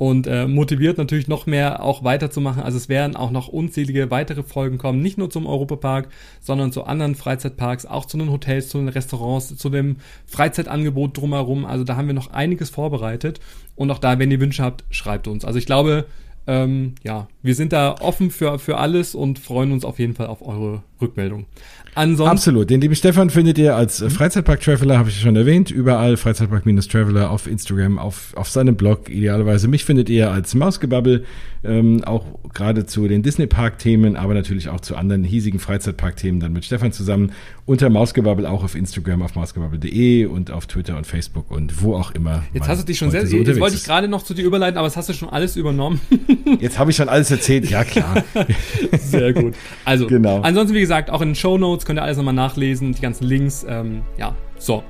und 0.02 0.26
äh, 0.26 0.48
motiviert 0.48 0.98
natürlich 0.98 1.28
noch 1.28 1.46
mehr 1.46 1.84
auch 1.84 2.04
weiterzumachen. 2.04 2.64
Also 2.64 2.78
es 2.78 2.90
werden 2.90 3.16
auch 3.16 3.30
noch 3.30 3.48
unzählige 3.50 4.10
weitere 4.10 4.42
Folgen 4.42 4.80
kommen, 4.80 5.00
nicht 5.00 5.20
nur 5.20 5.30
zum 5.30 5.46
Europapark, 5.46 6.08
sondern 6.40 6.72
zu 6.72 6.86
anderen 6.86 7.14
Freizeitparks, 7.14 7.86
auch 7.86 8.06
zu 8.06 8.18
den 8.18 8.32
Hotels, 8.32 8.70
zu 8.70 8.80
den 8.80 8.88
Restaurants, 8.88 9.56
zu 9.56 9.70
dem 9.70 9.98
Freizeitangebot 10.26 11.16
drumherum. 11.16 11.66
Also 11.66 11.84
da 11.84 11.98
haben 11.98 12.08
wir 12.08 12.16
noch 12.16 12.32
einiges 12.32 12.72
vorbereitet 12.72 13.42
und 13.76 13.92
auch 13.92 14.00
da, 14.00 14.18
wenn 14.18 14.32
ihr 14.32 14.42
Wünsche 14.42 14.64
habt, 14.64 14.86
schreibt 14.90 15.28
uns. 15.28 15.46
Also 15.46 15.60
ich 15.60 15.68
glaube, 15.68 16.08
ähm, 16.48 16.96
ja, 17.04 17.28
wir 17.44 17.54
sind 17.54 17.72
da 17.72 17.96
offen 18.00 18.32
für, 18.32 18.58
für 18.58 18.78
alles 18.78 19.14
und 19.14 19.38
freuen 19.38 19.72
uns 19.72 19.86
auf 19.86 20.00
jeden 20.00 20.16
Fall 20.16 20.28
auf 20.28 20.42
eure 20.42 20.82
Rückmeldung. 21.00 21.46
Ansonsten 21.94 22.32
Absolut. 22.32 22.70
Den 22.70 22.80
lieben 22.80 22.96
Stefan 22.96 23.30
findet 23.30 23.58
ihr 23.58 23.76
als 23.76 24.02
äh, 24.02 24.10
Freizeitpark-Traveler, 24.10 24.98
habe 24.98 25.10
ich 25.10 25.20
schon 25.20 25.36
erwähnt, 25.36 25.72
überall 25.72 26.16
Freizeitpark-Traveler 26.16 27.30
auf 27.30 27.48
Instagram, 27.48 28.00
auf, 28.00 28.34
auf 28.36 28.50
seinem 28.50 28.76
Blog 28.76 29.10
idealerweise. 29.10 29.68
Mich 29.68 29.84
findet 29.84 30.10
ihr 30.10 30.32
als 30.32 30.56
Mausgebabbel, 30.56 31.26
ähm, 31.64 32.04
auch 32.06 32.26
gerade 32.54 32.86
zu 32.86 33.08
den 33.08 33.24
Disney-Park-Themen, 33.24 34.16
aber 34.16 34.34
natürlich 34.34 34.70
auch 34.70 34.80
zu 34.80 34.96
anderen 34.96 35.26
hiesigen 35.26 35.60
Freizeitpark-Themen 35.60 36.40
dann 36.40 36.54
mit 36.54 36.64
Stefan 36.64 36.94
zusammen. 36.94 37.34
Unter 37.66 37.90
Mausgebabbel 37.90 38.46
auch 38.46 38.64
auf 38.64 38.76
Instagram, 38.76 39.22
auf 39.22 39.36
mausgebabbel.de 39.36 40.26
und 40.26 40.52
auf 40.52 40.68
Twitter 40.68 40.98
und 40.98 41.06
Facebook 41.06 41.52
und 41.52 41.84
wo 41.84 41.96
auch 41.96 42.12
immer. 42.12 42.44
Jetzt 42.54 42.68
hast 42.68 42.82
du 42.82 42.86
dich 42.86 42.98
schon 42.98 43.12
sehr, 43.12 43.28
so 43.28 43.36
jetzt 43.36 43.60
wollte 43.60 43.76
ich 43.76 43.84
gerade 43.84 44.08
noch 44.08 44.24
zu 44.24 44.34
dir 44.34 44.46
überleiten, 44.46 44.78
aber 44.78 44.88
das 44.88 44.98
hast 44.98 45.10
du 45.10 45.14
schon 45.14 45.30
alles 45.30 45.56
übernommen. 45.58 46.00
jetzt 46.60 46.80
habe 46.80 46.92
ich 46.92 46.98
schon 46.98 47.10
alles 47.10 47.30
erzählt, 47.32 47.70
ja 47.70 47.84
klar. 47.84 48.24
sehr 49.00 49.34
gut. 49.34 49.54
Also, 49.86 50.08
genau. 50.08 50.42
ansonsten, 50.42 50.76
wie 50.76 50.82
gesagt, 50.82 51.10
auch 51.10 51.22
in 51.22 51.30
den 51.30 51.36
Show 51.36 51.58
Notes 51.82 51.86
könnt 51.86 52.00
ihr 52.00 52.04
alles 52.04 52.18
nochmal 52.18 52.34
nachlesen, 52.34 52.94
die 52.94 53.02
ganzen 53.02 53.26
Links, 53.26 53.66
ähm, 53.68 54.04
ja, 54.18 54.36
so. 54.58 54.84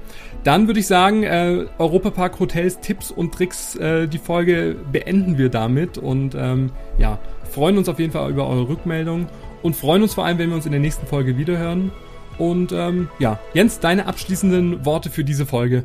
Dann 0.43 0.67
würde 0.67 0.79
ich 0.79 0.87
sagen, 0.87 1.23
äh, 1.23 1.65
Europapark 1.77 2.39
Hotels 2.39 2.79
Tipps 2.79 3.11
und 3.11 3.33
Tricks, 3.33 3.75
äh, 3.75 4.07
die 4.07 4.17
Folge 4.17 4.75
beenden 4.91 5.37
wir 5.37 5.49
damit 5.49 5.97
und 5.97 6.35
ähm, 6.35 6.71
ja, 6.97 7.19
freuen 7.49 7.77
uns 7.77 7.87
auf 7.87 7.99
jeden 7.99 8.11
Fall 8.11 8.29
über 8.29 8.47
eure 8.47 8.67
Rückmeldung 8.67 9.27
und 9.61 9.75
freuen 9.75 10.01
uns 10.01 10.13
vor 10.13 10.25
allem, 10.25 10.37
wenn 10.37 10.49
wir 10.49 10.55
uns 10.55 10.65
in 10.65 10.71
der 10.71 10.81
nächsten 10.81 11.05
Folge 11.05 11.37
wiederhören. 11.37 11.91
Und 12.37 12.71
ähm, 12.71 13.09
ja, 13.19 13.39
Jens, 13.53 13.79
deine 13.79 14.07
abschließenden 14.07 14.85
Worte 14.85 15.09
für 15.09 15.23
diese 15.23 15.45
Folge. 15.45 15.83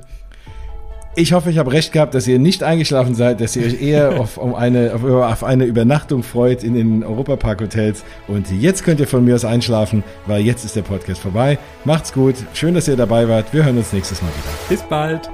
Ich 1.19 1.33
hoffe, 1.33 1.49
ich 1.49 1.57
habe 1.57 1.73
recht 1.73 1.93
gehabt, 1.93 2.13
dass 2.13 2.27
ihr 2.27 2.39
nicht 2.39 2.63
eingeschlafen 2.63 3.15
seid, 3.15 3.41
dass 3.41 3.57
ihr 3.57 3.65
euch 3.65 3.81
eher 3.81 4.21
auf, 4.21 4.37
um 4.37 4.55
eine, 4.55 4.93
auf, 4.95 5.03
auf 5.03 5.45
eine 5.45 5.65
Übernachtung 5.65 6.23
freut 6.23 6.63
in 6.63 6.75
den 6.75 7.03
Europapark-Hotels. 7.03 8.05
Und 8.29 8.51
jetzt 8.53 8.85
könnt 8.85 9.01
ihr 9.01 9.09
von 9.09 9.25
mir 9.25 9.35
aus 9.35 9.47
einschlafen, 9.47 10.05
weil 10.27 10.43
jetzt 10.43 10.67
ist 10.67 10.77
der 10.77 10.83
Podcast 10.83 11.23
vorbei. 11.23 11.59
Macht's 11.87 12.13
gut. 12.13 12.35
Schön, 12.53 12.75
dass 12.75 12.87
ihr 12.87 12.97
dabei 12.97 13.27
wart. 13.31 13.47
Wir 13.55 13.65
hören 13.65 13.79
uns 13.79 13.95
nächstes 13.95 14.21
Mal 14.21 14.29
wieder. 14.29 14.69
Bis 14.69 14.83
bald. 14.83 15.31